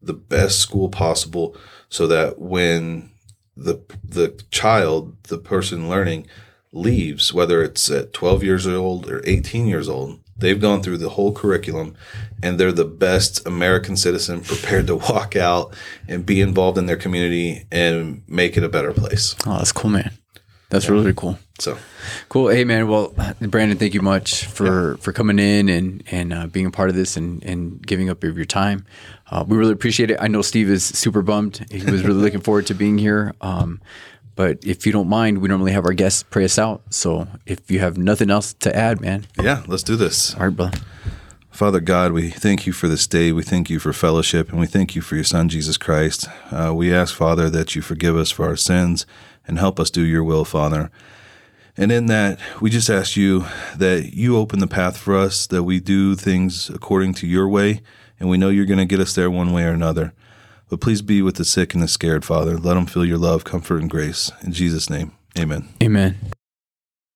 the 0.00 0.14
best 0.14 0.60
school 0.60 0.88
possible 0.88 1.56
so 1.88 2.06
that 2.06 2.38
when 2.38 3.10
the 3.56 3.80
the 4.02 4.42
child, 4.50 5.16
the 5.24 5.38
person 5.38 5.88
learning, 5.88 6.26
leaves, 6.72 7.32
whether 7.32 7.62
it's 7.62 7.90
at 7.90 8.12
12 8.12 8.42
years 8.42 8.66
old 8.66 9.08
or 9.08 9.22
18 9.24 9.66
years 9.66 9.88
old, 9.88 10.20
they've 10.36 10.60
gone 10.60 10.82
through 10.82 10.98
the 10.98 11.10
whole 11.10 11.32
curriculum 11.32 11.94
and 12.42 12.58
they're 12.58 12.72
the 12.72 12.84
best 12.84 13.46
American 13.46 13.96
citizen 13.96 14.40
prepared 14.40 14.86
to 14.88 14.96
walk 14.96 15.36
out 15.36 15.74
and 16.08 16.26
be 16.26 16.40
involved 16.40 16.76
in 16.76 16.86
their 16.86 16.96
community 16.96 17.66
and 17.70 18.22
make 18.26 18.56
it 18.56 18.64
a 18.64 18.68
better 18.68 18.92
place. 18.92 19.34
Oh, 19.46 19.58
that's 19.58 19.72
cool, 19.72 19.90
man. 19.90 20.10
That's 20.70 20.88
really, 20.88 21.04
really 21.04 21.14
cool. 21.14 21.38
So, 21.60 21.78
Cool. 22.28 22.48
Hey, 22.48 22.64
man. 22.64 22.88
Well, 22.88 23.14
Brandon, 23.40 23.78
thank 23.78 23.94
you 23.94 24.02
much 24.02 24.46
for 24.46 24.96
for 24.98 25.12
coming 25.12 25.38
in 25.38 25.68
and 25.68 26.02
and 26.10 26.32
uh, 26.32 26.46
being 26.48 26.66
a 26.66 26.70
part 26.70 26.88
of 26.88 26.96
this 26.96 27.16
and 27.16 27.44
and 27.44 27.84
giving 27.86 28.10
up 28.10 28.24
of 28.24 28.36
your 28.36 28.44
time. 28.44 28.84
Uh, 29.30 29.44
we 29.46 29.56
really 29.56 29.72
appreciate 29.72 30.10
it. 30.10 30.18
I 30.20 30.26
know 30.26 30.42
Steve 30.42 30.68
is 30.68 30.84
super 30.84 31.22
bummed. 31.22 31.64
He 31.70 31.84
was 31.88 32.02
really 32.02 32.20
looking 32.20 32.40
forward 32.48 32.66
to 32.66 32.74
being 32.74 32.98
here. 32.98 33.34
Um, 33.40 33.80
but 34.34 34.64
if 34.64 34.84
you 34.84 34.90
don't 34.92 35.08
mind, 35.08 35.38
we 35.38 35.48
normally 35.48 35.70
have 35.70 35.84
our 35.86 35.92
guests 35.92 36.24
pray 36.24 36.44
us 36.44 36.58
out. 36.58 36.82
So 36.90 37.28
if 37.46 37.70
you 37.70 37.78
have 37.78 37.96
nothing 37.96 38.30
else 38.30 38.52
to 38.54 38.74
add, 38.74 39.00
man, 39.00 39.26
yeah, 39.40 39.62
let's 39.68 39.84
do 39.84 39.94
this. 39.94 40.34
all 40.34 40.46
right, 40.46 40.56
brother. 40.56 40.78
Father 41.50 41.78
God, 41.78 42.10
we 42.10 42.30
thank 42.30 42.66
you 42.66 42.72
for 42.72 42.88
this 42.88 43.06
day. 43.06 43.30
We 43.30 43.44
thank 43.44 43.70
you 43.70 43.78
for 43.78 43.92
fellowship, 43.92 44.50
and 44.50 44.58
we 44.58 44.66
thank 44.66 44.96
you 44.96 45.02
for 45.02 45.14
your 45.14 45.22
Son, 45.22 45.48
Jesus 45.48 45.76
Christ. 45.76 46.26
Uh, 46.50 46.72
we 46.74 46.92
ask, 46.92 47.14
Father, 47.14 47.48
that 47.48 47.76
you 47.76 47.80
forgive 47.80 48.16
us 48.16 48.32
for 48.32 48.44
our 48.44 48.56
sins 48.56 49.06
and 49.46 49.56
help 49.56 49.78
us 49.78 49.88
do 49.88 50.02
your 50.02 50.24
will, 50.24 50.44
Father. 50.44 50.90
And 51.76 51.90
in 51.90 52.06
that, 52.06 52.38
we 52.60 52.70
just 52.70 52.88
ask 52.88 53.16
you 53.16 53.46
that 53.76 54.14
you 54.14 54.36
open 54.36 54.60
the 54.60 54.66
path 54.66 54.96
for 54.96 55.16
us, 55.16 55.46
that 55.48 55.64
we 55.64 55.80
do 55.80 56.14
things 56.14 56.70
according 56.70 57.14
to 57.14 57.26
your 57.26 57.48
way, 57.48 57.82
and 58.20 58.28
we 58.28 58.38
know 58.38 58.48
you're 58.48 58.64
going 58.64 58.78
to 58.78 58.84
get 58.84 59.00
us 59.00 59.14
there 59.14 59.30
one 59.30 59.52
way 59.52 59.64
or 59.64 59.72
another. 59.72 60.12
But 60.68 60.80
please 60.80 61.02
be 61.02 61.20
with 61.20 61.36
the 61.36 61.44
sick 61.44 61.74
and 61.74 61.82
the 61.82 61.88
scared, 61.88 62.24
Father. 62.24 62.56
Let 62.56 62.74
them 62.74 62.86
feel 62.86 63.04
your 63.04 63.18
love, 63.18 63.44
comfort, 63.44 63.80
and 63.80 63.90
grace. 63.90 64.30
In 64.42 64.52
Jesus' 64.52 64.88
name, 64.88 65.12
amen. 65.38 65.68
Amen. 65.82 66.16